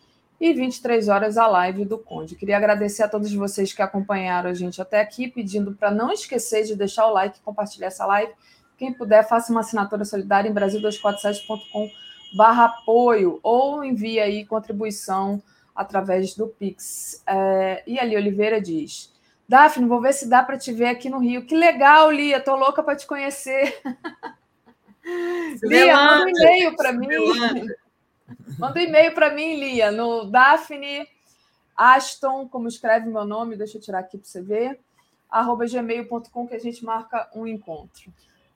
[0.40, 2.36] E 23 horas, a live do Conde.
[2.36, 6.62] Queria agradecer a todos vocês que acompanharam a gente até aqui, pedindo para não esquecer
[6.62, 8.32] de deixar o like e compartilhar essa live.
[8.76, 11.90] Quem puder, faça uma assinatura solidária em brasil247.com
[12.34, 15.42] barra apoio ou envie aí contribuição
[15.74, 17.22] através do Pix.
[17.26, 19.12] É, e ali Oliveira diz:
[19.48, 21.46] Daphne, vou ver se dá para te ver aqui no Rio.
[21.46, 23.80] Que legal, Lia, tô louca para te conhecer.
[25.62, 27.08] Lia, manda um e-mail para mim.
[28.58, 31.06] Manda um e-mail para mim, Lia, no Daphne
[31.76, 34.80] Aston, como escreve meu nome, deixa eu tirar aqui para você ver,
[35.28, 38.12] arroba gmail.com que a gente marca um encontro.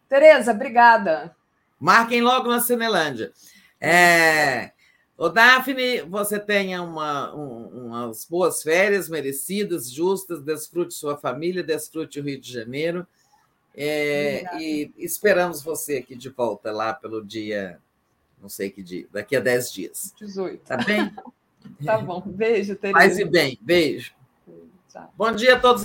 [0.08, 1.36] Tereza, obrigada.
[1.78, 3.32] Marquem logo na Cinelândia.
[3.80, 4.72] É,
[5.18, 12.20] Ô, Daphne, você tenha uma, um, umas boas férias merecidas, justas, desfrute sua família, desfrute
[12.20, 13.04] o Rio de Janeiro.
[13.76, 17.80] É, e esperamos você aqui de volta lá pelo dia,
[18.40, 20.14] não sei que dia, daqui a 10 dias.
[20.20, 20.64] 18.
[20.64, 21.12] Tá bem?
[21.84, 22.22] tá bom.
[22.24, 22.98] Beijo, Tereza.
[22.98, 23.58] Paz e bem.
[23.60, 24.14] Beijo.
[25.16, 25.84] Bom dia a todos.